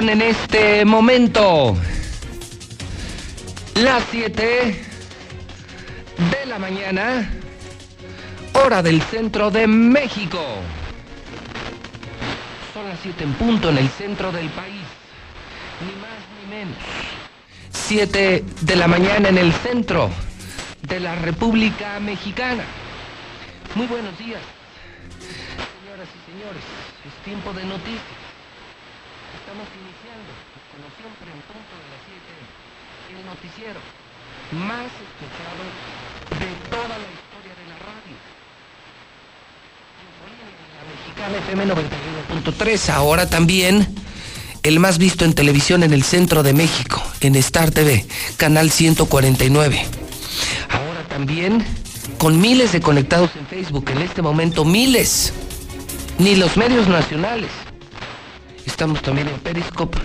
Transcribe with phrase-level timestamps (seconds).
[0.00, 1.76] En este momento
[3.74, 4.84] las 7
[6.16, 7.30] de la mañana,
[8.54, 10.42] hora del centro de México.
[12.72, 14.82] Son las 7 en punto en el centro del país,
[15.84, 16.78] ni más ni menos.
[17.70, 20.08] 7 de la mañana en el centro
[20.80, 22.64] de la República Mexicana.
[23.74, 24.40] Muy buenos días,
[25.78, 26.62] señoras y señores.
[27.06, 28.30] Es tiempo de noticias.
[29.50, 30.30] Estamos iniciando,
[30.74, 33.26] como siempre, en punto de las 7, el
[34.52, 35.62] más escuchado
[36.38, 38.16] de toda la historia de la radio.
[40.76, 41.66] La mexicana FM
[42.46, 43.86] 91.3, ahora también
[44.62, 49.86] el más visto en televisión en el centro de México, en Star TV, canal 149.
[50.70, 51.64] Ahora también
[52.18, 55.32] con miles de conectados en Facebook, en este momento miles,
[56.18, 57.50] ni los medios nacionales
[58.80, 59.98] Estamos también en Periscope,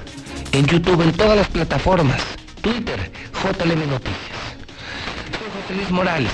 [0.51, 2.21] en YouTube, en todas las plataformas.
[2.65, 3.11] Twitter,
[3.43, 4.39] JLM Noticias.
[5.37, 6.31] Soy José Luis Morales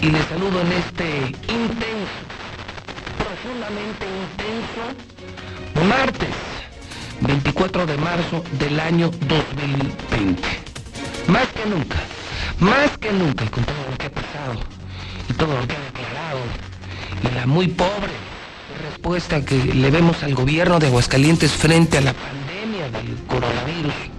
[0.00, 1.18] y les saludo en este
[1.52, 2.20] intenso,
[3.18, 4.82] profundamente intenso,
[5.88, 6.28] martes
[7.22, 10.42] 24 de marzo del año 2020.
[11.26, 11.96] Más que nunca,
[12.60, 14.60] más que nunca, con todo lo que ha pasado,
[15.28, 16.38] y todo lo que ha declarado,
[17.24, 18.12] y la muy pobre
[18.80, 24.15] respuesta que le vemos al gobierno de Aguascalientes frente a la pandemia del coronavirus.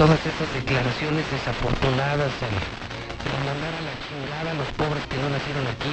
[0.00, 2.56] Todas esas declaraciones desafortunadas, el,
[3.44, 5.92] mandar a la chingada a los pobres que no nacieron aquí,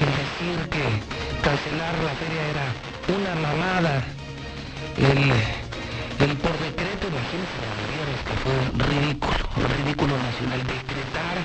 [0.00, 0.84] el decir que
[1.44, 2.64] cancelar la feria era
[3.12, 4.00] una mamada,
[4.96, 8.56] el, el por decreto, imagínense la gobierno que fue
[8.88, 11.36] ridículo, ridículo nacional, decretar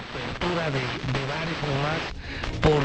[0.00, 2.00] apertura de, de bares o más
[2.64, 2.80] por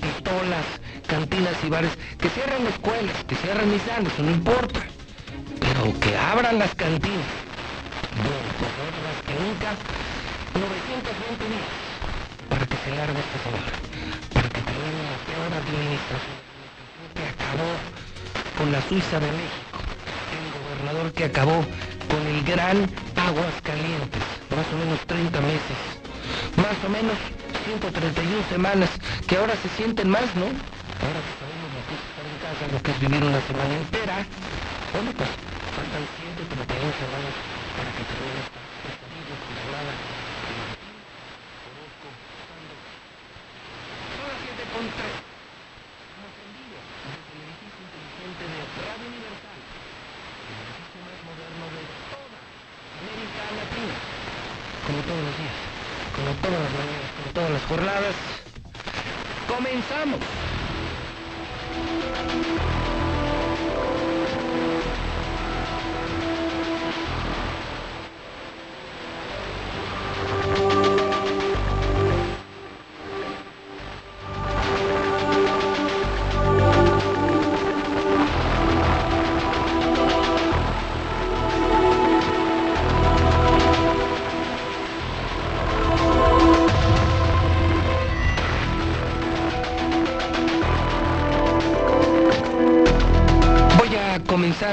[0.00, 0.64] pistolas,
[1.06, 4.80] cantinas y bares, que cierren escuelas, que cierren misanes, no importa,
[5.66, 7.26] pero que abran las cantinas.
[8.14, 8.70] Pues
[9.02, 9.70] más que nunca,
[10.54, 11.70] 920 días
[12.48, 13.72] para que se largue esta señora,
[14.32, 16.38] para que termine la peor administración
[17.14, 17.70] que acabó
[18.56, 19.78] con la Suiza de México,
[20.38, 21.58] el gobernador que acabó
[22.08, 24.22] con el gran Aguas Calientes,
[24.54, 25.78] más o menos 30 meses,
[26.56, 27.18] más o menos
[27.66, 28.90] 131 semanas,
[29.26, 30.46] que ahora se sienten más, ¿no?
[30.46, 33.74] Ahora que sabemos lo que es estar en casa, lo que es vivir una semana
[33.76, 34.16] entera,
[34.94, 35.28] bueno, pues
[35.76, 37.34] faltan 131 semanas
[37.76, 39.92] para que termine esta, esta vida jornada.
[41.68, 42.08] Orozco,
[44.16, 45.04] Son las 7 con 3.
[45.04, 51.82] Estamos en vivo desde el edificio inteligente de Radio Universal, el edificio más moderno de
[52.08, 52.40] toda
[52.96, 53.96] América Latina,
[54.80, 55.58] como todos los días,
[56.16, 58.16] como todas las mañanas todas las jornadas.
[59.44, 60.24] Comenzamos.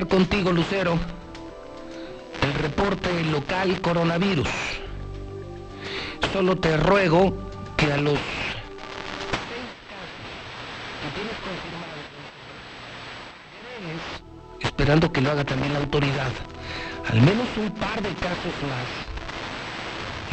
[0.02, 0.98] Contigo, Lucero.
[2.42, 4.48] El reporte local coronavirus.
[6.34, 7.38] Solo te ruego
[7.78, 8.18] que a los
[14.60, 16.32] esperando que lo haga también la autoridad,
[17.10, 18.88] al menos un par de casos más,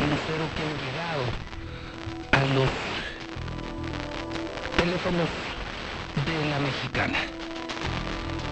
[0.08, 1.24] Lucero, que han llegado
[2.32, 2.70] a los
[4.78, 5.28] teléfonos
[6.24, 7.39] de la mexicana.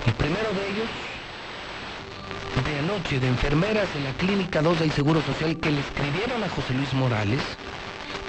[0.07, 0.89] El primero de ellos,
[2.65, 6.49] de anoche, de enfermeras en la Clínica 2 del Seguro Social que le escribieron a
[6.49, 7.41] José Luis Morales,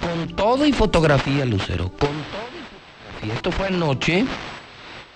[0.02, 3.34] con todo y fotografía, Lucero, con todo y fotografía.
[3.34, 4.26] Esto fue anoche,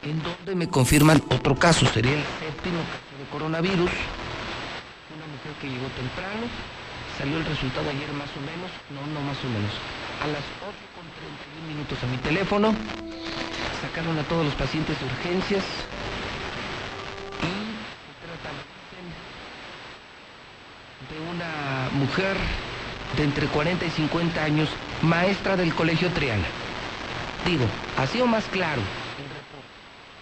[0.04, 3.92] en donde me confirman otro caso, sería el séptimo caso de coronavirus.
[5.16, 6.48] Una mujer que llegó temprano,
[7.18, 9.72] salió el resultado ayer más o menos, no, no más o menos,
[10.22, 12.74] a las 8 con 31 minutos a mi teléfono,
[13.82, 15.64] sacaron a todos los pacientes de urgencias,
[21.10, 22.38] de una mujer
[23.18, 24.70] de entre 40 y 50 años,
[25.02, 26.46] maestra del Colegio Triana.
[27.46, 27.66] Digo,
[27.98, 28.82] así o más claro,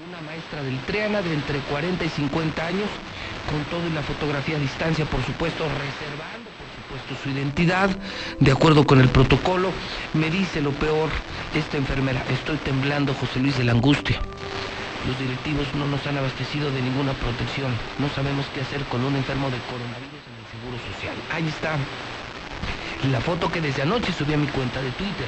[0.08, 2.90] una maestra del Triana de entre 40 y 50 años,
[3.50, 7.90] con todo y la fotografía a distancia, por supuesto, reservando, por supuesto, su identidad,
[8.40, 9.72] de acuerdo con el protocolo,
[10.14, 11.10] me dice lo peor
[11.54, 14.20] esta enfermera, estoy temblando, José Luis, de la angustia.
[15.08, 17.72] Los directivos no nos han abastecido de ninguna protección.
[17.98, 20.11] No sabemos qué hacer con un enfermo de coronavirus
[20.78, 21.16] Social.
[21.32, 21.78] Ahí está
[23.10, 25.28] la foto que desde anoche subí a mi cuenta de Twitter,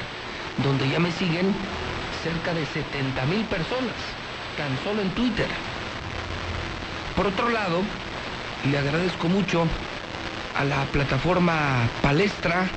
[0.64, 1.54] donde ya me siguen
[2.24, 3.96] cerca de 70 mil personas,
[4.58, 5.48] tan solo en Twitter.
[7.16, 7.82] Por otro lado,
[8.70, 9.66] le agradezco mucho
[10.56, 12.68] a la plataforma Palestra,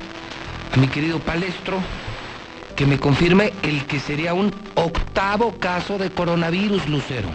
[0.73, 1.79] a mi querido Palestro,
[2.75, 7.29] que me confirme el que sería un octavo caso de coronavirus, Lucero.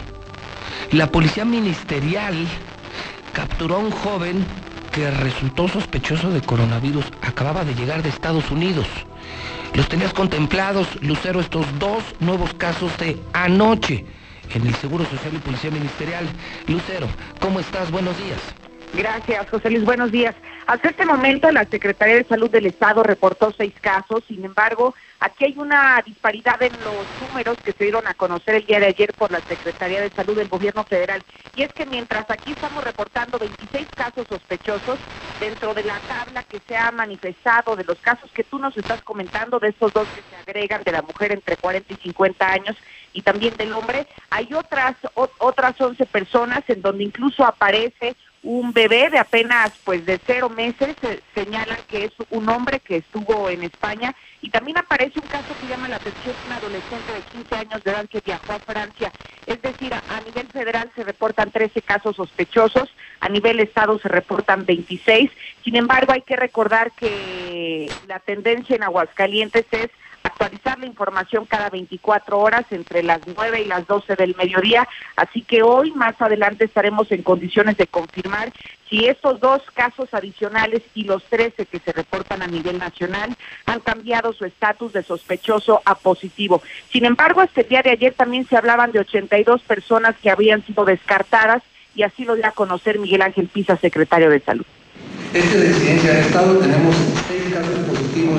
[0.91, 2.47] La policía ministerial
[3.33, 4.45] capturó a un joven
[4.93, 7.05] que resultó sospechoso de coronavirus.
[7.21, 8.87] Acababa de llegar de Estados Unidos.
[9.73, 14.05] Los tenías contemplados, Lucero, estos dos nuevos casos de anoche
[14.53, 16.25] en el Seguro Social y Policía Ministerial.
[16.67, 17.07] Lucero,
[17.41, 17.89] ¿cómo estás?
[17.91, 18.39] Buenos días.
[18.93, 19.83] Gracias, José Luis.
[19.83, 20.35] Buenos días.
[20.67, 24.23] Hasta este momento, la Secretaría de Salud del Estado reportó seis casos.
[24.27, 24.93] Sin embargo,
[25.23, 28.87] aquí hay una disparidad en los números que se dieron a conocer el día de
[28.87, 31.23] ayer por la Secretaría de Salud del Gobierno Federal.
[31.55, 34.99] Y es que mientras aquí estamos reportando 26 casos sospechosos,
[35.39, 39.01] dentro de la tabla que se ha manifestado de los casos que tú nos estás
[39.03, 42.75] comentando, de estos dos que se agregan de la mujer entre 40 y 50 años
[43.13, 49.09] y también del hombre, hay otras, otras 11 personas en donde incluso aparece un bebé
[49.09, 53.63] de apenas pues de cero meses, se señalan que es un hombre que estuvo en
[53.63, 57.83] España y también aparece un caso que llama la atención, un adolescente de 15 años
[57.83, 59.13] de edad que viajó a Francia.
[59.45, 64.65] Es decir, a, nivel federal se reportan 13 casos sospechosos, a nivel estado se reportan
[64.65, 65.31] 26.
[65.63, 69.89] Sin embargo, hay que recordar que la tendencia en Aguascalientes es
[70.33, 74.87] actualizar la información cada 24 horas entre las 9 y las 12 del mediodía.
[75.15, 78.51] Así que hoy, más adelante, estaremos en condiciones de confirmar
[78.89, 83.35] si estos dos casos adicionales y los 13 que se reportan a nivel nacional
[83.65, 86.61] han cambiado su estatus de sospechoso a positivo.
[86.91, 90.85] Sin embargo, este día de ayer también se hablaban de 82 personas que habían sido
[90.85, 91.63] descartadas
[91.95, 94.65] y así lo dio a conocer Miguel Ángel Pisa, secretario de Salud.
[95.33, 96.95] Este de Estado tenemos
[97.27, 97.82] 6 casos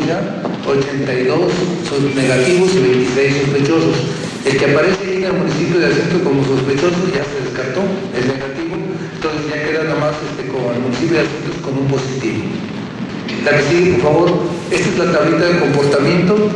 [0.06, 1.52] ya, 82
[1.88, 3.96] son negativos y 26 sospechosos.
[4.44, 7.81] El que aparece ahí en el municipio de Asiento como sospechoso ya se descartó,
[8.16, 8.76] es negativo,
[9.14, 12.44] entonces ya queda nada este, con el municipio de Asiento como un positivo.
[13.44, 14.28] La que sigue, por favor,
[14.70, 16.50] esta es la tablita de comportamiento,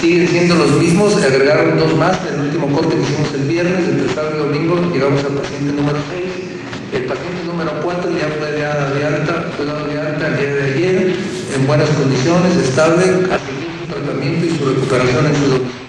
[0.00, 3.88] siguen siendo los mismos, se agregaron dos más, el último corte que hicimos el viernes,
[3.88, 6.44] entre sábado y domingo, llegamos al paciente número 6
[6.94, 10.62] el paciente número 4 ya fue dado de alta, dado de alta el día de
[10.62, 11.13] ayer,
[11.54, 15.84] en buenas condiciones, estable, su tratamiento y su recuperación en su.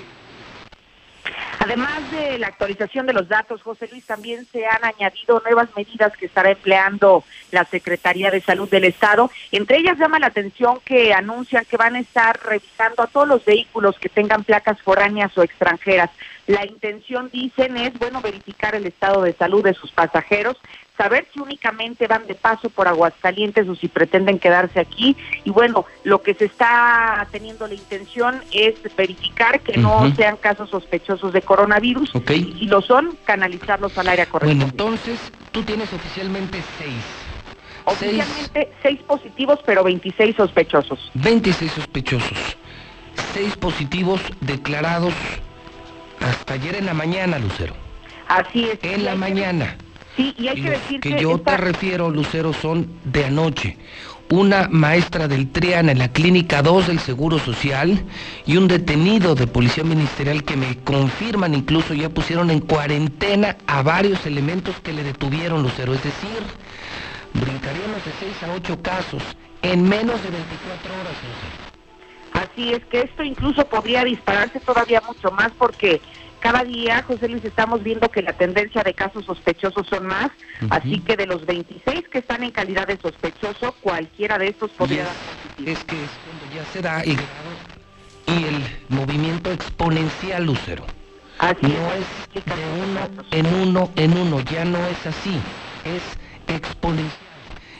[1.59, 6.15] Además de la actualización de los datos, José Luis, también se han añadido nuevas medidas
[6.15, 9.31] que estará empleando la Secretaría de Salud del Estado.
[9.51, 13.43] Entre ellas llama la atención que anuncian que van a estar revisando a todos los
[13.43, 16.11] vehículos que tengan placas foráneas o extranjeras.
[16.45, 20.57] La intención, dicen, es, bueno, verificar el estado de salud de sus pasajeros,
[20.97, 25.15] saber si únicamente van de paso por Aguascalientes o si pretenden quedarse aquí.
[25.43, 30.69] Y bueno, lo que se está teniendo la intención es verificar que no sean casos
[30.69, 32.11] sospechosos de coronavirus.
[32.29, 34.55] Y si lo son, canalizarlos al área correcta.
[34.55, 35.19] Bueno, entonces
[35.51, 37.03] tú tienes oficialmente seis.
[37.85, 41.11] Oficialmente seis, positivos, pero 26 sospechosos.
[41.13, 42.57] 26 sospechosos.
[43.33, 45.13] Seis positivos declarados
[46.19, 47.75] hasta ayer en la mañana, Lucero.
[48.27, 48.79] Así es.
[48.81, 49.77] En la mañana.
[50.15, 53.77] Sí, y hay que decir que, yo te refiero, Lucero, son de anoche.
[54.29, 58.03] Una maestra del TRIAN en la Clínica 2 del Seguro Social
[58.45, 63.83] y un detenido de Policía Ministerial que me confirman incluso ya pusieron en cuarentena a
[63.83, 65.93] varios elementos que le detuvieron, Lucero.
[65.93, 66.39] Es decir,
[67.33, 69.21] brincaríamos de 6 a 8 casos
[69.61, 71.65] en menos de 24 horas, Lucero.
[72.35, 76.01] Así es que esto incluso podría dispararse todavía mucho más porque
[76.45, 80.29] cada día, José Luis, estamos viendo que la tendencia de casos sospechosos son más,
[80.69, 85.05] así que de los 26 que están en calidad de sospechoso, cualquiera de estos podría
[85.05, 85.71] dar positivo.
[85.71, 87.17] Es que es cuando ya se da y,
[88.27, 90.85] el movimiento exponencial, Lucero.
[91.39, 92.51] Así no es, de
[92.83, 95.39] uno en uno en uno, ya no es así,
[95.83, 96.03] es
[96.55, 97.09] exponencial.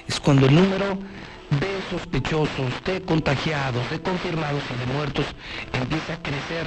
[0.08, 0.98] Es cuando el número
[1.52, 5.26] de sospechosos, de contagiados, de confirmados y de muertos
[5.72, 6.66] empieza a crecer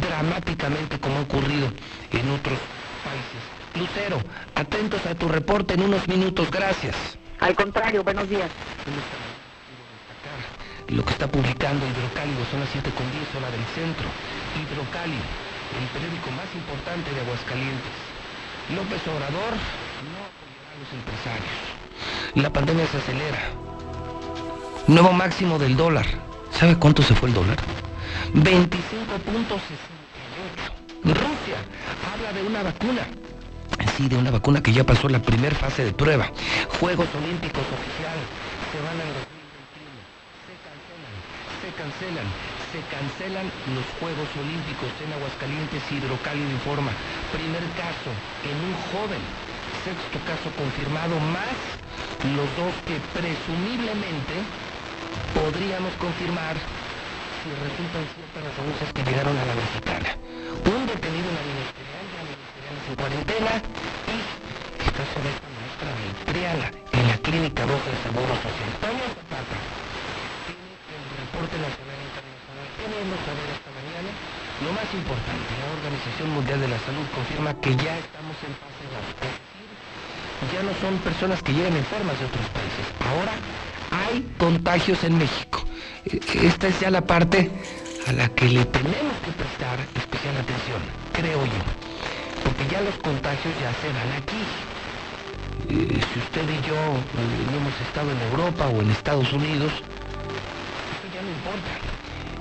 [0.00, 1.66] dramáticamente como ha ocurrido
[2.12, 2.58] en otros
[3.04, 3.42] países.
[3.74, 4.20] Lucero,
[4.54, 6.96] atentos a tu reporte en unos minutos, gracias.
[7.40, 8.50] Al contrario, buenos días.
[10.88, 14.08] Lo que está publicando Hidrocálido son las 7 con 10 hora del centro.
[14.58, 15.22] Hidrocálido,
[15.78, 17.94] el periódico más importante de Aguascalientes.
[18.74, 19.54] López Obrador
[20.02, 21.80] no apoyará a los empresarios.
[22.34, 23.38] La pandemia se acelera.
[24.88, 26.06] Nuevo máximo del dólar.
[26.50, 27.58] ¿Sabe cuánto se fue el dólar?
[28.34, 30.80] 25.68.
[31.04, 31.56] Rusia
[32.12, 33.02] habla de una vacuna.
[33.96, 36.30] Sí, de una vacuna que ya pasó la primera fase de prueba.
[36.78, 38.24] Juegos Olímpicos oficiales
[38.70, 39.24] se van a 2021.
[40.44, 41.16] Se cancelan,
[41.60, 42.28] se cancelan,
[42.72, 45.80] se cancelan los Juegos Olímpicos en Aguascalientes.
[45.90, 46.92] Hidrocálido informa.
[47.32, 48.12] Primer caso
[48.44, 49.22] en un joven.
[49.84, 51.56] Sexto caso confirmado más
[52.36, 54.36] los dos que presumiblemente
[55.32, 56.52] podríamos confirmar
[57.40, 60.08] si resultan ciertas las denuncias que llegaron a la mexicana.
[60.60, 63.52] Un detenido en la ministerial, ya ministerial en cuarentena
[64.12, 64.16] y
[64.84, 68.70] está sobre esta maestra de Triana en la clínica roja de Seguro Social.
[68.84, 69.08] Tiene
[71.00, 72.66] el reporte nacional e internacional.
[72.76, 74.10] Queremos saber esta mañana
[74.60, 75.48] lo más importante.
[75.64, 79.00] La Organización Mundial de la Salud confirma que ya estamos en fase 2.
[79.00, 79.68] Es decir,
[80.52, 82.84] ya no son personas que llegan enfermas de otros países.
[83.00, 83.32] Ahora
[83.90, 85.64] hay contagios en México.
[86.42, 87.50] Esta es ya la parte
[88.06, 90.80] a la que le tenemos que prestar especial atención,
[91.12, 91.62] creo yo.
[92.44, 94.42] Porque ya los contagios ya se dan aquí.
[95.68, 101.06] Eh, si usted y yo eh, hemos estado en Europa o en Estados Unidos, eso
[101.14, 101.70] ya no importa.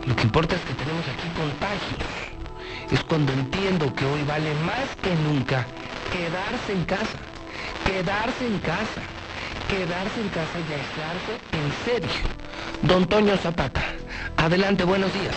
[0.05, 2.09] Lo que importa es que tenemos aquí contagios.
[2.91, 5.65] Es cuando entiendo que hoy vale más que nunca
[6.11, 7.19] quedarse en casa.
[7.85, 9.01] Quedarse en casa
[9.69, 12.09] quedarse en casa y aislarse en serio.
[12.81, 13.81] Don Toño Zapata,
[14.35, 15.35] adelante, buenos días.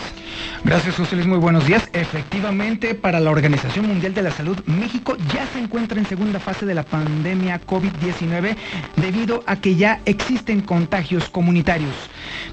[0.64, 1.26] Gracias, José Luis.
[1.26, 1.88] Muy buenos días.
[1.92, 6.64] Efectivamente, para la Organización Mundial de la Salud, México ya se encuentra en segunda fase
[6.66, 8.56] de la pandemia COVID-19
[8.96, 11.94] debido a que ya existen contagios comunitarios.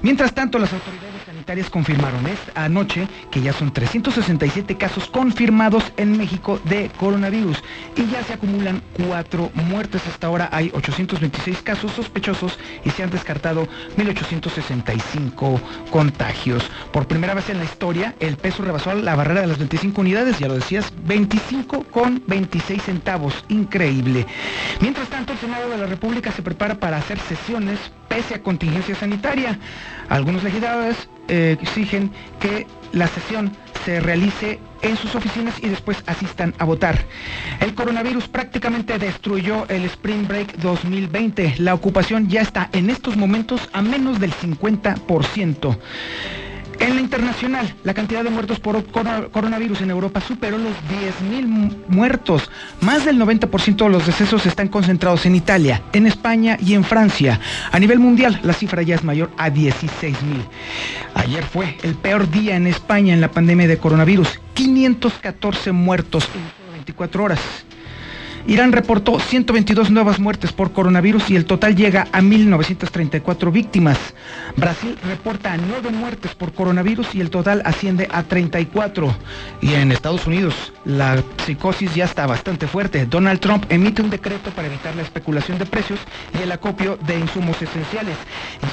[0.02, 6.18] Mientras tanto, las autoridades sanitarias confirmaron esta anoche que ya son 367 casos confirmados en
[6.18, 7.62] México de coronavirus
[7.96, 10.02] y ya se acumulan cuatro muertes.
[10.06, 13.66] Hasta ahora hay 826 casos sospechosos y se han descartado
[13.96, 16.62] 1865 contagios.
[16.92, 20.38] Por primera vez en la historia, el peso rebasó la barrera de las 25 unidades,
[20.38, 23.46] ya lo decías, 25 con 26 centavos.
[23.48, 24.26] Increíble.
[24.82, 27.78] Mientras tanto, el Senado de la República se prepara para hacer sesiones
[28.10, 29.58] pese a contingencia sanitaria.
[30.10, 32.10] Algunos legisladores eh, exigen
[32.40, 33.52] que la sesión
[33.84, 37.04] se realice en sus oficinas y después asistan a votar.
[37.60, 41.54] El coronavirus prácticamente destruyó el Spring Break 2020.
[41.58, 45.78] La ocupación ya está en estos momentos a menos del 50%.
[47.10, 52.48] Internacional, la cantidad de muertos por coronavirus en Europa superó los 10.000 muertos.
[52.80, 57.40] Más del 90% de los decesos están concentrados en Italia, en España y en Francia.
[57.72, 60.14] A nivel mundial, la cifra ya es mayor a 16.000.
[61.14, 64.38] Ayer fue el peor día en España en la pandemia de coronavirus.
[64.54, 67.40] 514 muertos en 24 horas.
[68.46, 73.98] Irán reportó 122 nuevas muertes por coronavirus y el total llega a 1.934 víctimas.
[74.56, 79.14] Brasil reporta 9 muertes por coronavirus y el total asciende a 34.
[79.60, 83.06] Y en Estados Unidos la psicosis ya está bastante fuerte.
[83.06, 86.00] Donald Trump emite un decreto para evitar la especulación de precios
[86.38, 88.16] y el acopio de insumos esenciales.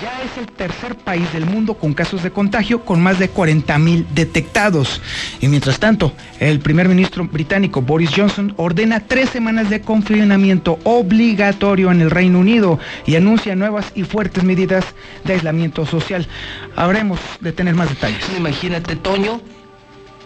[0.01, 4.05] Ya es el tercer país del mundo con casos de contagio con más de 40.000
[4.13, 5.01] detectados.
[5.41, 11.91] Y mientras tanto, el primer ministro británico Boris Johnson ordena tres semanas de confinamiento obligatorio
[11.91, 14.85] en el Reino Unido y anuncia nuevas y fuertes medidas
[15.23, 16.27] de aislamiento social.
[16.75, 18.23] Habremos de tener más detalles.
[18.37, 19.41] Imagínate, Toño,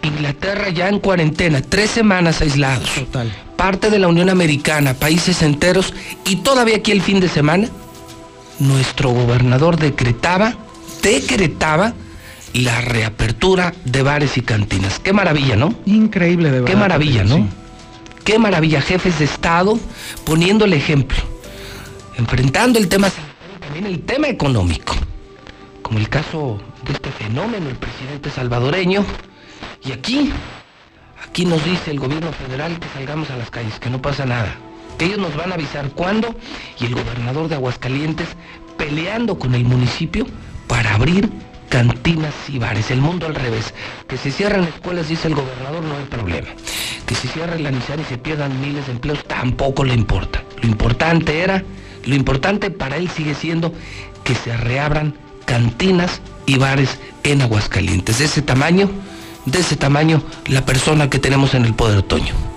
[0.02, 2.94] Inglaterra ya en cuarentena, tres semanas aislados.
[2.94, 3.32] Total.
[3.56, 5.94] Parte de la Unión Americana, países enteros,
[6.26, 7.68] y todavía aquí el fin de semana,
[8.58, 10.54] nuestro gobernador decretaba,
[11.02, 11.94] decretaba
[12.52, 14.98] la reapertura de bares y cantinas.
[14.98, 15.74] Qué maravilla, ¿no?
[15.86, 16.74] Increíble, de verdad.
[16.74, 17.61] Qué maravilla, ¿no?
[18.24, 19.78] Qué maravilla, jefes de Estado
[20.24, 21.18] poniendo el ejemplo,
[22.16, 23.08] enfrentando el tema
[23.60, 24.94] también el tema económico,
[25.82, 29.04] como el caso de este fenómeno, el presidente salvadoreño.
[29.84, 30.32] Y aquí,
[31.26, 34.56] aquí nos dice el gobierno federal que salgamos a las calles, que no pasa nada,
[35.02, 36.34] ellos nos van a avisar cuándo
[36.78, 38.28] y el gobernador de Aguascalientes
[38.76, 40.26] peleando con el municipio
[40.68, 41.28] para abrir
[41.72, 42.90] cantinas y bares.
[42.90, 43.72] El mundo al revés.
[44.06, 46.48] Que se cierran escuelas, dice el gobernador, no hay problema.
[47.06, 50.44] Que se cierre la NISAR y se pierdan miles de empleos, tampoco le importa.
[50.60, 51.64] Lo importante era,
[52.04, 53.72] lo importante para él sigue siendo
[54.22, 55.14] que se reabran
[55.46, 58.18] cantinas y bares en Aguascalientes.
[58.18, 58.90] De ese tamaño,
[59.46, 62.51] de ese tamaño, la persona que tenemos en el poder otoño.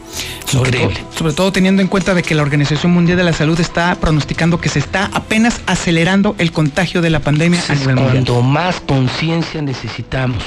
[0.53, 1.03] Increíble.
[1.17, 4.59] Sobre todo, teniendo en cuenta de que la Organización Mundial de la Salud está pronosticando
[4.59, 9.61] que se está apenas acelerando el contagio de la pandemia a nivel Cuando más conciencia
[9.61, 10.43] necesitamos,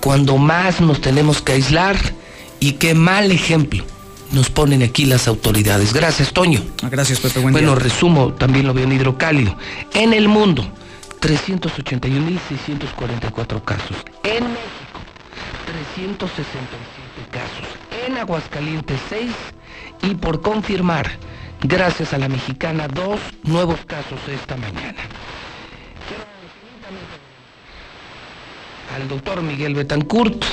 [0.00, 1.96] cuando más nos tenemos que aislar
[2.60, 3.84] y qué mal ejemplo
[4.32, 5.92] nos ponen aquí las autoridades.
[5.92, 6.62] Gracias, Toño.
[6.90, 7.40] Gracias, Pepe.
[7.40, 9.56] Buen bueno, resumo, también lo veo en hidrocálido.
[9.94, 10.66] En el mundo,
[11.20, 13.96] 381.644 casos.
[14.24, 15.00] En México,
[15.66, 17.75] 367 casos.
[18.06, 19.30] En Aguascalientes 6
[20.02, 21.10] y por confirmar,
[21.62, 25.00] gracias a la mexicana, dos nuevos casos esta mañana.
[28.94, 30.44] Al doctor Miguel Betancourt,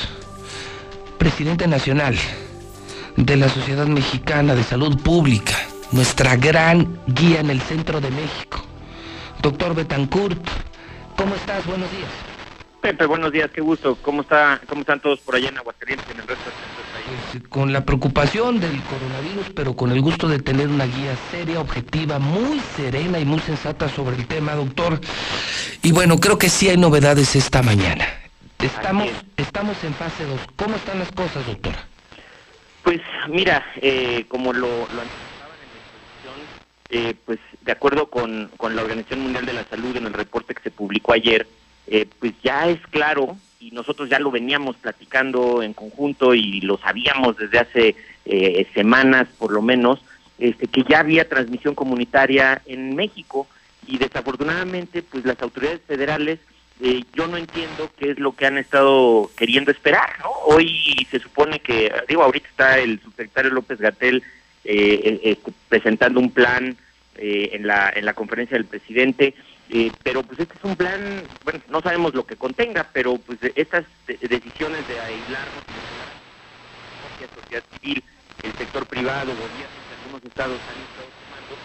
[1.19, 2.17] presidente nacional
[3.17, 5.55] de la Sociedad Mexicana de Salud Pública,
[5.91, 8.65] nuestra gran guía en el centro de México.
[9.41, 10.41] Doctor Betancourt,
[11.15, 11.65] ¿cómo estás?
[11.67, 12.09] Buenos días.
[12.81, 13.95] Pepe, buenos días, qué gusto.
[14.01, 16.92] ¿Cómo está, cómo están todos por allá en Aguascalientes y en el resto del país?
[17.05, 21.59] Pues, con la preocupación del coronavirus, pero con el gusto de tener una guía seria,
[21.59, 25.01] objetiva, muy serena y muy sensata sobre el tema, doctor.
[25.81, 28.07] Y bueno, creo que sí hay novedades esta mañana.
[28.59, 30.39] Estamos, estamos en fase 2.
[30.55, 31.85] ¿Cómo están las cosas, doctora?
[32.83, 36.35] Pues mira, eh, como lo, lo anticipaban en la introducción,
[36.89, 40.55] eh, pues de acuerdo con, con la Organización Mundial de la Salud en el reporte
[40.55, 41.47] que se publicó ayer,
[41.87, 46.77] eh, pues ya es claro, y nosotros ya lo veníamos platicando en conjunto y lo
[46.77, 50.01] sabíamos desde hace eh, semanas por lo menos,
[50.37, 53.47] este, que ya había transmisión comunitaria en México
[53.87, 56.39] y desafortunadamente pues las autoridades federales
[56.81, 60.29] eh, yo no entiendo qué es lo que han estado queriendo esperar, ¿no?
[60.45, 64.23] Hoy se supone que, digo, ahorita está el subsecretario López Gatel
[64.65, 66.75] este, presentando un plan
[67.15, 69.35] en, la, en la conferencia del presidente,
[69.69, 73.39] eh, pero pues este es un plan, bueno, no sabemos lo que contenga, pero pues
[73.55, 75.63] estas decisiones de aislarnos,
[77.19, 78.03] la sociedad civil,
[78.43, 81.55] el sector privado, gobiernos de algunos estados han estado tomando,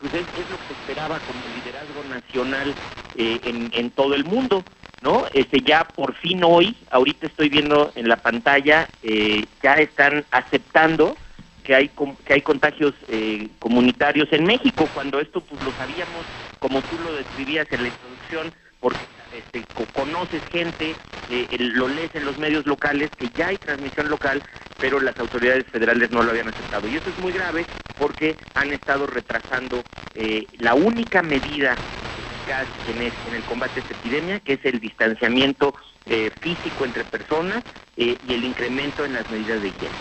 [0.00, 2.74] pues es, lo que se esperaba como liderazgo nacional
[3.16, 4.64] eh, en, en todo el mundo.
[5.02, 5.26] ¿no?
[5.32, 11.16] Este ya por fin hoy, ahorita estoy viendo en la pantalla, eh, ya están aceptando
[11.62, 11.90] que hay
[12.24, 16.24] que hay contagios eh, comunitarios en México, cuando esto pues lo sabíamos
[16.66, 20.96] como tú lo describías en la introducción, porque este, conoces gente,
[21.28, 24.42] eh, lo lees en los medios locales, que ya hay transmisión local,
[24.80, 26.88] pero las autoridades federales no lo habían aceptado.
[26.88, 29.84] Y eso es muy grave porque han estado retrasando
[30.16, 31.78] eh, la única medida
[32.16, 35.72] eficaz en, en, el combate a esta epidemia, que es el distanciamiento
[36.06, 37.62] eh, físico entre personas
[37.94, 39.94] y el incremento en las medidas de higiene.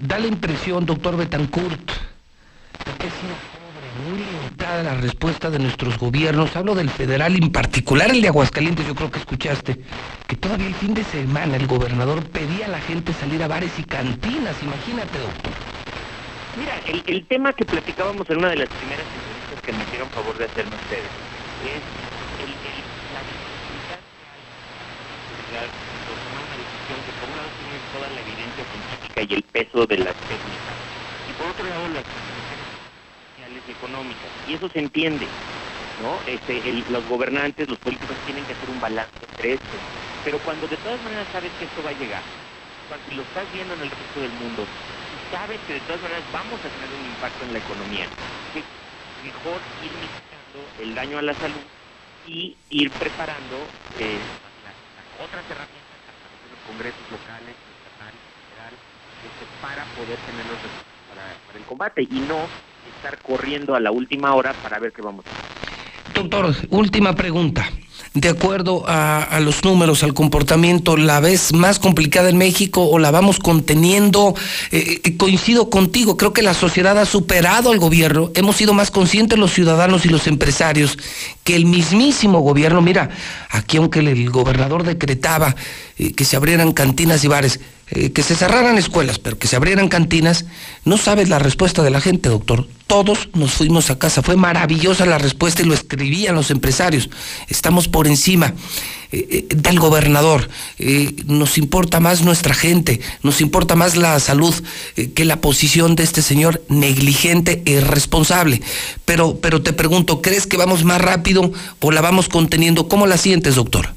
[0.00, 1.90] da la impresión, doctor Betancourt,
[3.00, 3.10] que
[4.02, 8.86] muy limitada la respuesta de nuestros gobiernos, hablo del federal, en particular el de Aguascalientes,
[8.86, 9.80] yo creo que escuchaste,
[10.26, 13.78] que todavía el fin de semana el gobernador pedía a la gente salir a bares
[13.78, 15.52] y cantinas, imagínate, doctor.
[16.58, 16.74] Mira,
[17.06, 20.44] el, tema que platicábamos en una de las primeras entrevistas que me hicieron favor de
[20.44, 21.10] hacerme ustedes
[21.66, 21.82] es
[22.42, 22.50] el,
[23.10, 24.00] la dificultad
[25.50, 25.70] que hay
[26.06, 29.86] tomar una decisión que por un lado tiene toda la evidencia científica y el peso
[29.86, 30.78] de las técnicas,
[31.26, 32.06] y por otro lado las
[33.74, 34.32] económicas.
[34.44, 35.30] Y eso se entiende.
[35.96, 36.22] ¿no?
[36.26, 39.80] Este, los gobernantes, los políticos tienen que hacer un balance entre esto.
[40.22, 42.24] Pero cuando de todas maneras sabes que esto va a llegar,
[42.88, 44.68] cuando lo estás viendo en el resto del mundo,
[45.30, 48.10] sabes que de todas maneras vamos a tener un impacto en la economía,
[48.52, 48.64] es
[49.22, 51.64] mejor ir mitigando el daño a la salud
[52.24, 54.26] y ir preparando eh,
[54.62, 54.76] las,
[55.18, 58.80] otras herramientas a los congresos locales, estatales, federales,
[59.22, 62.50] este, para poder tener los recursos para el combate y no
[63.04, 66.14] estar corriendo a la última hora para ver qué vamos a hacer.
[66.14, 67.68] Doctor, última pregunta.
[68.14, 73.10] De acuerdo a, los números, al comportamiento, ¿la ves más complicada en México o la
[73.10, 74.34] vamos conteniendo?
[74.70, 78.92] Eh, eh, coincido contigo, creo que la sociedad ha superado al gobierno, hemos sido más
[78.92, 80.96] conscientes los ciudadanos y los empresarios
[81.42, 82.80] que el mismísimo gobierno.
[82.82, 83.10] Mira,
[83.50, 85.56] aquí aunque el gobernador decretaba
[85.98, 87.58] eh, que se abrieran cantinas y bares,
[87.94, 90.46] eh, que se cerraran escuelas, pero que se abrieran cantinas,
[90.84, 92.66] no sabes la respuesta de la gente, doctor.
[92.86, 94.20] Todos nos fuimos a casa.
[94.20, 97.08] Fue maravillosa la respuesta y lo escribían los empresarios.
[97.48, 98.54] Estamos por encima
[99.12, 100.48] eh, eh, del gobernador.
[101.26, 104.54] nos importa más nuestra gente, nos importa más la salud
[105.14, 108.60] que la posición de este señor negligente e irresponsable.
[109.04, 112.88] Pero, pero te pregunto, ¿crees que vamos más rápido o la vamos conteniendo?
[112.88, 113.94] ¿Cómo la sientes, doctor?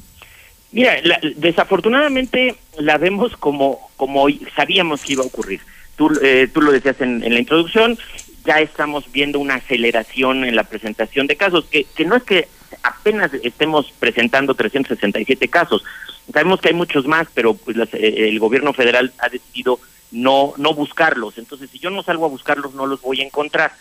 [0.72, 1.02] Mira,
[1.36, 5.62] desafortunadamente la vemos como, como sabíamos que iba a ocurrir.
[5.96, 7.98] Tú, eh, tú lo decías en, la introducción,
[8.46, 12.48] ya estamos viendo una aceleración en la presentación de casos, que, que no es que
[12.84, 15.84] apenas estemos presentando 367 casos,
[16.32, 19.80] sabemos que hay muchos más, pero pues eh, el gobierno federal ha decidido
[20.12, 23.74] no, no buscarlos, entonces si yo no salgo a buscarlos no los voy a encontrar.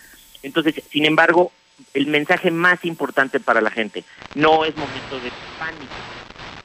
[0.42, 1.51] Entonces, sin embargo,
[1.94, 5.92] el mensaje más importante para la gente, no es momento de pánico,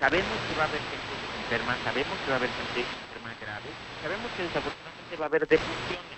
[0.01, 3.69] sabemos que va a haber gente enferma, sabemos que va a haber gente enferma grave,
[4.01, 6.17] sabemos que desafortunadamente va a haber defunciones,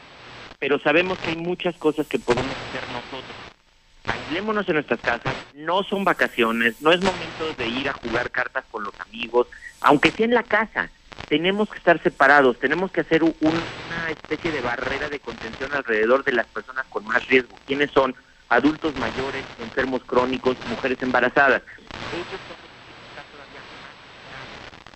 [0.58, 3.36] pero sabemos que hay muchas cosas que podemos hacer nosotros.
[4.08, 8.64] Aislémonos en nuestras casas, no son vacaciones, no es momento de ir a jugar cartas
[8.72, 9.48] con los amigos,
[9.82, 10.90] aunque sea en la casa.
[11.28, 16.32] tenemos que estar separados, tenemos que hacer una especie de barrera de contención alrededor de
[16.32, 17.58] las personas con más riesgo.
[17.66, 18.16] ¿Quiénes son?
[18.48, 21.64] Adultos mayores, enfermos crónicos, mujeres embarazadas.
[22.14, 22.63] Ellos son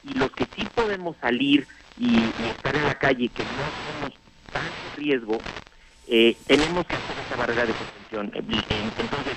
[0.10, 1.68] y los que sí podemos salir
[2.00, 2.18] y,
[2.50, 3.50] estar en la calle, que no
[4.00, 4.14] somos
[4.52, 5.38] tanto riesgo,
[6.08, 8.32] eh, tenemos que hacer esa barrera de contención.
[8.36, 9.34] Entonces,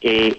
[0.00, 0.38] eh,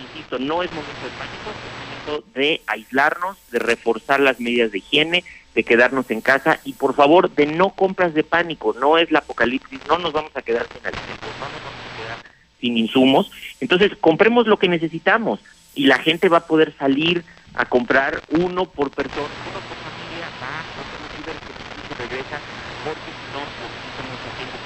[0.00, 4.78] insisto, no es momento de pánico, es momento de aislarnos, de reforzar las medidas de
[4.78, 9.10] higiene, de quedarnos en casa y por favor de no compras de pánico, no es
[9.10, 12.18] la apocalipsis, no nos vamos a quedar sin alimentos, no nos vamos a quedar
[12.60, 15.40] sin insumos, entonces compremos lo que necesitamos
[15.74, 17.24] y la gente va a poder salir
[17.56, 22.38] a comprar uno por persona, uno por familia, va, a se regresa,
[22.84, 23.72] porque si no, pues,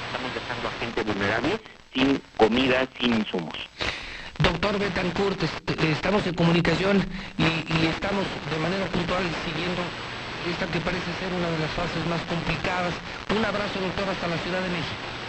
[0.05, 1.59] estamos dejando a gente vulnerable
[1.93, 3.55] sin comida, sin insumos.
[4.39, 5.41] Doctor Betancourt,
[5.83, 7.05] estamos en comunicación
[7.37, 9.81] y estamos de manera puntual siguiendo
[10.49, 12.93] esta que parece ser una de las fases más complicadas.
[13.29, 15.20] Un abrazo, doctor, hasta la Ciudad de México.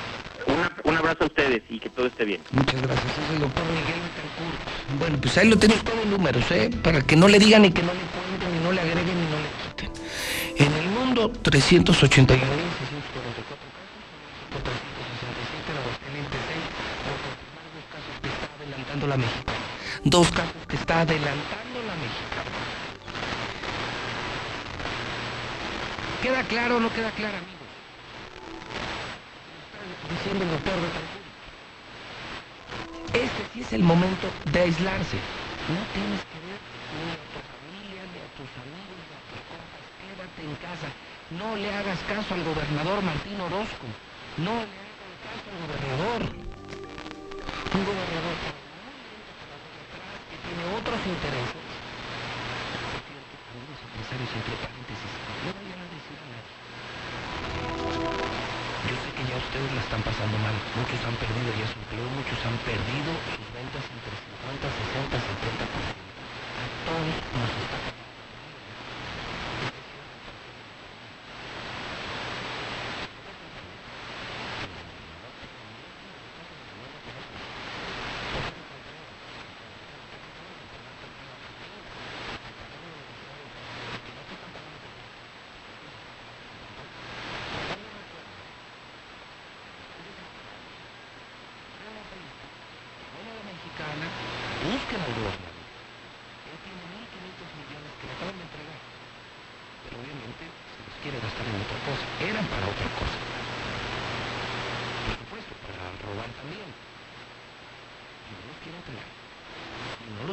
[0.84, 2.40] Un abrazo a ustedes y que todo esté bien.
[2.50, 3.12] Muchas gracias.
[4.98, 6.70] Bueno, pues ahí lo tenéis todo en números, ¿eh?
[6.82, 9.26] Para que no le digan ni que no le cuenten, ni no le agreguen, ni
[9.30, 9.90] no le quiten.
[10.66, 12.42] En el mundo, 381.644 casos,
[14.52, 16.60] 367 en Aguascalientes 6,
[17.02, 19.52] por confirmar dos casos que está adelantando la México.
[20.04, 22.36] Dos casos que está adelantando la México.
[26.22, 27.61] ¿Queda claro o no queda claro, amigos?
[30.12, 30.74] Diciendo el doctor
[33.14, 35.16] Este sí es el momento de aislarse.
[35.72, 36.60] No tienes que ver
[37.00, 39.84] ni a tu familia, ni a tus amigos, ni a tus compas.
[40.04, 40.88] Quédate en casa.
[41.32, 43.88] No le hagas caso al gobernador Martín Orozco.
[44.36, 46.20] No le hagas caso al gobernador.
[46.28, 48.36] Un gobernador
[50.28, 51.56] que tiene otros intereses.
[51.56, 54.60] Por cierto, algunos empresarios entre
[59.32, 60.52] ya ustedes la están pasando mal.
[60.76, 65.72] Muchos han perdido ya su empleo, muchos han perdido sus ventas entre 50, 60, 70%.
[66.60, 67.91] A todos nos está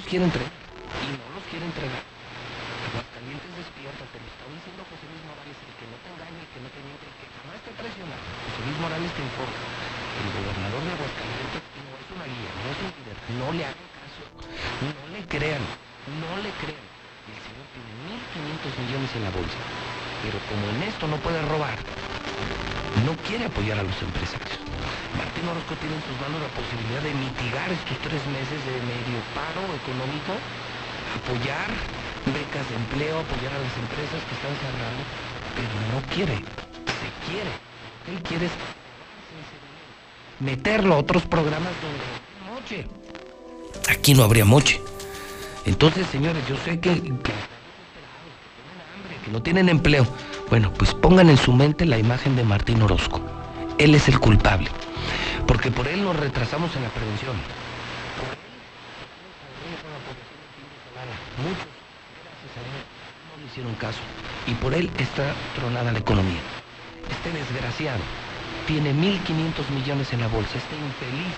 [0.10, 0.50] quiere entregar.
[0.50, 2.02] Y no los quiere entregar.
[2.90, 6.50] Aguascalientes despierta, te lo está diciendo José Luis Morales, el que no te engañe, el
[6.50, 8.16] que no te miente, el que jamás te presiona.
[8.18, 9.62] José Luis Morales te informa.
[10.18, 13.18] El gobernador de Aguascalientes no es una guía, no es un líder.
[13.38, 14.24] No le hagan caso.
[14.82, 15.64] No le crean.
[16.10, 16.86] No le crean.
[17.30, 17.94] El señor tiene
[18.66, 19.62] 1.500 millones en la bolsa.
[20.26, 21.78] Pero como en esto no puede robar,
[23.06, 24.49] no quiere apoyar a los empresarios.
[25.40, 29.24] Martín Orozco tiene en sus manos la posibilidad de mitigar estos tres meses de medio
[29.32, 30.36] paro económico,
[31.16, 31.72] apoyar
[32.28, 35.00] becas de empleo, apoyar a las empresas que están cerrando,
[35.56, 37.52] pero no quiere, se quiere.
[38.12, 38.50] Él quiere
[40.42, 42.04] meterlo a otros programas donde
[42.52, 42.86] moche.
[43.90, 44.82] Aquí no habría moche.
[45.64, 47.34] Entonces, señores, yo sé que, que,
[49.24, 50.06] que no tienen empleo.
[50.50, 53.22] Bueno, pues pongan en su mente la imagen de Martín Orozco.
[53.78, 54.70] Él es el culpable
[55.50, 57.36] porque por él nos retrasamos en la prevención.
[61.42, 61.66] Muchos,
[62.22, 62.86] gracias a Dios,
[63.26, 63.98] no le hicieron caso.
[64.46, 66.40] Y por él está tronada la economía.
[67.10, 68.00] Este desgraciado
[68.68, 71.34] tiene 1.500 millones en la bolsa, este infeliz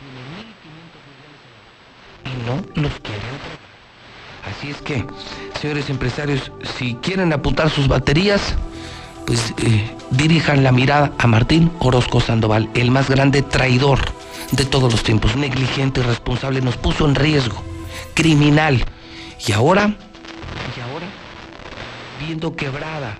[0.00, 3.30] tiene 1.500 millones en la bolsa y no los quiere.
[4.50, 5.06] Así es que,
[5.60, 8.56] señores empresarios, si quieren apuntar sus baterías,
[9.30, 14.00] pues eh, dirijan la mirada a Martín Orozco Sandoval, el más grande traidor
[14.50, 17.62] de todos los tiempos, negligente, irresponsable, nos puso en riesgo,
[18.14, 18.84] criminal.
[19.46, 19.94] Y ahora,
[20.76, 21.06] y ahora,
[22.18, 23.18] viendo quebrada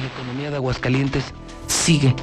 [0.00, 1.24] la economía de Aguascalientes,
[1.66, 2.14] sigue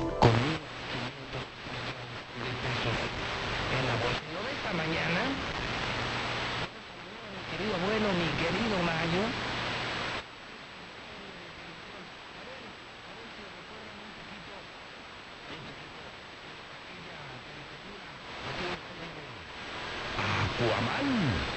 [20.57, 21.56] Aquaman.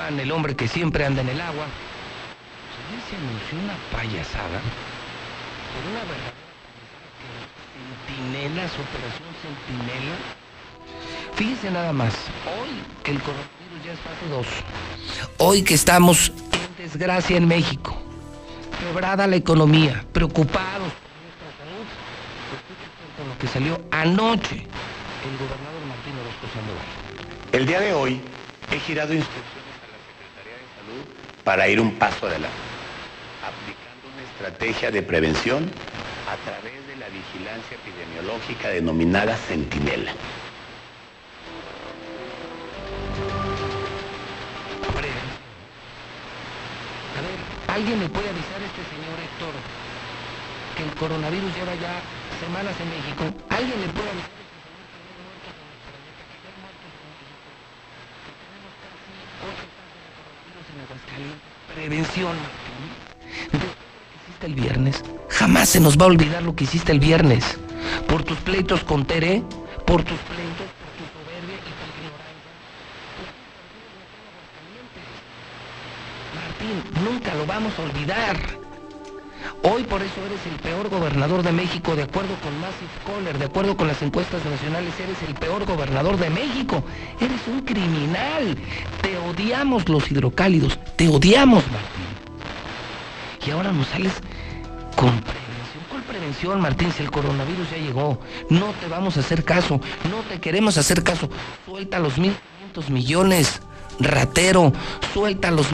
[0.00, 1.66] Aquaman, el hombre que siempre anda en el agua,
[2.88, 4.60] ayer se anunció una payasada,
[5.74, 6.34] pero una verdadera
[7.18, 10.16] que Centinelas, Operación Centinela.
[11.34, 12.14] Fíjese nada más,
[12.46, 12.70] hoy
[13.02, 14.46] que el coronavirus ya es fase 2,
[15.38, 17.96] hoy que estamos en desgracia en México,
[18.80, 20.92] quebrada la economía, preocupados
[23.16, 26.86] por lo que salió anoche el gobernador Martín Orozco Sandoval.
[27.52, 28.20] El día de hoy
[28.72, 31.04] he girado instrucciones a la Secretaría de Salud
[31.50, 32.62] para ir un paso adelante,
[33.42, 35.68] aplicando una estrategia de prevención
[36.30, 40.12] a través de la vigilancia epidemiológica denominada Centinela.
[47.18, 47.34] A ver,
[47.66, 49.50] ¿alguien me puede avisar a este señor Héctor
[50.76, 51.98] que el coronavirus lleva ya
[52.38, 53.26] semanas en México?
[53.50, 56.50] ¿Alguien le puede avisar a este señor que hay muertos en el planeta, que ya
[56.54, 57.42] hay muertos en México,
[58.22, 59.18] que tenemos casi
[59.50, 61.50] ocho casos de coronavirus en Aguascalientes?
[62.10, 62.26] Después
[63.52, 66.90] de lo que hiciste el viernes, jamás se nos va a olvidar lo que hiciste
[66.90, 67.56] el viernes.
[68.08, 69.44] Por tus pleitos con Tere,
[69.86, 72.50] por tus pleitos, por tu soberbia y tu ignorancia.
[76.34, 78.59] Martín, nunca lo vamos a olvidar.
[79.90, 83.76] Por eso eres el peor gobernador de México, de acuerdo con Massive Caller, de acuerdo
[83.76, 86.84] con las encuestas nacionales, eres el peor gobernador de México.
[87.20, 88.56] Eres un criminal.
[89.02, 92.06] Te odiamos los hidrocálidos, te odiamos, Martín.
[93.44, 94.12] Y ahora nos sales
[94.94, 95.84] con prevención.
[95.88, 96.92] ¿Cuál prevención, Martín?
[96.96, 101.02] Si el coronavirus ya llegó, no te vamos a hacer caso, no te queremos hacer
[101.02, 101.28] caso.
[101.66, 103.60] Suelta los 1.500 millones,
[103.98, 104.72] ratero,
[105.12, 105.66] suelta los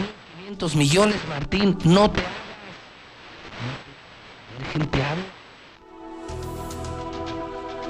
[0.48, 2.22] 1.500 millones, Martín, no te.
[4.58, 5.24] ¿Eres habla?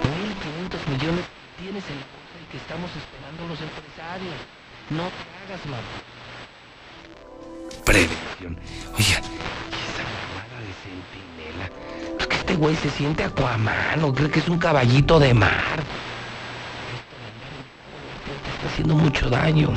[0.02, 1.24] 1.500 millones
[1.59, 4.35] tienes en la bolsa y que estamos esperando los empresarios.
[4.90, 6.02] No te hagas, Martín.
[7.85, 8.59] Prevención.
[8.98, 9.22] ¿y esa
[10.16, 11.66] mamada de centinela?
[12.18, 15.79] ¿Es que este güey se siente Aquaman o cree que es un caballito de mar?
[18.24, 19.70] Te está haciendo mucho daño.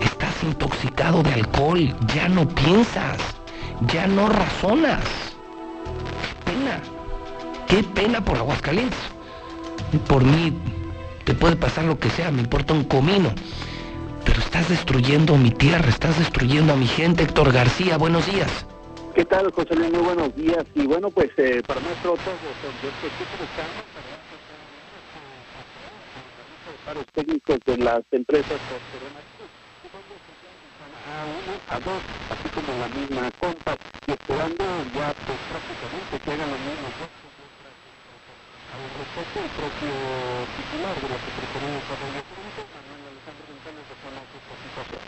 [0.00, 1.94] Estás intoxicado de alcohol.
[2.14, 3.18] Ya no piensas.
[3.92, 5.31] Ya no razonas.
[6.44, 6.80] Pena.
[7.68, 8.98] Qué pena por Aguascalientes.
[10.08, 10.52] Por mí
[11.24, 13.32] te puede pasar lo que sea, me importa un comino.
[14.24, 17.24] Pero estás destruyendo mi tierra, estás destruyendo a mi gente.
[17.24, 18.66] Héctor García, buenos días.
[19.14, 19.92] ¿Qué tal, José Luis?
[19.92, 20.64] Muy buenos días.
[20.74, 23.92] Y bueno, pues eh, para nuestro yo estoy buscando
[26.84, 29.31] para los técnicos de las empresas por.
[31.12, 32.00] A uno, a dos,
[32.32, 33.76] así como la misma compa,
[34.08, 34.64] y esperando
[34.96, 36.88] ya pues prácticamente que hagan lo mismo.
[38.72, 39.92] Al respecto, el propio
[40.56, 45.04] titular de la Secretaría de Desarrollo Económico, Manuel Alejandro González, reconoce esta situación.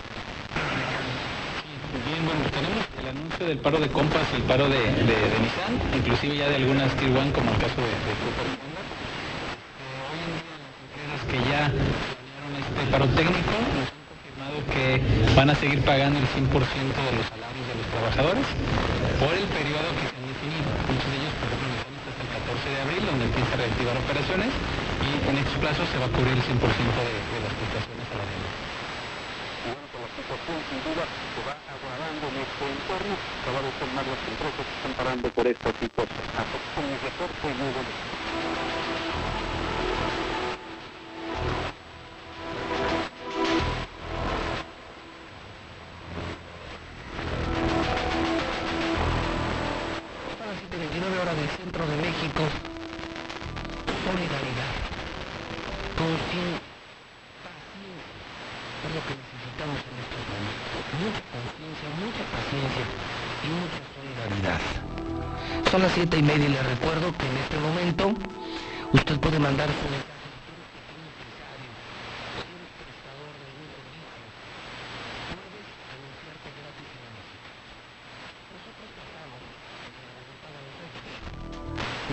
[2.04, 5.36] Bien, bueno, tenemos el anuncio del paro de compas y el paro de, de, de
[5.40, 8.44] Nissan, inclusive ya de algunas Tier 1 como el caso de, de Cooper.
[8.44, 13.56] Eh, hoy en día las empresas que ya planearon este paro técnico
[14.72, 15.00] que
[15.34, 18.46] van a seguir pagando el 100% de los salarios de los trabajadores
[19.18, 20.68] por el periodo que se han definido.
[20.88, 24.50] Muchos de ellos, por ejemplo, hasta el 14 de abril, donde empieza a reactivar operaciones
[25.04, 28.52] y en estos plazos se va a cubrir el 100% de, de las prestaciones salariales.
[29.64, 33.14] Y bueno, pues la situación sin duda se va agravando en este entorno.
[33.48, 36.24] Cada vez son más las empresas que están parando por esta situación.
[36.36, 38.83] Hasta con mi reporte, muy buenos
[51.34, 52.42] del centro de México.
[54.06, 54.72] Solidaridad.
[55.98, 56.62] Conciencia.
[57.42, 58.16] Paciencia.
[58.84, 60.78] Es lo que necesitamos en estos momentos.
[61.02, 62.84] Mucha conciencia, mucha paciencia
[63.42, 64.62] y mucha solidaridad.
[65.70, 68.14] Son las siete y media y le recuerdo que en este momento
[68.92, 70.13] usted puede mandar su.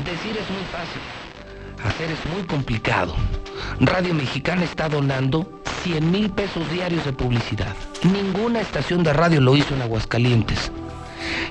[0.06, 1.02] Decir es muy fácil,
[1.86, 3.16] hacer es muy complicado.
[3.80, 7.76] Radio Mexicana está donando 100 mil pesos diarios de publicidad.
[8.04, 10.72] Ninguna estación de radio lo hizo en Aguascalientes.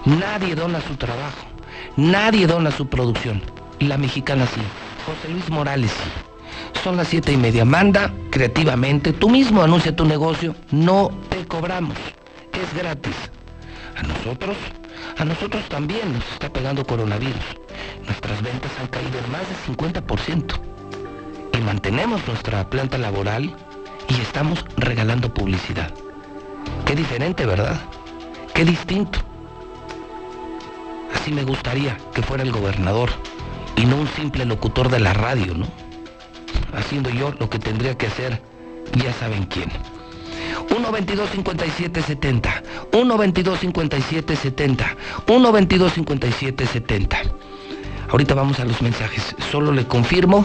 [0.05, 1.47] Nadie dona su trabajo,
[1.97, 3.41] nadie dona su producción.
[3.79, 4.61] La mexicana sí,
[5.07, 6.81] José Luis Morales sí.
[6.83, 7.65] Son las siete y media.
[7.65, 11.97] Manda creativamente, tú mismo anuncia tu negocio, no te cobramos,
[12.53, 13.15] es gratis.
[13.97, 14.57] A nosotros
[15.19, 17.45] A nosotros también nos está pegando coronavirus.
[18.07, 20.61] Nuestras ventas han caído en más de 50%.
[21.59, 23.55] Y mantenemos nuestra planta laboral
[24.09, 25.93] y estamos regalando publicidad.
[26.85, 27.81] Qué diferente, ¿verdad?
[28.55, 29.19] Qué distinto.
[31.15, 33.11] Así me gustaría que fuera el gobernador
[33.77, 35.67] y no un simple locutor de la radio, ¿no?
[36.75, 38.43] Haciendo yo lo que tendría que hacer,
[38.95, 39.71] ya saben quién.
[40.71, 47.23] 1 22 57 70 1 22 57 70 1 22 57 70
[48.11, 49.37] Ahorita vamos a los mensajes.
[49.53, 50.45] Solo le confirmo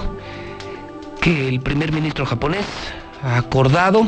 [1.19, 2.65] que el primer ministro japonés
[3.23, 4.05] ha acordado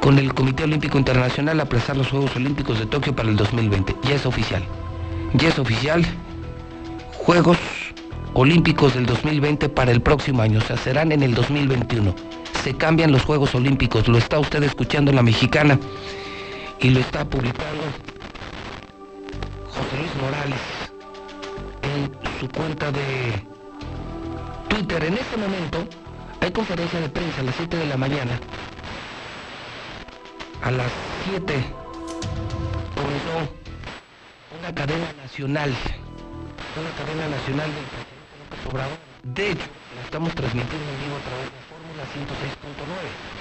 [0.00, 3.94] con el Comité Olímpico Internacional aplazar los Juegos Olímpicos de Tokio para el 2020.
[4.02, 4.64] Ya es oficial.
[5.34, 6.04] Ya es oficial.
[7.18, 7.58] Juegos
[8.32, 10.58] Olímpicos del 2020 para el próximo año.
[10.58, 12.12] O sea, serán en el 2021.
[12.64, 14.08] Se cambian los Juegos Olímpicos.
[14.08, 15.78] Lo está usted escuchando en la mexicana
[16.80, 17.82] y lo está publicando
[19.68, 20.60] José Luis Morales
[21.82, 23.46] en su cuenta de
[24.68, 25.04] Twitter.
[25.04, 25.86] En este momento
[26.40, 28.40] hay conferencia de prensa a las 7 de la mañana
[30.62, 30.90] a las
[31.28, 31.44] 7
[32.94, 33.52] comenzó
[34.58, 35.70] una cadena nacional,
[36.80, 39.34] una cadena nacional del.
[39.34, 41.63] De hecho, la estamos transmitiendo en vivo a través
[42.04, 43.34] 106.9.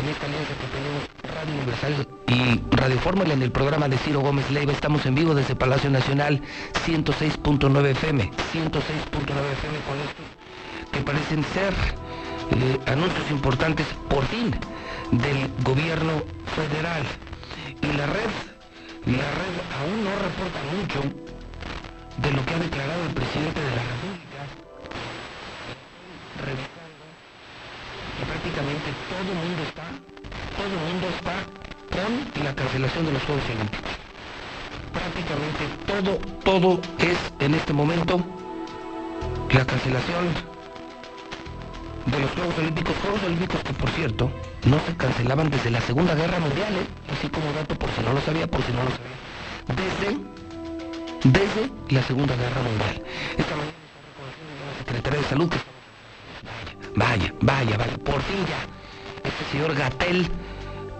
[0.00, 1.02] En esta alianza que tenemos
[1.34, 5.34] Radio Universal y Radio Fórmula en el programa de Ciro Gómez Leiva estamos en vivo
[5.34, 6.40] desde Palacio Nacional
[6.86, 10.26] 106.9 FM, 106.9 FM con estos
[10.92, 11.72] que parecen ser
[12.52, 14.50] eh, anuncios importantes por fin
[15.12, 16.22] del gobierno
[16.54, 17.02] federal.
[17.82, 18.30] Y la red,
[19.06, 21.02] la red aún no reporta mucho
[22.22, 24.40] de lo que ha declarado el presidente de la República,
[28.24, 29.84] prácticamente todo el mundo está,
[30.56, 31.36] todo el mundo está
[31.92, 33.92] con la cancelación de los Juegos Olímpicos.
[34.92, 38.20] Prácticamente todo, todo es en este momento
[39.52, 40.24] la cancelación
[42.06, 44.30] de los Juegos Olímpicos, Juegos Olímpicos que por cierto
[44.64, 46.86] no se cancelaban desde la Segunda Guerra Mundial, ¿eh?
[47.12, 49.16] así como dato por si no lo sabía, por si no lo sabía,
[49.76, 50.16] desde,
[51.24, 53.02] desde la Segunda Guerra Mundial.
[53.36, 53.72] Esta mañana
[54.72, 55.52] la Secretaría de Salud
[56.96, 60.28] vaya, vaya, vaya, por fin ya, este señor Gatel,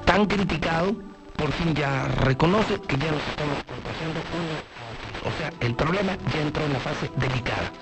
[0.05, 0.95] tan criticado,
[1.37, 4.77] por fin ya reconoce que ya nos estamos contagiando uno
[5.27, 7.73] o sea, el problema ya entró en la fase delicada,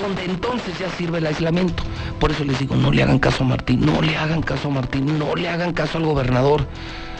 [0.00, 1.82] donde entonces ya sirve el aislamiento.
[2.18, 4.70] Por eso les digo, no le hagan caso a Martín, no le hagan caso a
[4.70, 6.66] Martín, no le hagan caso al gobernador.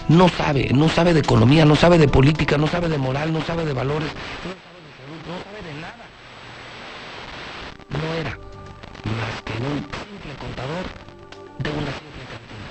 [0.08, 3.42] No sabe, no sabe de economía, no sabe de política, no sabe de moral, no
[3.42, 6.06] sabe de valores, no sabe de salud, no sabe de nada.
[7.90, 8.38] No era
[9.04, 10.05] más que un
[10.38, 10.84] contador
[11.58, 12.66] de una simple cantina.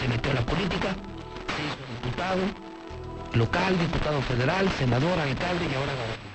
[0.00, 0.94] Se metió a la política,
[1.54, 2.40] se hizo diputado,
[3.34, 6.28] local, diputado federal, senador, alcalde y ahora gobernador.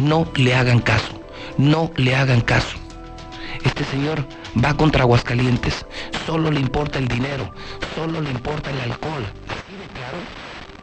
[0.00, 1.20] No le hagan caso,
[1.56, 2.76] no le hagan caso.
[3.64, 4.26] Este señor
[4.62, 5.86] va contra Aguascalientes,
[6.26, 7.54] solo le importa el dinero,
[7.94, 9.24] solo le importa el alcohol.
[9.48, 10.18] Así de claro,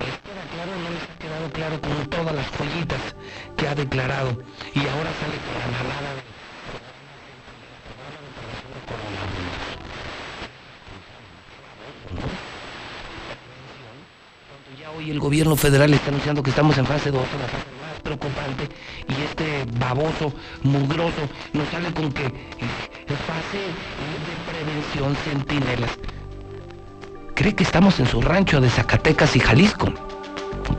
[0.05, 3.15] queda claro, no les ha quedado claro con todas las joyitas
[3.57, 4.31] que ha declarado
[4.73, 6.39] y ahora sale con la malada de
[14.97, 18.67] hoy el gobierno federal está anunciando que estamos en fase 2, la fase más preocupante,
[19.07, 20.33] y este baboso,
[20.63, 23.61] mugroso, nos sale con que fase
[24.27, 25.91] de prevención centinelas.
[27.39, 29.87] ¿Cree que estamos en su rancho de Zacatecas y Jalisco?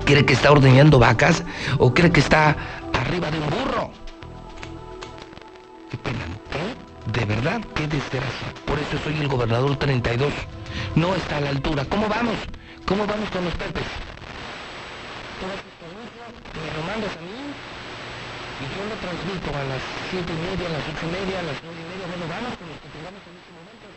[0.05, 1.43] ¿Cree que está ordeñando vacas?
[1.79, 2.55] ¿O cree que está
[2.93, 3.91] arriba de un burro?
[5.91, 6.21] Qué pena,
[6.61, 6.77] ¿eh?
[7.17, 8.53] De verdad, qué desgracia.
[8.67, 10.35] Por eso soy el gobernador 32.
[10.97, 11.87] No está a la altura.
[11.89, 12.37] ¿Cómo vamos?
[12.85, 13.89] ¿Cómo vamos con los pepes?
[15.41, 17.41] me lo mandas a mí
[18.61, 19.81] y yo lo transmito a las
[20.11, 22.05] siete y media, a las ocho y media, a las nueve y media.
[22.05, 23.89] Bueno, vamos con los que tengamos en este momento,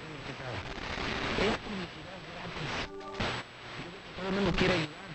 [4.33, 5.09] Mundo quiere ayudar,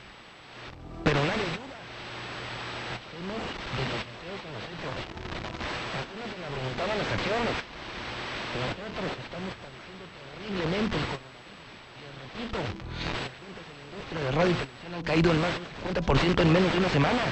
[1.03, 1.75] pero nadie ayuda.
[2.95, 3.43] Hacemos
[3.75, 4.95] de los deseos a los hechos.
[5.99, 7.57] Hacemos de la voluntad a las acciones.
[8.59, 11.59] Nosotros estamos padeciendo terriblemente el coronavirus.
[11.99, 12.59] Y repito,
[14.14, 15.66] de radio y televisión han caído en más del
[15.99, 17.23] 50% en menos de una semana.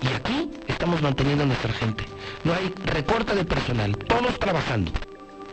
[0.00, 2.04] Y aquí estamos manteniendo a nuestra gente.
[2.44, 4.90] No hay recorte de personal, todos trabajando.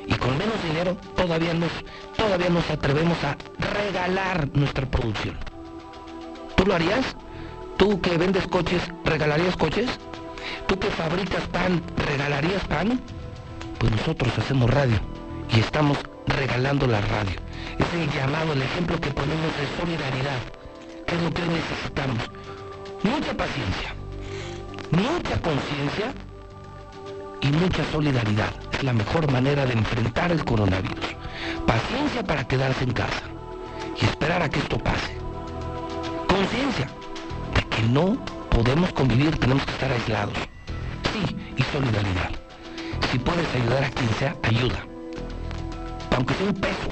[0.08, 1.72] Y con menos dinero todavía nos,
[2.16, 5.38] todavía nos atrevemos a regalar nuestra producción.
[6.56, 7.16] ¿Tú lo harías?
[7.78, 9.90] ¿Tú que vendes coches, regalarías coches?
[10.68, 13.00] ¿Tú que fabricas pan, regalarías pan?
[13.80, 15.00] Pues nosotros hacemos radio
[15.54, 15.98] y estamos
[16.28, 17.40] regalando la radio.
[17.78, 20.40] Es el llamado, el ejemplo que ponemos de solidaridad,
[21.06, 22.30] que es lo que necesitamos.
[23.04, 23.94] Mucha paciencia,
[24.92, 26.14] mucha conciencia
[27.46, 28.50] y mucha solidaridad.
[28.74, 31.06] Es la mejor manera de enfrentar el coronavirus.
[31.68, 33.24] Paciencia para quedarse en casa
[34.02, 35.16] y esperar a que esto pase.
[36.28, 36.88] Conciencia
[37.54, 38.18] de que no
[38.50, 40.38] podemos convivir, tenemos que estar aislados.
[41.14, 42.32] Sí, y solidaridad.
[43.12, 44.80] Si puedes ayudar a quien sea, ayuda.
[46.16, 46.90] Aunque sea un peso,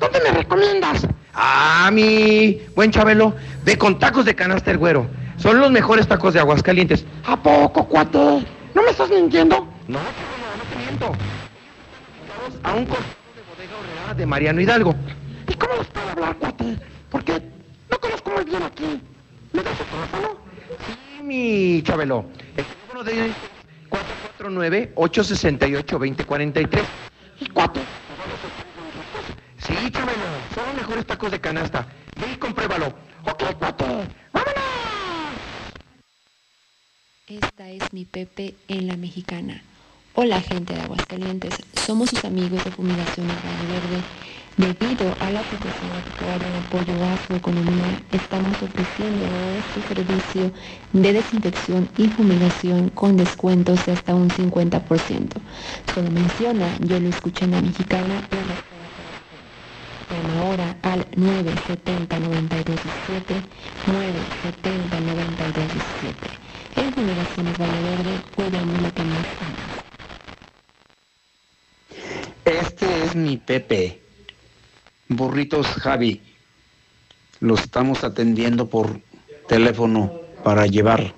[0.00, 1.06] ¿dónde me recomiendas?
[1.34, 5.06] Ah, mi buen Chabelo, ve con tacos de canasta el güero.
[5.36, 7.04] Son los mejores tacos de Aguascalientes.
[7.26, 8.18] ¿A poco, cuate?
[8.18, 9.68] ¿No me estás mintiendo?
[9.86, 11.06] No, Chabelo, no te miento.
[12.62, 14.94] A un costado de bodega horrera de Mariano Hidalgo.
[15.46, 16.78] ¿Y cómo les puedo hablar, cuate?
[17.10, 17.42] Porque
[17.90, 19.02] no conozco muy bien aquí.
[19.52, 20.38] ¿Me das tu teléfono?
[20.86, 22.24] Sí, mi Chabelo.
[22.56, 23.30] El teléfono de
[23.90, 26.82] 449-868-2043.
[27.40, 27.80] ¿Y cuate?
[29.58, 30.22] Sí, Chabelo,
[30.54, 31.86] son los mejores tacos de canasta.
[32.20, 32.86] Ve y compruébalo.
[33.24, 33.84] Ok, cuate.
[34.32, 34.62] ¡Vámonos!
[37.26, 39.62] Esta es mi Pepe en la mexicana.
[40.14, 41.54] Hola gente de Aguascalientes,
[41.86, 44.02] somos sus amigos de Fumigaciones Valle Verde.
[44.58, 49.24] Debido a la situación actual en apoyo a su economía, estamos ofreciendo
[49.56, 50.50] este servicio
[50.92, 54.82] de desinfección y fumigación con descuentos de hasta un 50%.
[55.94, 58.38] Solo menciona, yo lo escuché en la mexicana y
[60.12, 63.34] Llama ahora al 970 9217
[63.86, 66.30] 970 9217
[66.76, 69.68] En Fumigaciones Valle Verde, cuidando lo que más amas.
[72.44, 74.07] Este es mi Pepe.
[75.08, 76.20] Burritos Javi.
[77.40, 79.00] Los estamos atendiendo por
[79.48, 80.12] teléfono
[80.44, 81.14] para llevar.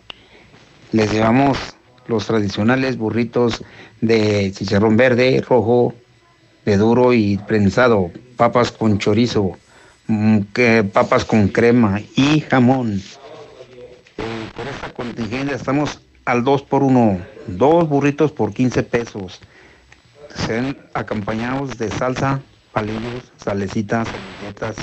[0.92, 1.58] Les llevamos
[2.06, 3.64] los tradicionales burritos
[4.00, 5.94] de chicharrón verde, rojo,
[6.64, 9.58] de duro y prensado, papas con chorizo,
[10.06, 10.38] mm,
[10.92, 13.02] papas con crema y jamón.
[14.18, 14.22] Eh,
[14.54, 17.18] por esta contingencia estamos al 2 por 1,
[17.48, 19.40] dos burritos por 15 pesos.
[20.46, 22.40] Sean acompañados de salsa,
[22.72, 24.76] palillos, salecitas, servilletas.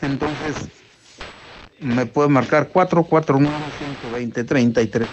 [0.00, 0.68] Entonces,
[1.80, 5.08] me puede marcar 449-120-3382.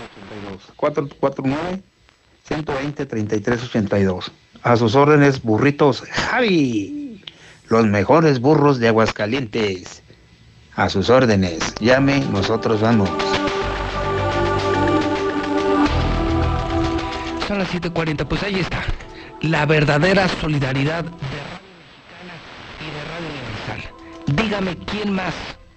[2.49, 4.31] 449-120-3382.
[4.63, 7.23] A sus órdenes, burritos Javi.
[7.67, 10.01] Los mejores burros de Aguascalientes.
[10.75, 11.75] A sus órdenes.
[11.79, 13.09] Llame, nosotros vamos.
[17.47, 18.83] Son las 7:40, pues ahí está.
[19.41, 22.33] La verdadera solidaridad de Radio Mexicana
[22.81, 23.81] y de Radio Universal.
[24.35, 25.33] Dígame quién más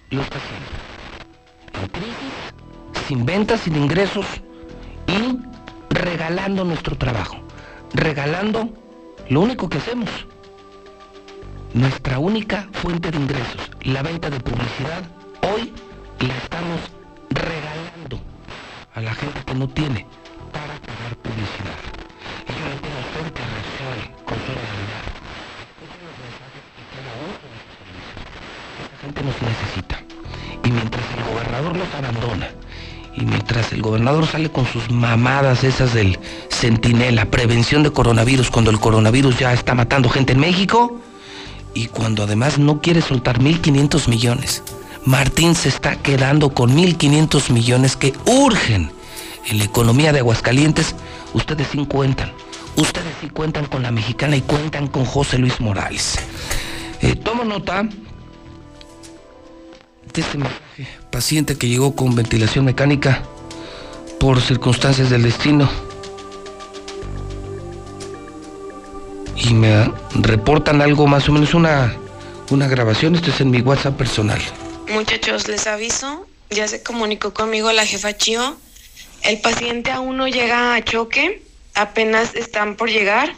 [0.09, 1.81] lo está haciendo.
[1.81, 4.25] En crisis, sin ventas, sin ingresos
[5.07, 5.39] y
[5.89, 7.37] regalando nuestro trabajo.
[7.93, 8.69] Regalando
[9.29, 10.09] lo único que hacemos.
[11.73, 15.03] Nuestra única fuente de ingresos, la venta de publicidad,
[15.41, 15.71] hoy
[16.19, 16.81] la estamos
[17.29, 18.19] regalando
[18.93, 20.05] a la gente que no tiene
[20.51, 22.02] para pagar publicidad.
[29.03, 30.01] Gente nos necesita.
[30.63, 32.49] Y mientras el gobernador los abandona
[33.15, 36.17] Y mientras el gobernador sale con sus mamadas esas del
[36.49, 40.99] centinela, prevención de coronavirus, cuando el coronavirus ya está matando gente en México,
[41.75, 44.63] y cuando además no quiere soltar 1.500 millones.
[45.05, 48.91] Martín se está quedando con 1.500 millones que urgen
[49.47, 50.95] en la economía de Aguascalientes.
[51.33, 52.31] Ustedes sí cuentan.
[52.77, 56.17] Ustedes sí cuentan con la mexicana y cuentan con José Luis Morales.
[57.01, 57.87] Eh, tomo nota
[60.21, 60.87] este mensaje.
[61.11, 63.23] Paciente que llegó con ventilación mecánica
[64.19, 65.69] por circunstancias del destino.
[69.35, 71.93] Y me reportan algo más o menos una,
[72.49, 73.15] una grabación.
[73.15, 74.41] Esto es en mi WhatsApp personal.
[74.89, 76.25] Muchachos, les aviso.
[76.49, 78.57] Ya se comunicó conmigo la jefa Chio.
[79.23, 81.43] El paciente aún no llega a choque.
[81.73, 83.35] Apenas están por llegar.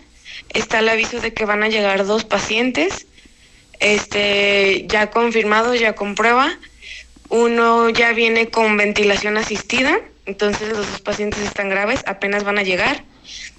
[0.50, 3.08] Está el aviso de que van a llegar dos pacientes.
[3.80, 6.58] Este, ya confirmado, ya con prueba.
[7.30, 12.64] Uno ya viene con ventilación asistida, entonces los dos pacientes están graves, apenas van a
[12.64, 13.04] llegar.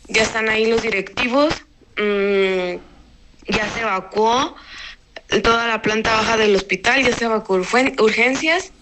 [0.08, 1.52] Ya están ahí los directivos,
[1.96, 2.76] mmm,
[3.48, 4.54] ya se evacuó
[5.42, 8.72] toda la planta baja del hospital, ya se evacuó urgencias.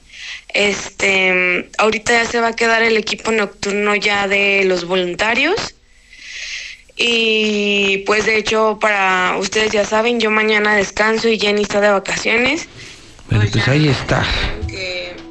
[0.49, 5.75] Este, ahorita ya se va a quedar el equipo nocturno ya de los voluntarios.
[6.97, 11.91] Y pues de hecho, para ustedes ya saben, yo mañana descanso y Jenny está de
[11.91, 12.69] vacaciones.
[13.29, 14.25] Bueno, pues ahí está.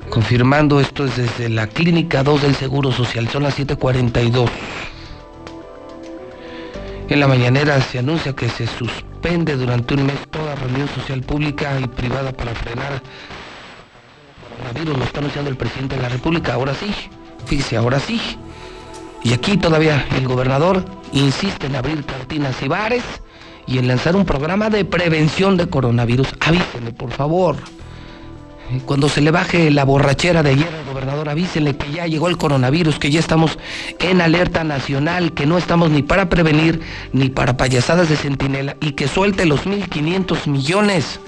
[0.09, 3.29] Confirmando esto es desde la Clínica 2 del Seguro Social.
[3.29, 4.49] Son las 7:42.
[7.09, 11.79] En la mañanera se anuncia que se suspende durante un mes toda reunión social pública
[11.79, 13.01] y privada para frenar el
[14.57, 14.97] coronavirus.
[14.97, 16.53] Lo está anunciando el presidente de la República.
[16.53, 16.93] Ahora sí.
[17.45, 18.19] Fíjese, ahora sí.
[19.23, 23.03] Y aquí todavía el gobernador insiste en abrir cantinas y bares
[23.65, 26.27] y en lanzar un programa de prevención de coronavirus.
[26.41, 27.55] Avísenle, por favor.
[28.85, 32.37] Cuando se le baje la borrachera de ayer al gobernador, avísenle que ya llegó el
[32.37, 33.57] coronavirus, que ya estamos
[33.99, 38.93] en alerta nacional, que no estamos ni para prevenir ni para payasadas de centinela y
[38.93, 41.19] que suelte los 1.500 millones.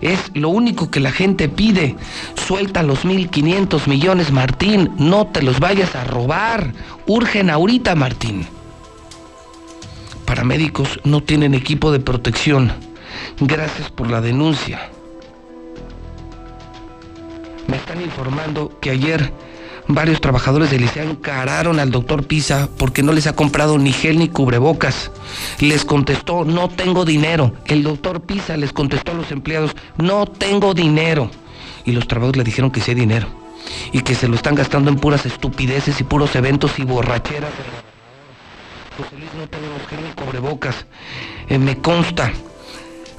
[0.00, 1.96] Es lo único que la gente pide.
[2.46, 4.90] Suelta los 1.500 millones, Martín.
[4.98, 6.72] No te los vayas a robar.
[7.06, 8.46] Urgen ahorita, Martín.
[10.24, 12.72] Paramédicos no tienen equipo de protección.
[13.40, 14.88] Gracias por la denuncia.
[17.66, 19.32] Me están informando que ayer
[19.86, 24.18] varios trabajadores del liceo encararon al doctor Pisa porque no les ha comprado ni gel
[24.18, 25.10] ni cubrebocas.
[25.60, 27.52] Les contestó, no tengo dinero.
[27.66, 31.30] El doctor Pisa les contestó a los empleados, no tengo dinero.
[31.84, 33.43] Y los trabajadores le dijeron que sí hay dinero.
[33.92, 37.50] Y que se lo están gastando en puras estupideces y puros eventos y borracheras.
[38.96, 40.86] José Luis, no tenemos gel ni cubrebocas.
[41.48, 42.32] Eh, me consta.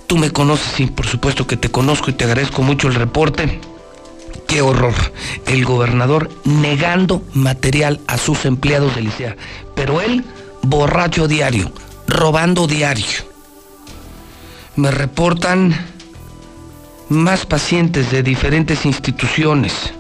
[0.08, 3.60] Tú me conoces, sí, por supuesto que te conozco y te agradezco mucho el reporte.
[4.48, 4.94] Qué horror.
[5.48, 9.36] El gobernador negando material a sus empleados de licea.
[9.76, 10.24] Pero él,
[10.62, 11.72] borracho diario,
[12.08, 13.06] robando diario.
[14.76, 15.74] Me reportan
[17.10, 19.94] más pacientes de diferentes instituciones.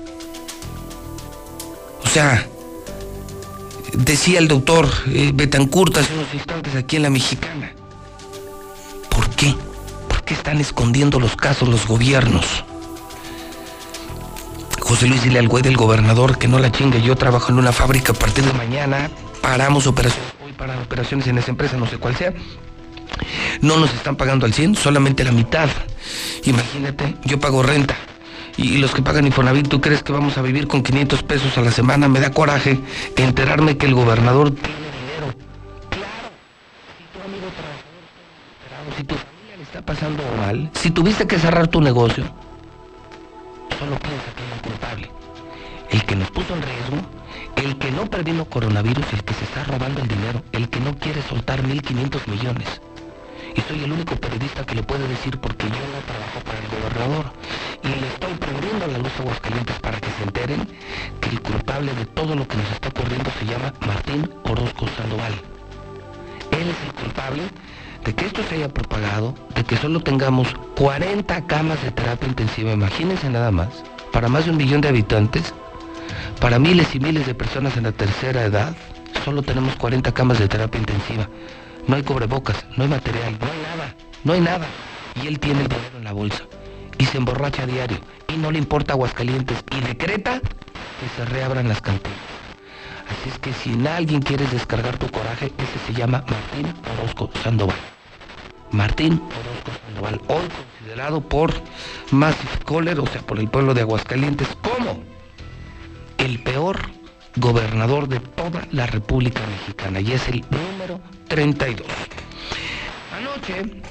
[3.91, 7.73] Decía el doctor eh, Betancourt hace unos instantes aquí en la mexicana.
[9.09, 9.53] ¿Por qué?
[10.07, 12.63] ¿Por qué están escondiendo los casos los gobiernos?
[14.79, 17.01] José Luis, dile al güey del gobernador que no la chingue.
[17.01, 19.09] Yo trabajo en una fábrica a partir de mañana.
[19.41, 22.33] Paramos operaciones hoy para operaciones en esa empresa, no sé cuál sea.
[23.59, 25.67] No nos están pagando al 100, solamente la mitad.
[26.45, 27.97] Imagínate, yo pago renta.
[28.57, 31.61] Y los que pagan Infonavit, ¿tú crees que vamos a vivir con 500 pesos a
[31.61, 32.07] la semana?
[32.07, 32.79] Me da coraje
[33.17, 35.35] enterarme que el gobernador tiene dinero.
[35.89, 36.31] Claro,
[36.97, 37.85] si tu amigo trabajador
[38.97, 42.23] si tu familia le está pasando mal, si tuviste que cerrar tu negocio,
[43.77, 45.11] solo piensa que un culpable.
[45.89, 46.97] El que nos puso en riesgo,
[47.57, 50.95] el que no previno coronavirus, el que se está robando el dinero, el que no
[50.97, 52.81] quiere soltar 1.500 millones.
[53.55, 56.67] Y soy el único periodista que le puede decir porque yo no trabajo para el
[56.67, 57.25] gobernador.
[57.83, 60.67] Y le estoy prendiendo la luz a Aguascalientes para que se enteren
[61.21, 65.33] que el culpable de todo lo que nos está ocurriendo se llama Martín Orozco Sandoval.
[66.51, 67.43] Él es el culpable
[68.03, 72.71] de que esto se haya propagado, de que solo tengamos 40 camas de terapia intensiva,
[72.71, 75.53] imagínense nada más, para más de un millón de habitantes,
[76.39, 78.75] para miles y miles de personas en la tercera edad,
[79.23, 81.27] solo tenemos 40 camas de terapia intensiva.
[81.87, 84.67] No hay cubrebocas, no hay material, no hay nada, no hay nada.
[85.21, 86.43] Y él tiene el dinero en la bolsa
[86.97, 91.67] y se emborracha a diario y no le importa Aguascalientes y decreta que se reabran
[91.67, 92.17] las cantinas.
[93.09, 97.29] Así es que si en alguien quieres descargar tu coraje, ese se llama Martín Orozco
[97.43, 97.77] Sandoval.
[98.71, 101.53] Martín Orozco Sandoval, hoy considerado por
[102.11, 105.03] Massive Caller, o sea, por el pueblo de Aguascalientes, como
[106.17, 106.79] el peor
[107.37, 111.85] gobernador de toda la República Mexicana y es el número 32.
[113.17, 113.81] Anoche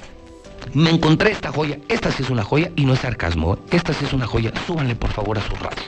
[0.73, 3.59] me encontré esta joya, esta sí es una joya y no es sarcasmo, ¿eh?
[3.71, 5.85] esta sí es una joya, súbanle por favor a su radio.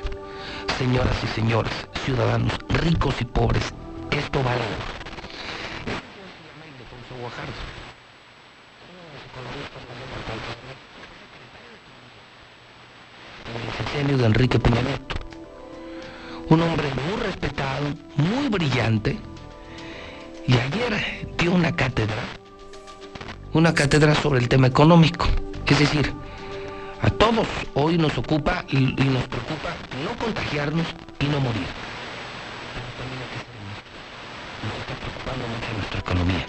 [0.79, 1.73] Señoras y señores,
[2.05, 3.73] ciudadanos ricos y pobres,
[4.11, 5.07] esto vale oro.
[13.99, 14.81] El de Enrique Peña.
[16.49, 17.87] Un hombre muy respetado,
[18.17, 19.19] muy brillante,
[20.47, 22.23] y ayer dio una cátedra,
[23.53, 25.27] una cátedra sobre el tema económico.
[25.67, 26.13] Es decir,
[27.03, 29.75] a todos hoy nos ocupa y, nos preocupa
[30.05, 30.87] no contagiarnos
[31.19, 31.67] y no morir.
[32.75, 33.43] Pero también hay que.
[34.63, 36.47] Nos está preocupando mucho nuestra economía.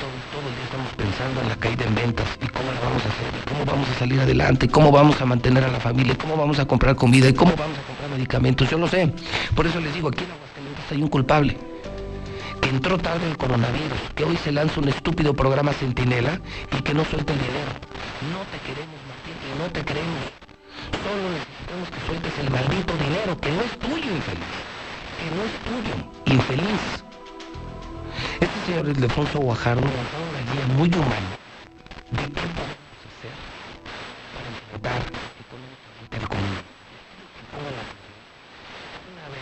[0.00, 3.02] Todo, todo el día estamos pensando en la caída en ventas y cómo la vamos
[3.04, 6.16] a hacer, cómo vamos a salir adelante, y cómo vamos a mantener a la familia,
[6.16, 8.68] cómo vamos a comprar comida, y cómo vamos a comprar medicamentos.
[8.68, 9.12] Yo lo sé.
[9.54, 11.56] Por eso les digo, aquí en Aguascalientes hay un culpable
[12.60, 16.40] que entró tarde el coronavirus, que hoy se lanza un estúpido programa Centinela
[16.76, 17.72] y que no suelta el dinero.
[18.32, 20.20] No te queremos, Martín, no te queremos.
[21.00, 24.52] Solo necesitamos que sueltes el maldito dinero, que no es tuyo, infeliz.
[25.18, 25.94] Que no es tuyo,
[26.26, 27.04] infeliz.
[28.40, 31.30] Este señor Ildefonso Guajardo nos ha dado una guía muy humana
[32.10, 33.34] de qué podemos hacer
[34.34, 35.00] para enfrentar
[35.40, 36.26] económicamente al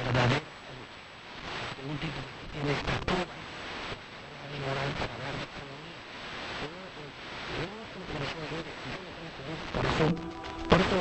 [0.09, 2.72] verdadera de un tipo que tiene
[4.64, 6.00] moral para hablar de economía.
[9.68, 10.04] Por eso,
[10.64, 10.96] por eso,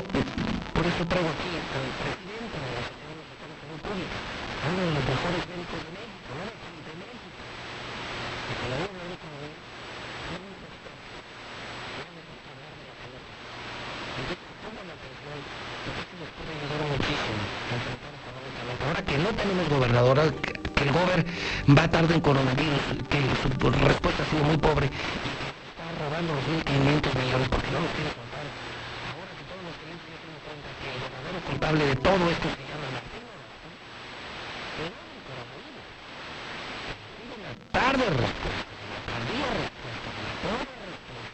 [0.76, 4.18] por eso traigo aquí al presidente de la Asociación Pública,
[4.68, 4.92] uno de
[5.48, 7.40] médicos de México, no de México.
[7.48, 9.72] Y que la buena médica de México,
[10.28, 10.92] no me gusta.
[11.96, 13.24] No me gusta hablar de la salud.
[14.20, 14.38] Entonces,
[14.68, 15.40] pongan atención,
[15.88, 18.84] porque esto nos puede ayudar muchísimo a enfrentar económicamente.
[18.84, 20.24] Ahora que no tenemos gobernadora,
[20.76, 21.26] que el gober
[21.78, 27.12] va tarde en coronavirus, que su respuesta ha sido muy pobre está robando los 1.500
[27.20, 28.46] millones porque no los quiere contar.
[28.48, 32.48] Ahora que todos los clientes ya se cuenta que el verdadero culpable de todo esto
[32.56, 33.28] se llama Martín
[37.72, 38.72] tarde respuesta,
[39.12, 41.28] tardía respuesta, una pobre respuesta,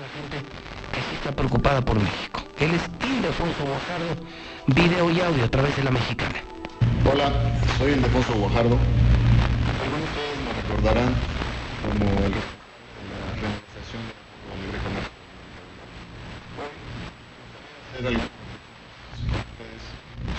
[0.00, 2.42] la gente que sí preocupada por México.
[2.58, 4.16] Él es Ildefonso Guajardo,
[4.66, 6.34] video y audio a través de la mexicana.
[7.10, 7.32] Hola,
[7.78, 8.78] soy Ildefonso Guajardo.
[9.82, 11.14] Algunos de ustedes me recordarán
[11.82, 12.40] como el de
[13.10, 14.02] la realización
[14.50, 15.12] del libre comercio.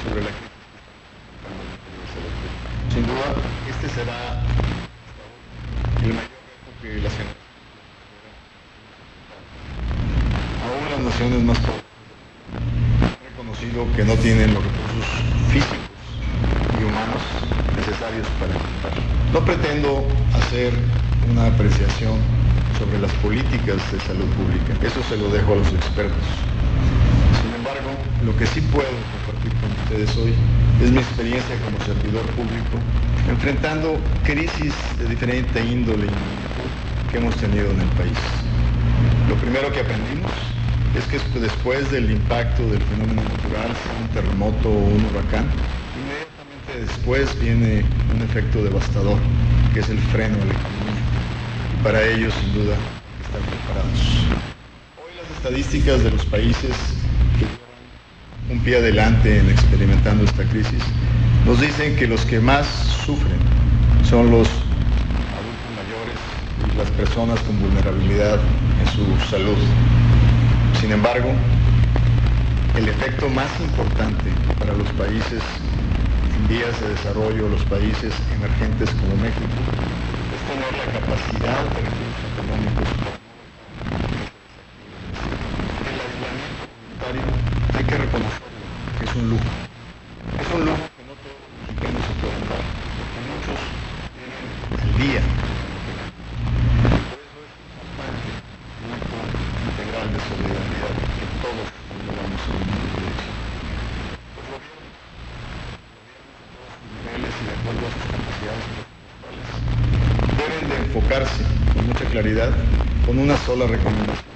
[0.03, 0.29] Sobre la
[2.93, 3.27] Sin duda,
[3.69, 4.43] este será
[6.03, 7.40] el mayor reto que la gente
[10.71, 11.83] aún las naciones más pobres
[13.03, 15.05] han reconocido que no tienen los recursos
[15.51, 15.91] físicos
[16.79, 17.23] y humanos
[17.75, 18.93] necesarios para enfrentar.
[19.33, 20.73] No pretendo hacer
[21.29, 22.17] una apreciación
[22.79, 26.25] sobre las políticas de salud pública, eso se lo dejo a los expertos.
[27.41, 27.91] Sin embargo,
[28.25, 30.33] lo que sí puedo compartir con ustedes hoy
[30.83, 32.79] es mi experiencia como servidor público,
[33.29, 36.07] enfrentando crisis de diferente índole
[37.11, 38.17] que hemos tenido en el país.
[39.29, 40.31] Lo primero que aprendimos
[40.95, 43.71] es que después del impacto del fenómeno natural,
[44.01, 45.45] un terremoto o un huracán,
[45.95, 49.17] inmediatamente después viene un efecto devastador,
[49.73, 51.01] que es el freno de la economía.
[51.79, 52.75] Y para ello, sin duda,
[53.23, 53.99] estar preparados.
[54.97, 56.75] Hoy las estadísticas de los países
[57.39, 60.83] que llevan un pie adelante en experimentando esta crisis
[61.45, 62.67] nos dicen que los que más
[63.05, 63.39] sufren
[64.03, 64.47] son los
[65.39, 68.39] adultos mayores y las personas con vulnerabilidad
[68.81, 69.57] en su salud.
[70.81, 71.29] Sin embargo,
[72.75, 75.43] el efecto más importante para los países
[76.35, 79.61] en vías de desarrollo, los países emergentes como México,
[80.33, 82.89] es tener la capacidad de recursos económicos.
[85.85, 87.29] El aislamiento voluntario
[87.77, 88.49] hay que reconocer
[88.97, 89.51] que es un lujo.
[90.41, 92.65] Es un lujo que no todos los mexicanos se pueden dar,
[92.97, 93.61] porque muchos
[94.17, 94.49] tienen
[94.81, 95.21] al día.
[97.05, 98.33] Por eso es importante
[98.81, 99.13] un acto
[99.61, 101.67] integral de solidaridad que todos
[102.11, 103.29] vamos a unir de hecho.
[104.35, 104.97] Los gobiernos,
[106.57, 109.47] los niveles y de acuerdo a sus capacidades presupuestales,
[110.37, 112.51] deben de enfocarse con mucha claridad
[113.05, 114.33] con una sola recomendación,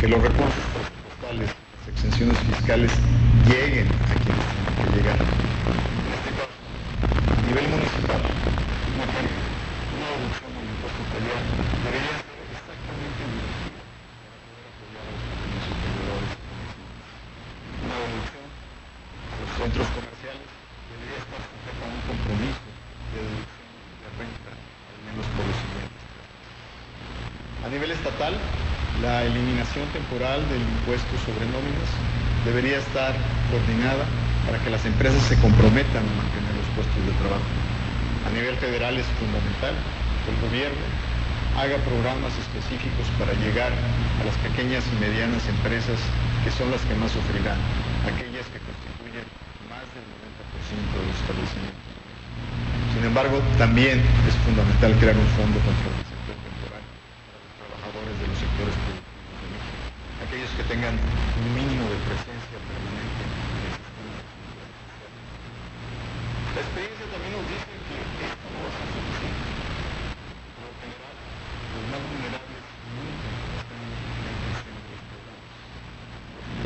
[0.00, 2.92] que los recursos presupuestales, las exenciones fiscales
[3.46, 5.20] lleguen a quienes tienen que llegar.
[5.20, 6.56] En este caso,
[7.28, 9.36] a nivel municipal, un ejemplo,
[9.92, 11.44] una reducción del impuesto predial
[11.84, 13.52] debería ser exactamente igual
[28.18, 28.34] tal,
[29.00, 31.88] la eliminación temporal del impuesto sobre nóminas
[32.44, 33.16] debería estar
[33.48, 34.04] coordinada
[34.44, 37.48] para que las empresas se comprometan a mantener los puestos de trabajo.
[38.28, 40.84] A nivel federal es fundamental que el gobierno
[41.56, 45.96] haga programas específicos para llegar a las pequeñas y medianas empresas
[46.44, 47.56] que son las que más sufrirán,
[48.04, 49.24] aquellas que constituyen
[49.72, 51.88] más del 90% de los establecimientos.
[52.92, 58.12] Sin embargo, también es fundamental crear un fondo contra el sector temporal para los trabajadores
[58.20, 59.80] de los sectores productivos de México,
[60.22, 64.16] aquellos que tengan un mínimo de presencia permanente en el sistema.
[66.52, 67.96] La experiencia también nos dice que
[68.28, 69.44] esto no va a ser suficiente.
[70.52, 71.16] Por lo general,
[71.72, 75.48] los más vulnerables nunca están en el centro de los programas.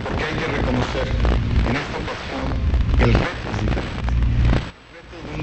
[0.04, 1.06] Porque hay que reconocer,
[1.70, 2.44] en esta ocasión,
[3.06, 4.06] el reto es diferente
[5.36, 5.42] un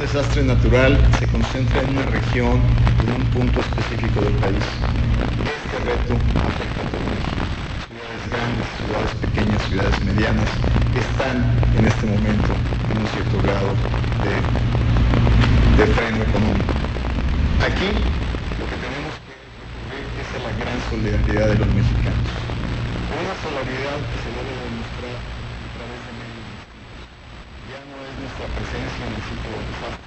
[0.73, 2.57] se concentra en una región,
[3.05, 4.57] en un punto específico del país.
[4.57, 7.45] Este reto afecta a todo México.
[7.93, 10.49] Ciudades grandes, ciudades pequeñas, ciudades medianas
[10.97, 11.45] están
[11.77, 12.57] en este momento
[12.89, 13.69] en un cierto grado
[15.77, 16.73] de, freno económico.
[17.61, 17.93] Aquí
[18.57, 22.33] lo que tenemos que recurrir es a la gran solidaridad de los mexicanos.
[23.13, 26.49] Una solidaridad que se debe demostrar a través de medios
[27.69, 30.02] ya no es nuestra presencia en el sitio de desastre,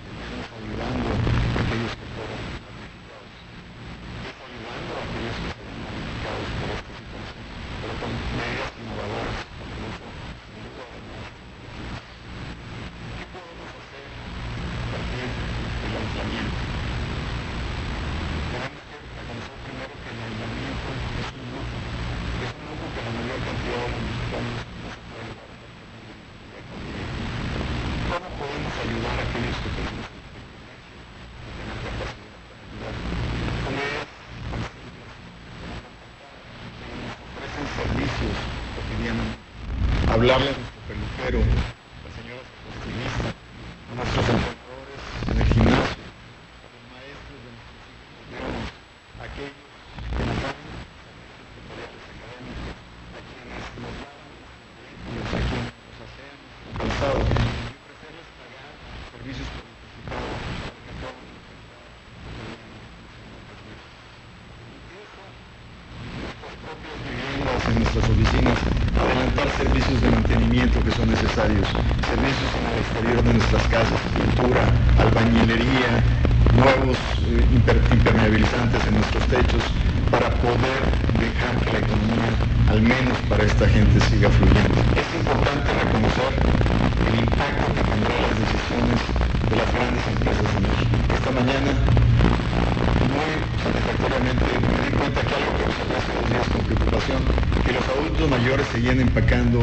[99.47, 99.61] empacando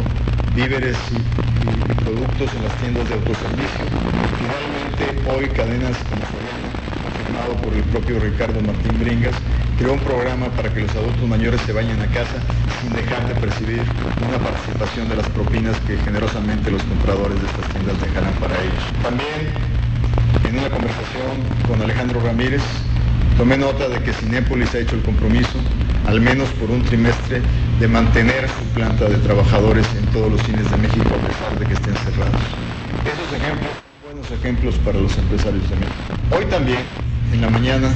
[0.55, 3.83] víveres y, y productos en las tiendas de autoservicio.
[4.37, 6.23] Finalmente, hoy cadenas como
[7.03, 9.35] confirmado por el propio Ricardo Martín Bringas,
[9.77, 12.37] creó un programa para que los adultos mayores se vayan a casa
[12.81, 13.81] sin dejar de percibir
[14.27, 18.83] una participación de las propinas que generosamente los compradores de estas tiendas dejarán para ellos.
[19.01, 19.49] También,
[20.47, 21.33] en una conversación
[21.67, 22.61] con Alejandro Ramírez,
[23.37, 25.57] tomé nota de que Cinépolis ha hecho el compromiso,
[26.07, 27.41] al menos por un trimestre,
[27.83, 31.65] de mantener su planta de trabajadores en todos los cines de México a pesar de
[31.65, 32.39] que estén cerrados.
[33.03, 36.15] Esos ejemplos son buenos ejemplos para los empresarios de México.
[36.31, 36.79] Hoy también,
[37.33, 37.91] en la mañana,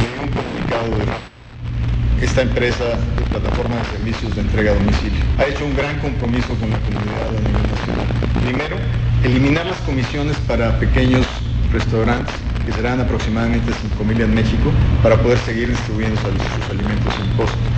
[0.00, 5.20] leí un comunicado de esta empresa de plataforma de servicios de entrega a domicilio.
[5.36, 8.08] Ha hecho un gran compromiso con la comunidad a nivel nacional.
[8.42, 8.76] Primero,
[9.22, 11.26] eliminar las comisiones para pequeños
[11.74, 12.34] restaurantes,
[12.64, 13.70] que serán aproximadamente
[14.00, 14.72] 5.000 en México,
[15.02, 17.75] para poder seguir distribuyendo sus alimentos sin costo.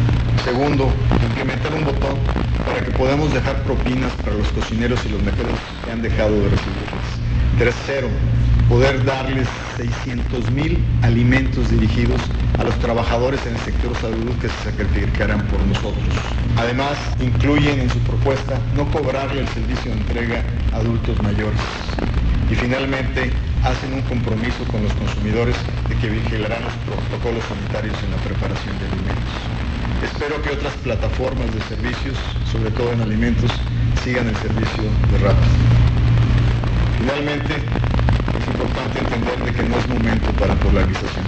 [0.49, 0.91] Segundo,
[1.29, 2.17] implementar un botón
[2.65, 5.53] para que podamos dejar propinas para los cocineros y los meseros
[5.85, 7.05] que han dejado de recibirlas.
[7.59, 8.09] Tercero,
[8.67, 9.47] poder darles
[9.77, 12.23] 600 mil alimentos dirigidos
[12.59, 16.09] a los trabajadores en el sector salud que se sacrificarán por nosotros.
[16.57, 20.43] Además, incluyen en su propuesta no cobrarle el servicio de entrega
[20.73, 21.61] a adultos mayores.
[22.51, 23.31] Y finalmente,
[23.65, 25.57] hacen un compromiso con los consumidores
[25.91, 29.48] de que vigilarán los protocolos sanitarios en la preparación de alimentos.
[30.03, 32.17] Espero que otras plataformas de servicios,
[32.51, 33.51] sobre todo en alimentos,
[34.05, 35.49] sigan el servicio de Rappi.
[36.99, 41.25] Finalmente, es importante entender de que no es momento para polarización.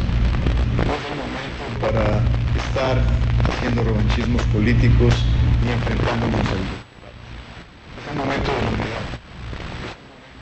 [0.77, 2.21] No es momento para
[2.57, 3.03] estar
[3.49, 5.15] haciendo revanchismos políticos
[5.65, 6.81] ni enfrentándonos a ellos.
[7.99, 9.05] Es el momento de la unidad.
[9.81, 10.41] Es un momento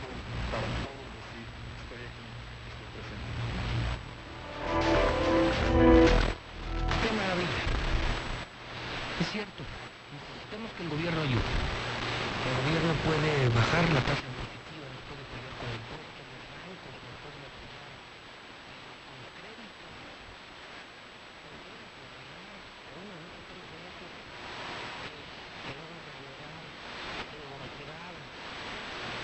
[0.53, 1.45] para todos decir,
[1.81, 2.25] estoy aquí,
[2.73, 3.33] estoy presente.
[7.03, 7.65] Qué maravilla.
[9.29, 11.53] Necesitamos que el gobierno ayude.
[12.49, 16.97] El gobierno puede bajar la tasa impositiva, nos puede apoyar con el puerto, los bancos,
[16.97, 17.69] nos pueden apoyar
[19.05, 19.85] con crédito.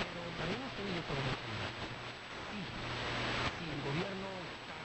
[0.05, 1.57] Pero también estoy yo por una cosa.
[2.53, 4.79] Sí, sí, el gobierno está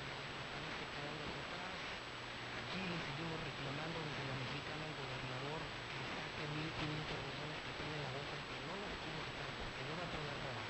[0.00, 1.76] lentamente quedándose atrás.
[2.64, 5.60] Aquí le seguimos reclamando desde la mexicana al gobernador
[5.90, 9.82] que saque 1.500 millones que tiene en la bolsa que no los quiere sacar porque
[9.84, 10.68] no va a poder robar.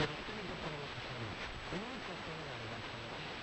[0.00, 1.46] Pero esto no podemos hacer mucho.
[1.70, 3.36] No hay sector de Navidad, como digo.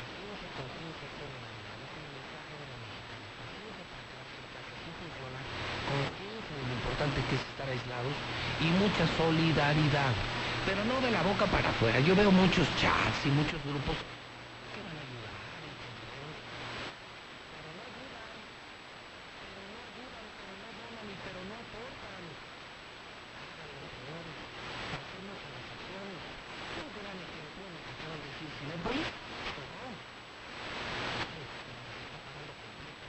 [0.00, 1.74] Aquí no se consigue un sector de Navidad.
[1.82, 3.26] Es el mensaje de la mexicana.
[3.42, 3.60] Así
[3.92, 4.72] para quedarse en casa.
[4.72, 5.40] Así funciona.
[5.92, 6.74] Conciencia de lo
[7.12, 8.14] importante que es estar aislados
[8.60, 10.12] y mucha solidaridad.
[10.64, 12.00] Pero no de la boca para afuera.
[12.00, 13.96] Yo veo muchos chats y muchos grupos
[14.72, 15.34] que van a ayudar.
[15.42, 15.82] ¿entendés?
[17.50, 18.32] Pero no ayudan.
[19.42, 22.22] Pero no ayudan, pero no donan y pero no aportan.
[23.42, 24.38] Háganlo, señores.
[24.92, 26.22] Pasemos a las acciones.
[26.78, 29.08] Un gran ejemplo en lo que acaban de decir Cinépolis.
[29.52, 29.90] Pues no.
[31.26, 33.02] Sí, se nos está pagando completo.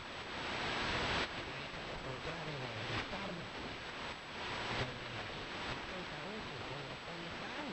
[1.93, 2.57] Al contrario,
[2.97, 3.45] es tarde.
[4.73, 5.29] Donde las
[5.69, 7.67] despensa 11 o en la poli están.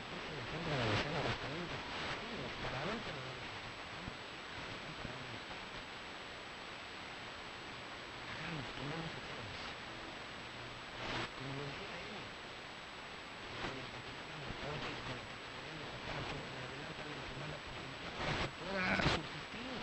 [0.00, 1.80] Este es el ejemplo de la escena Aguascalientes.
[2.10, 4.10] Sí, nos pararon, pero no nos atacaron.
[4.90, 5.30] Aquí estamos.
[8.34, 9.60] Hagamos, tomemos acciones.
[11.38, 12.18] Como lo decía él,
[13.60, 17.78] con el que compramos coches, con el que tenemos zapatos, me adelantan la semana por
[18.18, 19.78] para que pueda subsistir.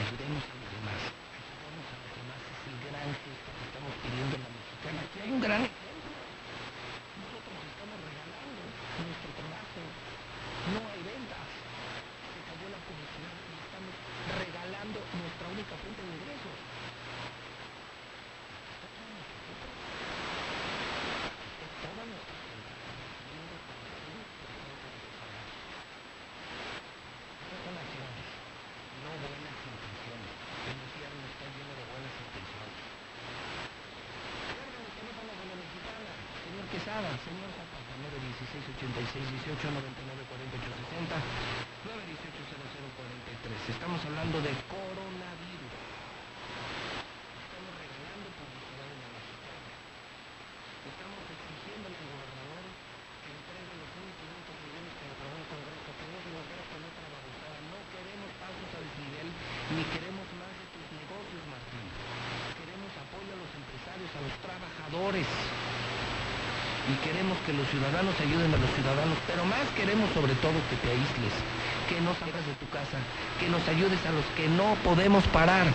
[0.00, 1.00] Ayudemos a los demás.
[1.10, 2.40] Ayudemos a los demás.
[2.40, 4.98] Es el gran gesto que estamos pidiendo en la mexicana.
[5.04, 6.10] Aquí hay un gran ejemplo.
[7.20, 8.60] Nosotros estamos regalando
[9.00, 9.80] nuestro trabajo.
[10.72, 11.48] No hay ventas.
[12.32, 13.94] Se cayó la publicidad y estamos
[14.40, 16.56] regalando nuestra única fuente de ingresos.
[18.70, 19.74] Está aquí en nosotros.
[21.60, 22.72] Es toda nuestra gente
[23.20, 25.44] pidiendo por la salud de la gente desesperada.
[27.40, 28.26] Estas son acciones,
[29.04, 30.30] no buenas intenciones.
[30.70, 32.76] El infierno está lleno de buenas intenciones.
[34.50, 36.12] Guarden el teléfono de la mexicana.
[36.44, 40.58] Señor Señor Zapata, 916 86 18 99 48
[40.90, 41.22] 60
[41.86, 42.50] 918
[43.46, 43.78] 0043.
[43.78, 45.70] Estamos hablando de coronavirus.
[47.46, 49.70] Estamos regalando publicidad en la mexicana.
[50.90, 52.64] Estamos exigiéndole al gobernador
[53.22, 57.06] que entregue los 1.500 millones que aprobó el Congreso, que se nos gaste en otra
[57.06, 57.58] babosada.
[57.70, 59.28] No queremos pasos a desnivel,
[59.78, 61.86] ni queremos más de tus negocios, Martín.
[62.58, 65.30] Queremos apoyo a los empresarios, a los trabajadores.
[66.90, 70.76] Y queremos que los ciudadanos ayuden a los ciudadanos, pero más queremos sobre todo que
[70.82, 71.34] te aísles,
[71.88, 72.98] que no salgas de tu casa,
[73.38, 75.68] que nos ayudes a los que no podemos parar.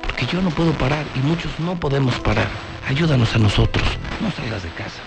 [0.00, 2.48] Porque yo no puedo parar y muchos no podemos parar.
[2.88, 3.84] Ayúdanos a nosotros,
[4.22, 5.02] no salgas de casa.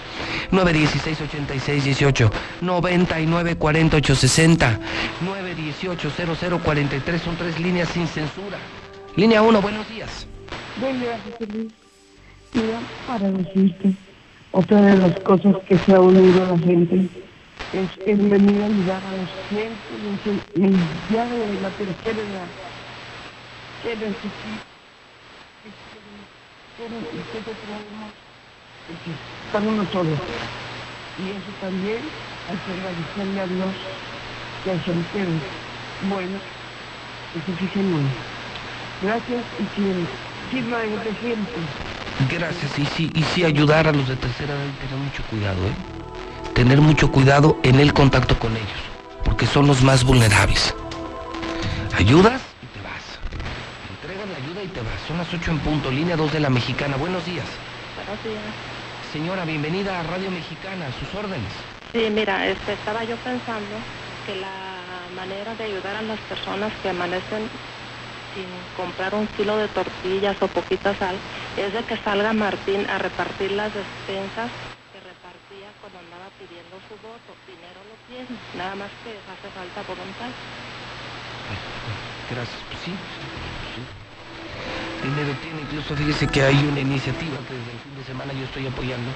[0.51, 4.79] 916 86 18 99 48 60
[5.21, 8.59] 918 00 43 son tres líneas sin censura.
[9.15, 10.27] Línea 1, buenos días.
[10.79, 11.73] Buen día, José Luis.
[12.53, 13.95] Mira, para decirte,
[14.55, 17.09] otra de las cosas que se ha unido a la gente
[17.73, 19.29] es venir a ayudar a los
[20.55, 22.47] y ya de la tercera edad,
[23.83, 24.61] que necesitan,
[26.77, 26.83] que
[29.03, 29.11] que
[29.45, 30.11] están uno solo.
[31.17, 31.99] Y eso también
[32.47, 33.75] hay que agradecerle a Dios
[34.63, 35.19] que hay gente
[36.09, 36.39] buena,
[37.33, 38.07] que se fijen.
[39.01, 39.85] Gracias y que
[40.49, 41.61] sirva de ejemplo.
[42.29, 45.67] Gracias, y sí, y sí ayudar a los de tercera edad y tener mucho cuidado,
[45.67, 46.53] ¿eh?
[46.53, 48.81] Tener mucho cuidado en el contacto con ellos,
[49.25, 50.73] porque son los más vulnerables.
[51.97, 53.19] Ayudas y te vas.
[53.91, 54.95] Entregan la ayuda y te vas.
[55.07, 56.95] Son las 8 en punto, línea 2 de la Mexicana.
[56.95, 57.45] Buenos días.
[57.97, 58.43] Buenos días.
[59.11, 61.51] Señora, bienvenida a Radio Mexicana, a sus órdenes.
[61.91, 63.75] Sí, mira, este, estaba yo pensando
[64.25, 64.75] que la
[65.15, 67.49] manera de ayudar a las personas que amanecen
[68.35, 71.15] sin comprar un kilo de tortillas o poquita sal
[71.55, 74.51] es de que salga Martín a repartir las despensas
[74.91, 77.31] que repartía cuando andaba pidiendo su voto.
[77.47, 78.27] Dinero lo tiene,
[78.59, 80.29] nada más que hace falta voluntad.
[82.29, 83.81] Gracias, pues sí, sí.
[85.07, 88.43] Dinero tiene, incluso fíjese que hay una iniciativa que desde el fin de semana yo
[88.43, 89.11] estoy apoyando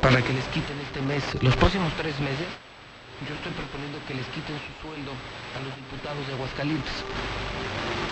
[0.00, 2.48] para que les quiten este mes, los próximos tres meses,
[3.28, 7.04] yo estoy proponiendo que les quiten su sueldo a los diputados de Aguascalientes,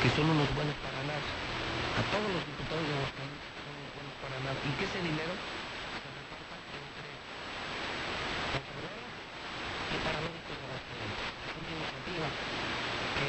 [0.05, 1.25] que son unos buenos para nada.
[1.97, 4.59] A todos los diputados de Aguascalientes son unos buenos para nada.
[4.61, 7.09] Y que ese dinero se reparta entre
[8.53, 12.27] enfermeros y paramédicos de una iniciativa
[13.17, 13.29] que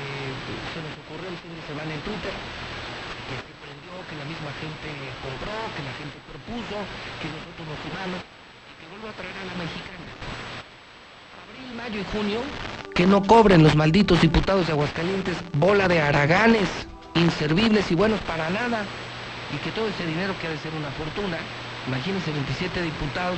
[0.75, 4.51] se nos ocurrió el fin de semana en Twitter, que se prendió, que la misma
[4.59, 4.89] gente
[5.23, 6.77] compró, que la gente propuso,
[7.23, 10.11] que nosotros nos sumamos y que vuelvo a traer a la mexicana.
[11.39, 12.43] Abril, mayo y junio,
[12.95, 18.49] que no cobren los malditos diputados de Aguascalientes bola de haraganes, inservibles y buenos para
[18.49, 18.85] nada,
[19.53, 21.37] y que todo ese dinero que ha de ser una fortuna,
[21.87, 23.37] imagínense 27 diputados,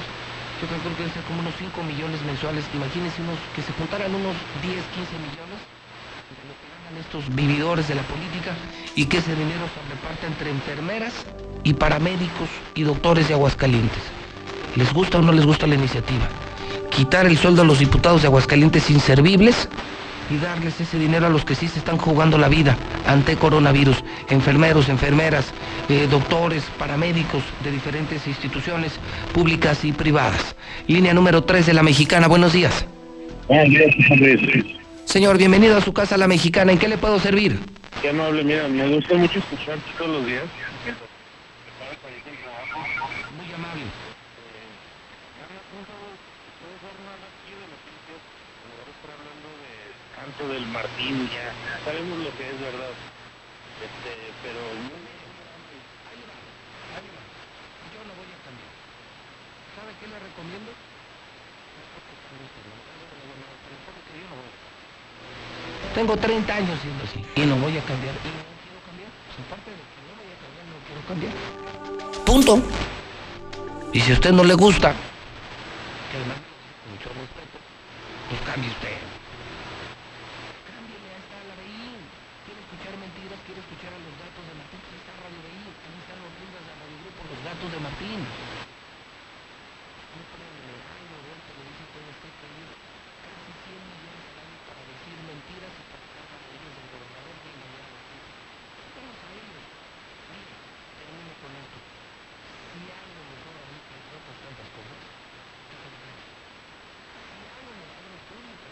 [0.61, 4.13] yo calculo que debe ser como unos 5 millones mensuales, imagínense unos, que se juntaran
[4.13, 5.59] unos 10, 15 millones
[6.29, 8.53] de lo que ganan estos vividores de la política
[8.93, 11.25] y que ese dinero se reparte entre enfermeras
[11.63, 14.05] y paramédicos y doctores de Aguascalientes.
[14.75, 16.29] ¿Les gusta o no les gusta la iniciativa?
[16.97, 19.69] Quitar el sueldo a los diputados de Aguascalientes inservibles
[20.31, 22.75] y darles ese dinero a los que sí se están jugando la vida
[23.05, 25.53] ante coronavirus, enfermeros, enfermeras,
[25.89, 28.93] eh, doctores, paramédicos de diferentes instituciones
[29.31, 30.55] públicas y privadas.
[30.87, 32.87] Línea número 3 de la Mexicana, buenos días.
[33.47, 33.95] Buenos días,
[35.05, 37.59] Señor, bienvenido a su casa La Mexicana, ¿en qué le puedo servir?
[38.01, 40.45] Qué amable, mira, me gusta mucho escucharte todos los días.
[50.37, 51.51] Del Martín, ya
[51.83, 52.93] sabemos lo que es verdad.
[53.81, 54.11] Este,
[54.43, 54.93] pero no
[57.89, 58.71] Yo no voy a cambiar.
[59.75, 60.71] ¿Sabe qué le recomiendo?
[65.95, 68.13] Tengo 30 años siendo así y no voy a cambiar.
[68.21, 69.09] Y no quiero cambiar.
[69.25, 71.33] Pues aparte de que no voy a cambiar, no quiero cambiar.
[72.25, 72.61] Punto.
[73.93, 76.37] Y si a usted no le gusta, que además,
[76.93, 77.57] mucho respeto,
[78.29, 78.93] pues cambie usted.
[80.69, 81.97] Cámbiale, ahí está la BI.
[82.45, 85.65] Quiere escuchar mentiras, quiere escuchar a los datos de Martín, pues ahí está Radio BI,
[85.65, 88.23] ahí están los libros de Radio Grupo, los datos de Martín.
[88.23, 88.31] No
[90.31, 92.63] creo en el radio, ver televisión, todo este país,
[93.27, 97.49] casi 100 millones al año para decir mentiras y para estar maravillas del gobernador que
[97.51, 98.31] engañar a la gente.
[98.95, 99.67] Vamos a ellos.
[100.31, 100.55] Mire,
[100.95, 101.79] termino con esto.
[102.71, 106.19] Si algo mejor ahorita, entre otras tantas cosas, es el gas.
[106.23, 108.67] Si algo mejor es público.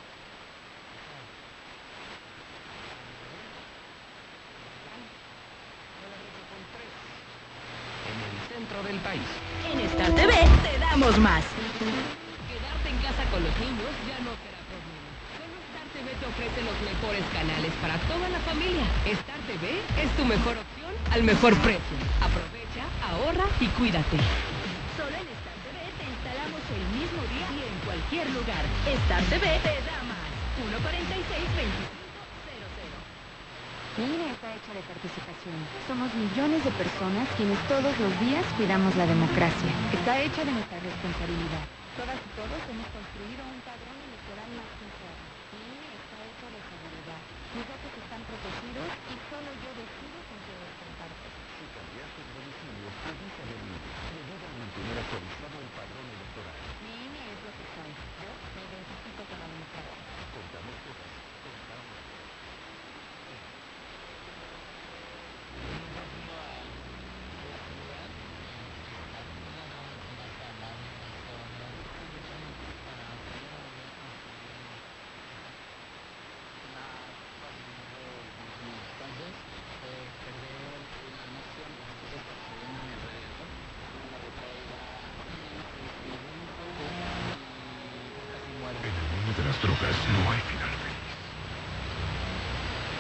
[8.06, 9.26] En el centro del país.
[9.74, 11.44] En Star TV te damos más.
[12.48, 15.10] Quedarte en casa con los niños ya no será problema.
[15.36, 18.86] Solo Star TV te ofrece los mejores canales para toda la familia.
[19.06, 21.98] Star TV es tu mejor opción al mejor precio.
[22.26, 24.18] Aprovecha, ahorra y cuídate.
[24.98, 28.66] Solo en Star TV te instalamos el mismo día y en cualquier lugar.
[29.06, 30.26] Star TV te da más.
[30.58, 30.82] 146
[34.02, 35.58] Mi INE está hecha de participación.
[35.86, 39.70] Somos millones de personas quienes todos los días cuidamos la democracia.
[39.94, 41.62] Está hecha de nuestra responsabilidad.
[41.94, 45.14] Todas y todos hemos construido un padrón electoral más sincero.
[45.62, 47.22] INE está hecho de seguridad.
[47.54, 51.36] Mis datos están protegidos y solo yo decido con quién los comparto.
[51.56, 53.76] Si cambiaste de domicilio, avisa de mí.
[53.80, 56.58] Me ayuda a mantener actualizado el padrón electoral.
[56.84, 57.92] Mi INE es lo que soy.
[57.96, 60.04] Yo me identifico con la democracia.
[60.36, 61.12] Contamos cosas.
[61.48, 61.96] Contamos.
[88.66, 91.10] En el mundo de las drogas no hay final feliz.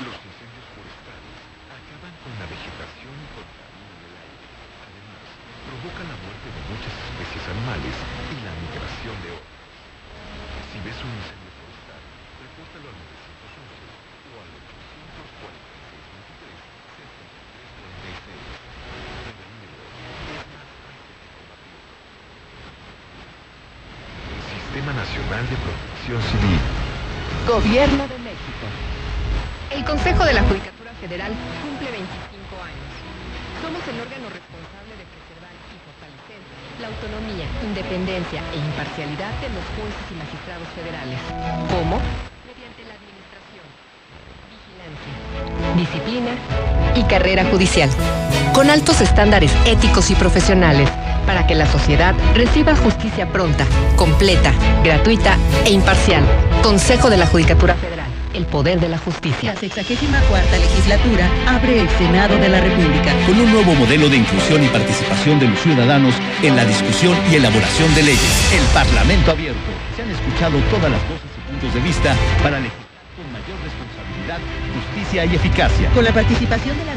[0.01, 1.37] Los incendios forestales
[1.69, 4.45] acaban con la vegetación y contaminan el aire.
[4.81, 5.25] Además,
[5.65, 7.97] provocan la muerte de muchas especies animales
[8.33, 9.57] y la migración de otras.
[10.69, 12.01] Si ves un incendio forestal,
[12.41, 13.85] repórtalo al 911
[14.31, 16.55] o al 846 23
[16.93, 17.73] 73
[18.05, 19.29] 46.
[19.29, 21.85] El número es más fácil de combatir.
[24.93, 26.59] Nacional de Protección Civil.
[27.47, 28.65] Gobierno de México.
[29.73, 31.33] El Consejo de la Judicatura Federal
[31.65, 32.91] cumple 25 años.
[33.65, 36.37] Somos el órgano responsable de preservar y fortalecer
[36.77, 41.17] la autonomía, independencia e imparcialidad de los jueces y magistrados federales.
[41.73, 41.97] ¿Cómo?
[42.45, 43.65] Mediante la administración,
[44.53, 45.15] vigilancia,
[45.81, 46.33] disciplina
[46.93, 47.89] y carrera judicial.
[48.53, 50.89] Con altos estándares éticos y profesionales
[51.35, 53.65] para que la sociedad reciba justicia pronta,
[53.97, 54.53] completa,
[54.85, 56.23] gratuita e imparcial.
[56.63, 58.07] Consejo de la Judicatura Federal.
[58.33, 59.53] El poder de la justicia.
[59.53, 63.11] La 64 legislatura abre el Senado de la República.
[63.27, 67.35] con un nuevo modelo de inclusión y participación de los ciudadanos en la discusión y
[67.35, 68.53] elaboración de leyes.
[68.53, 69.59] El Parlamento abierto.
[69.93, 74.39] Se han escuchado todas las voces y puntos de vista para legislar con mayor responsabilidad,
[74.71, 75.89] justicia y eficacia.
[75.89, 76.95] Con la participación de la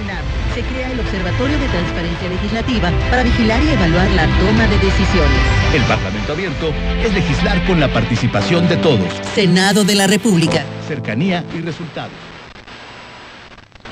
[0.59, 5.39] se crea el Observatorio de Transparencia Legislativa para vigilar y evaluar la toma de decisiones.
[5.73, 9.09] El Parlamento Abierto es legislar con la participación de todos.
[9.37, 10.65] Senado de la República.
[10.89, 12.11] Cercanía y resultados.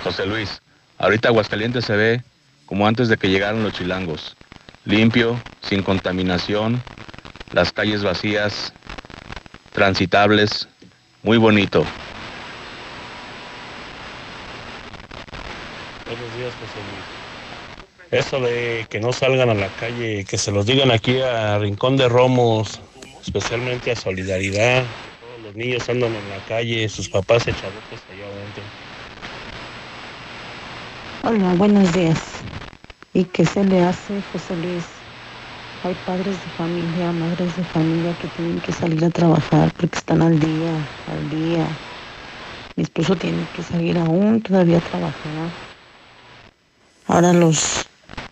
[0.02, 0.60] José Luis,
[0.98, 2.24] ahorita Aguascalientes se ve
[2.64, 4.36] como antes de que llegaron los chilangos.
[4.84, 6.82] Limpio, sin contaminación,
[7.52, 8.72] las calles vacías,
[9.72, 10.66] transitables,
[11.22, 11.86] muy bonito.
[16.06, 18.05] Buenos días, José Luis.
[18.16, 21.98] Eso de que no salgan a la calle, que se los digan aquí a Rincón
[21.98, 22.80] de Romos,
[23.22, 24.86] especialmente a Solidaridad.
[25.20, 28.62] Todos los niños andan en la calle, sus papás echadotes allá adentro.
[31.24, 32.16] Hola, buenos días.
[33.12, 34.86] ¿Y qué se le hace, José Luis?
[35.84, 40.22] Hay padres de familia, madres de familia que tienen que salir a trabajar porque están
[40.22, 40.72] al día,
[41.06, 41.66] al día.
[42.76, 45.50] Mi esposo tiene que salir aún todavía a trabajar.
[47.08, 47.86] Ahora los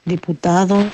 [0.05, 0.84] diputados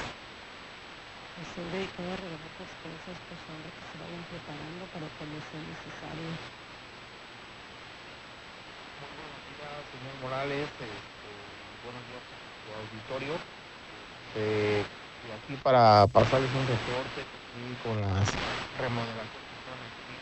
[1.55, 6.31] se han dedicado a regalar cosas para que se vayan preparando para cuando sea necesario.
[9.91, 10.87] señor Morales, este,
[11.83, 13.35] buenos días a su auditorio.
[15.21, 18.27] Y aquí para pasarles un reporte aquí con las
[18.79, 20.17] remodelaciones que están aquí,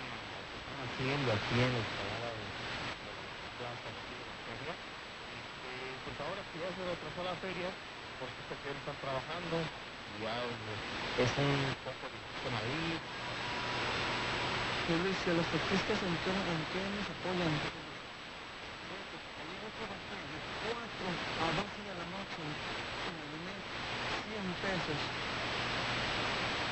[0.51, 1.83] que están haciendo aquí en de,
[3.59, 4.75] de de de.
[5.39, 5.73] Este,
[6.05, 7.71] pues ahora que ya se retrasó la feria,
[8.69, 11.57] que están trabajando, y ya eh, es un
[11.89, 13.01] poco difícil ahí.
[14.89, 17.49] Yo Luis, ¿y a los taxistas en qué, en qué nos apoyan?
[17.49, 17.65] Yo
[19.73, 20.39] trabajé de
[20.69, 23.57] 4 a 12 de la noche y me gané
[24.37, 25.01] 100 pesos.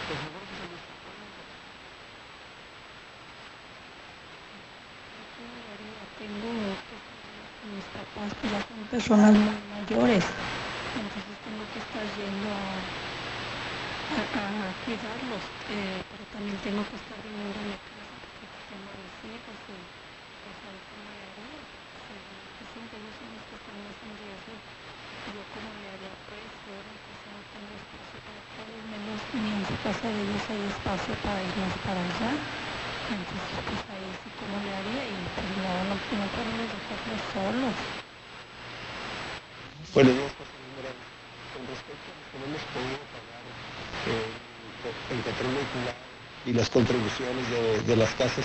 [0.05, 1.33] Por favor, que se los apoyen.
[6.21, 6.53] Tengo
[7.73, 10.25] mis papás que ya son personas muy mayores,
[11.97, 12.77] estar yendo a,
[14.85, 15.41] cuidarlos,
[15.73, 19.57] eh, pero también tengo que estar viniendo a mi casa porque tengo a mis hijos
[19.73, 19.81] y
[20.45, 21.57] pues ahí cómo le haría,
[22.05, 22.15] si
[22.61, 24.53] dicen que ellos son los que están más en riesgo,
[25.33, 26.85] yo cómo le haría pues, pues
[27.33, 31.41] no tengo espacio para todos, menos ni en su casa de ellos hay espacio para
[31.41, 32.33] irnos para allá.
[33.09, 35.03] Entonces, pues ahí sí, ¿cómo le haría?
[35.09, 37.77] Y pues no, no, no podemos dejarlos solos.
[39.95, 41.17] Buenos días, José Luis Morales.
[41.57, 43.41] Con respecto a los que no hemos podido pagar
[44.12, 44.28] eh,
[45.08, 45.96] el vehicular
[46.45, 47.49] y las contribuciones
[47.88, 48.45] de, las casas,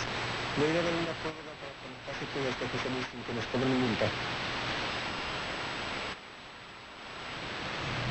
[0.56, 1.76] no iría a haber una prórroga para
[2.08, 4.08] pase todo esto, José Luis, sin que nos cobren multa.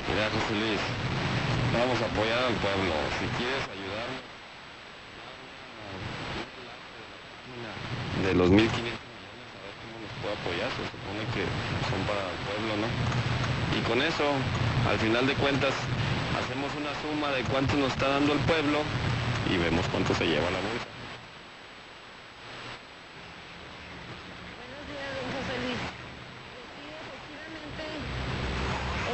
[0.05, 0.82] Mira, José Luis,
[1.72, 2.93] vamos a apoyar al pueblo.
[3.16, 4.20] Si quieres ayudarnos,
[8.20, 10.68] de los 1.500 millones, a ver cómo nos puede apoyar.
[10.77, 11.48] Se supone que
[11.89, 13.49] son para el pueblo, ¿no?
[13.77, 14.25] Y con eso,
[14.89, 15.73] al final de cuentas,
[16.39, 18.79] hacemos una suma de cuánto nos está dando el pueblo
[19.53, 20.87] y vemos cuánto se lleva la bolsa.
[25.31, 25.81] José Luis.
[26.77, 27.85] Sí, efectivamente,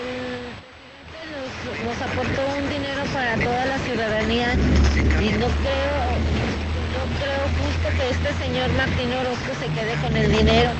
[0.00, 4.48] el presidente nos aportó un dinero para toda la ciudadanía
[5.20, 5.98] y no creo,
[6.96, 10.70] no creo justo que este señor Martín Orozco se quede con el dinero.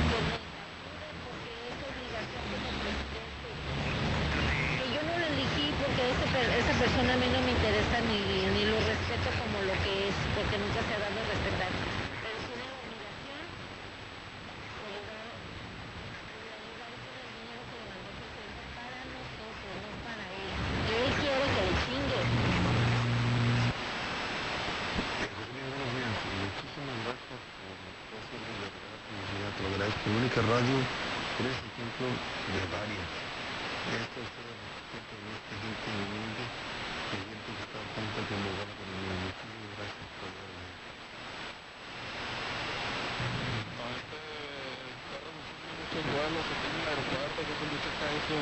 [4.77, 7.97] Que yo no lo elegí porque ese per- esa persona a mí no me interesa
[8.09, 8.19] ni,
[8.57, 11.71] ni lo respeto como lo que es, porque nunca se ha dado a respetar.
[12.23, 13.41] Pero tiene la obligación
[14.77, 15.27] de ayudar
[18.77, 20.51] para nosotros, no para él.
[20.97, 22.21] Él quiere que le chingue.
[25.67, 29.69] Buenos días, muchísimas gracias por la espacio de verdad, comunidad, te lo
[30.47, 30.47] agradezco.
[30.47, 30.79] Única Radio,
[31.43, 33.11] eres ejemplo de varias.
[33.87, 36.45] Esto es todo respeto de esta gente humilde,
[37.07, 39.27] que gente que está tanto como va con el mundo.
[39.27, 40.71] Muchísimas gracias por la verdad.
[45.77, 48.37] muchos vuelos aquí en el aeropuerto, yo soy Lucha eso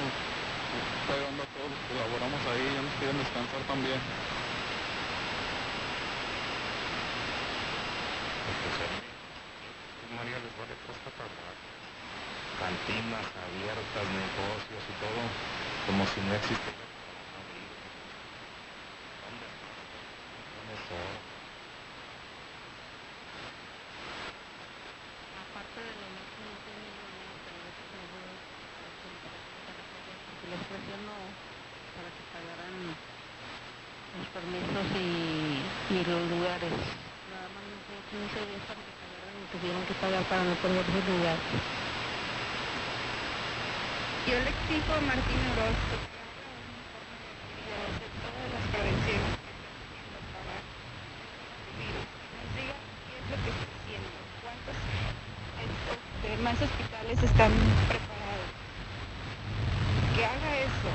[1.02, 4.00] está ayudando a todos los que laboramos ahí, ya nos quieren descansar también.
[10.16, 11.56] María les vale costa pagar.
[12.56, 13.28] Cantinas
[13.96, 15.22] abiertas, negocios y todo,
[15.88, 16.84] como si no existiera.
[25.48, 26.92] Aparte de lo más que no tiene
[30.28, 31.16] porque les presionó
[31.96, 32.76] para que pagaran
[34.20, 36.76] los permisos y, los lugares.
[37.32, 40.54] Nada más nos dio 15 días para que pagaran y tuvieron que pagar para no
[40.60, 41.85] perder sus lugares.
[44.36, 49.72] Yo le exijo Martín Orozco que haga un informe de todas las prevenciones que está
[49.80, 52.04] haciendo para el virus.
[52.36, 54.12] Nos diga qué es lo que está haciendo,
[54.44, 54.76] cuántos
[55.64, 57.52] este, más hospitales están
[57.88, 58.52] preparados.
[60.20, 60.92] Que haga eso.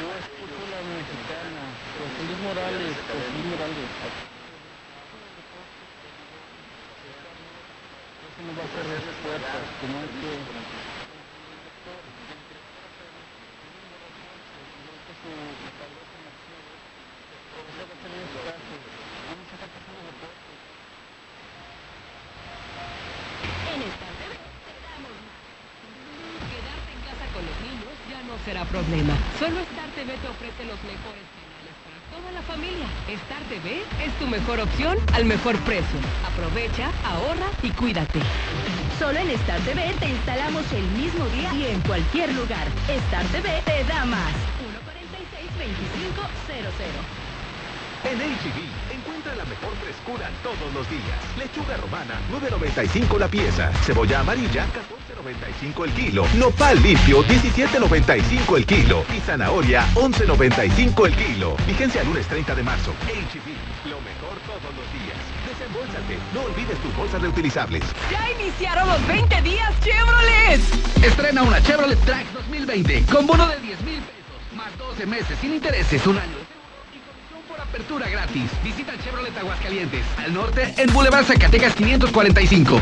[0.00, 3.90] Yo escucho la mexicana, José Luis Morales, José Luis Morales.
[8.40, 10.32] Eso nos va a cerrar las puertas, como hay que...
[23.70, 25.36] En esta TV te damos más.
[26.48, 29.14] Quedarte en casa con los niños ya no será problema.
[29.38, 32.86] Solo Star TV te ofrece los mejores canales para toda la familia.
[33.06, 35.98] Star TV es tu mejor opción al mejor precio.
[36.26, 38.18] Aprovecha, ahorra y cuídate.
[38.98, 42.66] Solo en Star TV te instalamos el mismo día y en cualquier lugar.
[43.06, 44.34] Star TV te da más.
[45.54, 47.30] 146-2500.
[48.02, 48.58] En HB,
[48.98, 51.20] encuentra la mejor frescura todos los días.
[51.38, 53.70] Lechuga romana, 9.95 la pieza.
[53.84, 54.66] Cebolla amarilla,
[55.20, 56.26] 14.95 el kilo.
[56.34, 59.04] Nopal limpio, 17.95 el kilo.
[59.16, 61.56] Y zanahoria, 11.95 el kilo.
[61.66, 62.92] Vigencia lunes 30 de marzo.
[63.06, 65.18] HB, lo mejor todos los días.
[65.48, 67.82] Desembolsate, no olvides tus bolsas reutilizables.
[68.10, 71.04] ¡Ya iniciaron los 20 días Chevrolet!
[71.04, 75.54] Estrena una Chevrolet Trax 2020 con bono de 10 mil pesos, más 12 meses sin
[75.54, 76.36] intereses, un año
[77.48, 78.48] por apertura gratis.
[78.62, 82.80] Visita Chevrolet Aguascalientes, al norte en Boulevard Zacatecas 545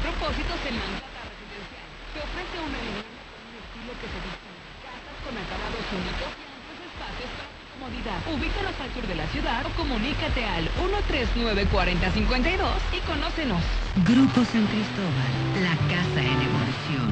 [0.00, 1.84] Propósitos en Manhattan Residencial.
[2.16, 4.64] Te ofrece una vivienda con un estilo que se distingue.
[4.80, 8.18] Casas con acabados únicos y amplios espacios para tu comodidad.
[8.32, 12.64] Ubícanos al sur de la ciudad o comunícate al 139-4052
[12.96, 13.60] y conócenos.
[14.08, 17.08] Grupo San Cristóbal, la casa en evolución.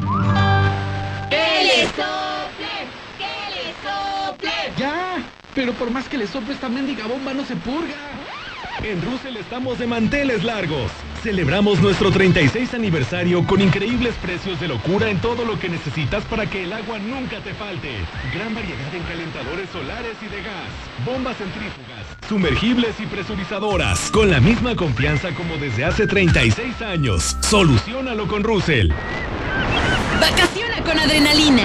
[1.28, 2.74] ¡Que le sople!
[3.20, 4.56] ¡Que le sople!
[4.80, 5.20] ¡Ya!
[5.54, 8.00] Pero por más que le soplo esta mendiga bomba no se purga.
[8.82, 10.90] En Russell estamos de manteles largos.
[11.22, 16.46] Celebramos nuestro 36 aniversario con increíbles precios de locura en todo lo que necesitas para
[16.46, 17.90] que el agua nunca te falte.
[18.32, 20.70] Gran variedad en calentadores solares y de gas,
[21.04, 27.36] bombas centrífugas, sumergibles y presurizadoras, con la misma confianza como desde hace 36 años.
[27.40, 28.92] Solucionalo con Russell.
[30.20, 31.64] Vacaciona con adrenalina.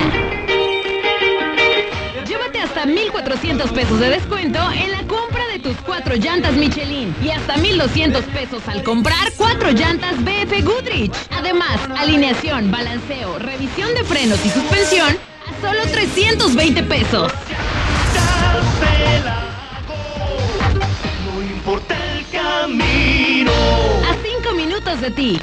[2.26, 7.56] Llévate hasta 1,400 pesos de descuento en la compra tus cuatro llantas Michelin y hasta
[7.56, 11.14] 1,200 pesos al comprar cuatro llantas BF Goodrich.
[11.32, 15.18] Además, alineación, balanceo, revisión de frenos y suspensión
[15.48, 17.32] a solo 320 pesos.
[21.34, 23.52] No importa el camino.
[23.52, 25.40] A cinco minutos de ti.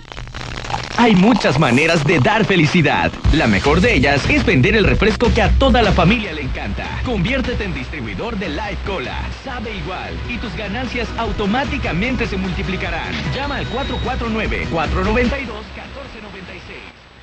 [1.01, 3.11] Hay muchas maneras de dar felicidad.
[3.33, 6.85] La mejor de ellas es vender el refresco que a toda la familia le encanta.
[7.07, 9.17] Conviértete en distribuidor de Light Cola.
[9.43, 13.15] Sabe igual y tus ganancias automáticamente se multiplicarán.
[13.35, 15.41] Llama al 449-492-1496.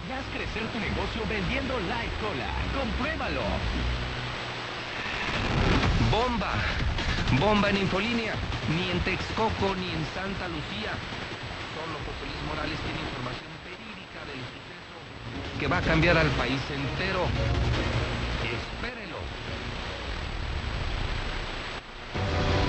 [0.01, 2.49] Y haz crecer tu negocio vendiendo Light Cola.
[2.73, 3.41] Compruébalo.
[6.09, 6.51] Bomba.
[7.39, 8.33] Bomba en Infolínea.
[8.75, 10.97] Ni en Texcoco ni en Santa Lucía.
[11.77, 13.26] Solo José Luis Morales tiene información
[15.59, 17.25] que va a cambiar al país entero.
[18.45, 19.17] Espérelo.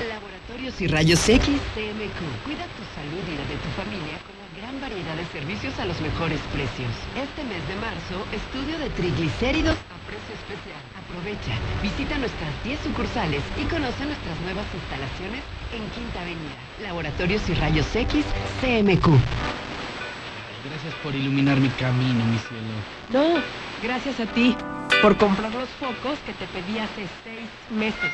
[0.08, 1.44] Laboratorios y Rayos X
[1.74, 2.18] CMQ.
[2.44, 5.84] Cuida tu salud y la de tu familia con la gran variedad de servicios a
[5.84, 6.90] los mejores precios.
[7.16, 10.80] Este mes de marzo, estudio de triglicéridos a precio especial.
[10.96, 15.42] Aprovecha, visita nuestras 10 sucursales y conoce nuestras nuevas instalaciones
[15.76, 16.56] en Quinta Avenida.
[16.82, 18.24] Laboratorios y Rayos X
[18.60, 19.12] CMQ.
[20.68, 22.76] Gracias por iluminar mi camino, mi cielo.
[23.08, 23.40] No,
[23.82, 24.54] gracias a ti
[25.00, 28.12] por comprar los focos que te pedí hace seis meses.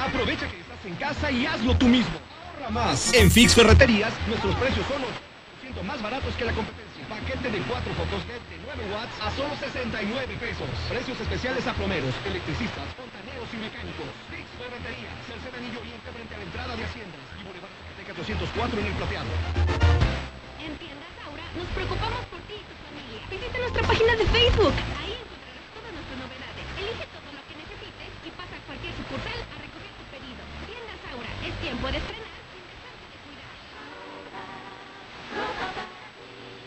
[0.00, 2.16] Aprovecha que estás en casa y hazlo tú mismo.
[2.56, 3.12] Ahorra más.
[3.12, 7.04] En Fix Ferreterías, nuestros precios son 8% más baratos que la competencia.
[7.10, 10.68] Paquete de 4 focos LED de 9 watts a solo 69 pesos.
[10.88, 14.08] Precios especiales a plomeros, electricistas, fontaneros y mecánicos.
[14.32, 17.21] Fix Ferreterías, Tercer Anillo Oriente frente a la entrada de Haciendas
[18.12, 19.30] Zacatecas 204 en el plateado.
[20.60, 23.20] En Tiendas Aura nos preocupamos por ti y tu familia.
[23.30, 24.74] Visita nuestra página de Facebook.
[25.00, 26.64] Ahí encontrarás todas nuestras novedades.
[26.76, 30.42] Elige todo lo que necesites y pasa a cualquier sucursal a recoger tu pedido.
[30.68, 33.56] Tiendas Aura, es tiempo de estrenar sin dejarte de cuidar.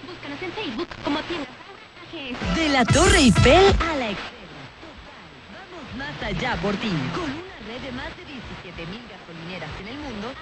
[0.10, 2.42] Búscanos en Facebook como Tiendas Aura AGS.
[2.58, 4.66] De la Torre Eiffel a la Excedra.
[4.82, 6.90] Total, vamos más allá por ti.
[7.14, 10.34] Con una red de más de 17 mil gasolineras en el mundo,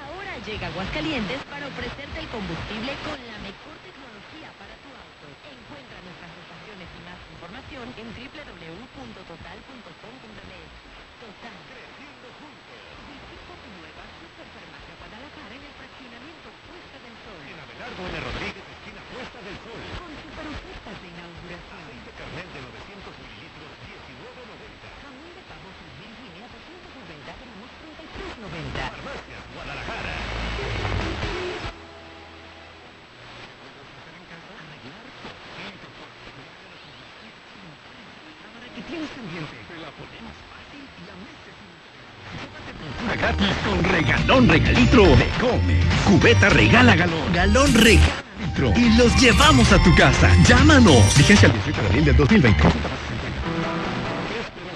[0.43, 5.25] llega Aguascalientes para ofrecerte el combustible con la mejor tecnología para tu auto.
[5.47, 10.67] Encuentra nuestras estaciones y más información en www.total.com.mx.
[11.23, 11.55] Total.
[11.71, 12.75] Creciendo juntos.
[13.07, 17.39] Visita tu nueva Superfarmacia Guadalajara en el fraccionamiento Puesta del Sol.
[17.47, 18.19] En Abelardo N.
[18.19, 19.79] Rodríguez, esquina Puesta del Sol.
[19.95, 21.87] Con super ofertas de inauguración.
[21.87, 25.07] Aceite carnet de 900 mililitros, 19.90.
[25.07, 27.71] Jamón de pavo sin Virginia, 290 gramos,
[28.43, 28.91] 33.90.
[28.91, 30.19] Farmacias Guadalajara.
[38.75, 39.55] ¿Qué tienes pendiente?
[39.69, 41.69] Te la ponemos fácil y la meses sin
[43.21, 45.81] gratis con regalón regalitro de Come.
[46.05, 47.33] Cubeta regala galón.
[47.33, 48.71] Galón regala litro.
[48.77, 50.29] Y los llevamos a tu casa.
[50.45, 51.17] Llámanos.
[51.17, 52.61] Vigencia al 18 de abril del 2020.
[52.61, 52.99] ¿Qué esperas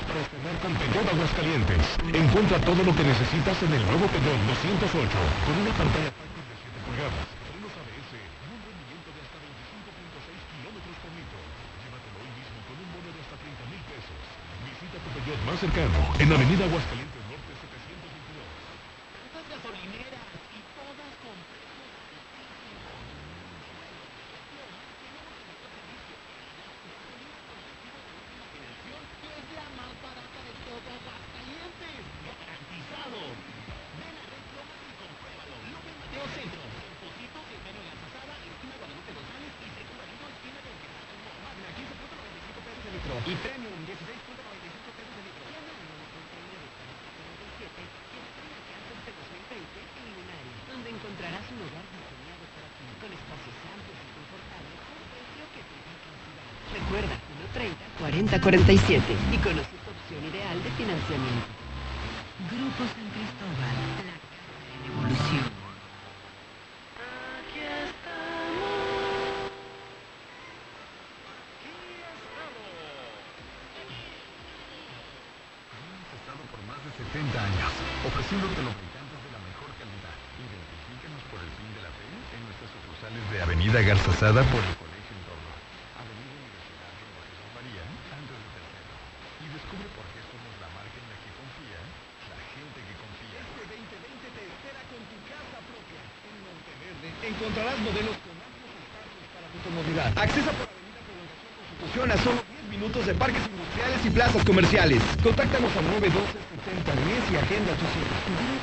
[0.07, 1.77] para estrenar con Peugeot Aguascalientes?
[2.09, 5.13] Encuentra todo lo que necesitas en el nuevo Peugeot 208
[5.45, 10.41] con una pantalla táctil de 7 pulgadas, frenos ABS y un rendimiento de hasta 25.6
[10.57, 11.37] kilómetros por litro.
[11.85, 14.17] Llévatelo hoy mismo con un bono de hasta 30 mil pesos.
[14.65, 18.41] Visita tu Peugeot más cercano en Avenida Aguascalientes Norte 722.
[19.27, 20.23] Estas gasolineras
[20.55, 21.35] y todas con
[29.37, 32.01] es la más barata de todo Aguascalientes.
[32.25, 33.19] Garantizado.
[33.99, 35.55] Ven a Red Lomas y compruébalo.
[35.75, 36.63] López Mateo Centro.
[36.63, 40.71] En Pocito, Eugenio Garzazada, esquina Guadalupe González y Segundo Anillo, esquina de
[41.43, 43.13] Máquina 15.95 pesos de litro.
[43.27, 45.43] Y Premium 16.95 pesos de litro.
[50.67, 55.43] donde encontrarás un hogar diseñado para ti, con espacios amplios y confortables, a un precio
[55.55, 56.51] que te da tranquilidad.
[56.75, 57.15] Recuerda,
[58.87, 61.51] 130 4047 y conoce tu opción ideal de financiamiento.
[62.47, 63.75] Grupo San Cristóbal,
[64.07, 65.43] la casa en evolución.
[75.67, 77.71] Hemos estado por más de 70 años,
[78.07, 80.15] ofreciéndote lubricantes de la mejor calidad.
[80.39, 84.76] Identifícanos por el fin de la fe en nuestras sucursales de Avenida Garzazada por el
[104.57, 105.03] comerciales.
[105.21, 106.33] Contáctanos al 912
[106.65, 108.56] 70 10 y agenda 800.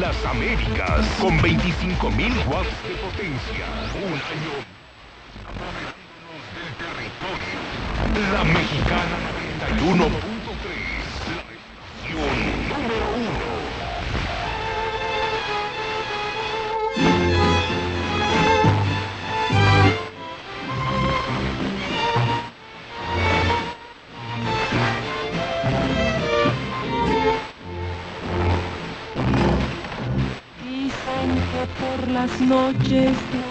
[0.00, 3.66] Las Américas, con 25.000 watts de potencia.
[3.94, 4.54] Un año
[6.54, 7.58] del territorio.
[8.32, 9.16] La Mexicana
[9.78, 10.33] 91.3,
[31.96, 33.43] por las noches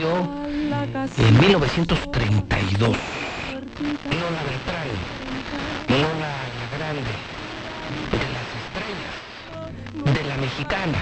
[0.00, 2.88] en 1932.
[2.88, 2.98] Lola
[4.46, 4.88] Beltrán,
[5.88, 7.14] Lola la Grande,
[8.12, 9.14] de las estrellas,
[10.14, 11.00] de la mexicana,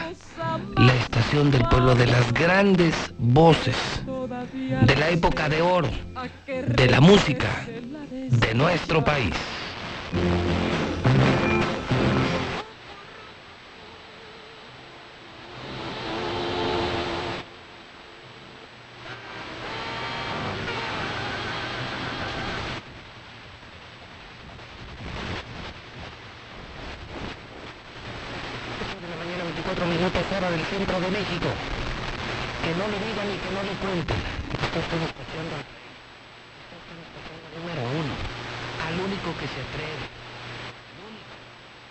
[0.76, 3.76] la estación del pueblo de las grandes voces,
[4.82, 5.90] de la época de oro,
[6.46, 7.66] de la música,
[8.30, 9.34] de nuestro país.
[28.96, 31.48] de la mañana, 24 minutos, hora del centro de México.
[32.64, 34.16] Que no le digan y que no le cuenten.
[34.16, 35.54] Esto estoy escuchando.
[35.60, 38.14] Esto estoy escuchando número uno.
[38.86, 40.06] Al único que se atreve.
[40.06, 41.34] Al único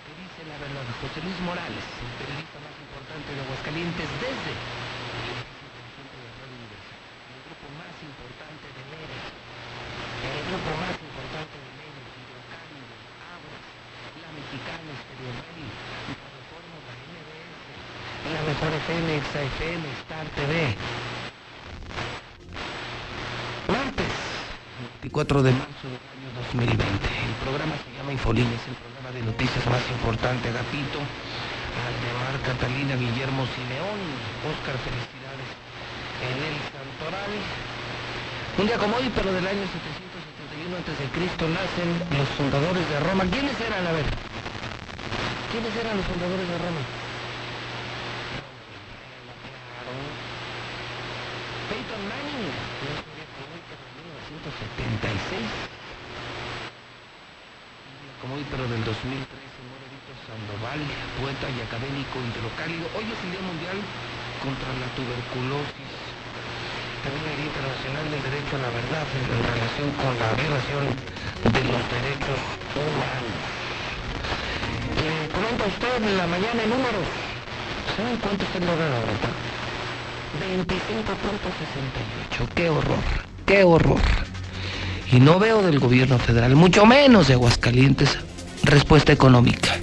[0.06, 0.86] que dice la verdad.
[1.02, 4.53] José Luis Morales, el periodista más importante de Aguascalientes desde
[7.36, 9.26] el grupo más importante de medios.
[10.26, 12.10] El grupo más importante de medios.
[12.15, 12.95] Hidrocálido,
[13.36, 13.65] Aguas,
[14.23, 15.68] La Mexicana, Estéreo Rey,
[16.15, 17.65] Reforma, la MBS,
[18.34, 20.53] la mejor FM, XFM, Star TV.
[23.68, 24.15] Martes,
[25.26, 26.85] 24 de marzo del año 2020.
[26.85, 30.53] El programa se llama Infolín, es el programa de noticias más importante.
[30.53, 33.99] Agapito, Aldemar, Catalina, Guillermo Simeón,
[34.45, 35.49] Oscar, felicidades
[36.22, 37.34] en el Santoral.
[38.61, 42.97] Un día como hoy, pero del año 771 antes de Cristo nacen los fundadores de
[43.02, 43.26] Roma.
[43.26, 43.81] ¿Quiénes eran?
[43.81, 44.06] A ver.
[45.49, 46.81] ¿Quiénes eran los fundadores de Roma?
[49.73, 49.93] Claro.
[51.73, 52.45] Peyton Manning.
[52.45, 55.41] No sabía que hoy, pero en 1976.
[58.22, 59.19] Como hoy, del 2013,
[59.68, 60.80] muere Víctor Sandoval,
[61.19, 62.88] poeta y académico hidrocálido.
[62.95, 63.76] Hoy es el Día Mundial
[64.40, 65.91] contra la Tuberculosis.
[67.03, 70.88] También el Internacional del Derecho a la Verdad en relación con la violación
[71.52, 72.40] de los derechos
[72.80, 73.44] humanos.
[75.03, 77.07] Eh, comenta usted en la mañana en números.
[77.91, 79.36] ¿Saben cuánto está el dólar ahorita?
[82.40, 82.56] 25.68.
[82.56, 83.03] ¡Qué horror!
[83.44, 83.99] ¡Qué horror!
[85.11, 88.18] Y no veo del gobierno federal, mucho menos de Aguascalientes,
[88.64, 89.77] respuesta económica.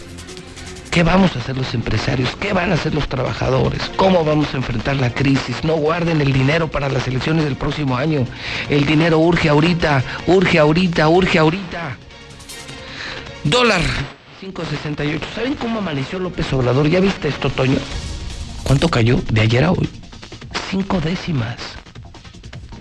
[0.90, 2.36] ¿Qué vamos a hacer los empresarios?
[2.36, 3.80] ¿Qué van a hacer los trabajadores?
[3.96, 5.64] ¿Cómo vamos a enfrentar la crisis?
[5.64, 8.26] No guarden el dinero para las elecciones del próximo año.
[8.68, 11.96] El dinero urge ahorita, urge ahorita, urge ahorita.
[13.44, 13.80] Dólar
[14.42, 15.20] 5.68.
[15.34, 16.88] ¿Saben cómo amaneció López Obrador?
[16.88, 17.78] ¿Ya viste esto, Toño?
[18.64, 19.88] ¿Cuánto cayó de ayer a hoy?
[20.70, 21.56] Cinco décimas.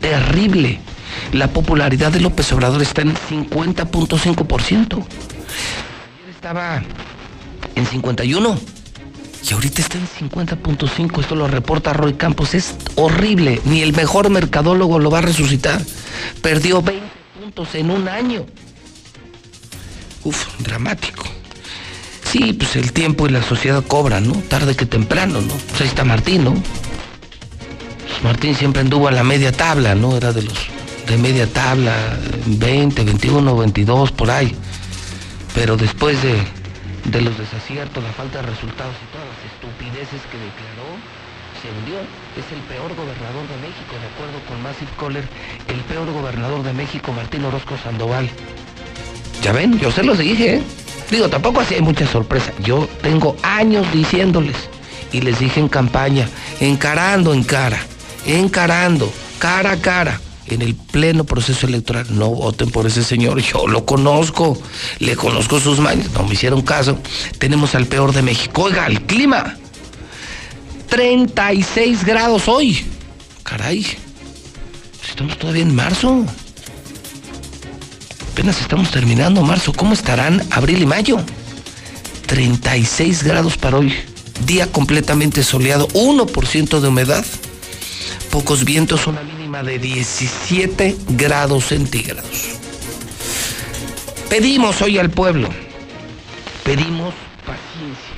[0.01, 0.79] Terrible.
[1.33, 5.05] La popularidad de López Obrador está en 50.5%.
[6.19, 6.81] Ayer estaba
[7.75, 8.59] en 51
[9.49, 11.19] y ahorita está en 50.5.
[11.19, 12.53] Esto lo reporta Roy Campos.
[12.53, 13.61] Es horrible.
[13.65, 15.81] Ni el mejor mercadólogo lo va a resucitar.
[16.41, 17.05] Perdió 20
[17.39, 18.45] puntos en un año.
[20.23, 21.25] Uf, dramático.
[22.31, 24.33] Sí, pues el tiempo y la sociedad cobran, ¿no?
[24.33, 25.53] Tarde que temprano, ¿no?
[25.53, 26.53] Pues ahí está Martín, ¿no?
[26.53, 30.15] Pues Martín siempre anduvo a la media tabla, ¿no?
[30.15, 30.53] Era de los
[31.07, 31.93] de media tabla,
[32.45, 34.55] 20, 21, 22, por ahí.
[35.53, 36.35] Pero después de,
[37.05, 40.97] de los desaciertos, la falta de resultados y todas las estupideces que declaró,
[41.61, 41.99] se hundió.
[42.37, 45.23] Es el peor gobernador de México, de acuerdo con Massive Caller,
[45.67, 48.29] el peor gobernador de México, Martín Orozco Sandoval.
[49.41, 50.63] Ya ven, yo se los dije, ¿eh?
[51.09, 52.53] Digo, tampoco así hay mucha sorpresa.
[52.59, 54.55] Yo tengo años diciéndoles
[55.11, 56.27] y les dije en campaña,
[56.59, 57.79] encarando en cara,
[58.25, 60.21] encarando, cara a cara,
[60.51, 62.07] en el pleno proceso electoral.
[62.09, 64.61] No voten por ese señor, yo lo conozco,
[64.99, 66.97] le conozco sus manos, no me hicieron caso.
[67.37, 68.63] Tenemos al peor de México.
[68.63, 69.57] Oiga, el clima.
[70.89, 72.85] 36 grados hoy.
[73.43, 73.85] Caray.
[75.07, 76.25] Estamos todavía en marzo.
[78.31, 79.73] Apenas estamos terminando marzo.
[79.73, 81.17] ¿Cómo estarán abril y mayo?
[82.27, 83.93] 36 grados para hoy.
[84.45, 85.87] Día completamente soleado.
[85.89, 87.25] 1% de humedad.
[88.29, 89.07] Pocos vientos.
[89.07, 89.21] Una
[89.51, 92.57] de 17 grados centígrados.
[94.29, 95.49] Pedimos hoy al pueblo.
[96.63, 97.13] Pedimos
[97.45, 98.15] paciencia.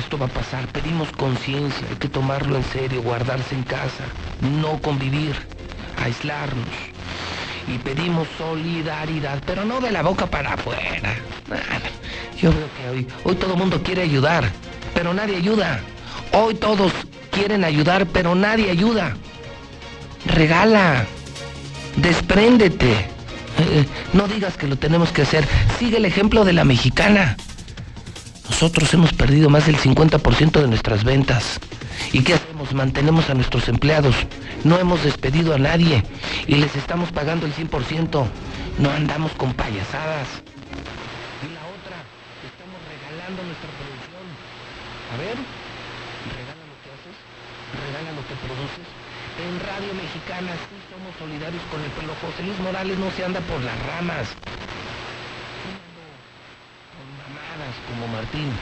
[0.00, 0.66] Esto va a pasar.
[0.72, 1.86] Pedimos conciencia.
[1.88, 3.02] Hay que tomarlo en serio.
[3.02, 4.04] Guardarse en casa.
[4.60, 5.36] No convivir.
[6.02, 6.66] Aislarnos
[7.66, 11.14] y pedimos solidaridad, pero no de la boca para afuera.
[12.38, 14.50] Yo veo que hoy, hoy todo el mundo quiere ayudar,
[14.92, 15.80] pero nadie ayuda.
[16.32, 16.92] Hoy todos
[17.30, 19.16] quieren ayudar, pero nadie ayuda.
[20.26, 21.06] Regala,
[21.96, 22.92] despréndete.
[23.58, 25.46] Eh, no digas que lo tenemos que hacer.
[25.78, 27.36] Sigue el ejemplo de la mexicana.
[28.48, 31.60] Nosotros hemos perdido más del 50% de nuestras ventas.
[32.12, 32.72] ¿Y qué hacemos?
[32.74, 34.14] Mantenemos a nuestros empleados.
[34.64, 36.02] No hemos despedido a nadie
[36.46, 38.26] y les estamos pagando el 100%.
[38.78, 40.28] No andamos con payasadas.
[41.42, 41.98] Y la otra,
[42.42, 44.24] estamos regalando nuestra producción.
[45.12, 45.36] A ver,
[46.34, 47.16] regala lo que haces,
[47.74, 48.86] regala lo que produces.
[49.36, 52.14] En Radio Mexicana sí somos solidarios con el pueblo.
[52.22, 54.28] José Luis Morales no se anda por las ramas.
[56.94, 58.52] Con mamadas como Martín.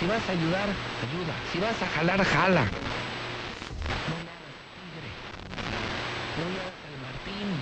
[0.00, 0.68] Si vas a ayudar,
[1.06, 1.34] ayuda.
[1.52, 2.64] Si vas a jalar, jala.
[2.66, 5.10] No le hagas tigre.
[6.34, 7.54] No le hagas al Martín.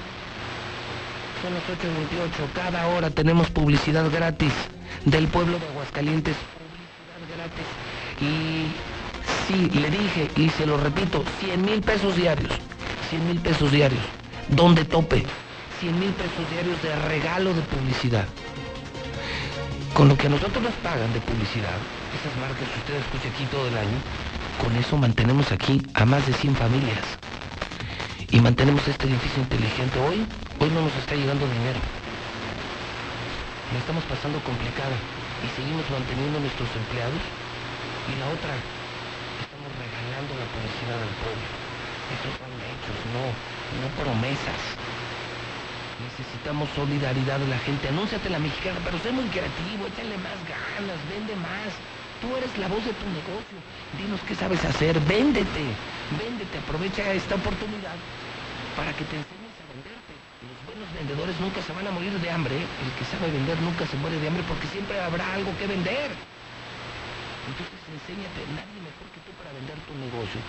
[1.44, 2.52] Son las 8.28.
[2.54, 4.54] Cada hora tenemos publicidad gratis
[5.04, 6.36] del pueblo de Aguascalientes.
[6.56, 7.68] Publicidad gratis.
[8.22, 8.93] Y
[9.46, 12.52] sí, le dije y se lo repito, 100 mil pesos diarios.
[13.10, 14.02] 100 mil pesos diarios.
[14.48, 15.24] Donde tope.
[15.80, 18.26] 100 mil pesos diarios de regalo de publicidad.
[19.94, 21.78] Con lo que a nosotros nos pagan de publicidad,
[22.18, 23.98] esas marcas que usted escucha aquí todo el año,
[24.60, 27.04] con eso mantenemos aquí a más de 100 familias.
[28.30, 29.98] Y mantenemos este edificio inteligente.
[30.00, 30.26] Hoy,
[30.58, 31.78] hoy no nos está llegando dinero.
[33.72, 34.98] La estamos pasando complicada
[35.42, 37.22] y seguimos manteniendo nuestros empleados.
[38.10, 38.54] Y la otra,
[40.32, 41.46] la publicidad al pueblo.
[42.16, 43.24] Estos son hechos, no,
[44.00, 44.60] promesas.
[46.00, 47.88] Necesitamos solidaridad de la gente.
[47.88, 51.72] Anúnciate la mexicana, pero sé muy creativo, échale más ganas, vende más.
[52.20, 53.58] Tú eres la voz de tu negocio.
[54.00, 55.64] Dinos qué sabes hacer, véndete,
[56.16, 57.96] véndete, aprovecha esta oportunidad
[58.76, 60.12] para que te enseñes a venderte.
[60.44, 62.56] Los buenos vendedores nunca se van a morir de hambre.
[62.56, 66.16] El que sabe vender nunca se muere de hambre porque siempre habrá algo que vender.
[67.44, 69.08] Entonces enséñate, nadie mejor
[69.54, 70.40] vender tu negocio.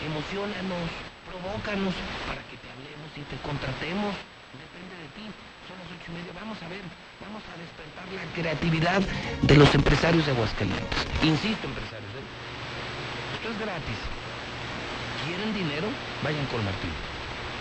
[0.00, 0.88] Emocionanos,
[1.28, 1.92] provócanos
[2.24, 4.16] para que te hablemos y te contratemos.
[4.56, 5.24] Depende de ti.
[5.68, 6.32] Son las ocho y media.
[6.32, 6.80] Vamos a ver,
[7.20, 9.02] vamos a despertar la creatividad
[9.44, 10.98] de los empresarios de Aguascalientes.
[11.20, 12.24] Insisto, empresarios, ¿eh?
[13.36, 14.00] esto es gratis.
[15.28, 15.88] ¿Quieren dinero?
[16.24, 16.94] Vayan con Martín.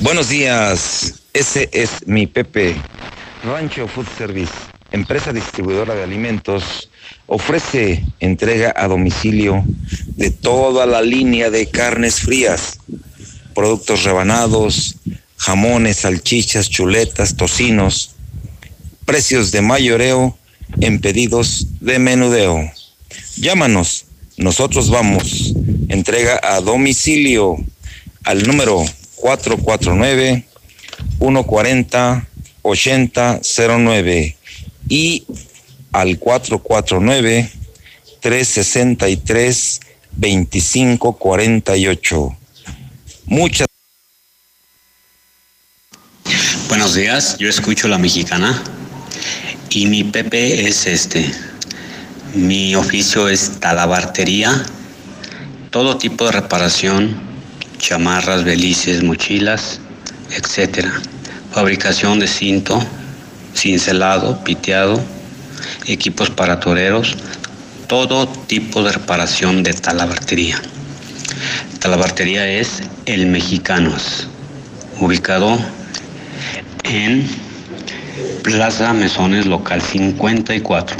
[0.00, 2.76] Buenos días, ese es mi Pepe.
[3.44, 4.52] Rancho Food Service,
[4.90, 6.90] empresa distribuidora de alimentos,
[7.26, 9.64] ofrece entrega a domicilio
[10.16, 12.80] de toda la línea de carnes frías,
[13.54, 14.96] productos rebanados,
[15.36, 18.16] jamones, salchichas, chuletas, tocinos,
[19.04, 20.36] precios de mayoreo
[20.80, 22.70] en pedidos de menudeo.
[23.36, 24.06] Llámanos,
[24.36, 25.54] nosotros vamos.
[25.88, 27.56] Entrega a domicilio
[28.24, 28.84] al número
[29.16, 30.46] 449
[31.18, 32.27] 140
[32.68, 34.36] 8009
[34.88, 35.24] y
[35.92, 37.50] al 449
[38.20, 39.80] 363
[40.12, 42.36] 2548.
[43.26, 43.68] Muchas
[46.68, 48.62] Buenos días, yo escucho la mexicana
[49.70, 51.24] y mi Pepe es este.
[52.34, 54.66] Mi oficio es talabartería,
[55.70, 57.18] todo tipo de reparación,
[57.78, 59.80] chamarras, belices, mochilas,
[60.30, 61.00] etcétera.
[61.58, 62.80] Fabricación de cinto,
[63.52, 65.02] cincelado, piteado,
[65.88, 67.16] equipos para toreros,
[67.88, 70.62] todo tipo de reparación de talabartería.
[71.80, 74.28] Talabartería es El Mexicanos,
[75.00, 75.58] ubicado
[76.84, 77.28] en
[78.44, 80.96] Plaza Mesones Local 54.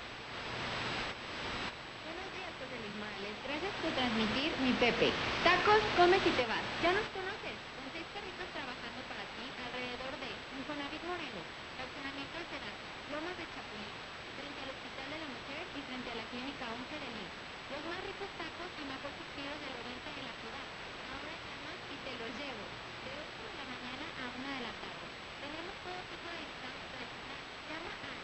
[2.09, 3.37] Buenos días, José Luis Morales.
[3.45, 5.09] Gracias por transmitir mi Pepe.
[5.40, 6.60] Tacos, comes y te vas.
[6.85, 7.56] Ya nos conoces.
[7.81, 10.28] Con seis carritos trabajando para ti alrededor de
[10.60, 11.48] Infonavit Morelos,
[11.81, 13.93] Fraccionamiento El Sedazo, Lomas de Chapulín,
[14.36, 17.32] frente al Hospital de la Mujer y frente a la Clínica 11 de Lima.
[17.73, 20.66] Los más ricos tacos y mejor surtidos del oriente de la ciudad.
[21.09, 22.64] Ahora llamas y te los llevo.
[23.02, 25.06] De 8 de la mañana a 1 de la tarde.
[25.40, 27.40] Tenemos todo tipo de distancias para cenar.
[27.70, 28.18] Llama al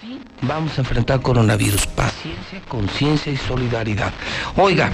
[0.03, 0.21] Sí.
[0.43, 1.87] Vamos a enfrentar coronavirus.
[1.87, 4.13] Paciencia, conciencia y solidaridad.
[4.55, 4.93] Oiga,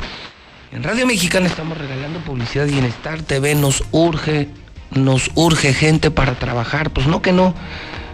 [0.70, 4.48] en Radio Mexicana estamos regalando publicidad y en Star TV nos urge,
[4.92, 6.90] nos urge gente para trabajar.
[6.90, 7.56] Pues no que no.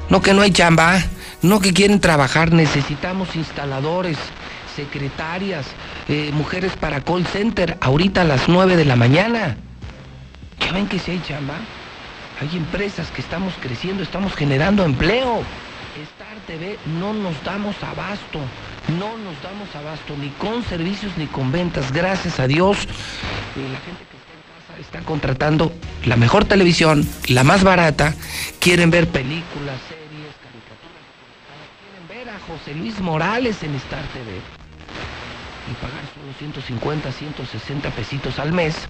[0.09, 1.03] No que no hay chamba,
[1.43, 4.17] no que quieren trabajar, necesitamos instaladores,
[4.75, 5.67] secretarias,
[6.09, 9.59] eh, mujeres para call center, ahorita a las 9 de la mañana.
[10.61, 11.57] Ya ven que si hay chamba,
[12.43, 15.43] hay empresas que estamos creciendo, estamos generando empleo.
[16.15, 18.41] Star TV no nos damos abasto,
[18.99, 22.79] no nos damos abasto ni con servicios ni con ventas, gracias a Dios.
[23.55, 25.73] la gente que está en casa está contratando
[26.05, 28.13] la mejor televisión, la más barata,
[28.59, 30.99] quieren ver películas, series, caricaturas,
[31.79, 34.33] quieren ver a José Luis Morales en Star TV
[35.71, 38.89] y pagar solo 150, 160 pesitos al mes.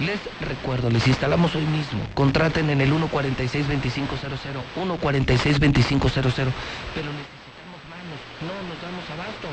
[0.00, 2.00] Les recuerdo, les instalamos hoy mismo.
[2.14, 6.52] Contraten en el 146-2500, 146-2500,
[6.94, 9.48] pero necesitamos manos, no nos damos abasto.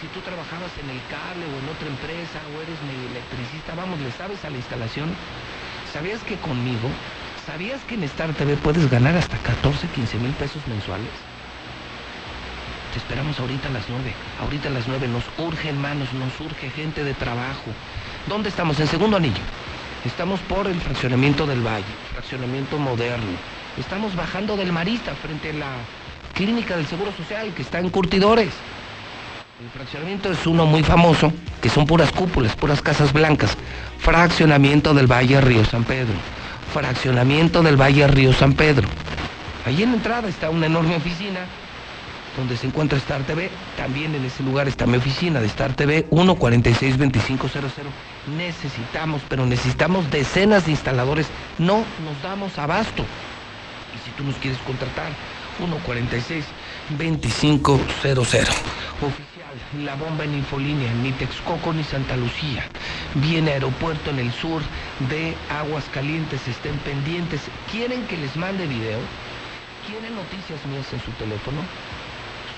[0.00, 4.00] Si tú trabajabas en el cable o en otra empresa o eres medio electricista, vamos,
[4.00, 5.08] ¿le sabes a la instalación?
[5.92, 6.88] ¿Sabías que conmigo,
[7.46, 11.12] sabías que en Star TV puedes ganar hasta 14, 15 mil pesos mensuales?
[12.92, 14.14] Te esperamos ahorita a las 9.
[14.40, 17.70] Ahorita a las 9 nos urgen manos, nos urge gente de trabajo.
[18.26, 18.80] ¿Dónde estamos?
[18.80, 19.42] En segundo anillo.
[20.06, 23.36] Estamos por el fraccionamiento del Valle, fraccionamiento moderno.
[23.76, 25.72] Estamos bajando del Marista frente a la
[26.32, 28.50] clínica del Seguro Social que está en Curtidores.
[29.60, 33.56] El fraccionamiento es uno muy famoso, que son puras cúpulas, puras casas blancas.
[33.98, 36.14] Fraccionamiento del Valle Río San Pedro.
[36.72, 38.86] Fraccionamiento del Valle Río San Pedro.
[39.66, 41.40] Ahí en la entrada está una enorme oficina
[42.36, 43.50] donde se encuentra Star TV.
[43.76, 47.50] También en ese lugar está mi oficina de Star TV 146-2500.
[48.36, 51.28] Necesitamos, pero necesitamos decenas de instaladores.
[51.58, 53.02] No nos damos abasto.
[53.02, 55.10] Y si tú nos quieres contratar,
[56.90, 57.80] 146-2500.
[59.02, 62.66] Oficial, la bomba en infolínea, ni Texcoco ni Santa Lucía.
[63.14, 64.60] Viene aeropuerto en el sur
[65.10, 67.40] de Aguascalientes, estén pendientes.
[67.70, 68.98] ¿Quieren que les mande video?
[69.86, 71.62] ¿Quieren noticias mías en su teléfono?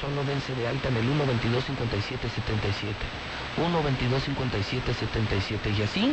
[0.01, 2.95] Solo dense de alta en el 122 57 77.
[3.57, 5.71] 122 57 77.
[5.77, 6.13] Y así,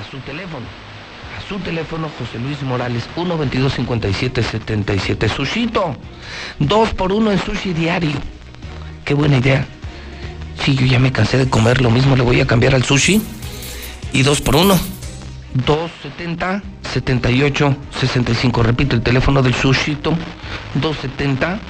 [0.00, 0.64] a su teléfono.
[1.36, 5.28] A su teléfono, José Luis Morales, 122 57 77.
[5.28, 5.94] Sushito.
[6.58, 8.16] Dos por uno en sushi diario.
[9.04, 9.66] Qué buena idea.
[10.64, 13.20] Sí, yo ya me cansé de comer lo mismo, le voy a cambiar al sushi.
[14.14, 14.78] Y dos por uno.
[15.52, 18.62] 270 78 65.
[18.62, 20.16] Repito, el teléfono del sushito.
[20.76, 21.60] 270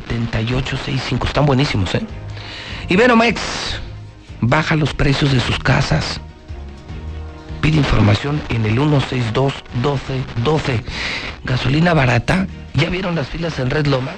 [0.00, 1.26] 7865.
[1.26, 2.06] Están buenísimos, ¿eh?
[2.88, 3.40] Iberomex
[4.40, 6.20] baja los precios de sus casas.
[7.60, 10.80] Pide información en el 162 12 12.
[11.44, 12.46] Gasolina barata.
[12.74, 14.16] ¿Ya vieron las filas en Red Lomas?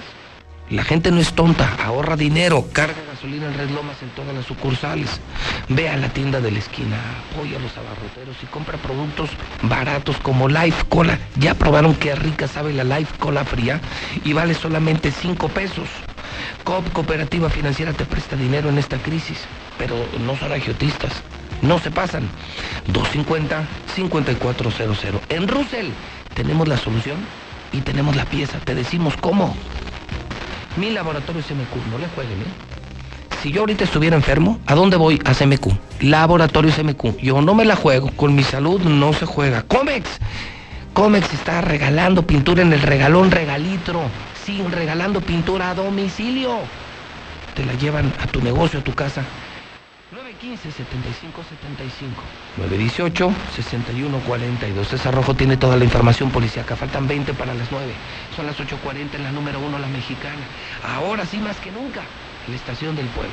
[0.68, 4.46] La gente no es tonta, ahorra dinero, carga gasolina en Red Lomas en todas las
[4.46, 5.20] sucursales.
[5.68, 6.96] Ve a la tienda de la esquina,
[7.30, 9.30] apoya a los abarroteros y compra productos
[9.62, 11.20] baratos como Life Cola.
[11.36, 13.80] Ya probaron qué rica sabe la Life Cola fría
[14.24, 15.88] y vale solamente 5 pesos.
[16.64, 19.44] COP Cooperativa Financiera te presta dinero en esta crisis,
[19.78, 19.94] pero
[20.26, 21.12] no son agiotistas.
[21.62, 22.28] No se pasan.
[22.92, 25.20] 250-5400.
[25.28, 25.90] En Russell
[26.34, 27.18] tenemos la solución
[27.72, 28.58] y tenemos la pieza.
[28.58, 29.54] Te decimos cómo.
[30.76, 32.76] Mi laboratorio CMQ, no le jueguen, ¿eh?
[33.42, 35.20] Si yo ahorita estuviera enfermo, ¿a dónde voy?
[35.24, 35.68] A CMQ.
[36.00, 37.18] Laboratorio CMQ.
[37.18, 38.10] Yo no me la juego.
[38.16, 39.62] Con mi salud no se juega.
[39.62, 40.08] Comex.
[40.92, 44.10] Comex está regalando pintura en el regalón regalitro.
[44.44, 46.58] Sí, regalando pintura a domicilio.
[47.54, 49.22] Te la llevan a tu negocio, a tu casa.
[50.36, 52.22] 915 75 75
[52.56, 56.76] 918 61 42 César Rojo tiene toda la información policíaca.
[56.76, 57.92] Faltan 20 para las 9.
[58.34, 60.44] Son las 8.40 en la número 1, la mexicana.
[60.84, 62.02] Ahora sí más que nunca,
[62.48, 63.32] la estación del pueblo.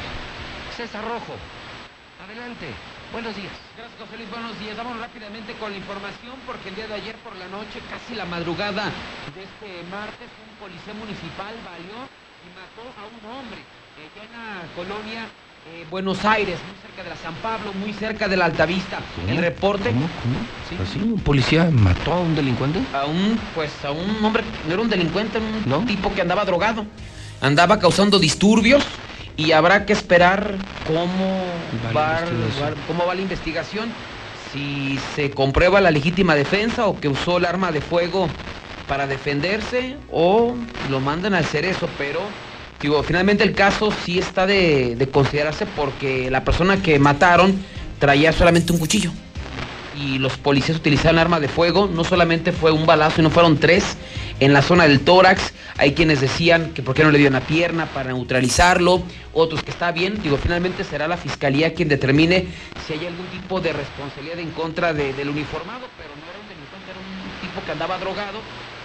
[0.78, 1.36] César Rojo,
[2.24, 2.72] adelante.
[3.12, 3.52] Buenos días.
[3.78, 4.30] Gracias, José Luis.
[4.32, 4.78] Buenos días.
[4.78, 8.26] Vamos rápidamente con la información porque el día de ayer por la noche, casi la
[8.26, 8.90] madrugada
[9.36, 12.08] de este martes, un policía municipal valió
[12.44, 13.60] y mató a un hombre
[14.00, 15.28] eh, ya en la colonia
[15.66, 19.02] eh, Buenos Aires, muy cerca de la San Pablo, muy cerca de la Altavista.
[19.28, 20.10] El reporte ¿Cómo?
[20.22, 20.46] ¿Cómo?
[20.80, 21.00] ¿Así?
[21.00, 22.84] ¿Un policía mató a un delincuente?
[22.92, 26.44] a un, pues a un hombre, no era un delincuente, era un tipo que andaba
[26.46, 26.86] drogado,
[27.42, 28.84] andaba causando disturbios
[29.38, 33.94] y habrá que esperar cómo Va va- cómo va la investigación,
[34.52, 38.30] si se comprueba la legítima defensa o que usó el arma de fuego
[38.88, 40.56] para defenderse o
[40.90, 42.34] lo mandan al cerezo, pero
[42.84, 47.56] digo, finalmente el caso sí está de, de considerarse porque la persona que mataron
[48.00, 49.12] traía solamente un cuchillo
[49.96, 51.88] y los policías utilizaron arma de fuego.
[51.92, 53.96] No solamente fue un balazo, sino fueron tres
[54.40, 55.54] en la zona del tórax.
[55.78, 59.04] Hay quienes decían que por qué no le dio una pierna para neutralizarlo,
[59.34, 60.22] otros que está bien.
[60.22, 62.48] Digo, finalmente será la fiscalía quien determine
[62.86, 66.48] si hay algún tipo de responsabilidad en contra de- del uniformado, pero no era un
[66.50, 68.40] delincuente, era un tipo que andaba drogado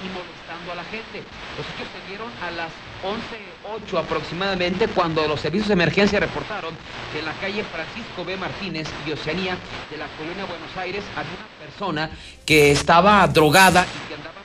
[0.05, 1.25] y molestando a la gente.
[1.57, 2.71] Los hechos se dieron a las
[3.03, 6.75] 11.08 aproximadamente cuando los servicios de emergencia reportaron
[7.13, 8.37] que en la calle Francisco B.
[8.37, 9.57] Martínez y Oceanía
[9.91, 12.11] de la colonia Buenos Aires había una persona
[12.45, 14.38] que estaba drogada y que andaba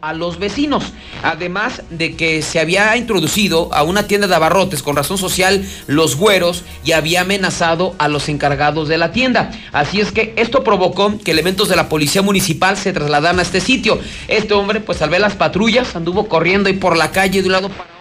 [0.00, 0.92] a los vecinos.
[1.22, 6.16] Además de que se había introducido a una tienda de abarrotes con razón social los
[6.16, 9.50] güeros y había amenazado a los encargados de la tienda.
[9.72, 13.60] Así es que esto provocó que elementos de la policía municipal se trasladaran a este
[13.60, 13.98] sitio.
[14.28, 17.52] Este hombre, pues al ver las patrullas, anduvo corriendo ahí por la calle de un
[17.52, 17.99] lado para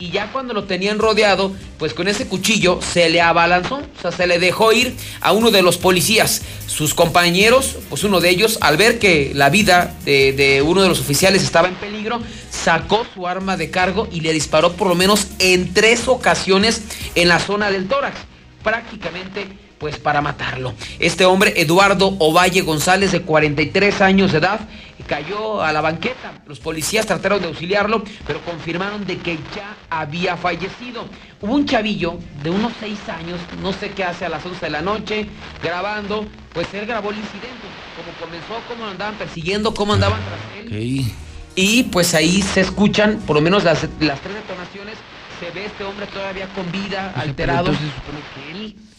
[0.00, 4.12] y ya cuando lo tenían rodeado, pues con ese cuchillo se le abalanzó, o sea,
[4.12, 6.42] se le dejó ir a uno de los policías.
[6.66, 10.88] Sus compañeros, pues uno de ellos, al ver que la vida de, de uno de
[10.88, 12.20] los oficiales estaba en peligro,
[12.50, 16.82] sacó su arma de cargo y le disparó por lo menos en tres ocasiones
[17.16, 18.18] en la zona del tórax,
[18.62, 19.48] prácticamente
[19.78, 20.74] pues para matarlo.
[20.98, 24.60] Este hombre, Eduardo Ovalle González, de 43 años de edad,
[25.08, 26.42] cayó a la banqueta.
[26.46, 31.06] Los policías trataron de auxiliarlo, pero confirmaron de que ya había fallecido.
[31.40, 34.70] Hubo un chavillo de unos 6 años, no sé qué hace a las 11 de
[34.70, 35.26] la noche,
[35.62, 40.72] grabando, pues él grabó el incidente, cómo comenzó, cómo lo andaban persiguiendo, cómo andaban tras
[40.72, 41.12] él.
[41.56, 44.94] Y pues ahí se escuchan, por lo menos las, las tres detonaciones,
[45.40, 47.70] se ve este hombre todavía con vida, alterado.
[47.70, 47.90] entonces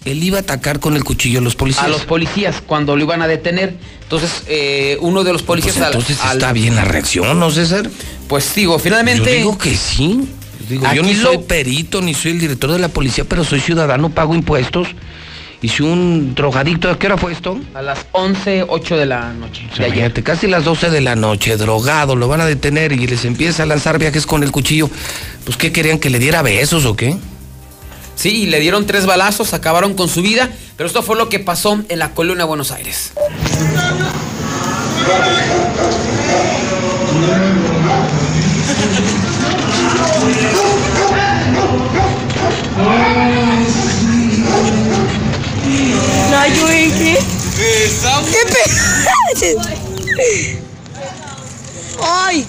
[0.05, 1.85] Él iba a atacar con el cuchillo a los policías.
[1.85, 3.75] A los policías cuando lo iban a detener.
[4.03, 5.75] Entonces, eh, uno de los policías.
[5.75, 7.89] Pues entonces al- está bien la reacción, ¿no, César?
[8.27, 9.29] Pues digo, finalmente.
[9.31, 10.21] Yo digo que sí.
[10.69, 13.59] Digo, yo ni lo- soy perito, ni soy el director de la policía, pero soy
[13.59, 14.87] ciudadano, pago impuestos.
[15.61, 17.59] Y si un drogadicto, ¿a qué hora fue esto?
[17.73, 19.63] A las 11, 8 de la noche.
[19.73, 23.25] O sea, casi las 12 de la noche, drogado, lo van a detener y les
[23.25, 24.89] empieza a lanzar viajes con el cuchillo.
[25.43, 25.99] Pues, ¿qué querían?
[25.99, 27.17] ¿Que le diera besos o qué?
[28.19, 31.79] Sí, le dieron tres balazos, acabaron con su vida, pero esto fue lo que pasó
[31.87, 33.13] en la colonia Buenos Aires.
[46.29, 47.19] No, yo ¿qué?
[48.31, 49.55] ¿Qué
[50.19, 50.59] pe...
[52.03, 52.45] ¡Ay!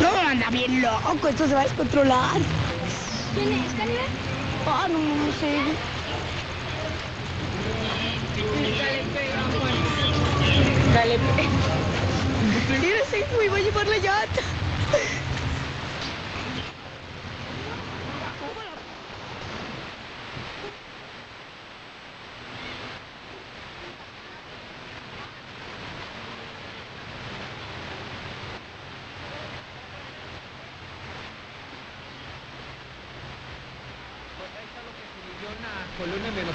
[0.00, 2.36] No, anda bien loco, esto se va a descontrolar.
[3.34, 4.02] ¿Quién es, Canela?
[4.66, 5.58] Ah, no, no sé.
[10.94, 11.18] Dale,
[12.80, 14.42] Mira ese güey, va a llevar la llanta.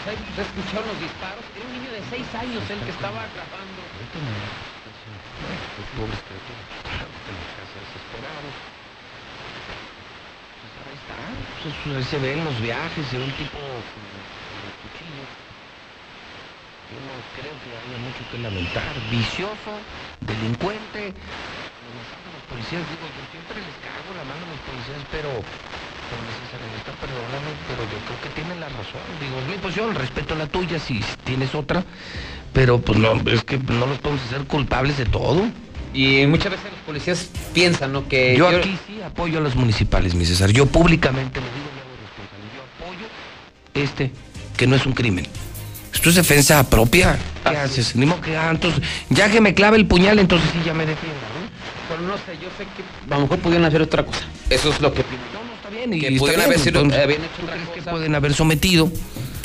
[0.07, 1.43] Se escucharon los disparos.
[1.51, 3.83] Era un niño de 6 años el que estaba grabando.
[5.99, 6.63] Pobres criaturas,
[7.27, 8.55] los casas desesperados.
[10.63, 11.19] Pues ahí está,
[11.59, 15.27] pues eso, ahí se ven los viajes, se ve un tipo el cuchillo.
[16.87, 18.95] Yo no creo que haya mucho que lamentar.
[19.11, 19.75] Vicioso,
[20.23, 21.11] delincuente.
[21.11, 25.43] a los policías, digo, yo siempre les cago la mano a los policías, pero
[26.09, 26.47] por necesidad,
[26.99, 29.01] perdóname, pero yo creo que tienen la razón.
[29.19, 31.83] Digo, es mi posición, respeto la tuya si tienes otra,
[32.53, 35.47] pero pues no, es que no los podemos hacer culpables de todo.
[35.93, 38.07] Y muchas veces los policías piensan, ¿no?
[38.07, 40.51] Que Yo aquí sí apoyo a los municipales, mi César.
[40.51, 41.67] Yo públicamente lo digo.
[42.55, 43.07] Yo apoyo
[43.73, 44.11] este,
[44.55, 45.27] que no es un crimen.
[45.93, 47.17] Esto es defensa propia.
[47.43, 47.95] ¿Qué haces?
[47.95, 50.85] Ni modo que, ah, entonces, ya que me clave el puñal, entonces sí ya me
[50.85, 51.47] defienda, ¿no?
[51.89, 54.25] Pero no sé, yo sé que a lo mejor pudieron hacer otra cosa.
[54.49, 55.46] Eso es lo que opino.
[55.77, 58.91] Bien, y que pudieron haber sido- habían hecho ¿tú otra crees que pueden haber sometido?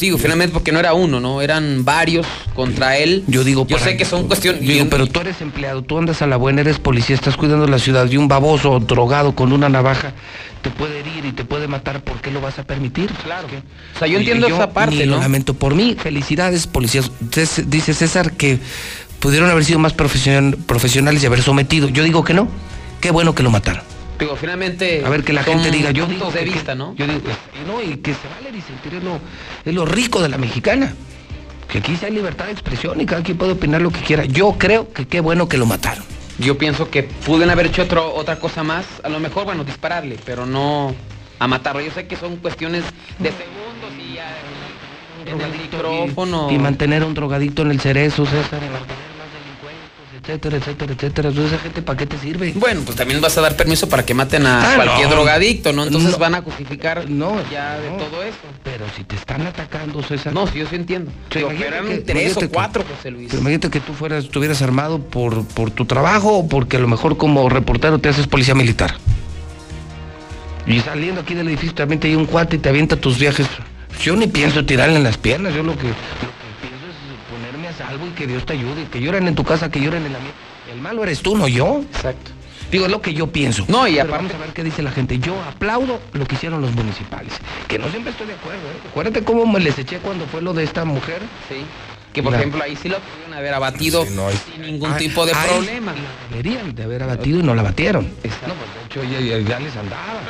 [0.00, 1.42] Digo, finalmente porque no era uno, ¿no?
[1.42, 2.26] Eran varios
[2.56, 3.22] contra él.
[3.28, 4.60] Yo digo, Yo sé que son cuestiones.
[4.62, 7.68] Yo digo, pero tú eres empleado, tú andas a la buena, eres policía, estás cuidando
[7.68, 10.12] la ciudad y un baboso drogado con una navaja
[10.62, 13.10] te puede herir y te puede matar, ¿por qué lo vas a permitir?
[13.22, 13.46] Claro.
[13.94, 15.16] O sea, yo entiendo esa parte, ¿no?
[15.16, 17.10] Lo lamento por mí, felicidades, policías.
[17.66, 18.58] Dice César que
[19.20, 21.88] pudieron haber sido más profesion- profesionales y haber sometido.
[21.88, 22.48] Yo digo que no.
[23.00, 23.84] Qué bueno que lo mataron.
[24.22, 25.02] Digo, finalmente.
[25.04, 26.94] A ver, que la gente diga, yo digo de vista, ¿no?
[26.94, 27.20] Yo digo,
[27.66, 29.18] no, y que se vale disentir es lo,
[29.64, 30.94] es lo rico de la mexicana.
[31.68, 34.24] Que aquí sí hay libertad de expresión y cada quien puede opinar lo que quiera.
[34.24, 36.04] Yo creo que qué bueno que lo mataron.
[36.38, 38.86] Yo pienso que pudieron haber hecho otro, otra cosa más.
[39.02, 40.94] A lo mejor, bueno, dispararle, pero no
[41.40, 41.80] a matarlo.
[41.80, 42.84] Yo sé que son cuestiones
[43.18, 44.36] de segundos y ya
[45.26, 46.48] en el micrófono.
[46.48, 49.11] Y mantener a un drogadito en el cerezo, César, más delincuentes,
[50.22, 51.28] etcétera, etcétera, etcétera.
[51.30, 52.52] Entonces, esa gente, ¿para qué te sirve?
[52.54, 55.14] Bueno, pues también vas a dar permiso para que maten a Ah, cualquier no.
[55.16, 55.84] drogadicto, ¿no?
[55.84, 56.18] Entonces No.
[56.18, 58.38] van a justificar No, ya de todo eso.
[58.62, 60.32] Pero si te están atacando, César.
[60.32, 61.10] No, sí, yo sí entiendo.
[61.34, 63.28] Imagínate que- tres o que- cuatro, José Luis.
[63.30, 66.88] Pero imagínate que tú fueras, estuvieras armado por, por tu trabajo o porque a lo
[66.88, 68.94] mejor como reportero te haces policía militar.
[70.66, 73.46] Y saliendo aquí del edificio también te hay un cuate y te avienta tus viajes.
[74.00, 77.58] Yo ni pienso tirarle en las piernas, yo lo que, lo que pienso es ponerme
[77.72, 78.86] a salvo y que Dios te ayude.
[78.90, 80.32] Que lloren en tu casa, que lloren en la mía.
[80.72, 81.82] El malo eres tú, no yo.
[81.92, 82.30] Exacto.
[82.70, 83.64] Digo, es lo que yo pienso.
[83.68, 85.18] No, y aparte- vamos a ver qué dice la gente.
[85.18, 87.34] Yo aplaudo lo que hicieron los municipales.
[87.68, 88.88] Que no siempre estoy de acuerdo, ¿eh?
[88.90, 91.20] Acuérdate cómo me les eché cuando fue lo de esta mujer.
[91.48, 91.56] Sí.
[92.14, 94.94] Que por La- ejemplo ahí sí lo pudieron haber abatido Sí, no, es- sin ningún
[94.96, 95.92] tipo de ay, problema.
[95.92, 95.98] la
[96.30, 98.04] Deberían de haber abatido y no la batieron.
[98.04, 100.20] No, pues de hecho ya, les andaba.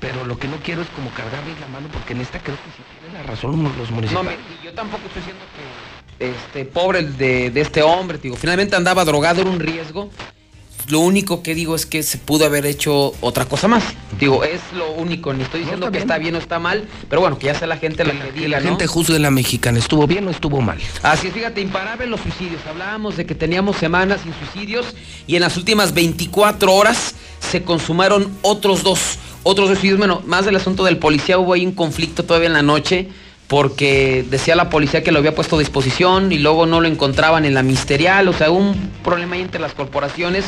[0.00, 2.70] Pero lo que no quiero es como cargarles la mano porque en esta creo que
[2.76, 4.38] sí tienen la razón los No, municipales.
[4.38, 5.64] me- y yo tampoco estoy diciendo que
[6.18, 10.10] este pobre de, de este hombre, digo, finalmente andaba drogado, era un riesgo.
[10.88, 13.82] Lo único que digo es que se pudo haber hecho otra cosa más.
[14.20, 17.22] Digo, es lo único, ni estoy diciendo está que está bien o está mal, pero
[17.22, 18.68] bueno, que ya sea la gente la que, que diga, la ¿no?
[18.68, 19.78] gente juzgue la mexicana.
[19.78, 20.78] ¿Estuvo bien o estuvo mal?
[21.02, 22.60] Así es, fíjate, imparables los suicidios.
[22.66, 24.94] Hablábamos de que teníamos semanas sin suicidios
[25.26, 29.98] y en las últimas 24 horas se consumaron otros dos, otros dos suicidios.
[29.98, 33.08] Bueno, más del asunto del policía, hubo ahí un conflicto todavía en la noche
[33.54, 37.44] porque decía la policía que lo había puesto a disposición y luego no lo encontraban
[37.44, 38.26] en la ministerial.
[38.26, 40.44] O sea, un problema ahí entre las corporaciones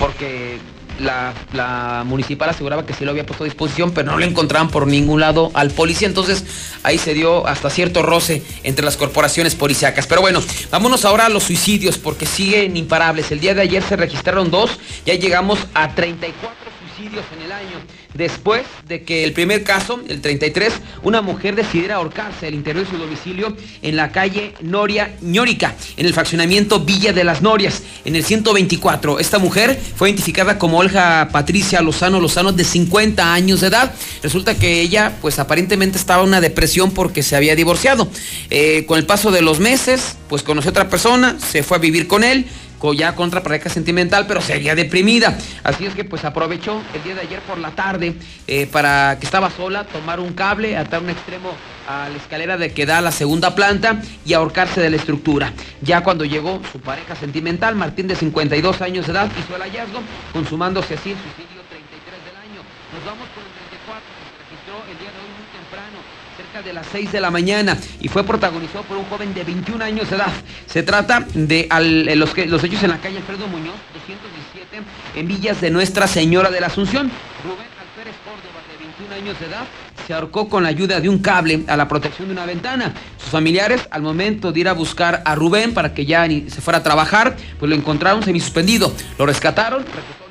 [0.00, 0.58] porque
[0.98, 4.68] la, la municipal aseguraba que sí lo había puesto a disposición, pero no lo encontraban
[4.68, 6.08] por ningún lado al policía.
[6.08, 6.44] Entonces
[6.82, 10.08] ahí se dio hasta cierto roce entre las corporaciones policíacas.
[10.08, 13.30] Pero bueno, vámonos ahora a los suicidios porque siguen imparables.
[13.30, 14.72] El día de ayer se registraron dos,
[15.06, 16.56] ya llegamos a 34
[16.96, 17.76] suicidios en el año.
[18.14, 20.72] Después de que el primer caso, el 33,
[21.02, 26.06] una mujer decidiera ahorcarse al interior de su domicilio en la calle Noria Ñórica, en
[26.06, 29.18] el fraccionamiento Villa de las Norias, en el 124.
[29.20, 33.94] Esta mujer fue identificada como Olga Patricia Lozano Lozano, de 50 años de edad.
[34.22, 38.08] Resulta que ella, pues aparentemente estaba en una depresión porque se había divorciado.
[38.50, 41.80] Eh, con el paso de los meses, pues conoció a otra persona, se fue a
[41.80, 42.46] vivir con él
[42.94, 45.36] ya contra pareja sentimental, pero seguía deprimida.
[45.62, 48.14] Así es que pues aprovechó el día de ayer por la tarde
[48.46, 51.50] eh, para que estaba sola, tomar un cable, atar un extremo
[51.86, 55.52] a la escalera de que da a la segunda planta y ahorcarse de la estructura.
[55.82, 60.00] Ya cuando llegó su pareja sentimental, Martín de 52 años de edad, hizo el hallazgo,
[60.32, 62.60] consumándose así el suicidio 33 del año.
[62.96, 66.20] Nos vamos el 34, que se registró el día de hoy muy temprano
[66.62, 70.08] de las 6 de la mañana y fue protagonizado por un joven de 21 años
[70.10, 70.32] de edad.
[70.66, 74.82] Se trata de al- eh, los, los hechos en la calle Alfredo Muñoz, 217,
[75.20, 77.10] en Villas de Nuestra Señora de la Asunción.
[77.44, 79.64] Rubén Alférez Córdoba, de 21 años de edad,
[80.06, 82.92] se ahorcó con la ayuda de un cable a la protección de una ventana.
[83.18, 86.78] Sus familiares, al momento de ir a buscar a Rubén para que ya se fuera
[86.78, 88.92] a trabajar, pues lo encontraron semisuspendido.
[89.18, 89.84] Lo rescataron,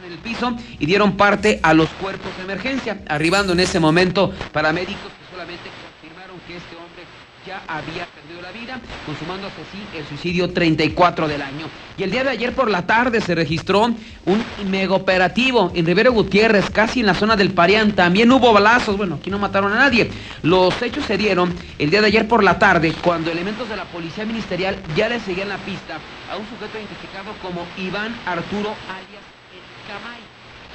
[0.05, 4.33] en el piso y dieron parte a los cuerpos de emergencia, arribando en ese momento
[4.51, 5.69] paramédicos que solamente
[6.01, 7.03] confirmaron que este hombre
[7.45, 11.67] ya había perdido la vida, consumándose así el suicidio 34 del año.
[11.97, 13.85] Y el día de ayer por la tarde se registró
[14.25, 17.91] un mega operativo en Rivero Gutiérrez, casi en la zona del Parián.
[17.91, 20.09] También hubo balazos, bueno, aquí no mataron a nadie.
[20.41, 23.85] Los hechos se dieron el día de ayer por la tarde, cuando elementos de la
[23.85, 25.99] Policía Ministerial ya le seguían la pista
[26.31, 29.23] a un sujeto identificado como Iván Arturo alias
[29.53, 30.19] El Camay.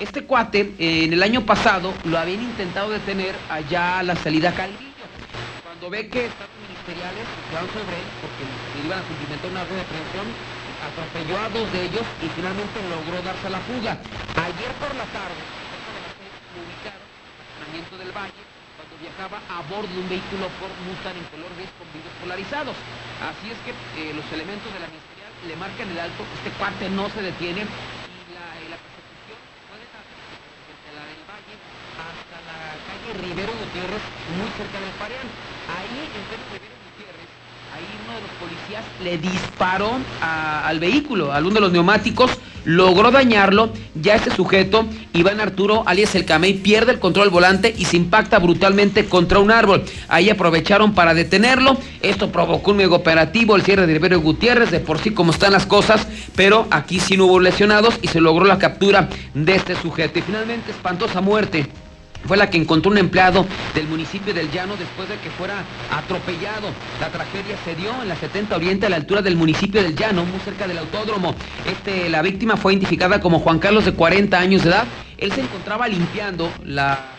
[0.00, 4.92] Este cuate, en el año pasado, lo habían intentado detener allá a la salida Calvillo.
[5.62, 6.50] Cuando ve que estados
[6.84, 7.24] ministeriales
[7.72, 8.44] sobre él porque
[8.84, 10.26] iban a cumplimentar una orden de aprehensión,
[10.84, 13.96] atropelló a dos de ellos y finalmente logró darse a la fuga.
[14.36, 15.40] Ayer por la tarde,
[17.64, 18.42] en el del Valle
[18.76, 22.76] cuando viajaba a bordo de un vehículo Ford Mustang en color gris con vidrios polarizados.
[23.22, 26.90] Así es que eh, los elementos de la ministerial le marcan el alto, este cuate
[26.90, 29.40] no se detiene y la, la persecución
[29.72, 31.54] fue desde la Valle
[31.94, 34.02] hasta la calle Rivero Gutiérrez,
[34.34, 35.28] muy cerca del Pareán.
[35.70, 37.30] Ahí, en Rivero Gutiérrez,
[37.74, 42.30] ahí uno de los policías le disparó al vehículo, a uno de los neumáticos,
[42.64, 43.70] logró dañarlo.
[43.94, 48.38] Ya este sujeto, Iván Arturo, alias el Camey, pierde el control volante y se impacta
[48.38, 49.84] brutalmente contra un árbol.
[50.08, 51.76] Ahí aprovecharon para detenerlo.
[52.00, 55.52] Esto provocó un mega operativo, el cierre de Rivero Gutiérrez, de por sí como están
[55.52, 59.76] las cosas, pero aquí sí no hubo lesionados y se logró la captura de este
[59.76, 60.18] sujeto.
[60.18, 61.66] Y finalmente, espantosa muerte
[62.26, 66.68] fue la que encontró un empleado del municipio del Llano después de que fuera atropellado.
[67.00, 70.24] La tragedia se dio en la 70 Oriente a la altura del municipio del Llano,
[70.24, 71.34] muy cerca del autódromo.
[71.66, 74.86] Este, la víctima fue identificada como Juan Carlos de 40 años de edad.
[75.18, 77.12] Él se encontraba limpiando la,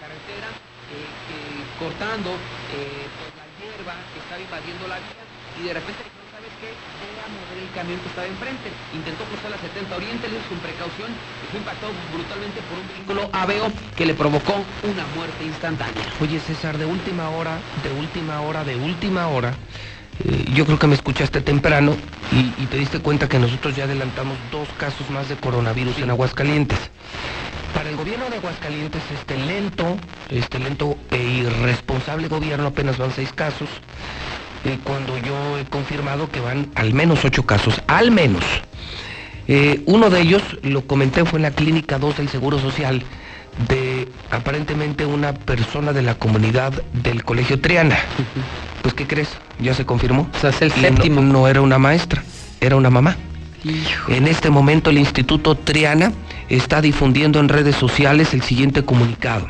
[0.00, 0.48] carretera,
[0.90, 5.22] eh, eh, cortando eh, pues, la hierba que estaba invadiendo la vía
[5.60, 6.70] y de repente dijo, ¿sabes qué?
[6.72, 8.70] Voy a mover el camión que estaba enfrente.
[8.94, 12.86] Intentó cruzar la 70 Oriente, le hizo con precaución y fue impactado brutalmente por un
[12.88, 16.04] vehículo Aveo que le provocó una muerte instantánea.
[16.20, 19.54] Oye, César, de última hora, de última hora, de última hora,
[20.24, 21.96] eh, yo creo que me escuchaste temprano
[22.30, 26.10] y, y te diste cuenta que nosotros ya adelantamos dos casos más de coronavirus en
[26.10, 26.78] Aguascalientes.
[27.74, 29.96] Para el gobierno de Aguascalientes, este lento,
[30.28, 33.68] este lento e irresponsable gobierno, apenas van seis casos,
[34.64, 38.44] eh, cuando yo he confirmado que van al menos ocho casos, al menos.
[39.48, 43.02] Eh, uno de ellos, lo comenté, fue en la clínica 2 del Seguro Social
[43.68, 47.98] de aparentemente una persona de la comunidad del Colegio Triana.
[48.82, 49.28] Pues, ¿qué crees?
[49.60, 50.28] Ya se confirmó.
[50.34, 51.20] O sea, es el no- séptimo.
[51.20, 52.22] no era una maestra,
[52.60, 53.16] era una mamá.
[54.08, 56.12] En este momento el Instituto Triana
[56.48, 59.48] está difundiendo en redes sociales el siguiente comunicado.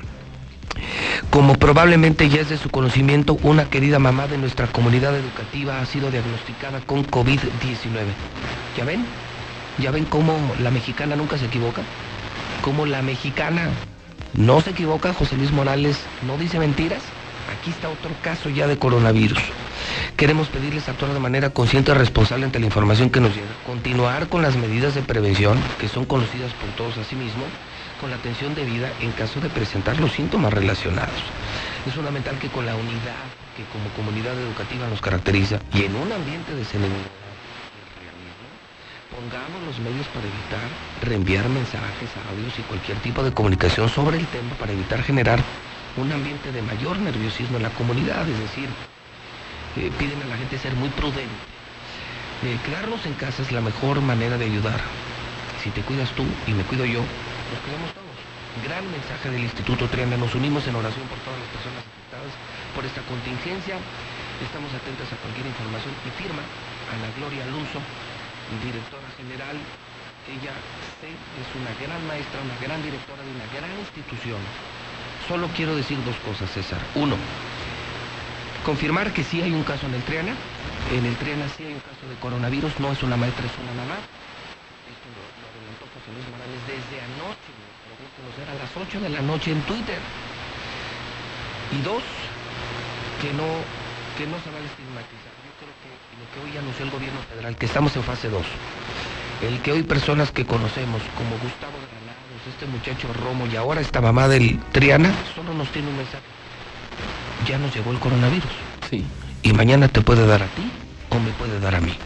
[1.31, 5.87] Como probablemente ya es de su conocimiento, una querida mamá de nuestra comunidad educativa ha
[5.87, 7.41] sido diagnosticada con COVID-19.
[8.77, 9.05] ¿Ya ven?
[9.79, 11.83] ¿Ya ven cómo la mexicana nunca se equivoca?
[12.63, 13.71] Cómo la mexicana
[14.35, 17.03] no se equivoca, José Luis Morales no dice mentiras.
[17.59, 19.41] Aquí está otro caso ya de coronavirus.
[20.17, 23.49] Queremos pedirles actuar de manera consciente y responsable ante la información que nos llega.
[23.67, 27.45] Continuar con las medidas de prevención que son conocidas por todos asimismo,
[28.03, 31.23] con la atención debida en caso de presentar los síntomas relacionados.
[31.87, 33.23] Es fundamental que con la unidad
[33.57, 37.15] que como comunidad educativa nos caracteriza y en un ambiente de serenidad
[39.15, 40.67] pongamos los medios para evitar
[41.01, 45.39] reenviar mensajes, audios y cualquier tipo de comunicación sobre el tema para evitar generar
[45.97, 48.69] un ambiente de mayor nerviosismo en la comunidad, es decir,
[49.77, 51.45] eh, piden a la gente ser muy prudente.
[52.43, 54.81] Eh, quedarnos en casa es la mejor manera de ayudar.
[55.63, 57.03] Si te cuidas tú y me cuido yo,
[57.53, 58.17] nos cuidamos todos.
[58.65, 60.17] Gran mensaje del Instituto Triana.
[60.17, 62.33] Nos unimos en oración por todas las personas afectadas
[62.73, 63.77] por esta contingencia.
[64.41, 67.79] Estamos atentos a cualquier información y firma Ana Gloria Alonso,
[68.65, 69.57] directora general.
[70.29, 70.55] Ella
[71.05, 74.41] es una gran maestra, una gran directora de una gran institución.
[75.29, 76.81] Solo quiero decir dos cosas, César.
[76.95, 77.17] Uno,
[78.65, 80.35] confirmar que sí hay un caso en el Triana.
[80.95, 83.75] En el Triana sí hay un caso de coronavirus, no es una maestra, es una
[83.77, 83.99] mamá.
[83.99, 87.02] Esto lo, lo adelantó José Luis Morales desde
[88.53, 89.99] a las 8 de la noche en Twitter.
[91.73, 92.03] Y dos,
[93.21, 93.49] que no,
[94.19, 95.33] que no se va a estigmatizar.
[95.41, 95.89] Yo creo que
[96.21, 98.43] lo que hoy anunció el gobierno federal, que estamos en fase 2,
[99.49, 104.01] el que hoy personas que conocemos, como Gustavo Granados, este muchacho Romo y ahora esta
[104.01, 106.25] mamá del Triana, solo nos tiene un mensaje.
[107.49, 108.53] Ya nos llegó el coronavirus.
[108.91, 109.05] Sí.
[109.43, 110.71] Y mañana te puede dar a ti
[111.11, 111.97] o me puede dar a mí.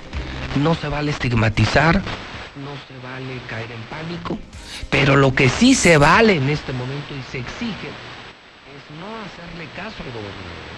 [0.63, 4.39] No se vale estigmatizar, no se vale caer en pánico,
[4.91, 9.69] pero lo que sí se vale en este momento y se exige es no hacerle
[9.75, 10.77] caso al gobernador,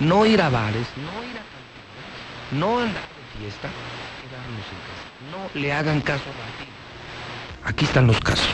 [0.00, 3.68] no ir a bares, no ir a cantinas, no andar de fiesta,
[4.22, 5.02] quedarnos en casa.
[5.30, 6.72] No le hagan caso a Martín.
[7.64, 8.48] Aquí están los casos.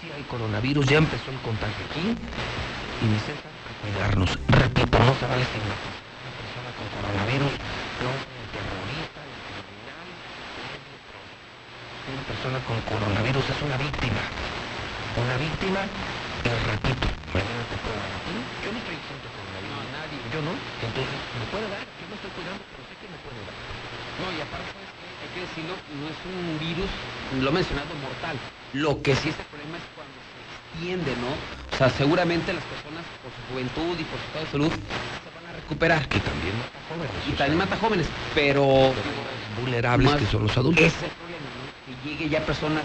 [0.00, 3.52] Sí hay coronavirus, ya empezó el contagio aquí y necesitan
[3.82, 4.38] cuidarnos.
[4.48, 5.94] Repito, no se vale estigmatizar.
[6.20, 7.52] Una persona con coronavirus
[8.02, 11.36] no es ni terrorista, ni criminal, ni es leproso.
[12.08, 14.22] Una persona con coronavirus es una víctima.
[15.20, 15.80] Una víctima,
[16.40, 18.20] te repito, mañana te puede dar.
[18.64, 19.68] Yo no estoy exento de coronavirus.
[19.68, 20.18] No, nadie.
[20.32, 20.52] Yo no.
[20.56, 21.84] Entonces, me puede dar.
[21.84, 23.56] Yo me estoy cuidando, pero sé que me puede dar.
[24.20, 25.10] No, y aparte, ¿sabes qué?
[25.20, 26.90] hay que decirlo, no es un virus,
[27.40, 28.36] lo he mencionado, mortal.
[28.72, 31.30] Lo que sí es el problema es cuando se extiende, ¿no?
[31.36, 35.30] O sea, seguramente las personas por su juventud y por su estado de salud se
[35.36, 36.08] van a recuperar.
[36.08, 37.12] Que también mata jóvenes.
[37.28, 38.92] Y también mata jóvenes, pero...
[39.60, 40.84] Vulnerables que son los adultos.
[40.84, 41.06] Ese
[42.04, 42.84] llegue ya personas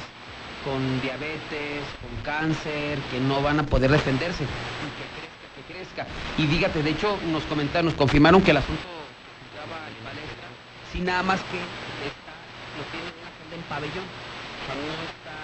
[0.64, 4.44] con diabetes, con cáncer, que no van a poder defenderse.
[4.44, 6.08] Y que crezca, que crezca.
[6.38, 10.48] Y dígate, de hecho, nos comentaron, nos confirmaron que el asunto juzgaba el palestra,
[10.92, 11.58] sí nada más que
[12.02, 12.34] está,
[12.78, 14.06] lo tiene en en pabellón.
[14.06, 15.38] O sea, no está,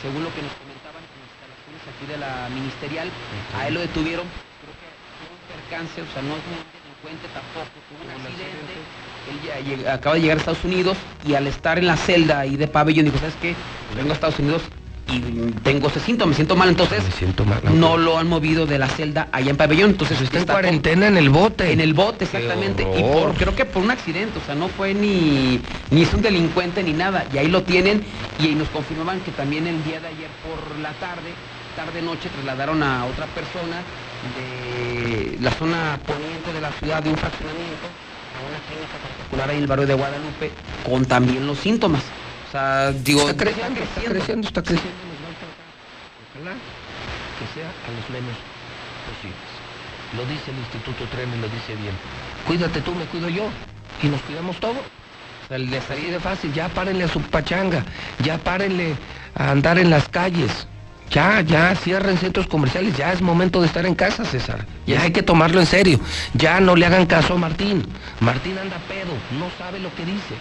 [0.00, 3.12] según lo que nos comentaban, en instalación aquí de la ministerial,
[3.52, 4.88] a él lo detuvieron, creo que
[5.20, 8.80] tuvo un percance, o sea, no es un delincuente tampoco, tuvo un accidente,
[9.26, 10.96] él acaba de llegar a Estados Unidos
[11.26, 13.56] y al estar en la celda ahí de pabellón dijo, ¿sabes qué?
[13.86, 14.62] Pues vengo a Estados Unidos
[15.06, 15.20] y
[15.62, 17.02] tengo ese síntoma, me siento mal, entonces
[17.74, 21.08] no lo han movido de la celda allá en pabellón, entonces Está en con- cuarentena
[21.08, 21.70] en el bote.
[21.72, 22.82] en el bote, exactamente.
[22.82, 25.60] Y por, creo que por un accidente, o sea, no fue ni,
[25.90, 27.26] ni es un delincuente ni nada.
[27.34, 28.02] Y ahí lo tienen
[28.42, 31.32] y ahí nos confirmaban que también el día de ayer por la tarde,
[31.76, 33.82] tarde-noche, trasladaron a otra persona
[34.38, 37.88] de la zona poniente de la ciudad, de un fraccionamiento,
[38.44, 40.50] una clínica particular ahí en el barrio de Guadalupe,
[40.84, 42.02] con también los síntomas.
[42.48, 44.98] O sea, digo, está creciendo, está creciendo, está creciendo.
[46.34, 48.36] Ojalá que sea a los menos
[49.08, 49.50] posibles.
[50.16, 51.94] Lo dice el Instituto Tren y lo dice bien.
[52.46, 53.48] Cuídate tú, me cuido yo.
[54.02, 54.82] Y nos cuidamos todos.
[55.50, 57.84] Así de fácil, ya párenle a su pachanga,
[58.22, 58.96] ya párenle
[59.34, 60.66] a andar en las calles.
[61.14, 64.66] Ya, ya, cierren centros comerciales, ya es momento de estar en casa, César.
[64.84, 66.00] Ya hay que tomarlo en serio.
[66.34, 67.86] Ya no le hagan caso a Martín.
[68.18, 70.34] Martín anda pedo, no sabe lo que dice.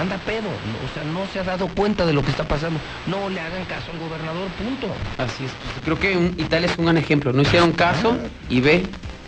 [0.00, 2.78] Anda pedo, o sea, no se ha dado cuenta de lo que está pasando.
[3.08, 4.86] No le hagan caso al gobernador, punto.
[5.18, 5.50] Así es.
[5.50, 7.32] pues, Creo que un- Italia es un gran ejemplo.
[7.32, 8.16] No hicieron caso
[8.48, 8.84] y ve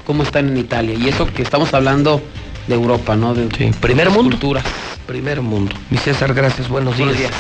[0.07, 0.95] cómo están en Italia.
[0.95, 2.23] Y eso que estamos hablando
[2.69, 3.35] de Europa, ¿no?
[3.35, 3.47] De
[3.81, 4.31] primer otras mundo.
[4.31, 4.65] culturas.
[5.09, 5.75] Primer mundo.
[5.91, 7.09] Mi César, gracias, buenos días.
[7.09, 7.33] Buenos días.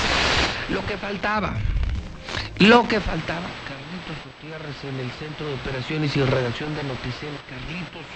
[0.71, 1.55] Lo que faltaba,
[2.59, 7.35] lo que faltaba, Carlitos Gutiérrez en el Centro de Operaciones y Redacción de Noticel.
[7.49, 8.07] Carlitos,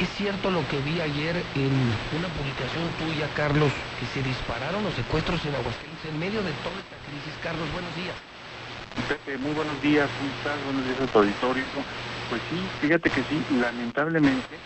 [0.00, 1.72] ¿es cierto lo que vi ayer en
[2.18, 6.76] una publicación tuya, Carlos, que se dispararon los secuestros en Aguascalientes en medio de toda
[6.76, 7.34] esta crisis?
[7.42, 8.16] Carlos, buenos días.
[9.40, 10.64] Muy buenos días, ¿cómo estás?
[10.64, 11.64] Buenos días a tu auditorio.
[12.28, 14.56] Pues sí, fíjate que sí, lamentablemente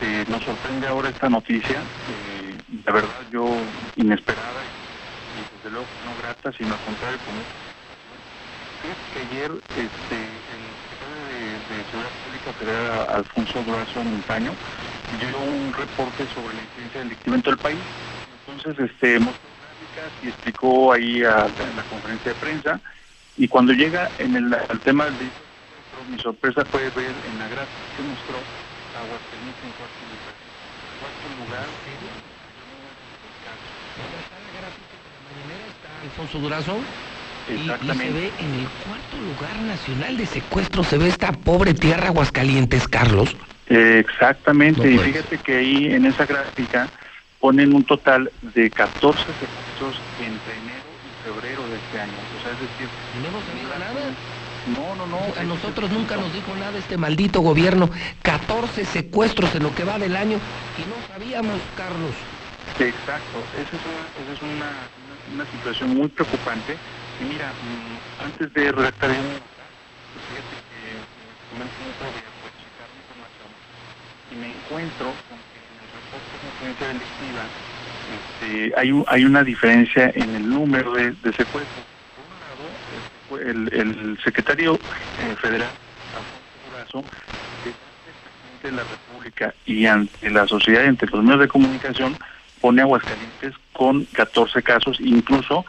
[0.00, 2.54] eh, nos sorprende ahora esta noticia, eh,
[2.84, 3.44] la verdad yo
[3.96, 7.38] inesperada y desde luego no grata, sino al contrario como
[8.80, 14.56] Fíjate que ayer este, el secretario de, de Seguridad Pública Federal, Alfonso Durazo Montaño,
[15.18, 17.80] dio un reporte sobre la incidencia delictiva en todo el país.
[18.46, 22.80] Entonces, este, mostró gráficas y explicó ahí a, en la conferencia de prensa.
[23.36, 27.48] Y cuando llega en el al tema del secuestro, mi sorpresa fue ver en la
[27.48, 30.34] gráfica que mostró Aguascalientes en cuarto lugar.
[31.00, 31.68] Cuarto lugar.
[36.02, 37.09] Alfonso Durazo.
[37.50, 38.12] Y, y se Exactamente.
[38.12, 43.36] ve en el cuarto lugar nacional de secuestro, se ve esta pobre tierra Aguascalientes, Carlos.
[43.68, 46.88] Eh, Exactamente, No y fíjate que ahí en esa gráfica
[47.40, 52.12] ponen un total de 14 secuestros entre enero y febrero de este año.
[52.38, 52.88] O sea, es decir,
[53.22, 54.14] no nos diga nada.
[54.66, 55.40] No, no, no.
[55.40, 57.88] A nosotros nunca nos dijo nada este maldito gobierno.
[58.22, 60.38] 14 secuestros en lo que va del año
[60.76, 62.14] y no sabíamos, Carlos.
[62.78, 66.76] Exacto, esa es una, esa es una, una- una situación muy preocupante.
[67.20, 69.42] Y mira, mm, antes de redactar el
[70.26, 71.04] fíjate que eh,
[71.52, 73.48] el tiempo de pues, checar la información
[74.30, 77.50] y me encuentro con que en el reporte de influencia delictiva
[78.06, 81.86] este, hay, un- hay una diferencia en el número de, de secuestros.
[82.14, 82.80] Por un lado,
[83.30, 84.80] el, el secretario
[85.18, 85.74] eh, federal,
[86.12, 87.04] Alfonso Durazo,
[88.62, 92.18] de la República y ante la sociedad, entre los medios de comunicación,
[92.60, 95.64] pone Aguascalientes con 14 casos, incluso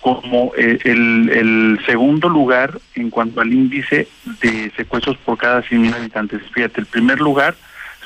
[0.00, 4.08] como eh, el, el segundo lugar en cuanto al índice
[4.40, 6.40] de secuestros por cada 100.000 habitantes.
[6.52, 7.56] Fíjate, el primer lugar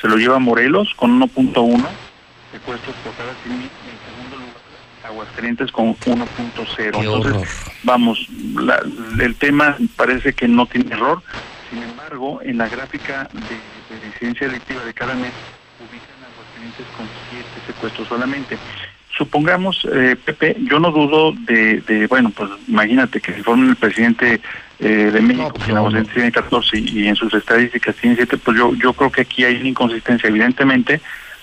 [0.00, 1.86] se lo lleva Morelos con 1.1
[2.50, 4.62] secuestros por cada 100.000 y en segundo lugar
[5.04, 6.92] Aguascalientes con 1.0.
[7.04, 7.32] Entonces,
[7.82, 8.82] vamos, la-
[9.20, 11.22] el tema parece que no tiene error.
[11.70, 15.32] Sin embargo, en la gráfica de, de incidencia delictiva de cada mes
[15.80, 18.56] ubican Aguascalientes con siete secuestros solamente.
[19.16, 23.76] Supongamos, eh, Pepe, yo no dudo de, de, bueno, pues imagínate que si forman el
[23.76, 24.40] presidente
[24.80, 28.38] eh, de México, que en Aguascalientes tiene 14 y, y en sus estadísticas tiene 7,
[28.38, 31.00] pues yo, yo creo que aquí hay una inconsistencia, evidentemente,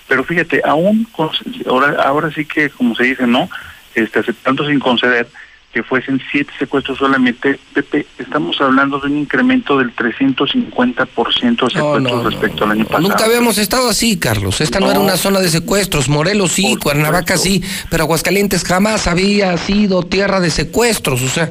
[0.08, 1.30] pero fíjate, aún, con-
[1.68, 3.48] ahora, ahora sí que, como se dice, ¿no?
[3.94, 5.28] Este, aceptando sin conceder
[5.72, 12.24] que fuesen siete secuestros solamente, Pepe, estamos hablando de un incremento del 350% de secuestros
[12.24, 13.02] respecto al año pasado.
[13.02, 14.60] Nunca habíamos estado así, Carlos.
[14.60, 16.08] Esta no, era una zona de secuestros.
[16.08, 21.22] Morelos sí, Cuernavaca sí, pero Aguascalientes jamás había sido tierra de secuestros.
[21.22, 21.50] O sea,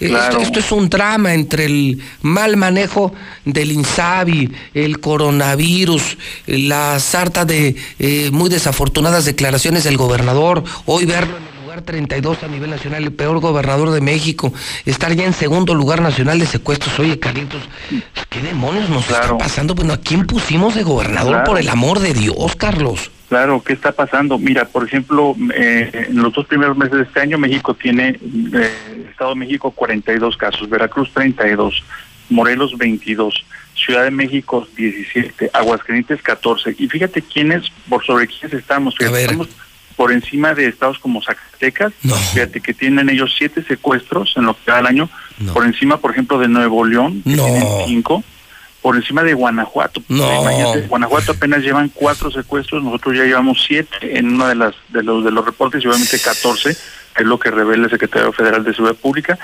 [0.00, 0.38] eh, Claro.
[0.38, 3.14] esto, esto es un drama entre el mal manejo
[3.44, 6.16] del INSABI, el coronavirus,
[6.46, 10.64] la sarta de eh, muy desafortunadas declaraciones del gobernador.
[10.86, 14.52] Hoy verlo en el lugar lugar 32 a nivel nacional, el peor gobernador de México,
[14.84, 16.98] estar ya en segundo lugar nacional de secuestros.
[16.98, 17.62] Oye, Carlitos,
[18.28, 19.74] ¿qué demonios nos está pasando?
[19.74, 21.44] Bueno, ¿a quién pusimos de gobernador Claro.
[21.44, 23.10] por el amor de Dios, Carlos?
[23.30, 24.38] Claro, ¿qué está pasando?
[24.38, 28.18] Mira, por ejemplo, eh, en los dos primeros meses de este año, México tiene,
[28.52, 31.82] eh, Estado de México 42 casos, Veracruz 32,
[32.28, 36.76] Morelos 22, Ciudad de México 17, Aguascalientes 14.
[36.78, 38.94] Y fíjate quiénes, por sobre quiénes estamos.
[38.98, 39.48] Fíjate, estamos
[39.96, 41.92] por encima de estados como Zacatecas,
[42.32, 45.08] fíjate que tienen ellos siete secuestros en lo que va del año,
[45.52, 48.22] por encima, por ejemplo, de Nuevo León, que tienen cinco,
[48.80, 50.02] por encima de Guanajuato.
[50.08, 50.42] No.
[50.42, 55.02] Imagínate, Guanajuato apenas llevan cuatro secuestros, nosotros ya llevamos siete en uno de las de
[55.02, 56.76] los de los reportes y obviamente 14,
[57.14, 59.38] que es lo que revela el secretario federal de Seguridad Pública.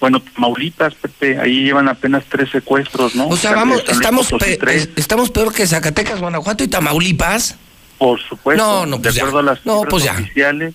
[0.00, 3.28] Bueno, Tamaulipas, Pepe, ahí llevan apenas tres secuestros, ¿no?
[3.28, 4.56] O sea, vamos, estamos, pe-
[4.96, 7.56] estamos peor que Zacatecas, Guanajuato y Tamaulipas.
[7.98, 9.26] Por supuesto, No, no, pues de ya.
[9.26, 10.74] acuerdo a las No, pues oficiales.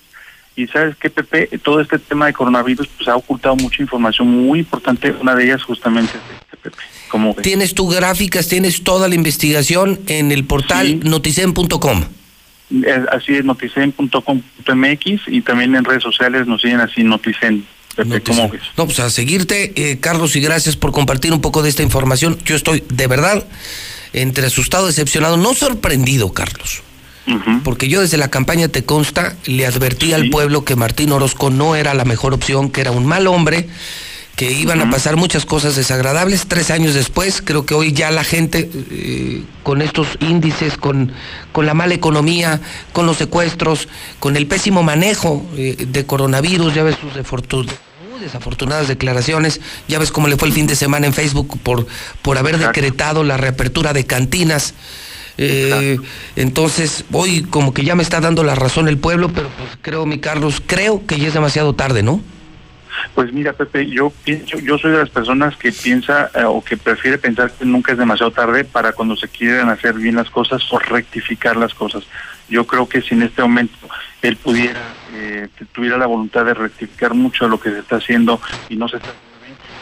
[0.56, 4.60] Y sabes qué, Pepe, todo este tema de coronavirus pues ha ocultado mucha información muy
[4.60, 5.12] importante.
[5.12, 6.78] Una de ellas justamente es este, Pepe.
[7.10, 7.36] Como?
[7.36, 12.04] Tienes tus gráficas, tienes toda la investigación en el portal noticen.com.
[12.84, 17.66] Es- así es, noticen.com.mx y también en redes sociales nos siguen así, Noticen.
[17.96, 18.62] Pepe, ¿cómo ves?
[18.78, 22.38] No, pues a seguirte, eh, Carlos, y gracias por compartir un poco de esta información.
[22.46, 23.44] Yo estoy de verdad
[24.14, 26.84] entre asustado, decepcionado, no sorprendido, Carlos.
[27.64, 31.76] Porque yo desde la campaña Te Consta le advertí al pueblo que Martín Orozco no
[31.76, 33.68] era la mejor opción, que era un mal hombre,
[34.38, 36.46] que iban a pasar muchas cosas desagradables.
[36.48, 41.12] Tres años después, creo que hoy ya la gente, eh, con estos índices, con,
[41.52, 42.62] con la mala economía,
[42.94, 43.88] con los secuestros,
[44.20, 47.14] con el pésimo manejo eh, de coronavirus, ya ves sus
[48.12, 51.88] muy desafortunadas declaraciones, ya ves cómo le fue el fin de semana en Facebook por,
[52.22, 54.74] por haber decretado la reapertura de cantinas.
[55.38, 55.98] Eh,
[56.36, 60.06] entonces, hoy como que ya me está dando la razón el pueblo, pero pues creo,
[60.06, 62.22] mi Carlos, creo que ya es demasiado tarde, ¿no?
[63.14, 66.78] Pues mira, Pepe, yo pienso, yo soy de las personas que piensa eh, o que
[66.78, 70.62] prefiere pensar que nunca es demasiado tarde para cuando se quieren hacer bien las cosas
[70.72, 72.04] o rectificar las cosas.
[72.50, 73.76] Yo creo que si en este momento
[74.22, 74.82] él pudiera,
[75.14, 78.88] eh, tuviera la voluntad de rectificar mucho de lo que se está haciendo y no
[78.88, 79.10] se está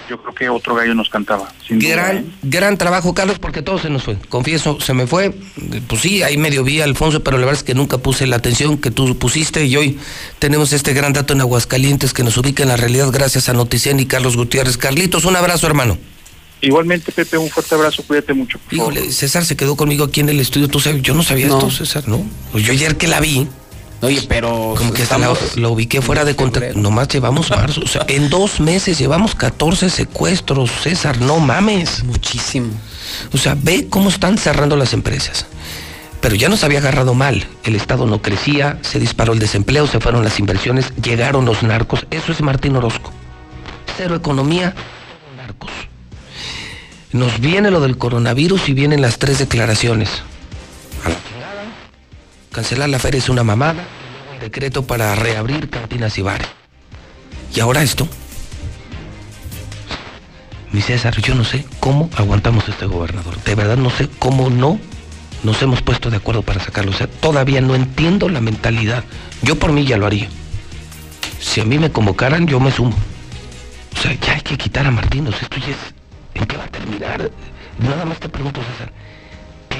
[0.09, 1.51] yo creo que otro gallo nos cantaba.
[1.67, 2.25] Sin duda, Gran, ¿eh?
[2.43, 4.17] gran trabajo, Carlos, porque todo se nos fue.
[4.29, 5.31] Confieso, se me fue.
[5.87, 8.35] Pues sí, ahí medio vi a Alfonso, pero la verdad es que nunca puse la
[8.37, 9.97] atención que tú pusiste y hoy
[10.39, 13.99] tenemos este gran dato en Aguascalientes que nos ubica en la realidad gracias a Noticien
[13.99, 14.77] y Carlos Gutiérrez.
[14.77, 15.97] Carlitos, un abrazo, hermano.
[16.61, 18.57] Igualmente, Pepe, un fuerte abrazo, cuídate mucho.
[18.71, 20.67] Híjole, César se quedó conmigo aquí en el estudio.
[20.67, 21.57] Tú sabes, yo no sabía No.
[21.59, 22.25] esto, César, ¿no?
[22.51, 23.47] Pues yo ayer que la vi.
[24.01, 24.75] Oye, pero.
[24.77, 26.77] Como que hasta la, estamos- la ubiqué fuera de contexto.
[26.79, 27.81] Nomás llevamos marzo.
[27.83, 32.03] O sea, en dos meses llevamos 14 secuestros, César, no mames.
[32.03, 32.67] Muchísimo.
[33.33, 35.45] O sea, ve cómo están cerrando las empresas.
[36.21, 37.45] Pero ya nos había agarrado mal.
[37.63, 42.05] El Estado no crecía, se disparó el desempleo, se fueron las inversiones, llegaron los narcos.
[42.11, 43.11] Eso es Martín Orozco.
[43.95, 44.73] Cero economía,
[45.37, 45.71] narcos.
[47.11, 50.09] Nos viene lo del coronavirus y vienen las tres declaraciones.
[51.05, 51.34] A la chingada.
[52.55, 53.83] Cancelar la feria es una mamada.
[54.35, 56.47] el Decreto para reabrir cantinas y bares.
[57.53, 58.07] Y ahora esto.
[60.71, 63.43] Mi César, yo no sé cómo aguantamos este gobernador.
[63.43, 64.79] De verdad no sé cómo no
[65.43, 66.91] nos hemos puesto de acuerdo para sacarlo.
[66.91, 69.03] O sea, todavía no entiendo la mentalidad.
[69.41, 70.29] Yo por mí ya lo haría.
[71.41, 72.95] Si a mí me convocaran, yo me sumo.
[73.97, 75.27] O sea, ya hay que quitar a Martín.
[75.27, 75.93] O sea, esto ya es...
[76.35, 77.29] ¿En qué va a terminar?
[77.79, 78.93] Nada más te pregunto, César.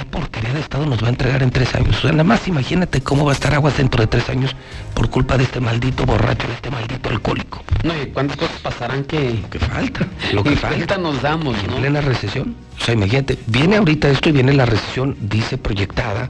[0.05, 1.97] ¿Qué porquería de Estado nos va a entregar en tres años?
[1.97, 4.55] O sea, nada más imagínate cómo va a estar Aguas dentro de tres años
[4.93, 7.63] por culpa de este maldito borracho, de este maldito alcohólico.
[7.83, 9.41] No, ¿y cuántas cosas pasarán que.
[9.49, 10.07] que falta?
[10.31, 10.97] Lo que falta.
[10.97, 11.77] nos damos, en ¿no?
[11.77, 12.55] plena recesión.
[12.79, 16.29] O sea, imagínate, viene ahorita esto y viene la recesión, dice proyectada,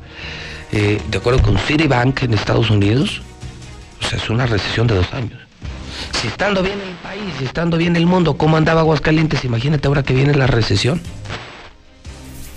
[0.72, 3.22] eh, de acuerdo con Citibank en Estados Unidos.
[4.02, 5.40] O sea, es una recesión de dos años.
[6.22, 9.44] Si estando bien el país, si estando bien el mundo, ¿cómo andaba Aguascalientes?
[9.44, 11.02] Imagínate ahora que viene la recesión.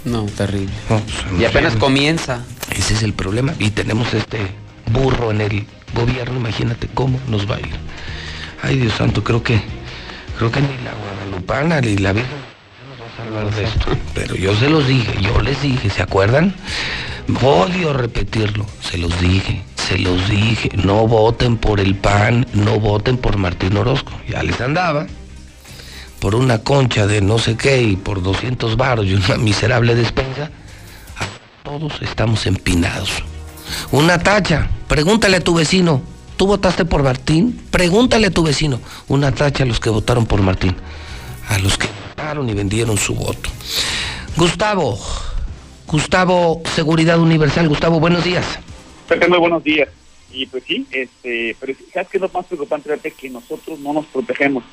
[0.04, 0.72] No, terrible.
[0.88, 2.44] No, pues, Y apenas comienza.
[2.70, 3.54] Ese es el problema.
[3.58, 4.38] Y tenemos este
[4.92, 7.74] burro en el gobierno, imagínate cómo nos va a ir.
[8.62, 9.60] Ay, Dios santo, creo que
[10.36, 12.30] creo que ni la guadalupana ni la Virgen
[12.88, 13.86] nos va a salvar de esto.
[14.14, 16.54] Pero yo se los dije, yo les dije, ¿se acuerdan?
[17.42, 23.18] Odio repetirlo, se los dije, se los dije, no voten por el PAN, no voten
[23.18, 24.12] por Martín Orozco.
[24.28, 25.06] Ya les andaba
[26.20, 30.50] por una concha de no sé qué y por 200 varos y una miserable despensa,
[31.62, 33.22] todos estamos empinados.
[33.92, 36.02] Una tacha, pregúntale a tu vecino,
[36.36, 37.60] ¿tú votaste por Martín?
[37.70, 38.80] Pregúntale a tu vecino.
[39.08, 40.74] Una tacha a los que votaron por Martín,
[41.48, 43.50] a los que votaron y vendieron su voto.
[44.36, 44.98] Gustavo,
[45.86, 47.68] Gustavo, Seguridad Universal.
[47.68, 48.44] Gustavo, buenos días.
[49.28, 49.88] Muy buenos días.
[50.30, 53.10] Y pues sí, este, pero ¿sabes qué es lo más preocupante?
[53.10, 54.64] Que nosotros no nos protegemos.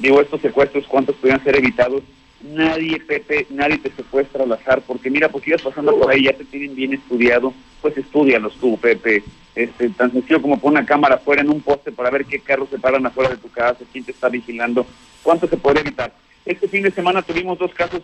[0.00, 2.02] Digo, estos secuestros, ¿cuántos podrían ser evitados?
[2.42, 6.32] Nadie, Pepe, nadie te secuestra al azar, porque mira, pues ibas pasando por ahí, ya
[6.32, 7.52] te tienen bien estudiado,
[7.82, 9.22] pues estudialos tú, Pepe.
[9.54, 12.70] Este, tan sencillo como poner una cámara afuera en un poste para ver qué carros
[12.70, 14.86] se paran afuera de tu casa, quién te está vigilando,
[15.22, 16.14] cuánto se puede evitar.
[16.46, 18.00] Este fin de semana tuvimos dos casos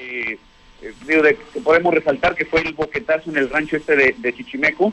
[0.00, 0.36] eh,
[0.82, 4.34] eh, digo, de, que podemos resaltar, que fue el boquetazo en el rancho este de,
[4.34, 4.92] Chichimeco.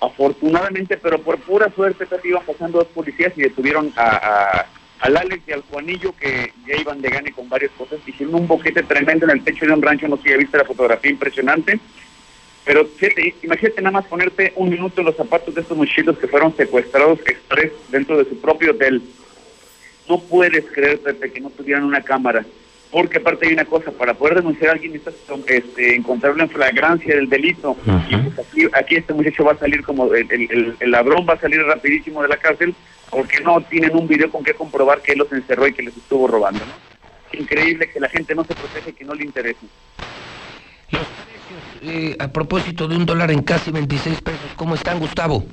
[0.00, 4.66] Afortunadamente, pero por pura suerte, iban pasando dos policías y detuvieron a-
[5.02, 7.98] al Alex y al Juanillo, que ya iban de gane con varias cosas.
[8.06, 10.56] Hicieron un boquete tremendo en el techo de un rancho, no sé si ya viste
[10.56, 11.80] la fotografía impresionante.
[12.64, 16.28] Pero fíjate, imagínate nada más ponerte un minuto en los zapatos de estos muchachitos que
[16.28, 19.02] fueron secuestrados express dentro de su propio hotel.
[20.08, 22.46] No puedes creer, Pepe, que no tuvieran una cámara.
[22.92, 27.16] Porque aparte hay una cosa, para poder denunciar a alguien necesitas este, encontrarlo en flagrancia
[27.16, 27.74] del delito.
[28.10, 31.26] Y pues aquí, aquí este muchacho va a salir como, el, el- el- el ladrón
[31.28, 32.74] va a salir rapidísimo de la cárcel
[33.10, 35.96] porque no tienen un video con que comprobar que él los encerró y que les
[35.96, 36.60] estuvo robando.
[36.64, 37.38] ¿no?
[37.40, 39.58] Increíble que la gente no se protege y que no le interese.
[41.84, 45.44] Eh, a propósito de un dólar en casi 26 pesos, ¿cómo están, Gustavo?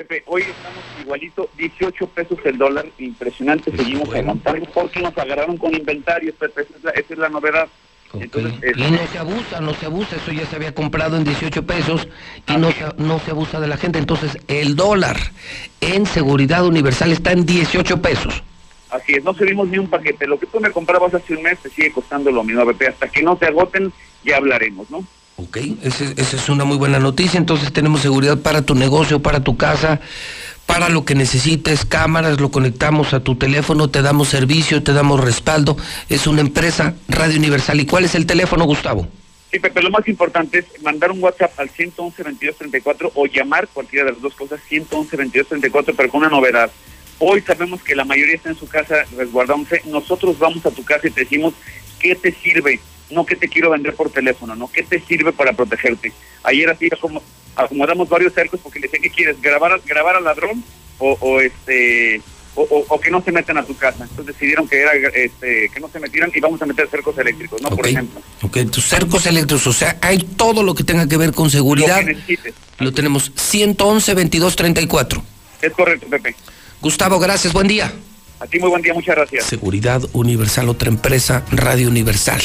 [0.00, 5.74] Pepe, hoy estamos igualito, 18 pesos el dólar, impresionante, seguimos aguantando porque nos agarraron con
[5.74, 7.68] inventarios, Pepe, esa es la, esa es la novedad.
[8.14, 11.66] Entonces, Y no se abusa, no se abusa, eso ya se había comprado en 18
[11.66, 12.08] pesos
[12.48, 13.98] y no se, no se abusa de la gente.
[13.98, 15.18] Entonces, el dólar
[15.82, 18.42] en seguridad universal está en 18 pesos.
[18.88, 20.26] Así es, no subimos ni un paquete.
[20.26, 22.88] Lo que tú me comprabas hace un mes te sigue costando lo mismo, Pepe.
[22.88, 23.92] Hasta que no se agoten,
[24.24, 25.04] ya hablaremos, ¿no?
[25.42, 27.38] Ok, esa es una muy buena noticia.
[27.38, 29.98] Entonces tenemos seguridad para tu negocio, para tu casa,
[30.66, 35.18] para lo que necesites, cámaras, lo conectamos a tu teléfono, te damos servicio, te damos
[35.18, 35.78] respaldo.
[36.10, 37.80] Es una empresa Radio Universal.
[37.80, 39.08] ¿Y cuál es el teléfono, Gustavo?
[39.50, 44.12] Sí, Pepe, lo más importante es mandar un WhatsApp al 111-2234 o llamar cualquiera de
[44.12, 46.70] las dos cosas, 111-2234, pero con una novedad.
[47.18, 49.80] Hoy sabemos que la mayoría está en su casa resguardándose.
[49.86, 51.54] Nosotros vamos a tu casa y te decimos
[51.98, 52.78] qué te sirve,
[53.10, 56.12] no qué te quiero vender por teléfono, no qué te sirve para protegerte.
[56.42, 57.22] Ayer así como
[57.56, 60.62] acomodamos varios cercos porque le decía que quieres grabar, al- grabar al ladrón
[60.98, 62.20] o, o este
[62.56, 64.02] o, o- o que no se metan a tu casa.
[64.04, 67.60] Entonces decidieron que era este que no se metieran y vamos a meter cercos eléctricos,
[67.62, 67.70] ¿no?
[67.70, 68.20] Por ejemplo.
[68.42, 72.00] Ok, tus cercos eléctricos, o sea, hay todo lo que tenga que ver con seguridad.
[72.00, 72.54] Lo que necesites.
[72.78, 75.22] Lo tenemos 111-2234.
[75.62, 76.34] Es correcto, Pepe.
[76.80, 77.92] Gustavo, gracias, buen día.
[78.42, 79.44] A ti muy buen día, muchas gracias.
[79.44, 82.40] Seguridad Universal, otra empresa, Radio Universal.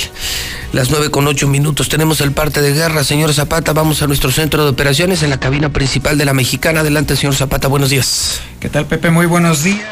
[0.74, 3.06] Las nueve con ocho minutos, tenemos el parte de guerra.
[3.06, 6.82] Señor Zapata, vamos a nuestro centro de operaciones en la cabina principal de la Mexicana.
[6.82, 8.42] Adelante, señor Zapata, buenos días.
[8.60, 9.10] ¿Qué tal, Pepe?
[9.10, 9.86] Muy buenos días.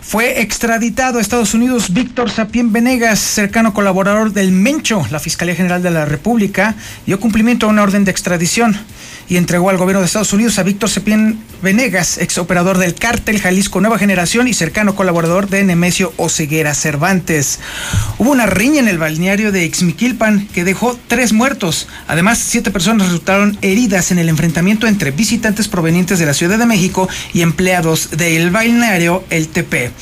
[0.00, 5.04] Fue extraditado a Estados Unidos Víctor Sapien Venegas, cercano colaborador del Mencho.
[5.10, 8.78] La Fiscalía General de la República dio cumplimiento a una orden de extradición
[9.32, 13.40] y entregó al gobierno de Estados Unidos a Víctor Sapien Venegas, ex operador del cártel
[13.40, 17.58] Jalisco Nueva Generación y cercano colaborador de Nemesio Oceguera Cervantes.
[18.18, 21.88] Hubo una riña en el balneario de Ixmiquilpan que dejó tres muertos.
[22.08, 26.66] Además, siete personas resultaron heridas en el enfrentamiento entre visitantes provenientes de la Ciudad de
[26.66, 29.92] México y empleados del balneario El Tepe.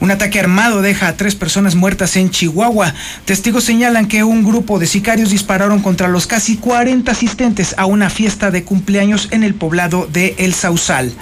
[0.00, 2.94] Un ataque armado deja a tres personas muertas en Chihuahua.
[3.24, 8.10] Testigos señalan que un grupo de sicarios dispararon contra los casi 40 asistentes a una
[8.10, 11.12] fiesta de cumpleaños en el poblado de El Sausal.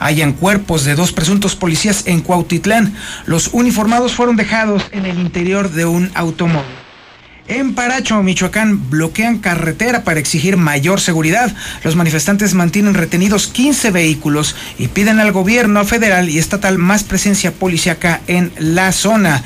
[0.00, 2.94] Hayan cuerpos de dos presuntos policías en Cuautitlán.
[3.26, 6.87] Los uniformados fueron dejados en el interior de un automóvil.
[7.48, 11.50] En Paracho, Michoacán, bloquean carretera para exigir mayor seguridad.
[11.82, 17.50] Los manifestantes mantienen retenidos 15 vehículos y piden al gobierno federal y estatal más presencia
[17.52, 19.42] policíaca en la zona.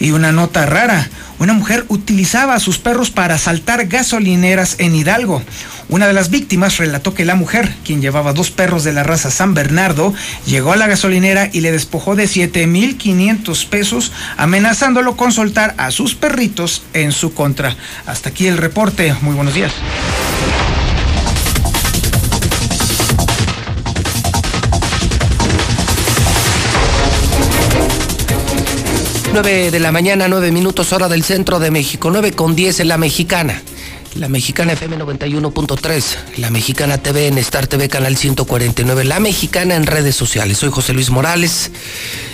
[0.00, 1.08] Y una nota rara,
[1.38, 5.42] una mujer utilizaba a sus perros para asaltar gasolineras en Hidalgo.
[5.88, 9.30] Una de las víctimas relató que la mujer, quien llevaba dos perros de la raza
[9.30, 10.14] San Bernardo,
[10.46, 16.14] llegó a la gasolinera y le despojó de 7.500 pesos, amenazándolo con soltar a sus
[16.14, 17.76] perritos en su contra.
[18.06, 19.14] Hasta aquí el reporte.
[19.20, 19.72] Muy buenos días.
[29.34, 32.86] 9 de la mañana, 9 minutos hora del centro de México, 9 con 10 en
[32.86, 33.60] la mexicana.
[34.14, 36.04] La Mexicana FM 91.3,
[36.36, 40.58] La Mexicana TV en Star TV Canal 149, La Mexicana en redes sociales.
[40.58, 41.72] Soy José Luis Morales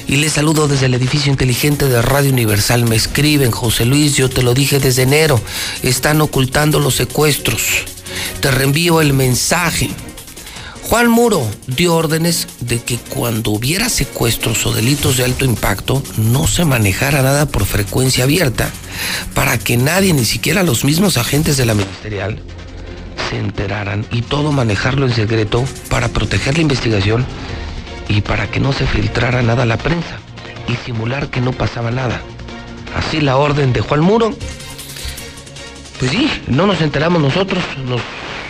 [0.08, 2.84] y les saludo desde el edificio inteligente de Radio Universal.
[2.84, 5.40] Me escriben, José Luis, yo te lo dije desde enero,
[5.82, 7.62] están ocultando los secuestros.
[8.40, 9.88] Te reenvío el mensaje.
[10.90, 16.48] Juan Muro dio órdenes de que cuando hubiera secuestros o delitos de alto impacto no
[16.48, 18.68] se manejara nada por frecuencia abierta,
[19.32, 22.42] para que nadie, ni siquiera los mismos agentes de la ministerial,
[23.30, 27.24] se enteraran y todo manejarlo en secreto para proteger la investigación
[28.08, 30.18] y para que no se filtrara nada a la prensa
[30.66, 32.20] y simular que no pasaba nada.
[32.96, 34.34] Así la orden dejó al muro.
[36.00, 38.00] Pues sí, no nos enteramos nosotros, nos,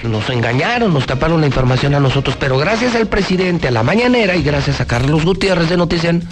[0.05, 4.37] nos engañaron, nos taparon la información a nosotros, pero gracias al presidente, a la mañanera
[4.37, 6.23] y gracias a Carlos Gutiérrez de Notician,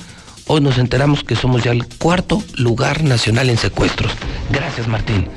[0.47, 4.13] hoy nos enteramos que somos ya el cuarto lugar nacional en secuestros.
[4.51, 5.29] Gracias Martín,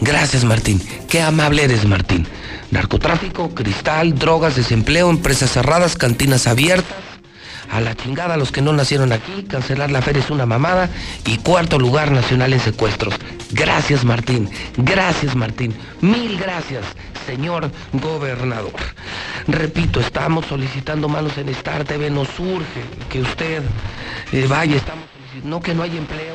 [0.00, 2.26] gracias Martín, qué amable eres Martín.
[2.70, 6.96] Narcotráfico, cristal, drogas, desempleo, empresas cerradas, cantinas abiertas
[7.70, 10.88] a la chingada los que no nacieron aquí, cancelar la feria es una mamada
[11.24, 13.14] y cuarto lugar nacional en secuestros.
[13.52, 16.84] Gracias Martín, gracias Martín, mil gracias,
[17.26, 18.74] señor gobernador.
[19.46, 23.62] Repito, estamos solicitando manos en Star TV, nos urge que usted
[24.32, 25.04] eh, vaya, estamos
[25.44, 26.34] no que no hay empleo,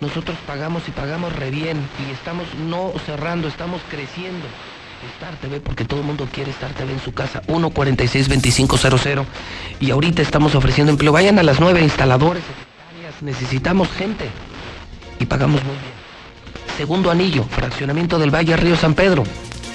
[0.00, 4.46] nosotros pagamos y pagamos re bien y estamos no cerrando, estamos creciendo.
[5.16, 7.42] Star TV porque todo el mundo quiere Star TV en su casa.
[7.42, 9.24] 146-2500.
[9.80, 11.12] Y ahorita estamos ofreciendo empleo.
[11.12, 13.22] Vayan a las nueve instaladores, secretarias.
[13.22, 14.28] Necesitamos gente.
[15.18, 15.92] Y pagamos muy bien.
[16.76, 19.24] Segundo anillo, fraccionamiento del Valle Río San Pedro.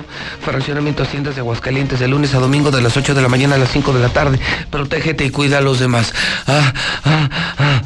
[0.41, 3.57] Fraccionamiento Haciendas de Aguascalientes de lunes a domingo de las 8 de la mañana a
[3.57, 4.39] las 5 de la tarde.
[4.69, 6.13] Protégete y cuida a los demás.
[6.47, 6.73] Ah,
[7.05, 7.81] ah, ah.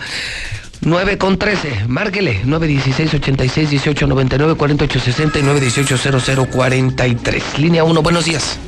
[0.82, 7.60] 9 con 13, márquele 916 86 18 99 48 60 y 918 0043.
[7.60, 8.60] Línea 1, buenos días.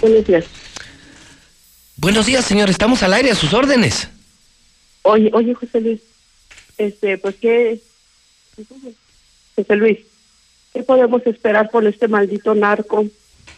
[0.00, 0.44] Buenos días.
[1.96, 4.08] Buenos días, señor, estamos al aire a sus órdenes.
[5.02, 6.00] Oye, oye, José Luis,
[6.78, 7.80] este, pues qué,
[9.54, 9.98] José Luis,
[10.72, 13.06] ¿qué podemos esperar por este maldito narco,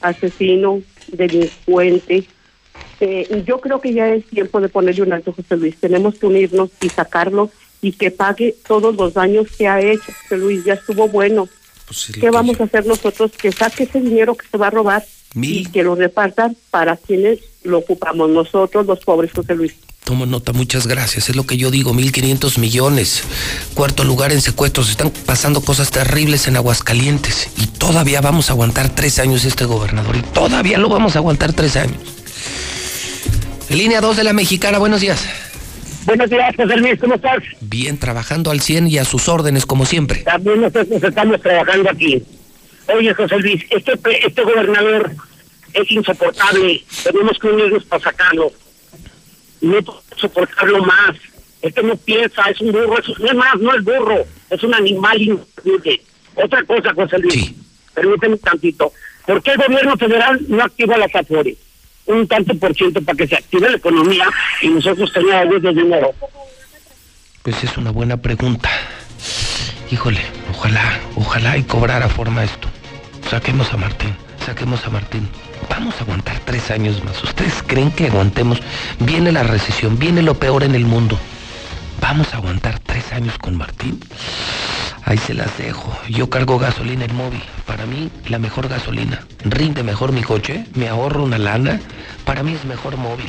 [0.00, 2.24] asesino, delincuente?
[3.00, 5.76] Eh, yo creo que ya es tiempo de ponerle un alto, José Luis.
[5.76, 7.50] Tenemos que unirnos y sacarlo
[7.80, 10.12] y que pague todos los daños que ha hecho.
[10.22, 11.48] José Luis, ya estuvo bueno.
[12.18, 13.32] ¿Qué vamos a hacer nosotros?
[13.32, 15.04] Que saque ese dinero que se va a robar
[15.34, 19.74] y que lo repartan para quienes lo ocupamos nosotros, los pobres, José Luis.
[20.04, 21.30] Tomo nota, muchas gracias.
[21.30, 23.24] Es lo que yo digo, 1.500 millones.
[23.72, 24.90] Cuarto lugar en secuestros.
[24.90, 27.48] Están pasando cosas terribles en Aguascalientes.
[27.56, 30.14] Y todavía vamos a aguantar tres años este gobernador.
[30.14, 31.96] Y todavía lo vamos a aguantar tres años.
[33.70, 35.26] Línea 2 de la Mexicana, buenos días.
[36.04, 37.42] Buenos días, José Luis, ¿cómo estás?
[37.62, 40.20] Bien, trabajando al 100 y a sus órdenes, como siempre.
[40.20, 42.22] También nosotros estamos trabajando aquí.
[42.94, 45.16] Oye, José Luis, este, este gobernador
[45.74, 46.82] es insoportable.
[47.02, 48.52] Tenemos que unirnos para sacarlo.
[49.60, 49.78] No
[50.16, 51.16] soportarlo más.
[51.60, 52.98] Este no piensa, es un burro.
[52.98, 54.24] Es, no es más, no es burro.
[54.50, 56.00] Es un animal inútil.
[56.34, 57.52] Otra cosa, José Luis.
[57.94, 58.92] Permíteme un tantito.
[59.26, 61.58] ¿Por qué el gobierno federal no activa las AFORES?
[62.06, 64.26] un tanto por ciento para que se active la economía
[64.60, 66.14] y nosotros tengamos de dinero?
[67.42, 68.70] Pues es una buena pregunta.
[69.90, 70.20] Híjole,
[70.50, 72.68] ojalá, ojalá y cobrara forma esto.
[73.30, 74.14] Saquemos a Martín,
[74.44, 75.28] saquemos a Martín.
[75.68, 77.22] Vamos a aguantar tres años más.
[77.22, 78.58] ¿Ustedes creen que aguantemos?
[79.00, 81.18] Viene la recesión, viene lo peor en el mundo.
[82.00, 84.00] ¿Vamos a aguantar tres años con Martín?
[85.04, 85.96] Ahí se las dejo.
[86.08, 87.42] Yo cargo gasolina en móvil.
[87.66, 89.26] Para mí, la mejor gasolina.
[89.44, 91.80] Rinde mejor mi coche, me ahorro una lana.
[92.24, 93.28] Para mí es mejor móvil.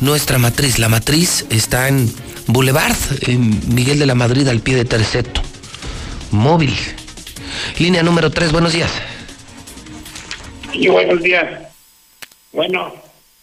[0.00, 2.12] Nuestra matriz, la matriz está en
[2.46, 5.42] Boulevard, en Miguel de la Madrid, al pie de Terceto.
[6.30, 6.74] Móvil.
[7.78, 8.90] Línea número 3, buenos días.
[10.72, 11.68] Sí, buenos días.
[12.52, 12.94] Bueno.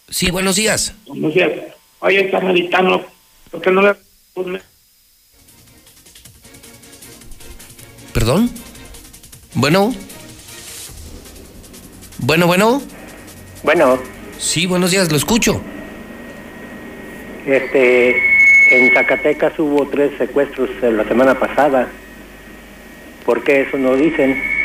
[0.08, 0.94] Sí, buenos días.
[1.06, 1.50] Buenos días.
[2.00, 3.04] Oye, carnalitano,
[3.50, 3.94] ¿por qué no le...
[8.12, 8.50] ¿Perdón?
[9.54, 9.94] Bueno.
[12.18, 12.82] Bueno, bueno.
[13.62, 13.98] Bueno.
[14.38, 15.60] Sí, buenos días, lo escucho.
[17.46, 18.16] Este,
[18.70, 21.88] en Zacatecas hubo tres secuestros la semana pasada.
[23.24, 24.57] ¿Por qué eso no dicen?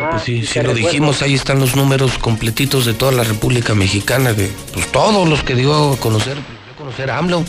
[0.00, 3.22] No, pues sí, sí lo recuerdo- dijimos, ahí están los números completitos de toda la
[3.24, 7.44] República Mexicana, de pues, todos los que dio a conocer, los dio a conocer AMLO.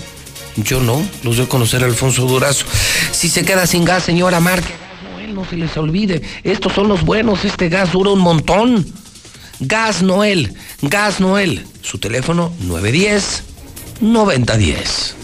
[0.58, 2.66] Yo no, los dio a conocer Alfonso Durazo.
[3.12, 6.22] Si se queda sin gas, señora Marque, gas Noel, no se les olvide.
[6.44, 8.86] Estos son los buenos, este gas dura un montón.
[9.62, 11.66] Gas Noel, Gas Noel.
[11.84, 13.44] Su teléfono 910
[14.02, 15.16] 9010.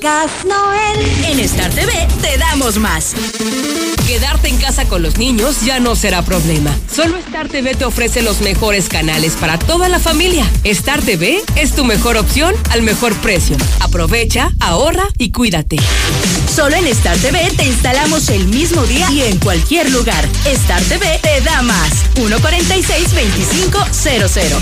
[0.00, 1.24] Gas Noel.
[1.28, 1.92] En Star TV
[2.22, 3.14] te damos más.
[4.06, 6.70] Quedarte en casa con los niños ya no será problema.
[6.94, 10.46] Solo Star TV te ofrece los mejores canales para toda la familia.
[10.62, 13.56] Star TV es tu mejor opción al mejor precio.
[13.80, 15.78] Aprovecha, ahorra y cuídate.
[16.54, 20.28] Solo en Star TV te instalamos el mismo día y en cualquier lugar.
[20.44, 21.90] Star TV te da más.
[22.16, 24.60] 146-2500.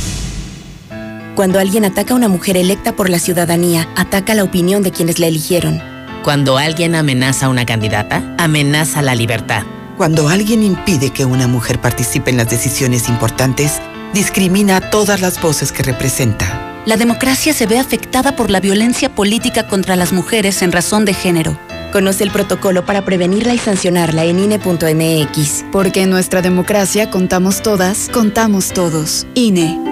[1.34, 5.18] Cuando alguien ataca a una mujer electa por la ciudadanía, ataca la opinión de quienes
[5.18, 5.82] la eligieron.
[6.22, 9.64] Cuando alguien amenaza a una candidata, amenaza la libertad.
[9.96, 13.80] Cuando alguien impide que una mujer participe en las decisiones importantes,
[14.14, 16.82] discrimina a todas las voces que representa.
[16.86, 21.14] La democracia se ve afectada por la violencia política contra las mujeres en razón de
[21.14, 21.58] género.
[21.92, 25.64] Conoce el protocolo para prevenirla y sancionarla en INE.mx.
[25.72, 29.26] Porque en nuestra democracia contamos todas, contamos todos.
[29.34, 29.91] INE.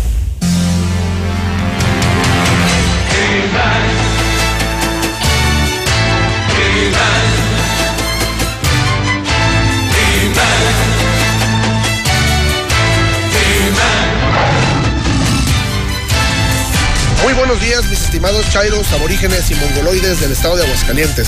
[17.23, 21.27] Muy buenos días, mis estimados chairos, aborígenes y mongoloides del estado de Aguascalientes.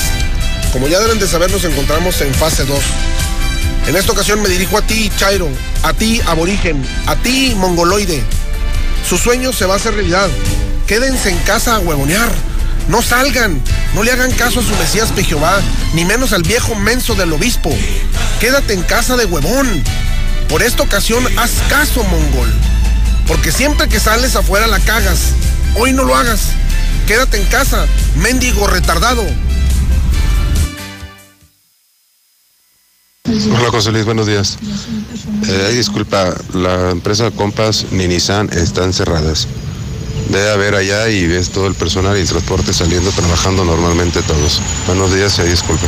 [0.71, 2.79] Como ya deben de saber, nos encontramos en fase 2.
[3.87, 5.49] En esta ocasión me dirijo a ti, chairo,
[5.83, 8.23] a ti, aborigen, a ti, mongoloide.
[9.07, 10.29] Su sueño se va a hacer realidad.
[10.93, 12.31] Quédense en casa a huevonear.
[12.87, 13.59] No salgan,
[13.95, 15.25] no le hagan caso a su Mesías de
[15.95, 17.75] ni menos al viejo menso del obispo.
[18.39, 19.83] Quédate en casa de huevón.
[20.47, 22.53] Por esta ocasión, haz caso, mongol.
[23.27, 25.31] Porque siempre que sales afuera la cagas.
[25.79, 26.49] Hoy no lo hagas.
[27.07, 29.25] Quédate en casa, mendigo retardado.
[33.25, 34.59] Hola José Luis, buenos días.
[35.47, 39.47] Eh, disculpa, la empresa Compass ni Nissan están cerradas.
[40.29, 44.61] Debe haber allá y ves todo el personal y el transporte saliendo, trabajando normalmente todos.
[44.87, 45.87] Buenos días y ay, disculpa.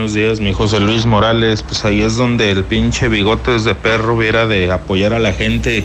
[0.00, 1.62] Buenos días, mi José Luis Morales.
[1.62, 5.84] Pues ahí es donde el pinche bigotes de perro hubiera de apoyar a la gente,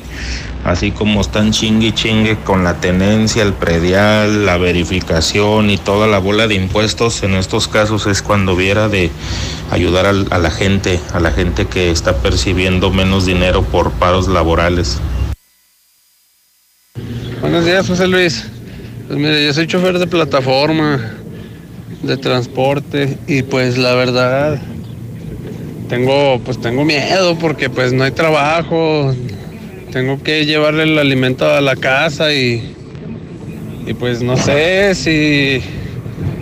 [0.63, 6.19] así como están chingue chingue con la tenencia, el predial, la verificación y toda la
[6.19, 7.23] bola de impuestos.
[7.23, 9.11] En estos casos es cuando hubiera de
[9.69, 15.01] ayudar a la gente, a la gente que está percibiendo menos dinero por paros laborales.
[17.45, 18.43] Buenos días, José Luis.
[19.05, 20.99] Pues mire, yo soy chofer de plataforma,
[22.01, 24.59] de transporte, y pues la verdad,
[25.87, 29.13] tengo, pues tengo miedo porque pues no hay trabajo,
[29.91, 32.73] tengo que llevarle el alimento a la casa y,
[33.85, 35.61] y pues no sé si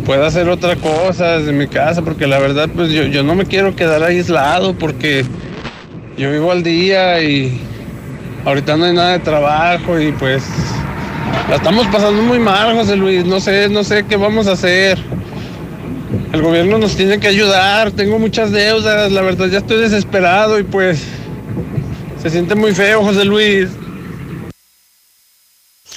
[0.05, 3.45] puedo hacer otra cosa desde mi casa, porque la verdad pues yo, yo no me
[3.45, 5.25] quiero quedar aislado porque
[6.17, 7.59] yo vivo al día y
[8.45, 10.43] ahorita no hay nada de trabajo y pues
[11.49, 13.25] la estamos pasando muy mal, José Luis.
[13.25, 14.97] No sé, no sé qué vamos a hacer.
[16.31, 17.91] El gobierno nos tiene que ayudar.
[17.91, 19.11] Tengo muchas deudas.
[19.11, 21.01] La verdad ya estoy desesperado y pues
[22.21, 23.69] se siente muy feo, José Luis.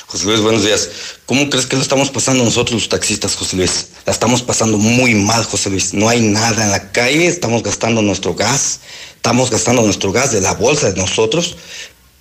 [0.07, 0.89] José Luis, buenos días.
[1.27, 3.89] ¿Cómo crees que lo estamos pasando nosotros los taxistas, José Luis?
[4.07, 5.95] La estamos pasando muy mal, José Luis.
[5.95, 8.81] No hay nada en la calle, estamos gastando nuestro gas,
[9.15, 11.57] estamos gastando nuestro gas de la bolsa de nosotros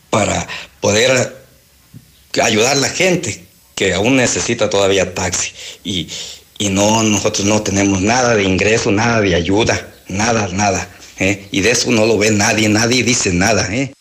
[0.09, 0.47] para
[0.81, 1.34] poder
[2.41, 5.51] ayudar a la gente que aún necesita todavía taxi.
[5.83, 6.07] Y,
[6.57, 10.87] y no, nosotros no tenemos nada de ingreso, nada de ayuda, nada, nada.
[11.19, 11.47] ¿eh?
[11.51, 13.67] Y de eso no lo ve nadie, nadie dice nada.
[13.73, 13.91] ¿eh?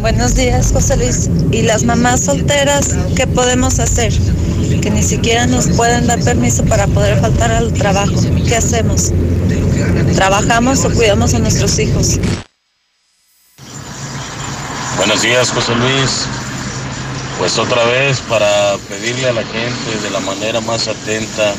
[0.00, 1.30] Buenos días, José Luis.
[1.50, 4.12] ¿Y las mamás solteras qué podemos hacer?
[4.82, 8.14] Que ni siquiera nos pueden dar permiso para poder faltar al trabajo.
[8.46, 9.12] ¿Qué hacemos?
[10.14, 12.20] ¿Trabajamos o cuidamos a nuestros hijos?
[14.96, 16.26] Buenos días, José Luis.
[17.38, 21.54] Pues otra vez para pedirle a la gente de la manera más atenta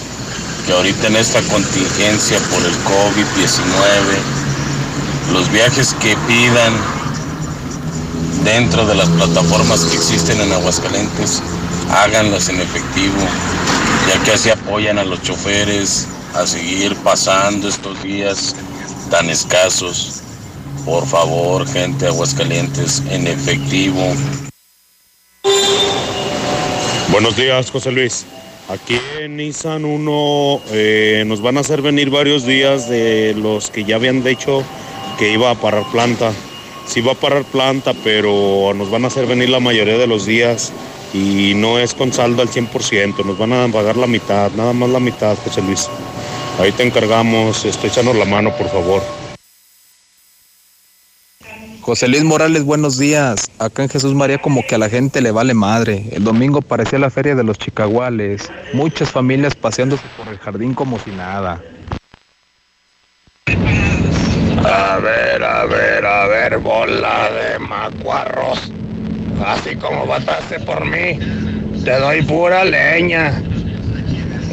[0.66, 3.74] que ahorita en esta contingencia por el COVID-19,
[5.34, 6.74] los viajes que pidan
[8.44, 11.44] dentro de las plataformas que existen en Aguascalientes,
[11.92, 13.22] háganlas en efectivo,
[14.10, 18.56] ya que así apoyan a los choferes a seguir pasando estos días
[19.12, 20.22] tan escasos.
[20.86, 24.16] Por favor, gente de Aguascalientes, en efectivo.
[27.12, 28.26] Buenos días, José Luis.
[28.70, 33.86] Aquí en Nissan 1 eh, nos van a hacer venir varios días de los que
[33.86, 34.62] ya habían dicho
[35.18, 36.32] que iba a parar planta.
[36.86, 40.26] Sí va a parar planta, pero nos van a hacer venir la mayoría de los
[40.26, 40.74] días
[41.14, 44.90] y no es con saldo al 100%, nos van a pagar la mitad, nada más
[44.90, 45.90] la mitad, José Luis.
[46.60, 49.27] Ahí te encargamos, este, échanos la mano, por favor.
[51.88, 53.50] José Luis Morales, buenos días.
[53.60, 56.04] Acá en Jesús María como que a la gente le vale madre.
[56.12, 58.52] El domingo parecía la feria de los chicaguales.
[58.74, 61.64] Muchas familias paseándose por el jardín como si nada.
[64.66, 68.70] A ver, a ver, a ver, bola de macuarros.
[69.46, 71.18] Así como votaste por mí,
[71.86, 73.42] te doy pura leña.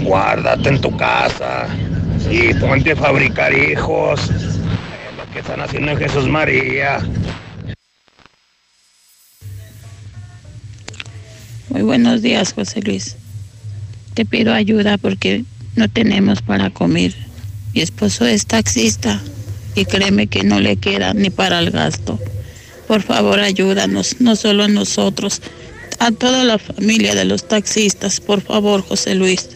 [0.04, 1.66] Guárdate en tu casa
[2.30, 4.30] y ponte a fabricar hijos.
[5.34, 7.00] Que están haciendo en Jesús María.
[11.70, 13.16] Muy buenos días, José Luis.
[14.14, 15.42] Te pido ayuda porque
[15.74, 17.16] no tenemos para comer.
[17.74, 19.20] Mi esposo es taxista
[19.74, 22.20] y créeme que no le queda ni para el gasto.
[22.86, 25.42] Por favor, ayúdanos, no solo a nosotros,
[25.98, 28.20] a toda la familia de los taxistas.
[28.20, 29.48] Por favor, José Luis.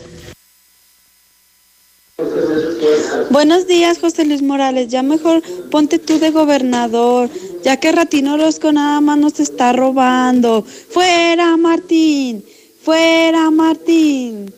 [3.31, 4.89] Buenos días, José Luis Morales.
[4.89, 7.29] Ya mejor ponte tú de gobernador,
[7.63, 10.65] ya que Ratino Orozco nada más nos está robando.
[10.65, 12.43] Fuera, Martín.
[12.83, 14.53] Fuera, Martín.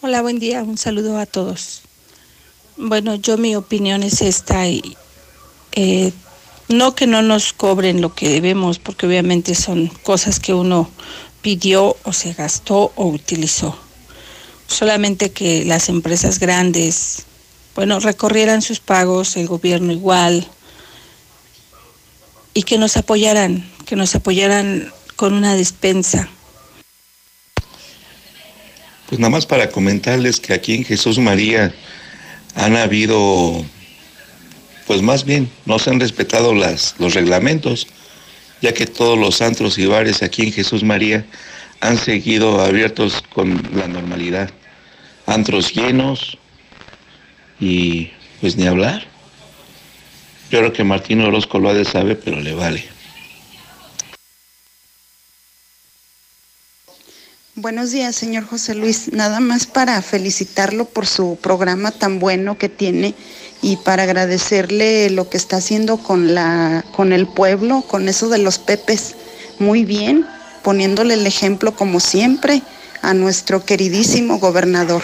[0.00, 0.62] Hola, buen día.
[0.62, 1.82] Un saludo a todos.
[2.78, 4.96] Bueno, yo mi opinión es esta y
[5.72, 6.12] eh,
[6.68, 10.88] no que no nos cobren lo que debemos, porque obviamente son cosas que uno
[11.42, 13.87] pidió o se gastó o utilizó.
[14.68, 17.24] Solamente que las empresas grandes,
[17.74, 20.46] bueno, recorrieran sus pagos, el gobierno igual,
[22.54, 26.28] y que nos apoyaran, que nos apoyaran con una despensa.
[29.08, 31.74] Pues nada más para comentarles que aquí en Jesús María
[32.54, 33.64] han habido,
[34.86, 37.86] pues más bien, no se han respetado las, los reglamentos,
[38.60, 41.24] ya que todos los antros y bares aquí en Jesús María
[41.80, 44.50] han seguido abiertos con la normalidad.
[45.26, 46.38] Antros llenos
[47.60, 49.06] y pues ni hablar.
[50.50, 52.84] Yo creo que Martín Orozco lo ha de saber, pero le vale.
[57.54, 59.12] Buenos días, señor José Luis.
[59.12, 63.14] Nada más para felicitarlo por su programa tan bueno que tiene
[63.62, 68.38] y para agradecerle lo que está haciendo con la con el pueblo, con eso de
[68.38, 69.16] los pepes.
[69.58, 70.24] Muy bien,
[70.62, 72.62] poniéndole el ejemplo como siempre
[73.02, 75.02] a nuestro queridísimo gobernador.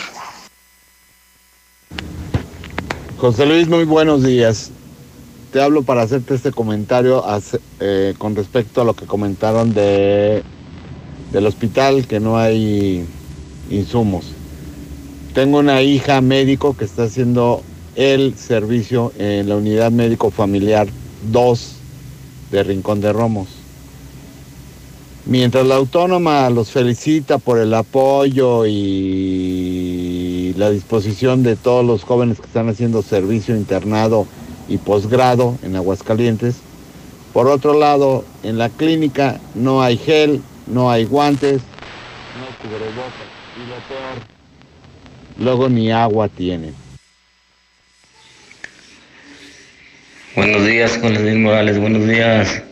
[3.19, 4.71] José Luis, muy buenos días.
[5.53, 7.25] Te hablo para hacerte este comentario
[7.81, 10.43] eh, con respecto a lo que comentaron de
[11.33, 13.05] del hospital que no hay
[13.69, 14.27] insumos.
[15.35, 17.63] Tengo una hija médico que está haciendo
[17.97, 20.87] el servicio en la unidad médico familiar
[21.33, 21.73] 2
[22.53, 23.49] de Rincón de Romos.
[25.27, 32.39] Mientras la autónoma los felicita por el apoyo y la disposición de todos los jóvenes
[32.39, 34.27] que están haciendo servicio internado
[34.69, 36.57] y posgrado en Aguascalientes,
[37.33, 41.63] por otro lado, en la clínica no hay gel, no hay guantes,
[42.39, 43.25] no cubrebocas
[43.57, 44.19] y lo peor,
[45.39, 46.75] luego ni agua tienen.
[50.37, 52.63] Buenos días, Juan Luis Morales, buenos días.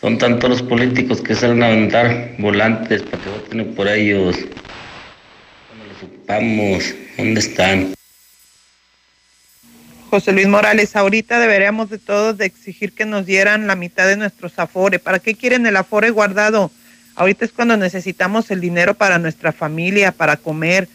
[0.00, 4.34] Son tantos los políticos que salen a aventar volantes para que voten por ellos.
[5.68, 7.94] Cuando los ocupamos, ¿dónde están?
[10.08, 14.16] José Luis Morales, ahorita deberíamos de todos de exigir que nos dieran la mitad de
[14.16, 15.00] nuestros afores.
[15.00, 16.70] ¿Para qué quieren el afore guardado?
[17.14, 20.88] Ahorita es cuando necesitamos el dinero para nuestra familia, para comer.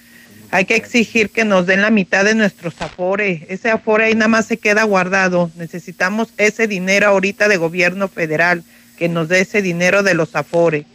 [0.50, 3.44] Hay que exigir que nos den la mitad de nuestros afores.
[3.50, 5.52] Ese afore ahí nada más se queda guardado.
[5.56, 8.64] Necesitamos ese dinero ahorita de gobierno federal,
[8.98, 10.86] que nos dé ese dinero de los afores.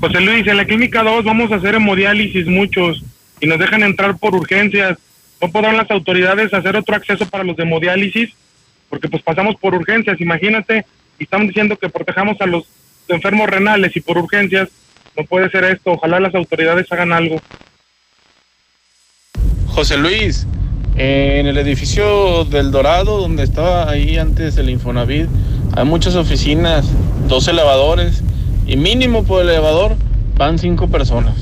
[0.00, 3.02] José Luis, en la clínica 2 vamos a hacer hemodiálisis muchos
[3.40, 4.98] y nos dejan entrar por urgencias.
[5.40, 8.30] No podrán las autoridades hacer otro acceso para los de hemodiálisis
[8.92, 10.20] porque pues pasamos por urgencias.
[10.20, 10.84] Imagínate,
[11.18, 12.64] y estamos diciendo que protejamos a los
[13.08, 14.68] enfermos renales y por urgencias,
[15.16, 15.92] no puede ser esto.
[15.92, 17.40] Ojalá las autoridades hagan algo.
[19.68, 20.46] José Luis,
[20.96, 25.28] en el edificio del Dorado, donde estaba ahí antes el Infonavit,
[25.74, 26.84] hay muchas oficinas,
[27.28, 28.22] dos elevadores,
[28.66, 29.96] y mínimo por elevador
[30.36, 31.34] van cinco personas.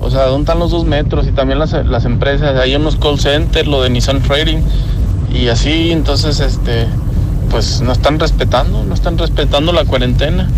[0.00, 1.26] O sea, ¿dónde están los dos metros?
[1.26, 4.58] Y también las, las empresas, hay unos call centers, lo de Nissan Trading,
[5.32, 6.86] y así, entonces, este,
[7.50, 10.48] pues no están respetando, no están respetando la cuarentena.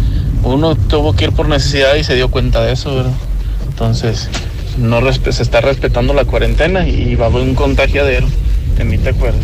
[0.43, 3.13] Uno tuvo que ir por necesidad y se dio cuenta de eso, ¿verdad?
[3.69, 4.29] Entonces,
[4.79, 8.27] no se está respetando la cuarentena y va a haber un contagiadero,
[8.77, 9.43] que ni te acuerdas.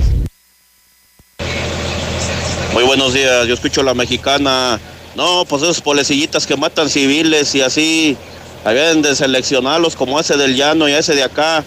[2.73, 4.81] Muy buenos días, yo escucho la mexicana.
[5.17, 8.17] No, pues esos policillitas que matan civiles y así,
[8.65, 11.65] habían de seleccionarlos como ese del llano y ese de acá,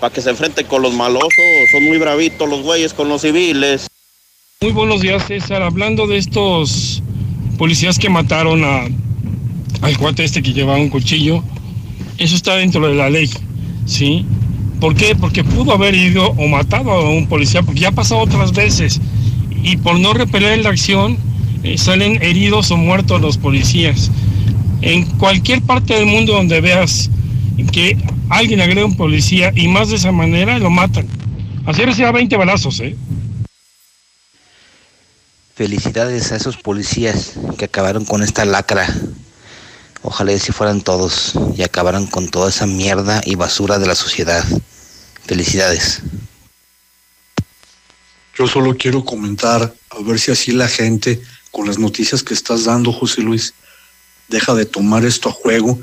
[0.00, 1.32] para que se enfrenten con los malosos.
[1.72, 3.86] Son muy bravitos los güeyes con los civiles.
[4.60, 5.62] Muy buenos días, César.
[5.62, 7.02] Hablando de estos
[7.58, 8.84] policías que mataron a,
[9.82, 11.42] al cuate este que llevaba un cuchillo,
[12.18, 13.30] eso está dentro de la ley,
[13.86, 14.24] ¿sí?
[14.80, 15.16] ¿Por qué?
[15.16, 19.00] Porque pudo haber ido o matado a un policía, porque ya ha pasado otras veces.
[19.62, 21.16] Y por no repeler la acción,
[21.62, 24.10] eh, salen heridos o muertos los policías.
[24.82, 27.10] En cualquier parte del mundo donde veas
[27.72, 27.96] que
[28.28, 31.06] alguien agrede a un policía y más de esa manera, lo matan.
[31.64, 32.96] Así reciba 20 balazos, ¿eh?
[35.54, 38.86] Felicidades a esos policías que acabaron con esta lacra.
[40.02, 43.94] Ojalá y si fueran todos y acabaran con toda esa mierda y basura de la
[43.94, 44.44] sociedad.
[45.24, 46.00] Felicidades.
[48.38, 52.64] Yo solo quiero comentar, a ver si así la gente, con las noticias que estás
[52.64, 53.54] dando, José Luis,
[54.28, 55.80] deja de tomar esto a juego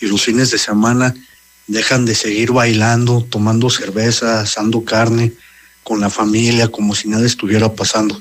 [0.00, 1.14] y los fines de semana
[1.66, 5.32] dejan de seguir bailando, tomando cerveza, asando carne
[5.82, 8.20] con la familia, como si nada estuviera pasando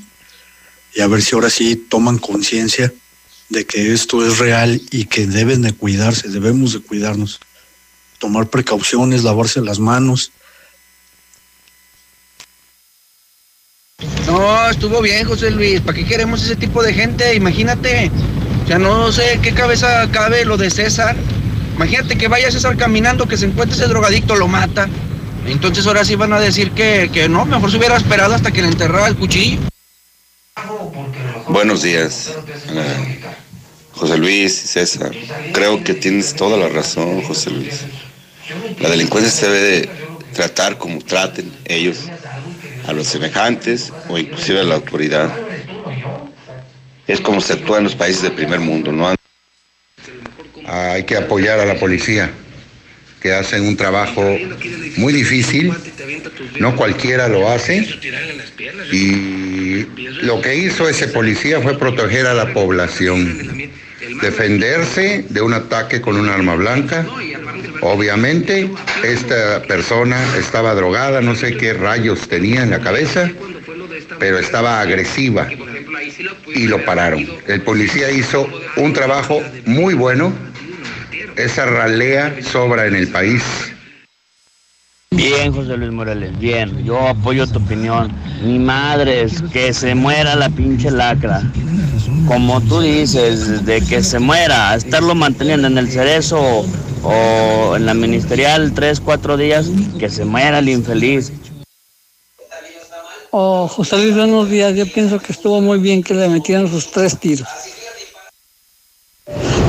[0.95, 2.93] y a ver si ahora sí toman conciencia
[3.49, 7.39] de que esto es real y que deben de cuidarse, debemos de cuidarnos,
[8.19, 10.31] tomar precauciones, lavarse las manos.
[14.27, 15.81] No, estuvo bien, José Luis.
[15.81, 17.35] ¿Para qué queremos ese tipo de gente?
[17.35, 18.11] Imagínate.
[18.67, 21.15] Sea, no sé qué cabeza cabe lo de César.
[21.75, 24.87] Imagínate que vaya César caminando, que se encuentre ese drogadicto, lo mata.
[25.45, 28.61] Entonces ahora sí van a decir que, que no, mejor se hubiera esperado hasta que
[28.61, 29.59] le enterrara el cuchillo.
[31.47, 32.33] Buenos días.
[33.91, 35.11] José Luis y César,
[35.53, 37.81] creo que tienes toda la razón, José Luis.
[38.79, 39.89] La delincuencia se debe de
[40.33, 41.97] tratar como traten ellos
[42.87, 45.33] a los semejantes o inclusive a la autoridad.
[47.07, 49.13] Es como se actúa en los países del primer mundo, ¿no?
[50.65, 52.31] Hay que apoyar a la policía,
[53.23, 54.37] que hacen un trabajo
[54.97, 55.73] muy difícil,
[56.59, 57.87] no cualquiera lo hace,
[58.91, 59.85] y
[60.23, 63.71] lo que hizo ese policía fue proteger a la población,
[64.21, 67.07] defenderse de un ataque con un arma blanca.
[67.79, 68.69] Obviamente,
[69.03, 73.31] esta persona estaba drogada, no sé qué rayos tenía en la cabeza,
[74.19, 75.47] pero estaba agresiva
[76.53, 77.25] y lo pararon.
[77.47, 80.52] El policía hizo un trabajo muy bueno.
[81.35, 83.43] Esa ralea sobra en el país.
[85.11, 86.83] Bien, José Luis Morales, bien.
[86.83, 88.11] Yo apoyo tu opinión.
[88.43, 91.41] Mi madre es que se muera la pinche lacra.
[92.27, 96.65] Como tú dices, de que se muera, estarlo manteniendo en el cerezo
[97.03, 99.67] o en la ministerial tres, cuatro días,
[99.99, 101.31] que se muera el infeliz.
[103.31, 104.75] Oh, José Luis, buenos días.
[104.75, 107.47] Yo pienso que estuvo muy bien que le metieran sus tres tiros.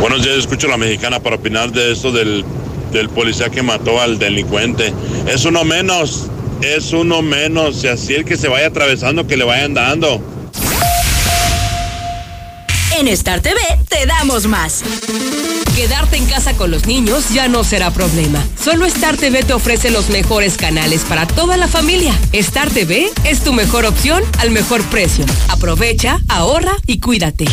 [0.01, 2.45] Buenos días, escucho a la mexicana para opinar de esto del,
[2.93, 4.93] del policía que mató al delincuente.
[5.27, 6.27] Es uno menos,
[6.61, 7.83] es uno menos.
[7.85, 10.23] Y así el que se vaya atravesando, que le vayan dando.
[12.99, 13.59] En Star TV
[13.89, 14.85] te damos más.
[15.75, 18.39] Quedarte en casa con los niños ya no será problema.
[18.63, 22.17] Solo Star TV te ofrece los mejores canales para toda la familia.
[22.33, 25.25] Star TV es tu mejor opción al mejor precio.
[25.49, 27.47] Aprovecha, ahorra y cuídate.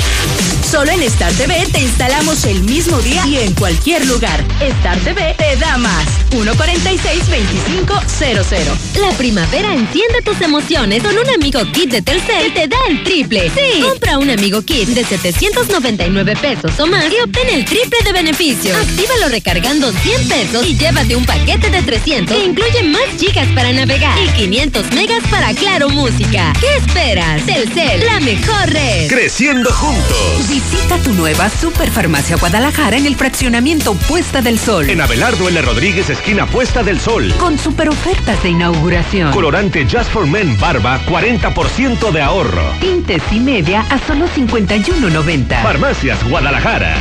[0.70, 4.46] Solo en Star TV te instalamos el mismo día y en cualquier lugar.
[4.62, 6.06] Star TV te da más.
[6.30, 9.02] 146-2500.
[9.02, 13.04] La primavera enciende tus emociones con un amigo kit de Telcel que te da el
[13.04, 13.50] triple.
[13.50, 13.82] Sí.
[13.82, 18.78] Compra un amigo kit de 799 pesos o más y obtén el triple de beneficios.
[18.78, 23.72] Actívalo recargando 100 pesos y llévate un paquete de 300 que incluye más gigas para
[23.72, 26.54] navegar y 500 megas para Claro Música.
[26.60, 27.46] ¿Qué esperas?
[27.46, 29.08] Telcel, la mejor red.
[29.08, 30.50] Creciendo juntos.
[30.50, 34.90] Visita tu nueva Superfarmacia Guadalajara en el fraccionamiento Puesta del Sol.
[34.90, 35.62] En Abelardo L.
[35.62, 37.34] Rodríguez, esquina Puesta del Sol.
[37.38, 39.32] Con super ofertas de inauguración.
[39.32, 42.74] Colorante Just for Men Barba, 40% de ahorro.
[42.80, 45.62] Tintes y media a solo 51.90.
[45.62, 46.96] Farmacias Guadalajara.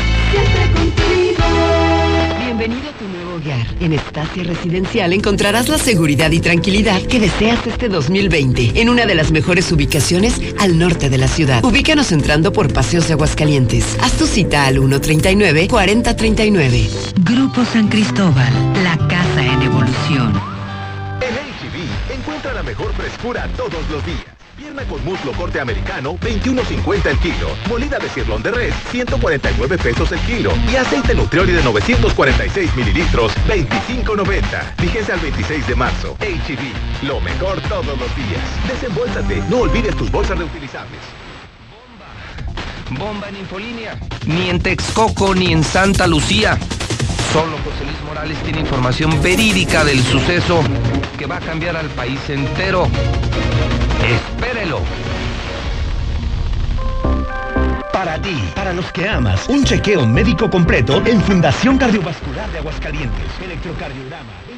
[2.45, 3.67] Bienvenido a tu nuevo hogar.
[3.81, 9.15] En Estancia Residencial encontrarás la seguridad y tranquilidad que deseas este 2020 en una de
[9.15, 11.65] las mejores ubicaciones al norte de la ciudad.
[11.65, 13.97] Ubícanos entrando por Paseos de Aguascalientes.
[14.03, 16.89] Haz tu cita al 139-4039.
[17.25, 18.53] Grupo San Cristóbal,
[18.85, 20.39] la casa en evolución.
[21.23, 24.27] En HB, encuentra la mejor frescura todos los días.
[24.71, 27.49] Pierna con muslo corte americano, 21.50 el kilo.
[27.69, 30.53] Molida de cirlón de res, 149 pesos el kilo.
[30.71, 34.75] Y aceite Nutrioli de 946 mililitros, 25.90.
[34.79, 36.17] Fíjense al 26 de marzo.
[36.21, 38.45] HB, lo mejor todos los días.
[38.69, 41.01] Desembolsate, no olvides tus bolsas reutilizables.
[42.91, 43.99] Bomba en Infolínea.
[44.27, 46.57] Ni en Texcoco ni en Santa Lucía.
[47.33, 50.63] Solo José Luis Morales tiene información verídica del suceso
[51.19, 52.89] que va a cambiar al país entero.
[54.07, 54.81] Espérelo.
[57.93, 63.27] Para ti, para los que amas, un chequeo médico completo en Fundación Cardiovascular de Aguascalientes.
[63.43, 64.50] Electrocardiograma, 25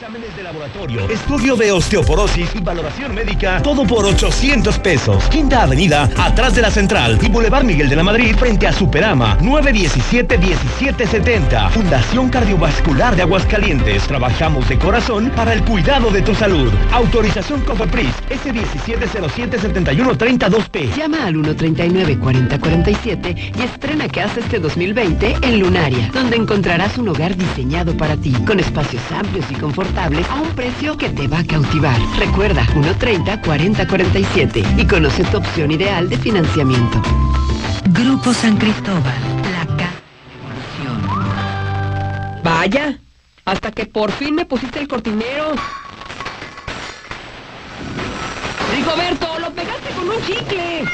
[0.00, 5.22] exámenes de laboratorio, estudio de osteoporosis y valoración médica, todo por 800 pesos.
[5.24, 9.36] Quinta Avenida, atrás de la Central y Boulevard Miguel de la Madrid, frente a Superama,
[9.40, 11.68] 917-1770.
[11.68, 14.04] Fundación Cardiovascular de Aguascalientes.
[14.04, 16.72] Trabajamos de corazón para el cuidado de tu salud.
[16.92, 20.96] Autorización Cofepris, S1707-7132P.
[20.96, 27.94] Llama al 139-4047 y estrena casa este 2020 en Lunaria, donde encontrarás un hogar diseñado
[27.98, 31.98] para ti, con espacios amplios y confortables a un precio que te va a cautivar.
[32.16, 37.02] Recuerda, 130-4047 y conoce tu opción ideal de financiamiento.
[37.86, 39.18] Grupo San Cristóbal,
[39.52, 40.00] la casa.
[42.44, 43.00] Vaya,
[43.44, 45.54] hasta que por fin me pusiste el cortinero.
[48.72, 50.84] Rigoberto, lo pegaste con un chicle.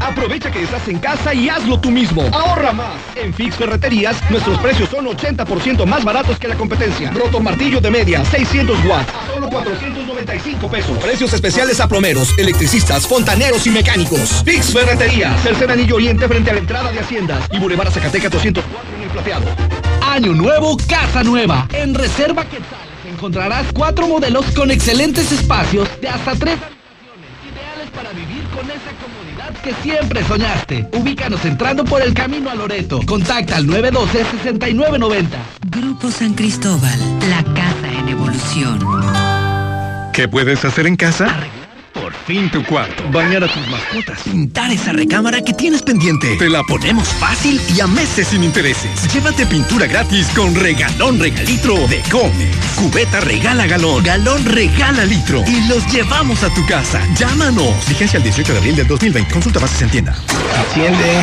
[0.00, 2.22] Aprovecha que estás en casa y hazlo tú mismo.
[2.32, 2.94] Ahorra más.
[3.16, 7.10] En Fix Ferreterías, nuestros precios son 80% más baratos que la competencia.
[7.10, 10.98] Roto martillo de media, 600 watts, a solo 495 pesos.
[10.98, 14.42] Precios especiales a plomeros, electricistas, fontaneros y mecánicos.
[14.44, 18.96] Fix Ferreterías, tercer anillo oriente frente a la entrada de Haciendas y Boulevard Zacatecas 204
[18.96, 19.46] en el plateado.
[20.02, 21.66] Año nuevo, casa nueva.
[21.72, 28.10] En Reserva Quetzales encontrarás cuatro modelos con excelentes espacios de hasta tres habitaciones, ideales para
[28.10, 29.23] vivir con esa comodidad
[29.58, 30.88] que siempre soñaste.
[30.92, 33.00] Ubícanos entrando por el camino a Loreto.
[33.06, 35.26] Contacta al 912-6990.
[35.70, 36.98] Grupo San Cristóbal,
[37.30, 38.78] la casa en evolución.
[40.12, 41.26] ¿Qué puedes hacer en casa?
[42.26, 43.02] Fin tu cuarto.
[43.10, 44.22] Bañar a tus mascotas.
[44.22, 46.36] Pintar esa recámara que tienes pendiente.
[46.38, 49.12] Te la ponemos fácil y a meses sin intereses.
[49.12, 52.56] Llévate pintura gratis con regalón regalitro de Comex.
[52.76, 54.02] Cubeta regala galón.
[54.02, 55.44] Galón regala litro.
[55.46, 57.00] Y los llevamos a tu casa.
[57.16, 57.86] Llámanos.
[57.88, 59.32] Vigencia el 18 de abril del 2020.
[59.32, 60.16] Consulta bases en tienda.
[60.68, 61.22] Enciende.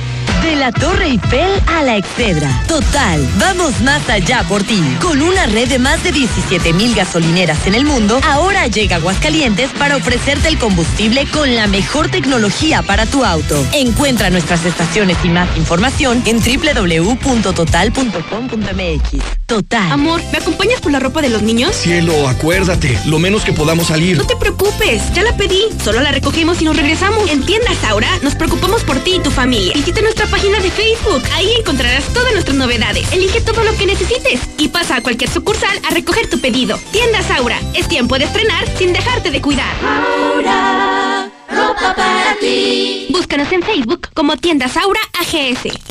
[0.41, 2.63] De la Torre Eiffel a la Excedra.
[2.67, 4.81] Total, vamos más allá por ti.
[4.99, 9.69] Con una red de más de 17 mil gasolineras en el mundo, ahora llega Aguascalientes
[9.77, 13.63] para ofrecerte el combustible con la mejor tecnología para tu auto.
[13.73, 19.23] Encuentra nuestras estaciones y más información en www.total.com.mx.
[19.45, 19.91] Total.
[19.91, 21.75] Amor, ¿me acompañas por la ropa de los niños?
[21.75, 24.17] Cielo, acuérdate, lo menos que podamos salir.
[24.17, 25.61] No te preocupes, ya la pedí.
[25.83, 27.29] Solo la recogemos y nos regresamos.
[27.29, 29.73] En tiendas Aura, nos preocupamos por ti y tu familia.
[29.75, 31.21] Visita nuestra página de Facebook.
[31.33, 33.11] Ahí encontrarás todas nuestras novedades.
[33.11, 36.79] Elige todo lo que necesites y pasa a cualquier sucursal a recoger tu pedido.
[36.91, 39.75] Tiendas Aura, es tiempo de estrenar sin dejarte de cuidar.
[39.83, 43.07] Aura, ropa para ti.
[43.09, 45.90] Búscanos en Facebook como Tiendas Aura AGS.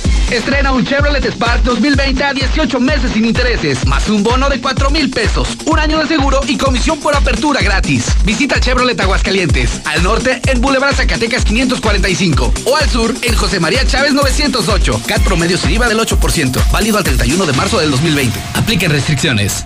[0.31, 4.89] Estrena un Chevrolet Spark 2020 a 18 meses sin intereses, más un bono de 4
[4.89, 8.05] mil pesos, un año de seguro y comisión por apertura gratis.
[8.23, 13.85] Visita Chevrolet Aguascalientes, al norte en Boulevard Zacatecas 545 o al sur en José María
[13.85, 15.01] Chávez 908.
[15.05, 18.39] CAT promedio sin IVA del 8%, válido al 31 de marzo del 2020.
[18.53, 19.65] Apliquen restricciones.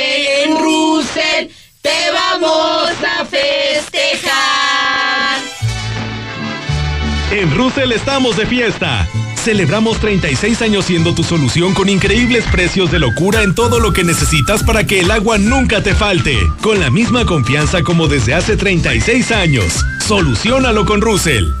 [7.41, 9.07] En Russell estamos de fiesta.
[9.35, 14.03] Celebramos 36 años siendo tu solución con increíbles precios de locura en todo lo que
[14.03, 16.37] necesitas para que el agua nunca te falte.
[16.61, 19.83] Con la misma confianza como desde hace 36 años.
[20.05, 21.60] Solucionalo con Russell.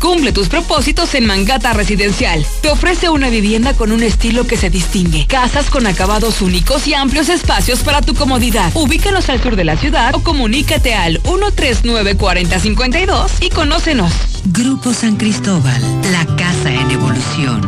[0.00, 2.44] Cumple tus propósitos en Mangata Residencial.
[2.62, 5.26] Te ofrece una vivienda con un estilo que se distingue.
[5.26, 8.70] Casas con acabados únicos y amplios espacios para tu comodidad.
[8.74, 14.12] Ubícanos al sur de la ciudad o comunícate al 139-4052 y conócenos.
[14.46, 17.60] Grupo San Cristóbal, la casa en evolución.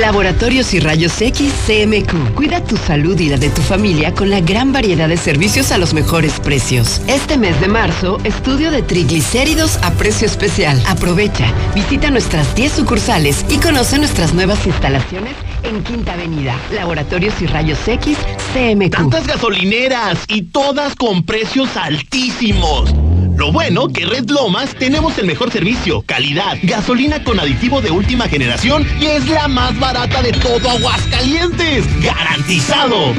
[0.00, 2.34] Laboratorios y Rayos X CMQ.
[2.34, 5.78] Cuida tu salud y la de tu familia con la gran variedad de servicios a
[5.78, 7.00] los mejores precios.
[7.06, 10.82] Este mes de marzo, estudio de triglicéridos a precio especial.
[10.86, 16.54] Aprovecha, visita nuestras 10 sucursales y conoce nuestras nuevas instalaciones en Quinta Avenida.
[16.72, 18.16] Laboratorios y Rayos X
[18.52, 18.90] CMQ.
[18.90, 22.94] Tantas gasolineras y todas con precios altísimos.
[23.36, 28.28] Lo bueno que Red Lomas tenemos el mejor servicio, calidad, gasolina con aditivo de última
[28.28, 31.84] generación y es la más barata de todo Aguascalientes.
[32.02, 33.12] ¡Garantizado!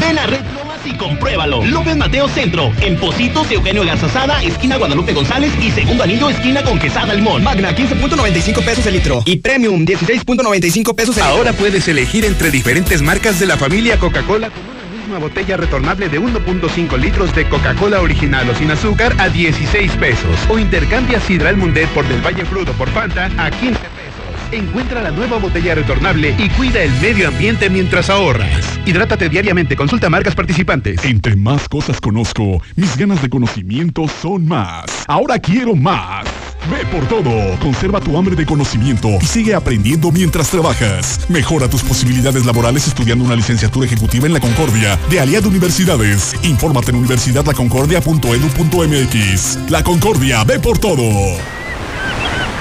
[0.00, 1.64] Ven a Red Lomas y compruébalo.
[1.64, 6.78] López Mateo Centro, en Positos, Eugenio Garzazada, esquina Guadalupe González y segundo anillo, esquina con
[6.78, 7.42] Quesada Limón.
[7.42, 11.36] Magna 15.95 pesos el litro y Premium 16.95 pesos el litro.
[11.36, 16.08] Ahora puedes elegir entre diferentes marcas de la familia Coca-Cola con una misma botella retornable
[16.08, 20.36] de 1.5 litros de Coca-Cola original o sin azúcar a 16 pesos.
[20.48, 23.97] O intercambia Sidral Mundet por Del Valle Fruto por Fanta a 15 pesos.
[24.50, 28.80] Encuentra la nueva botella retornable y cuida el medio ambiente mientras ahorras.
[28.86, 31.04] Hidrátate diariamente, consulta marcas participantes.
[31.04, 34.86] Entre más cosas conozco, mis ganas de conocimiento son más.
[35.06, 36.24] Ahora quiero más.
[36.70, 37.58] Ve por todo.
[37.60, 41.20] Conserva tu hambre de conocimiento y sigue aprendiendo mientras trabajas.
[41.28, 46.34] Mejora tus posibilidades laborales estudiando una licenciatura ejecutiva en la Concordia de Aliado Universidades.
[46.42, 49.70] Infórmate en universidadlaconcordia.edu.mx.
[49.70, 51.04] La Concordia, ve por todo.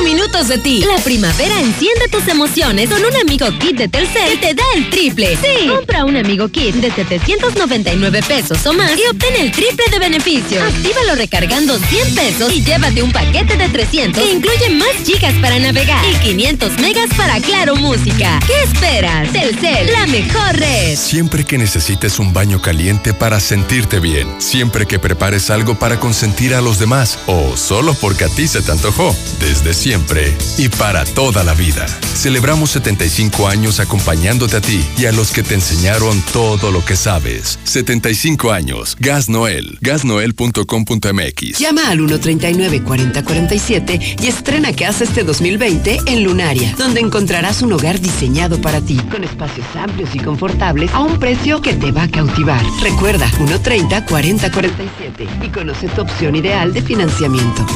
[0.00, 0.84] Minutos de ti.
[0.86, 4.90] La primavera enciende tus emociones con un amigo kit de Telcel y te da el
[4.90, 5.36] triple.
[5.36, 5.68] Sí.
[5.68, 10.62] Compra un amigo kit de 799 pesos o más y obtén el triple de beneficios.
[10.62, 15.58] Actívalo recargando 100 pesos y llévate un paquete de 300 que incluye más gigas para
[15.58, 18.40] navegar y 500 megas para Claro Música.
[18.46, 19.32] ¿Qué esperas?
[19.32, 20.96] Telcel, la mejor red.
[20.96, 26.54] Siempre que necesites un baño caliente para sentirte bien, siempre que prepares algo para consentir
[26.54, 31.04] a los demás o solo porque a ti se te antojó, desde siempre y para
[31.04, 31.84] toda la vida.
[32.14, 36.94] Celebramos 75 años acompañándote a ti y a los que te enseñaron todo lo que
[36.94, 37.58] sabes.
[37.64, 38.96] 75 años.
[39.00, 39.78] Gas Noel.
[39.80, 41.58] Gasnoel.com.mx.
[41.58, 48.60] Llama al 139-4047 y estrena casa este 2020 en Lunaria, donde encontrarás un hogar diseñado
[48.60, 52.64] para ti, con espacios amplios y confortables a un precio que te va a cautivar.
[52.80, 57.66] Recuerda, 130-4047 y conoce tu opción ideal de financiamiento.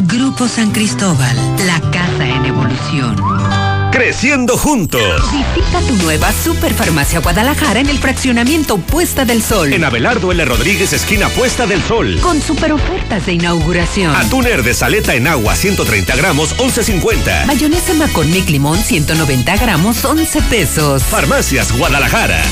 [0.00, 3.16] Grupo San Cristóbal, la casa en evolución.
[3.92, 5.02] Creciendo juntos.
[5.30, 9.72] Visita tu nueva Superfarmacia Guadalajara en el fraccionamiento Puesta del Sol.
[9.72, 10.44] En Abelardo L.
[10.44, 12.18] Rodríguez, esquina Puesta del Sol.
[12.20, 14.14] Con super ofertas de inauguración.
[14.16, 17.46] Atún de saleta en agua, 130 gramos, 11.50.
[17.46, 21.02] Mayonesa McCormick Limón, 190 gramos, 11 pesos.
[21.04, 22.42] Farmacias Guadalajara.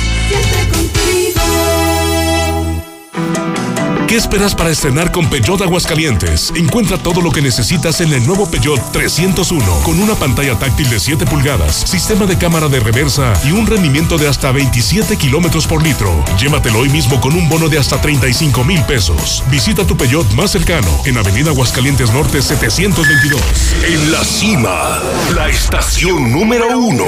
[4.11, 6.53] ¿Qué esperas para estrenar con Peugeot Aguascalientes?
[6.57, 10.99] Encuentra todo lo que necesitas en el nuevo Peugeot 301 con una pantalla táctil de
[10.99, 15.85] 7 pulgadas, sistema de cámara de reversa y un rendimiento de hasta 27 kilómetros por
[15.85, 16.25] litro.
[16.41, 19.45] Llévatelo hoy mismo con un bono de hasta 35 mil pesos.
[19.49, 23.41] Visita tu Peugeot más cercano en Avenida Aguascalientes Norte 722.
[23.85, 24.99] En la cima,
[25.37, 27.05] la estación número uno.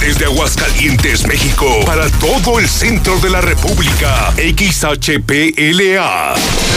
[0.00, 4.32] Desde Aguascalientes, México, para todo el centro de la República.
[4.38, 6.34] XHPLA.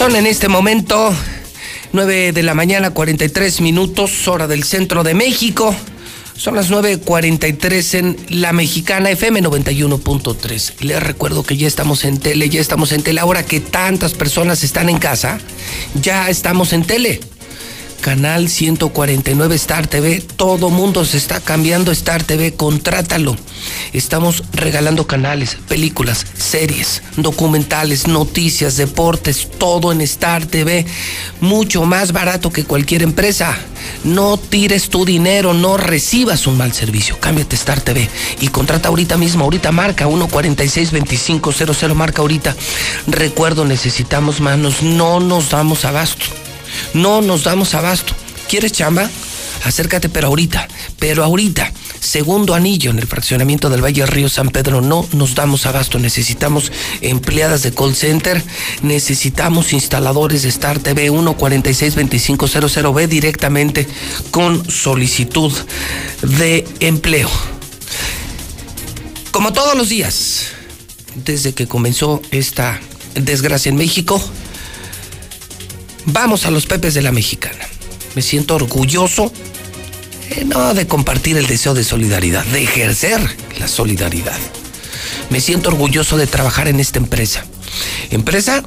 [0.00, 1.14] Son en este momento
[1.92, 5.76] 9 de la mañana, 43 minutos, hora del centro de México.
[6.34, 10.80] Son las 9.43 en La Mexicana FM 91.3.
[10.80, 13.20] Les recuerdo que ya estamos en tele, ya estamos en tele.
[13.20, 15.38] Ahora que tantas personas están en casa,
[16.00, 17.20] ya estamos en tele.
[18.00, 20.20] Canal 149 Star TV.
[20.36, 22.54] Todo mundo se está cambiando Star TV.
[22.54, 23.36] Contrátalo.
[23.92, 30.86] Estamos regalando canales, películas, series, documentales, noticias, deportes, todo en Star TV.
[31.40, 33.56] Mucho más barato que cualquier empresa.
[34.04, 37.18] No tires tu dinero, no recibas un mal servicio.
[37.20, 38.08] Cámbiate Star TV
[38.40, 39.44] y contrata ahorita mismo.
[39.44, 41.94] Ahorita marca 146-2500.
[41.94, 42.56] Marca ahorita.
[43.06, 44.82] Recuerdo, necesitamos manos.
[44.82, 46.24] No nos damos abasto.
[46.94, 48.14] No nos damos abasto.
[48.48, 49.08] ¿Quieres chamba?
[49.64, 50.68] Acércate, pero ahorita,
[50.98, 51.72] pero ahorita.
[52.00, 54.80] Segundo anillo en el fraccionamiento del Valle Río San Pedro.
[54.80, 55.98] No nos damos abasto.
[55.98, 58.42] Necesitamos empleadas de call center.
[58.82, 63.86] Necesitamos instaladores de Star TV 1462500B directamente
[64.30, 65.52] con solicitud
[66.22, 67.28] de empleo.
[69.30, 70.46] Como todos los días,
[71.14, 72.80] desde que comenzó esta
[73.14, 74.20] desgracia en México,
[76.06, 77.66] Vamos a los Pepes de la Mexicana.
[78.14, 79.32] Me siento orgulloso,
[80.30, 83.20] eh, no de compartir el deseo de solidaridad, de ejercer
[83.58, 84.38] la solidaridad.
[85.30, 87.44] Me siento orgulloso de trabajar en esta empresa.
[88.10, 88.62] Empresa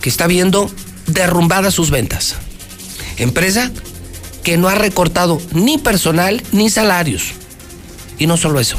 [0.00, 0.70] que está viendo
[1.06, 2.36] derrumbadas sus ventas.
[3.16, 3.72] Empresa
[4.44, 7.32] que no ha recortado ni personal ni salarios.
[8.18, 8.76] Y no solo eso,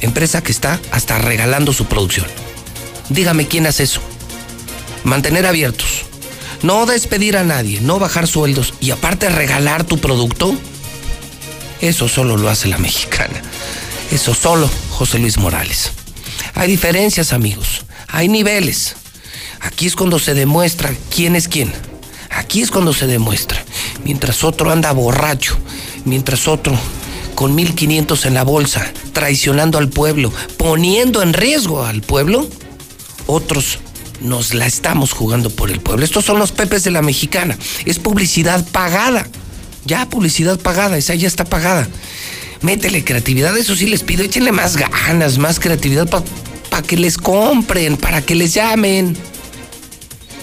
[0.00, 2.26] empresa que está hasta regalando su producción.
[3.08, 4.00] Dígame quién hace eso.
[5.04, 6.11] Mantener abiertos.
[6.62, 10.54] No despedir a nadie, no bajar sueldos y aparte regalar tu producto.
[11.80, 13.42] Eso solo lo hace la mexicana.
[14.12, 15.90] Eso solo José Luis Morales.
[16.54, 17.84] Hay diferencias, amigos.
[18.06, 18.94] Hay niveles.
[19.60, 21.72] Aquí es cuando se demuestra quién es quién.
[22.30, 23.64] Aquí es cuando se demuestra.
[24.04, 25.56] Mientras otro anda borracho,
[26.04, 26.78] mientras otro
[27.34, 32.46] con 1500 en la bolsa, traicionando al pueblo, poniendo en riesgo al pueblo,
[33.26, 33.78] otros
[34.22, 36.04] nos la estamos jugando por el pueblo.
[36.04, 37.56] Estos son los pepes de la mexicana.
[37.84, 39.26] Es publicidad pagada.
[39.84, 41.88] Ya, publicidad pagada, esa ya está pagada.
[42.60, 47.96] Métele creatividad, eso sí les pido, échenle más ganas, más creatividad para que les compren,
[47.96, 49.16] para que les llamen.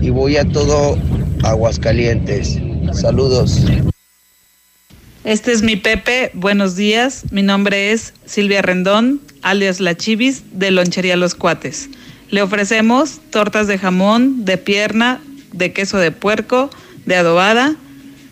[0.00, 0.96] y voy a todo
[1.42, 2.58] Aguascalientes.
[2.92, 3.64] Saludos.
[5.24, 7.24] Este es mi Pepe, buenos días.
[7.30, 11.88] Mi nombre es Silvia Rendón, alias La Chivis, de Lonchería Los Cuates.
[12.30, 15.20] Le ofrecemos tortas de jamón, de pierna,
[15.52, 16.70] de queso de puerco,
[17.06, 17.74] de adobada,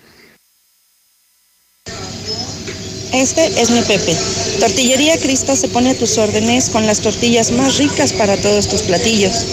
[3.12, 4.16] Este es mi Pepe.
[4.60, 8.82] Tortillería Crista se pone a tus órdenes con las tortillas más ricas para todos tus
[8.82, 9.46] platillos.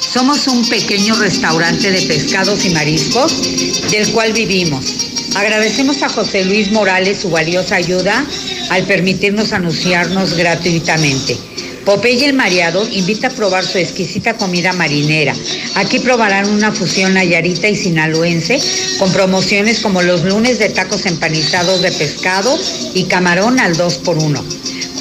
[0.00, 4.86] Somos un pequeño restaurante de pescados y mariscos del cual vivimos.
[5.34, 8.24] Agradecemos a José Luis Morales su valiosa ayuda
[8.70, 11.36] al permitirnos anunciarnos gratuitamente.
[11.84, 15.34] Popeye el Mareado invita a probar su exquisita comida marinera.
[15.74, 18.58] Aquí probarán una fusión nayarita y sinaloense
[18.98, 22.58] con promociones como los lunes de tacos empanizados de pescado
[22.94, 24.42] y camarón al 2 por 1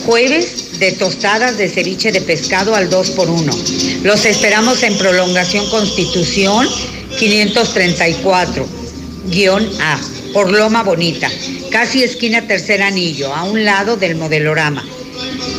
[0.05, 3.53] Jueves de tostadas de ceviche de pescado al 2 por 1
[4.03, 6.67] Los esperamos en Prolongación Constitución
[7.19, 9.99] 534-A,
[10.33, 11.31] por Loma Bonita,
[11.71, 14.83] casi esquina Tercer Anillo, a un lado del modelorama.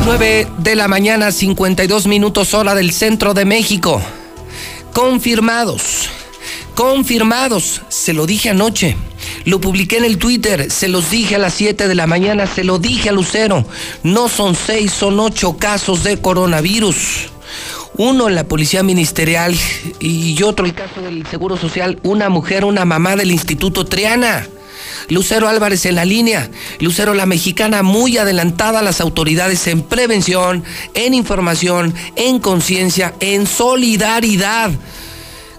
[0.05, 4.01] 9 de la mañana, 52 minutos hora del centro de México.
[4.93, 6.09] Confirmados,
[6.75, 8.97] confirmados, se lo dije anoche,
[9.45, 12.63] lo publiqué en el Twitter, se los dije a las 7 de la mañana, se
[12.63, 13.65] lo dije a Lucero,
[14.03, 17.29] no son 6, son 8 casos de coronavirus.
[17.97, 19.55] Uno en la policía ministerial
[19.99, 24.47] y otro el caso del Seguro Social, una mujer, una mamá del Instituto Triana.
[25.09, 26.49] Lucero Álvarez en la línea.
[26.79, 30.63] Lucero, la mexicana muy adelantada a las autoridades en prevención,
[30.93, 34.71] en información, en conciencia, en solidaridad.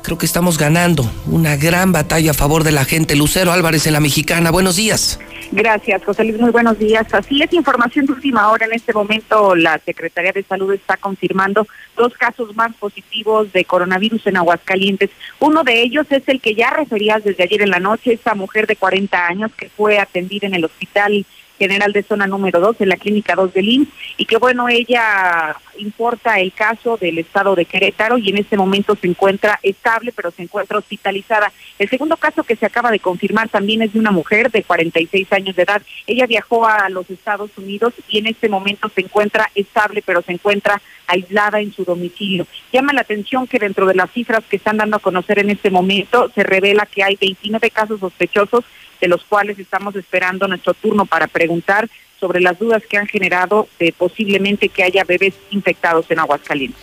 [0.02, 3.14] Creo que estamos ganando una gran batalla a favor de la gente.
[3.14, 4.50] Lucero Álvarez en la mexicana.
[4.50, 5.20] Buenos días.
[5.52, 6.40] Gracias, José Luis.
[6.40, 7.06] Muy buenos días.
[7.12, 8.66] Así es, información de última hora.
[8.66, 11.66] En este momento, la Secretaría de Salud está confirmando
[11.96, 15.10] dos casos más positivos de coronavirus en Aguascalientes.
[15.38, 18.66] Uno de ellos es el que ya referías desde ayer en la noche, esa mujer
[18.66, 21.26] de 40 años que fue atendida en el hospital
[21.62, 25.54] general de zona número 2 en la clínica 2 de IMSS y que bueno, ella
[25.78, 30.32] importa el caso del estado de Querétaro y en este momento se encuentra estable, pero
[30.32, 31.52] se encuentra hospitalizada.
[31.78, 35.32] El segundo caso que se acaba de confirmar también es de una mujer de 46
[35.32, 35.82] años de edad.
[36.08, 40.32] Ella viajó a los Estados Unidos y en este momento se encuentra estable, pero se
[40.32, 42.46] encuentra aislada en su domicilio.
[42.72, 45.70] Llama la atención que dentro de las cifras que están dando a conocer en este
[45.70, 48.64] momento se revela que hay 29 casos sospechosos
[49.02, 51.90] de los cuales estamos esperando nuestro turno para preguntar
[52.20, 56.80] sobre las dudas que han generado de posiblemente que haya bebés infectados en Aguascalientes.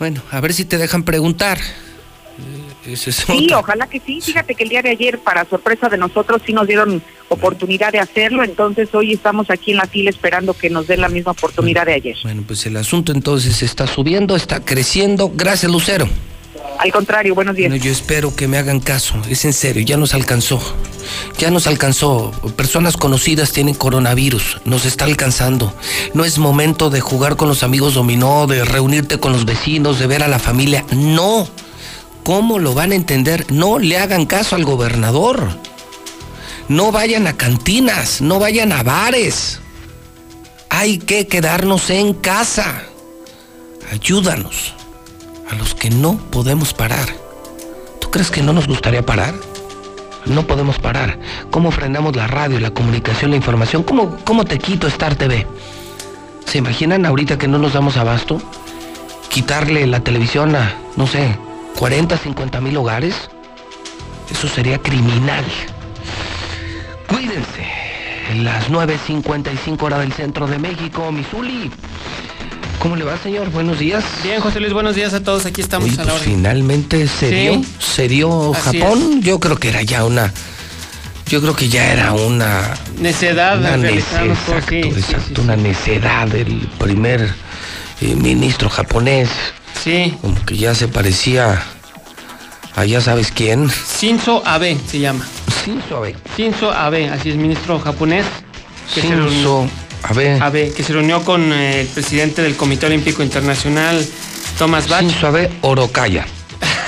[0.00, 1.58] Bueno, a ver si te dejan preguntar.
[2.84, 4.20] Eh, sí, ojalá que sí.
[4.20, 8.00] Fíjate que el día de ayer, para sorpresa de nosotros, sí nos dieron oportunidad de
[8.00, 8.42] hacerlo.
[8.42, 11.94] Entonces, hoy estamos aquí en la fila esperando que nos den la misma oportunidad de
[11.94, 12.16] ayer.
[12.24, 15.30] Bueno, pues el asunto entonces está subiendo, está creciendo.
[15.32, 16.08] Gracias, Lucero.
[16.82, 17.72] Al contrario, buenos días.
[17.80, 20.60] yo espero que me hagan caso, es en serio, ya nos alcanzó.
[21.38, 22.32] Ya nos alcanzó.
[22.56, 25.72] Personas conocidas tienen coronavirus, nos está alcanzando.
[26.12, 30.08] No es momento de jugar con los amigos dominó, de reunirte con los vecinos, de
[30.08, 30.84] ver a la familia.
[30.90, 31.46] No.
[32.24, 33.46] ¿Cómo lo van a entender?
[33.52, 35.50] No le hagan caso al gobernador.
[36.66, 39.60] No vayan a cantinas, no vayan a bares.
[40.68, 42.82] Hay que quedarnos en casa.
[43.92, 44.81] Ayúdanos
[45.52, 47.06] a los que no podemos parar.
[48.00, 49.34] ¿Tú crees que no nos gustaría parar?
[50.24, 51.18] No podemos parar.
[51.50, 53.82] ¿Cómo frenamos la radio, la comunicación, la información?
[53.82, 55.46] ¿Cómo, cómo te quito Star TV?
[56.46, 58.40] ¿Se imaginan ahorita que no nos damos abasto?
[59.28, 61.36] Quitarle la televisión a, no sé,
[61.78, 63.14] 40, 50 mil hogares.
[64.30, 65.44] Eso sería criminal.
[67.08, 67.66] Cuídense.
[68.30, 71.70] En las 9.55 horas del centro de México, Missouri.
[72.78, 73.50] ¿Cómo le va, señor?
[73.50, 74.02] Buenos días.
[74.24, 75.46] Bien, José Luis, buenos días a todos.
[75.46, 76.30] Aquí estamos Oye, a la pues hora.
[76.30, 77.34] finalmente se Sí.
[77.36, 79.22] dio, se dio Así Japón.
[79.22, 80.32] Yo creo que era ya una,
[81.28, 84.62] yo creo que ya era una, Necedad una de nece- realizar las cosas.
[84.64, 87.32] exacto, Sí, sí, exacto, una necedad del primer
[88.00, 89.28] eh, ministro japonés.
[89.84, 90.16] Sí.
[90.20, 91.62] Como que ya se parecía
[92.74, 93.70] a ya sabes quién.
[94.00, 95.24] Shinzo Abe se llama.
[95.64, 96.16] Shinzo Abe.
[96.36, 98.26] Shinzo Abe, así es, ministro japonés.
[98.92, 99.68] Que Shinzo
[100.04, 100.38] Abe.
[100.40, 104.04] Abe, que se reunió con eh, el presidente del Comité Olímpico Internacional,
[104.58, 105.02] Thomas Bach.
[105.02, 106.26] Shinzo Abe Orokaya.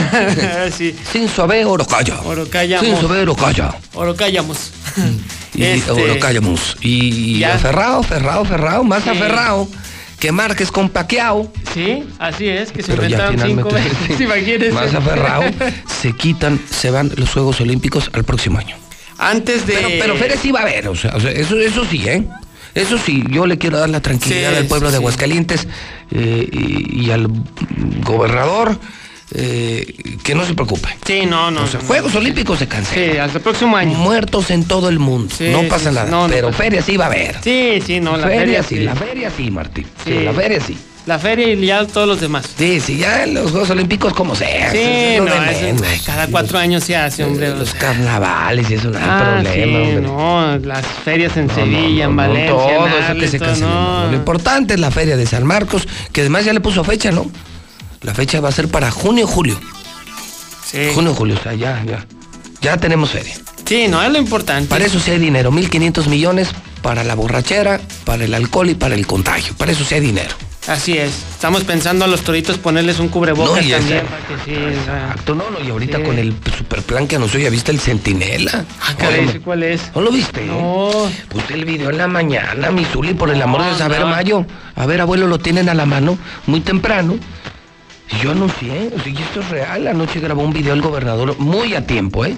[0.76, 0.94] sí.
[1.12, 2.20] Shinzo Abe Orokaya.
[2.22, 2.80] Orokaya.
[2.80, 3.74] Shinzo Abe Orokaya.
[3.94, 4.70] Orokayamos.
[5.56, 6.76] Y Este- Orokayamos.
[6.80, 9.10] Y aferrado, aferrado, aferrado, más Sí.
[9.10, 9.68] aferrado
[10.18, 11.52] que Márquez con Paquiao.
[11.72, 13.92] Sí, así es, que se Pero inventaron cinco veces.
[14.20, 14.72] imagínense.
[14.72, 15.44] más aferrado,
[16.00, 18.74] se quitan, se van los Juegos Olímpicos al próximo año.
[19.16, 19.74] Antes de.
[19.74, 22.24] Pero, pero Férez va a haber, o sea, o sea, eso, eso sí, ¿eh?
[22.74, 24.96] Eso sí, yo le quiero dar la tranquilidad Sí, al pueblo de.
[24.96, 25.66] Aguascalientes
[26.10, 27.28] eh, y, y al
[28.04, 28.78] gobernador
[29.36, 29.86] eh,
[30.22, 30.88] que no se preocupe.
[31.06, 31.62] Sí, no, no.
[31.62, 32.20] O sea, no, Juegos no.
[32.20, 33.12] Olímpicos se cancelan.
[33.12, 33.96] Sí, hasta el próximo año.
[33.98, 35.34] Muertos en todo el mundo.
[35.36, 36.10] Sí, no pasa sí, nada.
[36.10, 37.36] no, pero feria sí va a haber.
[37.42, 39.84] Sí, sí, no, la feria, feria sí, la feria sí, Martín.
[40.04, 40.24] Sí, Sí.
[40.24, 40.76] la feria sí.
[41.06, 42.46] La feria y ya todos los demás.
[42.56, 44.70] Sí, sí, ya los Juegos Olímpicos como sea.
[44.72, 47.50] Sí, no, eso- ay, cada cuatro años se hace, hombre.
[47.50, 47.78] Los sea.
[47.80, 50.00] carnavales y eso no hay Ah, problema, sí, hombre.
[50.00, 54.06] no, las ferias en No, Sevilla, no, en Valencia, todo en eso que se canceló.
[54.10, 57.30] Lo importante es la feria de San Marcos, que además ya le puso fecha, ¿no?
[58.00, 59.60] La fecha va a ser para junio julio.
[60.64, 60.88] Sí.
[60.94, 62.06] Junio julio, o sea, ya, ya.
[62.62, 63.34] Ya tenemos feria.
[63.66, 64.68] Sí, no, es lo importante.
[64.70, 66.48] Para eso sí hay dinero, 1.500 millones
[66.82, 69.54] para la borrachera, para el alcohol y para el contagio.
[69.58, 70.34] Para eso sí hay dinero.
[70.66, 71.10] Así es.
[71.32, 74.06] Estamos pensando a los toritos ponerles un cubrebocas No, y también.
[74.06, 75.08] para que sí, o sea.
[75.10, 76.02] Exacto, no, no, y ahorita Sí.
[76.04, 78.64] con el superplan que anunció, ¿ya viste el Centinela?
[78.80, 79.82] Ah, caray, ¿No ¿sí ¿cuál es?
[79.94, 80.46] ¿No lo viste?
[80.46, 80.90] No.
[81.28, 83.82] Puse el video en la mañana, mi Zuli, por el amor de No, Dios.
[83.82, 84.06] A ver, no.
[84.06, 87.18] Mayo, a ver, abuelo, lo tienen a la mano muy temprano.
[88.10, 89.86] Y yo anuncié, y esto es real.
[89.86, 92.36] Anoche grabó un video el gobernador muy a tiempo, ¿eh?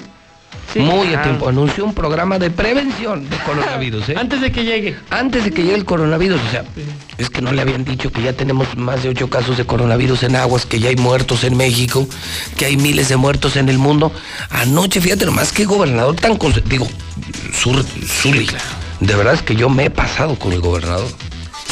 [0.72, 1.48] Sí, muy a tiempo.
[1.48, 4.14] Anunció un programa de prevención de coronavirus, ¿eh?
[4.18, 4.96] Antes de que llegue.
[5.10, 6.64] Antes de que llegue el coronavirus, o sea,
[7.18, 10.24] es que no le habían dicho que ya tenemos más de ocho casos de coronavirus
[10.24, 12.06] en aguas, que ya hay muertos en México,
[12.56, 14.12] que hay miles de muertos en el mundo.
[14.50, 16.38] Anoche, fíjate nomás, qué gobernador tan...
[16.66, 16.86] Digo,
[17.52, 18.46] Sur, Zuli,
[19.00, 21.08] de verdad es que yo me he pasado con el gobernador.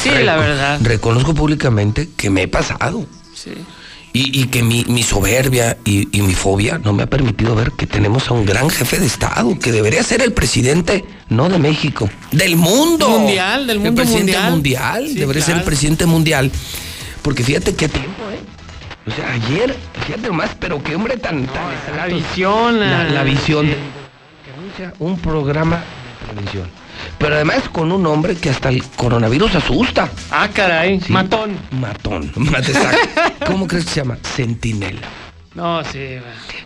[0.01, 0.79] Sí, la verdad.
[0.81, 3.05] Reconozco públicamente que me he pasado.
[3.33, 3.53] Sí.
[4.17, 7.71] Y, y que mi, mi soberbia y, y mi fobia no me ha permitido ver
[7.73, 11.59] que tenemos a un gran jefe de Estado, que debería ser el presidente, no de
[11.59, 13.09] México, del mundo.
[13.09, 14.51] Mundial, del mundo El presidente mundial.
[15.03, 16.49] mundial, Sí, debería ser el presidente mundial.
[17.23, 18.39] Porque fíjate qué tiempo, ¿eh?
[19.05, 21.45] O sea, ayer, fíjate nomás, pero qué hombre tan...
[21.47, 22.79] tan La visión.
[22.79, 23.71] La, la visión sí.
[23.71, 23.77] de-
[24.45, 26.69] que anuncia un programa de prevención.
[27.17, 30.09] Pero además con un hombre que hasta el coronavirus asusta.
[30.31, 30.99] Ah, caray.
[31.01, 31.11] Sí.
[31.11, 31.57] Matón.
[31.71, 32.31] Matón.
[33.47, 34.17] ¿Cómo crees que se llama?
[34.35, 35.01] Centinela.
[35.53, 36.17] No, sí.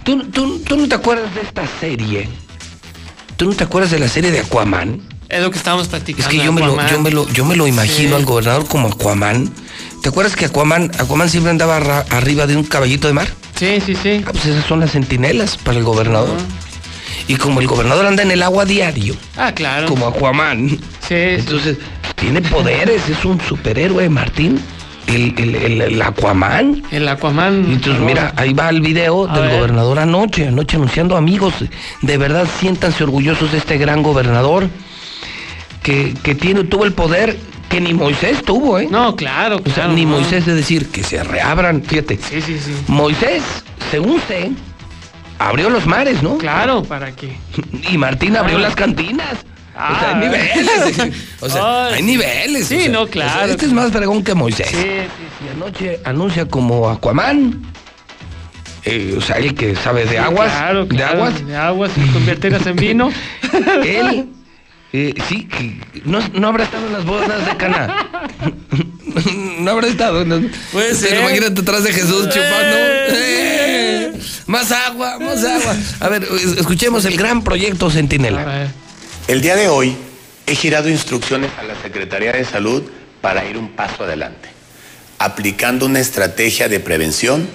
[0.04, 2.28] ¿Tú, tú, tú no te acuerdas de esta serie?
[3.38, 5.02] ¿Tú no te acuerdas de la serie de Aquaman?
[5.30, 6.30] Es lo que estábamos Es practicando.
[6.30, 8.14] que yo me, lo, yo, me lo, yo me lo imagino Sí.
[8.16, 9.50] al gobernador como Aquaman.
[10.02, 11.78] ¿Te acuerdas que Aquaman, Aquaman siempre andaba
[12.10, 13.28] arriba de un caballito de mar?
[13.56, 14.24] Sí, sí, sí.
[14.26, 16.36] Ah, pues esas son las centinelas para el gobernador.
[17.30, 19.88] Y como el gobernador anda en el agua diario, Ah, claro.
[19.88, 20.68] como Aquaman,
[21.08, 21.78] Sí, entonces
[22.16, 24.60] tiene poderes, es un superhéroe, Martín.
[25.08, 26.84] El, el, el- el Aquaman.
[26.92, 27.66] El Aquaman.
[27.72, 29.58] Entonces, mira, ahí va el video A del ver.
[29.58, 31.54] gobernador anoche, anoche anunciando amigos.
[32.04, 34.68] De verdad, siéntanse orgullosos de este gran gobernador
[35.82, 37.38] que, que tiene, tuvo el poder
[37.70, 38.88] que ni Moisés tuvo, ¿eh?
[38.90, 39.94] No, claro, O sea, claro.
[39.94, 40.12] ni no.
[40.12, 42.18] Moisés de decir que se reabran, fíjate.
[42.18, 42.72] Sí, sí, sí.
[42.88, 43.42] Moisés,
[43.92, 44.52] según sé,
[45.40, 46.38] abrió los mares, ¿no?
[46.38, 47.36] Claro, ¿para qué?
[47.92, 48.62] Y Martín abrió Ah.
[48.62, 49.34] las cantinas.
[49.34, 50.12] o sea, Ah.
[50.14, 51.14] hay niveles.
[51.40, 52.68] o sea, Ay, hay niveles.
[52.68, 53.52] sí, o sea, no, o sea, claro.
[53.52, 54.68] este es más fregón que Moisés.
[54.70, 57.62] Sí, sí, Y anoche anuncia como Aquaman.
[58.86, 60.52] eh, o sea, el que sabe de aguas.
[60.52, 61.46] Claro, de claro, aguas.
[61.48, 63.10] De aguas y convertirlas en vino.
[63.86, 64.28] Él.
[64.92, 68.08] eh, sí, que no, no habrá estado en las bodas de Cana.
[69.60, 70.26] no habrá estado.
[70.26, 70.38] No.
[70.72, 71.20] Puede Pero ser.
[71.20, 72.76] Imagínate atrás de Jesús chupando.
[72.78, 73.59] Eh,
[74.50, 75.76] más agua, más agua.
[76.00, 78.68] A ver, es- escuchemos el gran proyecto Centinela.
[79.28, 79.96] El día de hoy
[80.48, 82.82] he girado instrucciones a la Secretaría de Salud
[83.22, 84.50] para ir un paso adelante,
[85.20, 87.48] aplicando una estrategia de prevención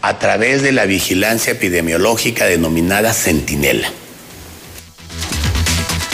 [0.00, 3.90] a través de la vigilancia epidemiológica denominada Centinela.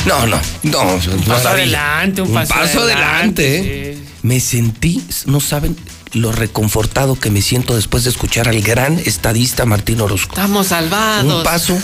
[0.06, 0.82] No, no, no.
[0.94, 2.82] Un paso adelante, un paso adelante.
[2.82, 3.98] adelante, ¿eh?
[4.22, 5.76] Me sentí, no saben
[6.14, 10.32] lo reconfortado que me siento después de escuchar al gran estadista Martín Orozco.
[10.34, 11.32] Estamos salvados.
[11.32, 11.76] Un paso.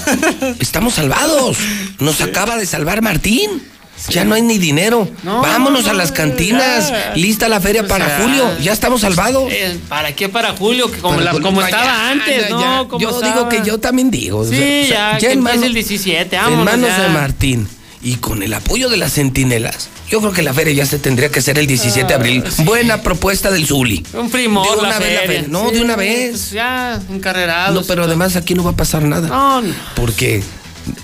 [0.60, 1.58] Estamos salvados.
[1.98, 3.62] Nos acaba de salvar Martín.
[4.08, 5.06] Ya no hay ni dinero.
[5.24, 6.88] No, Vámonos a las cantinas.
[6.90, 7.12] ya.
[7.16, 8.58] Lista la feria O para sea, julio.
[8.62, 9.52] Ya estamos salvados.
[9.52, 10.90] Eh, ¿Para qué para julio?
[10.90, 12.54] Que como, Para la- julio, como ya, estaba ya, antes, ya.
[12.76, 12.88] ¿no?
[12.88, 13.34] Como Yo estaba.
[13.34, 14.42] digo que yo también digo.
[14.44, 17.02] Sí, sea, o sea, ya, que en empiece manos- el 17, En manos ya.
[17.02, 17.68] de Martín
[18.02, 21.30] y con el apoyo de las centinelas, yo creo que la feria ya se tendría
[21.30, 22.44] que hacer el 17 de abril.
[22.64, 24.04] Buena propuesta del Zuli.
[24.14, 25.44] Un primor, De una la vez la feria.
[25.48, 26.30] No, Sí, de una vez.
[26.30, 27.74] pues ya, encarrerados.
[27.74, 29.28] No, pero además aquí no va a pasar nada.
[29.28, 29.74] No, no.
[29.96, 30.42] Porque,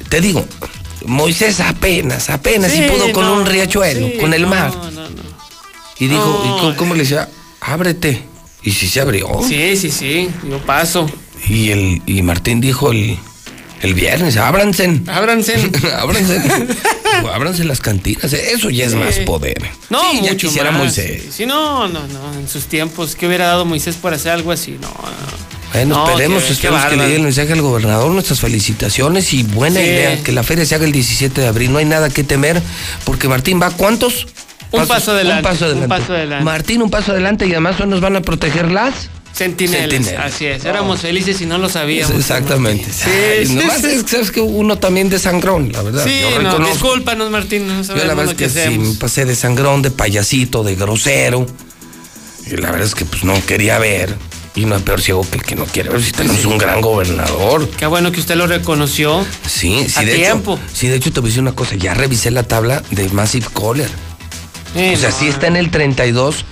[0.09, 0.45] te digo,
[1.05, 4.73] Moisés apenas, apenas Sí, y pudo con no, un riachuelo, con el no, mar.
[4.75, 5.07] no, no.
[5.99, 6.57] Y dijo, No.
[6.57, 7.29] ¿y cómo, cómo le decía?
[7.61, 8.25] Ábrete.
[8.63, 9.29] Y si se abrió.
[9.47, 11.09] Sí, sí, sí, yo paso.
[11.49, 13.17] Y el y Martín dijo el,
[13.87, 15.01] el viernes, ábranse.
[15.07, 15.55] Ábranse.
[15.97, 16.43] ábranse.
[17.33, 18.33] ábranse las cantinas.
[18.33, 18.97] Eso ya es Sí.
[18.99, 19.63] más poder.
[19.91, 20.81] No, Sí, ya mucho quisiera más.
[20.81, 21.23] Moisés.
[21.25, 22.35] Sí, sí, no, no, no.
[22.39, 24.73] En sus tiempos, ¿qué hubiera dado Moisés por hacer algo así?
[24.81, 25.47] No, no.
[25.73, 29.43] Bueno, No, esperemos, qué esperemos que le llegue el mensaje al gobernador, nuestras felicitaciones y
[29.43, 32.25] buena idea, que la feria se haga el 17 de abril, no hay nada que
[32.25, 32.63] temer,
[33.05, 34.27] porque Martín va, ¿cuántos?
[34.71, 34.89] Un pasos?
[34.89, 35.89] paso adelante, Un paso un adelante.
[35.89, 36.45] paso adelante.
[36.45, 39.11] Martín, un paso adelante y además hoy nos van a proteger las...
[39.37, 40.33] Centinelas, Centinelas.
[40.35, 40.65] así es.
[40.65, 42.17] Éramos felices y no lo sabíamos.
[42.17, 42.87] Exactamente.
[42.91, 43.87] Sí, Ay, sí, nomás sí.
[43.89, 46.05] es que sabes que uno también de sangrón, la verdad.
[46.05, 49.25] Sí, Yo no, discúlpanos, Martín, no Yo la verdad lo es que sí, me pasé
[49.27, 51.47] de sangrón, de payasito, de grosero.
[52.47, 54.15] Y la verdad es que pues no quería ver.
[54.55, 56.03] Y no hay peor ciego que el que no quiere ver.
[56.03, 57.69] Si tenemos un gran gobernador.
[57.77, 59.23] Qué bueno que usted lo reconoció.
[59.47, 60.55] Sí, sí, A de tiempo.
[60.55, 60.63] hecho.
[60.73, 61.75] Sí, de hecho te voy a decir una cosa.
[61.75, 63.91] Ya revisé la tabla de Massive Caller.
[64.75, 66.47] Sí, o sea, no, sí está en el 32,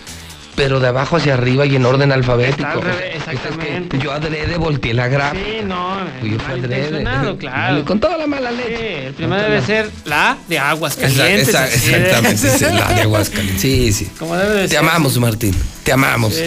[0.57, 2.69] pero de abajo hacia arriba y en orden alfabético.
[2.69, 3.99] Está al revés, exactamente.
[3.99, 5.35] Yo adrede volteé la grapa.
[5.37, 7.05] Sí, no, Yo fui adrede.
[7.39, 7.85] claro.
[7.85, 8.77] Con toda la mala leche.
[8.77, 11.49] Sí, el primero debe ser la de aguas calientes.
[11.49, 13.61] esa- exactamente, es la de Aguascalientes.
[13.61, 14.11] Sí, sí.
[14.19, 14.79] Como debe de Te ser.
[14.79, 15.55] amamos, Martín.
[15.83, 16.35] Te amamos.
[16.35, 16.41] Sí,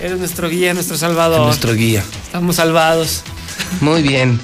[0.00, 1.40] eres nuestro guía, nuestro salvador.
[1.46, 2.02] Nuestro guía.
[2.24, 3.22] Estamos salvados.
[3.80, 4.40] Muy bien.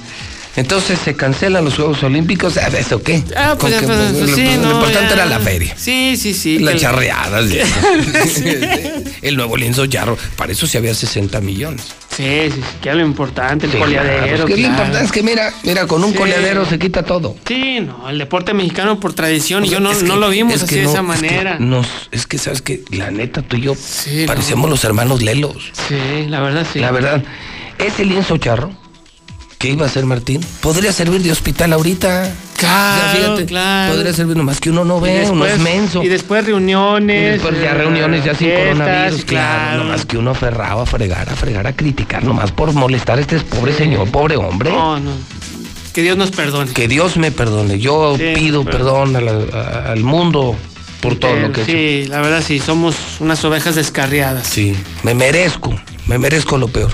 [0.57, 2.57] Entonces se cancelan los Juegos Olímpicos.
[2.57, 3.23] ¿A ¿Eso qué?
[3.37, 5.13] Ah, pues, que- pues, lo, sí, lo no, importante ya.
[5.13, 5.73] era la feria.
[5.77, 6.59] Sí, sí, sí.
[6.59, 7.45] Las charreadas.
[7.51, 8.43] eso.
[9.21, 10.17] el nuevo lienzo charro.
[10.35, 11.83] Para eso sí había 60 millones.
[12.09, 14.23] Sí, sí, sí, que era lo importante, el Sí, coleadero.
[14.23, 14.71] claro, pues, que lo claro.
[14.83, 16.17] importante es que mira, mira, con un Sí.
[16.17, 17.35] coleadero se quita todo.
[17.47, 20.15] Sí, no, el deporte mexicano por tradición y O sea, yo no, es que- no
[20.15, 21.59] lo vimos es así que de esa es que manera.
[21.59, 23.75] nos, es que sabes que la neta tú y yo
[24.25, 25.71] parecemos los hermanos Lelos.
[25.87, 26.79] Sí, la verdad sí.
[26.79, 27.23] La verdad,
[27.77, 28.71] ese lienzo charro
[29.57, 32.31] que iba a ser Martín podría servir de hospital ahorita.
[32.57, 33.93] Claro, claro.
[33.93, 36.01] Podría servir nomás que uno no ve, uno es menso.
[36.03, 37.21] Y después reuniones.
[37.21, 39.83] Y después ya reuniones ya sin fiestas, coronavirus, claro.
[39.83, 43.39] Nomás que uno aferraba a fregar, a fregar, a criticar, nomás por molestar a este
[43.39, 44.71] pobre señor, pobre hombre.
[44.71, 45.11] No, no.
[45.93, 46.71] Que Dios nos perdone.
[46.73, 47.79] Que Dios me perdone.
[47.79, 50.55] Yo Sí, pido perdón a la- a- al mundo
[51.01, 51.71] por todo Eh, lo que he hecho.
[52.05, 54.45] Sí, la verdad sí, somos unas ovejas descarriadas.
[54.47, 55.73] Sí, me merezco,
[56.05, 56.91] me merezco lo peor.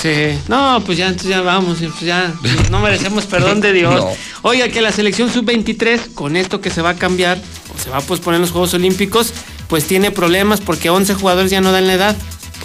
[0.00, 0.38] Sí.
[0.48, 2.32] No, pues ya, entonces ya vamos, pues ya
[2.70, 3.94] no merecemos perdón de Dios.
[4.02, 4.10] No.
[4.42, 7.38] Oiga, que la selección sub-23, con esto que se va a cambiar,
[7.74, 9.32] o se va a posponer los Juegos Olímpicos,
[9.68, 12.16] pues tiene problemas porque 11 jugadores ya no dan la edad.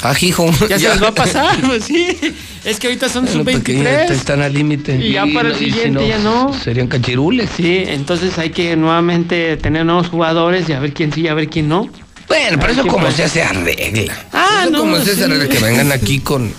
[0.01, 0.49] Ah, hijo.
[0.69, 2.17] Ya, se les va a pasar, pues sí.
[2.63, 4.11] Es que ahorita son Bueno, pues que ya sub-23.
[4.11, 4.95] están al límite.
[4.95, 6.53] Y ya para el si siguiente ya no.
[6.63, 7.49] Serían cachirules.
[7.55, 11.33] Sí, entonces hay que nuevamente tener nuevos jugadores y a ver quién sí y a
[11.33, 11.89] ver quién no.
[12.27, 13.17] Bueno, pero eso como pasa.
[13.17, 14.27] se hace arregla.
[14.33, 15.23] Ah, eso no, como se hace sí.
[15.23, 16.51] arregla que vengan aquí con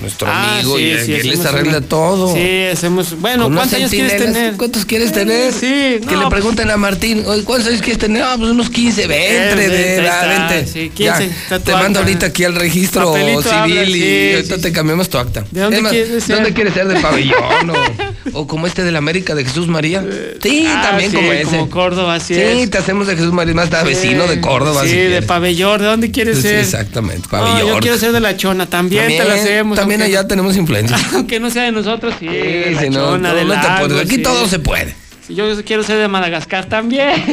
[0.00, 2.34] nuestro Ah, amigo sí, y sí, que él les arregla una- todo.
[2.34, 3.20] Sí, hacemos.
[3.20, 4.54] Bueno, ¿cuántos años quieres tener?
[4.56, 5.52] ¿Cuántos quieres tener?
[5.52, 8.22] Sí, Que le pregunten a Martín, ¿cuántos años quieres tener?
[8.22, 10.72] Ah, pues unos 15, 20, Eh, de, edad, está, 20.
[10.72, 14.34] sí, Ya, 15, está tu te mando ahorita aquí al registro Papelito civil habla, y
[14.34, 15.44] ahorita te cambiamos tu acta.
[15.50, 16.36] ¿De dónde quieres ser?
[16.36, 16.88] ¿Dónde quieres ser?
[16.88, 20.04] ¿De pabellón o, o como este de la América de Jesús María?
[20.42, 21.44] Sí, Ah, también como ese.
[21.44, 24.82] Como Córdoba, así sí, te hacemos de Jesús María, más vecino de Córdoba.
[24.84, 25.80] Sí, de pabellón.
[25.80, 26.58] ¿De dónde quieres ser?
[26.60, 27.68] exactamente, pabellón.
[27.68, 28.66] yo quiero ser de la chona.
[28.66, 29.76] También, te la hacemos.
[29.82, 30.96] También aunque- allá tenemos influencia.
[31.14, 32.26] Aunque no sea de nosotros, sí.
[32.26, 34.06] de Sí, no, chona, te puedes.
[34.06, 34.22] Aquí sí.
[34.22, 34.94] todo se puede.
[35.28, 37.24] Yo quiero ser de Madagascar también.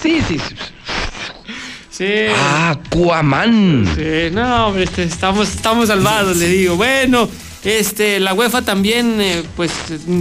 [0.00, 0.36] Sí, sí.
[1.90, 2.06] sí.
[2.36, 3.86] Ah, Aquaman.
[3.96, 6.76] Sí, no, hombre, este, estamos, estamos salvados, le digo.
[6.76, 7.28] Bueno,
[7.64, 9.70] este, la UEFA también, eh, pues,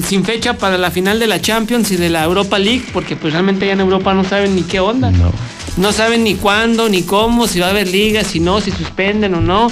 [0.08, 3.33] sin fecha para la final de la Champions y de la Europa League, porque pues
[3.33, 5.11] realmente ya en Europa no saben ni qué onda.
[5.11, 5.32] No.
[5.77, 9.33] No saben ni cuándo, ni cómo, si va a haber ligas, si no, si suspenden
[9.35, 9.72] o no.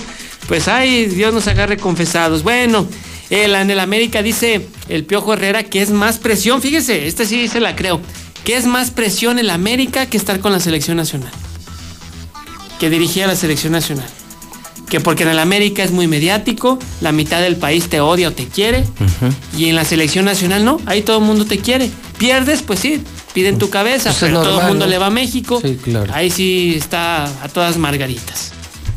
[0.50, 2.42] Pues ay, Dios nos agarre confesados.
[2.42, 2.88] Bueno,
[3.30, 7.48] el, en el América dice el Piojo Herrera que es más presión, fíjese, esta sí
[7.48, 8.02] se la creo,
[8.44, 11.32] que es más presión el América que estar con la selección nacional.
[12.80, 14.08] Que dirigía la selección nacional.
[14.90, 18.32] Que porque en el América es muy mediático, la mitad del país te odia o
[18.32, 18.86] te quiere,
[19.56, 21.92] y en la selección nacional no, ahí todo el mundo te quiere.
[22.18, 23.04] Pierdes, pues sí,
[23.36, 24.90] piden tu cabeza, Pues es pero todo el mundo ¿no?
[24.90, 25.62] le va a México.
[25.64, 26.12] Sí, claro.
[26.12, 28.52] Ahí sí está a todas margaritas.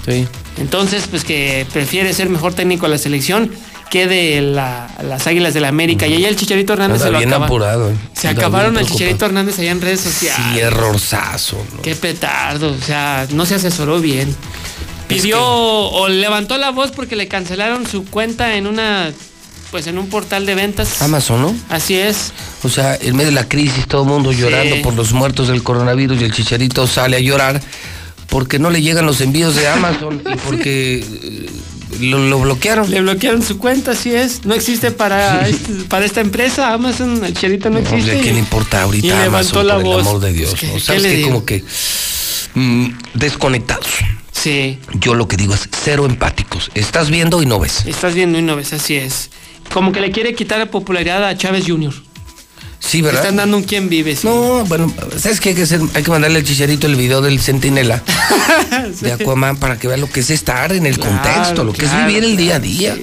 [0.06, 0.26] Sí.
[0.58, 3.50] Entonces, pues que prefiere ser mejor técnico de la selección,
[3.90, 6.06] quede la- las Águilas del la América.
[6.06, 7.90] Y allá el Chicharito Hernández se lo bien acaba- apurado.
[7.90, 7.94] eh.
[8.14, 8.86] Se acabaron al.
[8.86, 10.46] Chicharito Hernández allá en redes sociales.
[10.54, 11.56] Sí, errorzazo.
[11.76, 11.82] ¿no?
[11.82, 14.34] Qué petardo, o sea, no se asesoró bien.
[15.08, 19.10] Pidió o levantó la voz porque le cancelaron su cuenta en una,
[19.70, 21.02] pues en un portal de ventas.
[21.02, 21.54] Amazon, ¿no?
[21.68, 22.32] Así es.
[22.62, 25.62] O sea, en medio de la crisis, todo el mundo llorando por los muertos del
[25.62, 27.60] coronavirus y el chicharito sale a llorar
[28.32, 31.50] porque no le llegan los envíos de Amazon y porque eh,
[32.00, 32.90] lo, lo bloquearon.
[32.90, 34.44] Le bloquearon su cuenta, así es.
[34.46, 36.72] No existe para, este- para esta empresa.
[36.72, 38.18] Amazon, el Chicharito no existe.
[38.18, 39.94] ¿a quién le importa ahorita y levantó Amazon, la por voz.
[40.02, 40.54] el amor de Dios?
[40.58, 40.72] ¿qué- ¿no?
[40.74, 41.22] qué ¿Sabes qué?
[41.22, 41.62] Como que
[42.54, 43.86] mm, desconectados.
[44.32, 44.78] Sí.
[44.94, 46.70] Yo lo que digo es cero empáticos.
[46.74, 47.84] Estás viendo y no ves.
[47.86, 49.30] Estás viendo y no ves, así es.
[49.72, 51.92] Como que le quiere quitar popularidad a Chávez Jr.
[52.84, 53.20] Sí, ¿verdad?
[53.22, 54.16] están dando un quién vive.
[54.16, 54.26] sí.
[54.26, 55.80] No, bueno, ¿sabes qué hay que hacer?
[55.94, 58.02] Hay que mandarle al chicharito el video del centinela
[59.00, 61.80] de Aquaman para que vea lo que es estar en el Claro, contexto, lo que
[61.84, 62.96] claro, es vivir el día a día.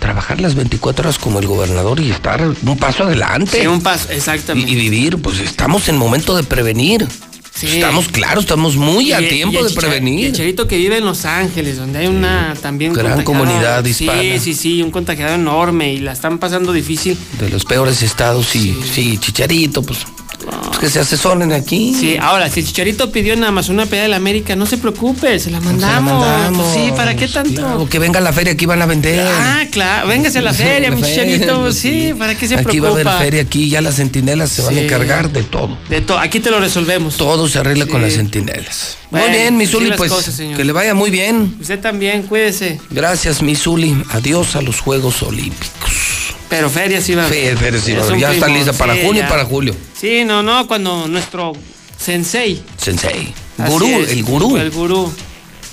[0.00, 3.60] Trabajar las 24 horas como el gobernador y estar un paso adelante.
[3.60, 4.70] Sí, un paso, exactamente.
[4.70, 7.06] Y, y vivir, pues estamos en momento de prevenir.
[7.54, 7.66] Sí.
[7.66, 10.20] Estamos claros, estamos muy a Y- tiempo de prevenir.
[10.20, 10.32] y El
[10.66, 14.38] que vive en Los Ángeles, donde hay una también Gran comunidad Sí, hispana.
[14.38, 17.18] sí, sí, un contagiado enorme y la están pasando difícil.
[17.38, 19.98] De los peores estados y sí, chicharito, pues,
[20.44, 21.94] pues que se asesoren aquí.
[21.98, 25.38] Sí, ahora, si Chicharito pidió en Amazon una pelea de la América, no se preocupe,
[25.38, 26.72] se la Se la mandamos.
[26.72, 27.60] Pues sí, ¿para qué tanto?
[27.60, 29.20] Claro, que venga a la feria, aquí van a vender.
[29.26, 31.60] Ah, claro, véngase a la feria, mi feria, Chicharito.
[31.62, 33.02] pues Sí, ¿para qué se Aquí preocupa?
[33.04, 35.76] va a haber feria, aquí ya las centinelas se van a encargar de todo.
[35.88, 37.16] De todo, aquí te lo resolvemos.
[37.16, 38.96] Todo se arregla con las centinelas.
[39.10, 41.56] Bueno, muy bien, mi las pues cosas, que le vaya muy bien.
[41.60, 42.80] Usted también, cuídese.
[42.90, 44.02] Gracias, mi Zuli.
[44.10, 46.09] Adiós a los Juegos Olímpicos.
[46.50, 47.56] Pero feria sí va a haber.
[47.56, 48.18] Feria sí va a haber.
[48.20, 49.74] Ya está lista para sí, junio y para julio.
[49.98, 51.52] Sí, no, no, cuando nuestro
[51.98, 52.62] sensei.
[52.76, 53.32] Sensei.
[53.56, 54.56] Gurú, es, el gurú.
[54.58, 55.12] El gurú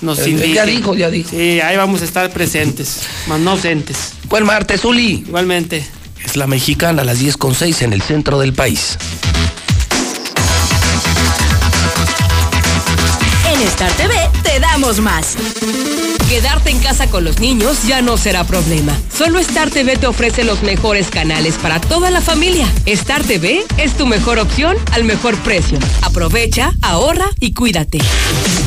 [0.02, 0.54] nos Eh, indique.
[0.54, 1.30] ya dijo, ya dijo.
[1.30, 4.12] Sí, ahí vamos a estar presentes, más no ausentes.
[4.28, 5.24] Buen martes, Zuli.
[5.26, 5.84] Igualmente.
[6.24, 8.96] Es la mexicana a las 10 con 6 en el centro del país.
[13.52, 15.34] En Star TV te damos más.
[16.28, 18.92] Quedarte en casa con los niños ya no será problema.
[19.10, 22.70] Solo Star TV te ofrece los mejores canales para toda la familia.
[22.84, 25.78] Star TV es tu mejor opción al mejor precio.
[26.02, 28.00] Aprovecha, ahorra y cuídate.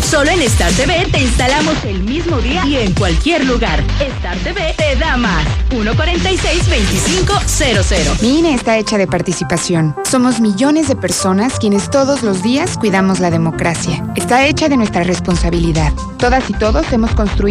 [0.09, 3.83] Solo en Star TV te instalamos el mismo día y en cualquier lugar.
[3.99, 5.45] Star TV te da más.
[5.69, 8.23] 146-2500.
[8.23, 9.95] Mi INE está hecha de participación.
[10.09, 14.03] Somos millones de personas quienes todos los días cuidamos la democracia.
[14.15, 15.93] Está hecha de nuestra responsabilidad.
[16.17, 17.50] Todas y todos hemos construido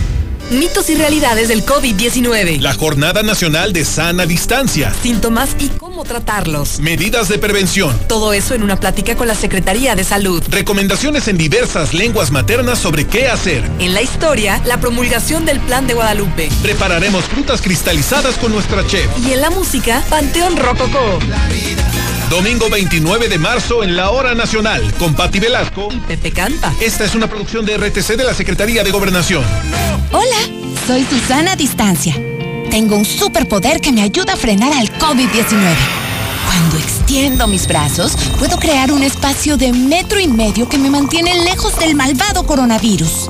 [0.51, 2.59] Mitos y realidades del COVID-19.
[2.59, 4.93] La Jornada Nacional de Sana Distancia.
[5.01, 6.81] Síntomas y cómo tratarlos.
[6.81, 7.97] Medidas de prevención.
[8.09, 10.43] Todo eso en una plática con la Secretaría de Salud.
[10.49, 13.63] Recomendaciones en diversas lenguas maternas sobre qué hacer.
[13.79, 16.49] En la historia, la promulgación del Plan de Guadalupe.
[16.61, 19.07] Prepararemos frutas cristalizadas con nuestra chef.
[19.25, 21.19] Y en la música, Panteón Rococó.
[22.31, 25.89] Domingo 29 de marzo en la Hora Nacional con Patti Velasco.
[26.07, 26.73] Pepe Canta.
[26.79, 29.43] Esta es una producción de RTC de la Secretaría de Gobernación.
[30.13, 30.37] Hola,
[30.87, 32.15] soy Susana Distancia.
[32.69, 35.75] Tengo un superpoder que me ayuda a frenar al COVID-19.
[36.45, 41.43] Cuando extiendo mis brazos, puedo crear un espacio de metro y medio que me mantiene
[41.43, 43.27] lejos del malvado coronavirus.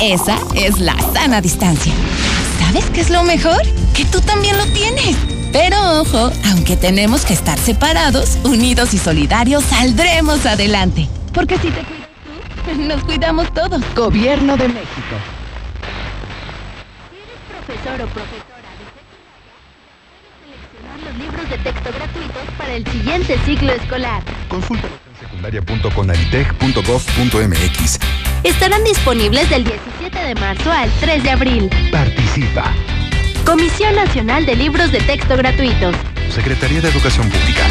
[0.00, 1.92] Esa es la sana distancia.
[2.58, 3.62] ¿Sabes qué es lo mejor?
[3.94, 5.39] Que tú también lo tienes.
[5.52, 11.08] Pero ojo, aunque tenemos que estar separados, unidos y solidarios, saldremos adelante.
[11.34, 12.08] Porque si te cuidas
[12.64, 13.82] tú, nos cuidamos todos.
[13.94, 15.16] Gobierno de México.
[17.66, 19.50] profesor o profesora de secundaria,
[20.40, 24.22] seleccionar los libros de texto gratuitos para el siguiente ciclo escolar.
[24.48, 27.98] Consúltalos en secundaria.conalitech.gov.mx.
[28.44, 31.68] Estarán disponibles del 17 de marzo al 3 de abril.
[31.90, 32.72] Participa.
[33.44, 35.94] Comisión Nacional de Libros de Texto Gratuitos.
[36.32, 37.62] Secretaría de Educación Pública.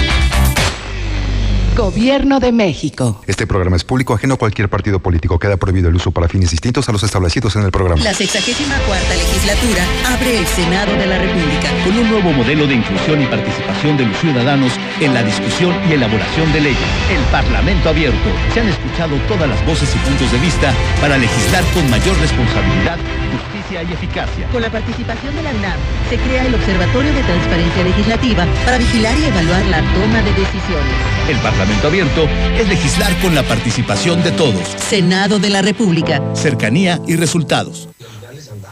[1.77, 3.22] Gobierno de México.
[3.25, 5.39] Este programa es público ajeno a cualquier partido político.
[5.39, 8.03] Queda prohibido el uso para fines distintos a los establecidos en el programa.
[8.03, 11.69] La 64 cuarta legislatura abre el Senado de la República.
[11.85, 15.93] Con un nuevo modelo de inclusión y participación de los ciudadanos en la discusión y
[15.93, 16.89] elaboración de leyes.
[17.09, 18.30] El Parlamento abierto.
[18.53, 22.98] Se han escuchado todas las voces y puntos de vista para legislar con mayor responsabilidad,
[23.31, 24.47] justicia y eficacia.
[24.51, 25.77] Con la participación de la UNAM,
[26.09, 30.93] se crea el Observatorio de Transparencia Legislativa para vigilar y evaluar la toma de decisiones.
[31.29, 34.67] El Parlamento Abierto es legislar con la participación de todos.
[34.77, 36.21] Senado de la República.
[36.33, 37.89] Cercanía y resultados.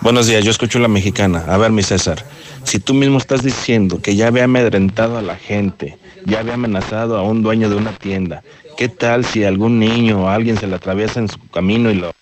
[0.02, 1.44] Buenos días, yo escucho la mexicana.
[1.48, 2.26] A ver, mi César,
[2.64, 7.18] si tú mismo estás diciendo que ya había amedrentado a la gente, ya había amenazado
[7.18, 8.42] a un dueño de una tienda,
[8.78, 12.14] ¿qué tal si algún niño o alguien se le atraviesa en su camino y lo...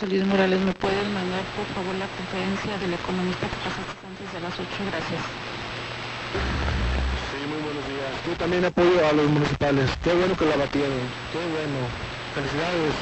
[0.00, 0.58] José Luis Morales.
[0.60, 4.64] ¿Me puedes mandar, por favor, la conferencia del economista que pasaste antes de las 8?
[4.88, 5.20] Gracias.
[7.28, 8.08] Sí, muy buenos días.
[8.26, 9.90] Yo también apoyo a los municipales.
[10.02, 11.04] Qué bueno que la batieron.
[11.32, 11.78] Qué bueno.
[12.32, 12.96] Felicidades.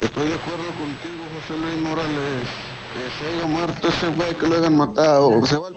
[0.00, 2.48] Estoy de acuerdo contigo, José Luis Morales.
[2.96, 5.44] Que se haya muerto ese güey, que lo hayan matado.
[5.44, 5.68] Se va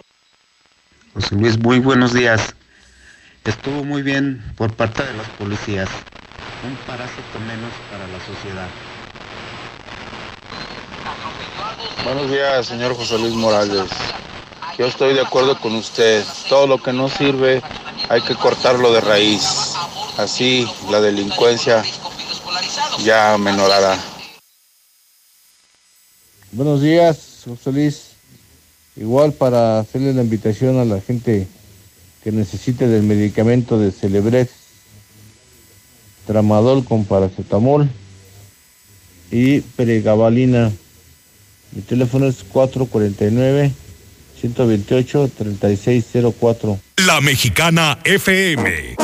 [1.14, 2.56] José Luis, muy buenos días.
[3.44, 5.90] Estuvo muy bien por parte de los policías.
[6.64, 8.70] Un parásito menos para la sociedad.
[12.04, 13.90] Buenos días, señor José Luis Morales.
[14.78, 16.24] Yo estoy de acuerdo con usted.
[16.50, 17.62] Todo lo que no sirve
[18.10, 19.74] hay que cortarlo de raíz.
[20.18, 21.84] Así la delincuencia
[23.04, 23.98] ya menorará.
[26.52, 28.10] Buenos días, José Luis.
[28.98, 31.48] Igual para hacerle la invitación a la gente
[32.24, 34.52] que necesite del medicamento de Celebrex,
[36.28, 37.90] tramadol con paracetamol
[39.32, 40.74] y pregabalina.
[41.72, 43.72] Mi teléfono es 449
[44.42, 46.80] 128 3604.
[47.06, 48.99] La Mexicana FM.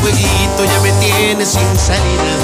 [0.00, 2.34] Jueguito ya me tiene sin salida.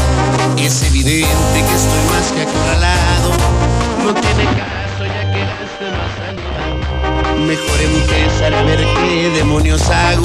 [0.57, 3.31] Es evidente que estoy más que acorralado.
[4.05, 6.61] No tiene caso ya que gaste más salida.
[7.47, 10.25] Mejor empezar a ver qué demonios hago.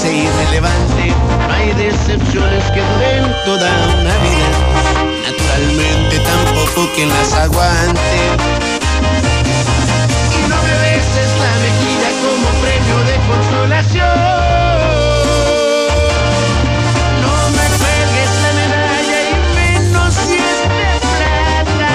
[0.00, 1.14] Te parece irrelevante,
[1.52, 3.70] hay decepciones que duren toda
[4.00, 4.50] una vida.
[5.26, 8.18] Naturalmente tampoco quien las aguante.
[10.38, 14.18] Y no me beses la mejilla como premio de consolación.
[17.20, 20.38] No me cuelgues la medalla y menos si
[21.76, 21.92] plata.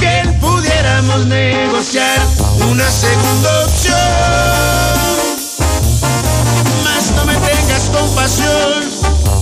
[0.00, 2.20] Bien pudiéramos negociar
[2.70, 4.59] una segunda opción.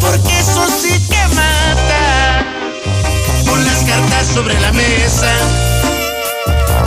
[0.00, 2.44] Porque eso sí que mata.
[3.46, 5.30] Pon las cartas sobre la mesa,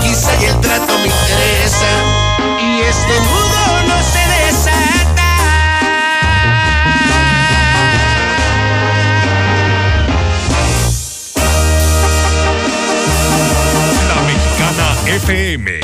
[0.01, 1.91] quizá y el trato me interesa,
[2.59, 5.31] y este nudo no se desata.
[14.07, 15.79] La Mexicana FM.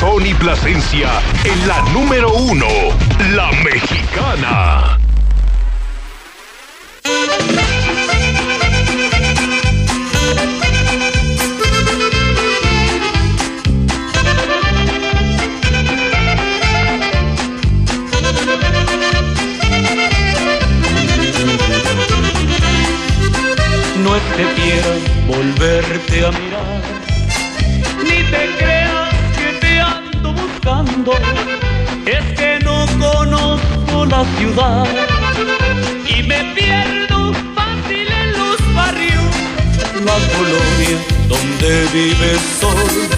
[0.00, 1.10] Tony Plasencia
[1.44, 2.66] en la número uno,
[3.34, 4.97] La Mexicana.
[25.48, 26.82] Volverte a mirar,
[28.02, 31.12] ni te creas que te ando buscando,
[32.06, 34.86] es que no conozco la ciudad.
[36.06, 39.34] Y me pierdo fácil en los barrios,
[40.04, 43.17] la colonia donde vives sol.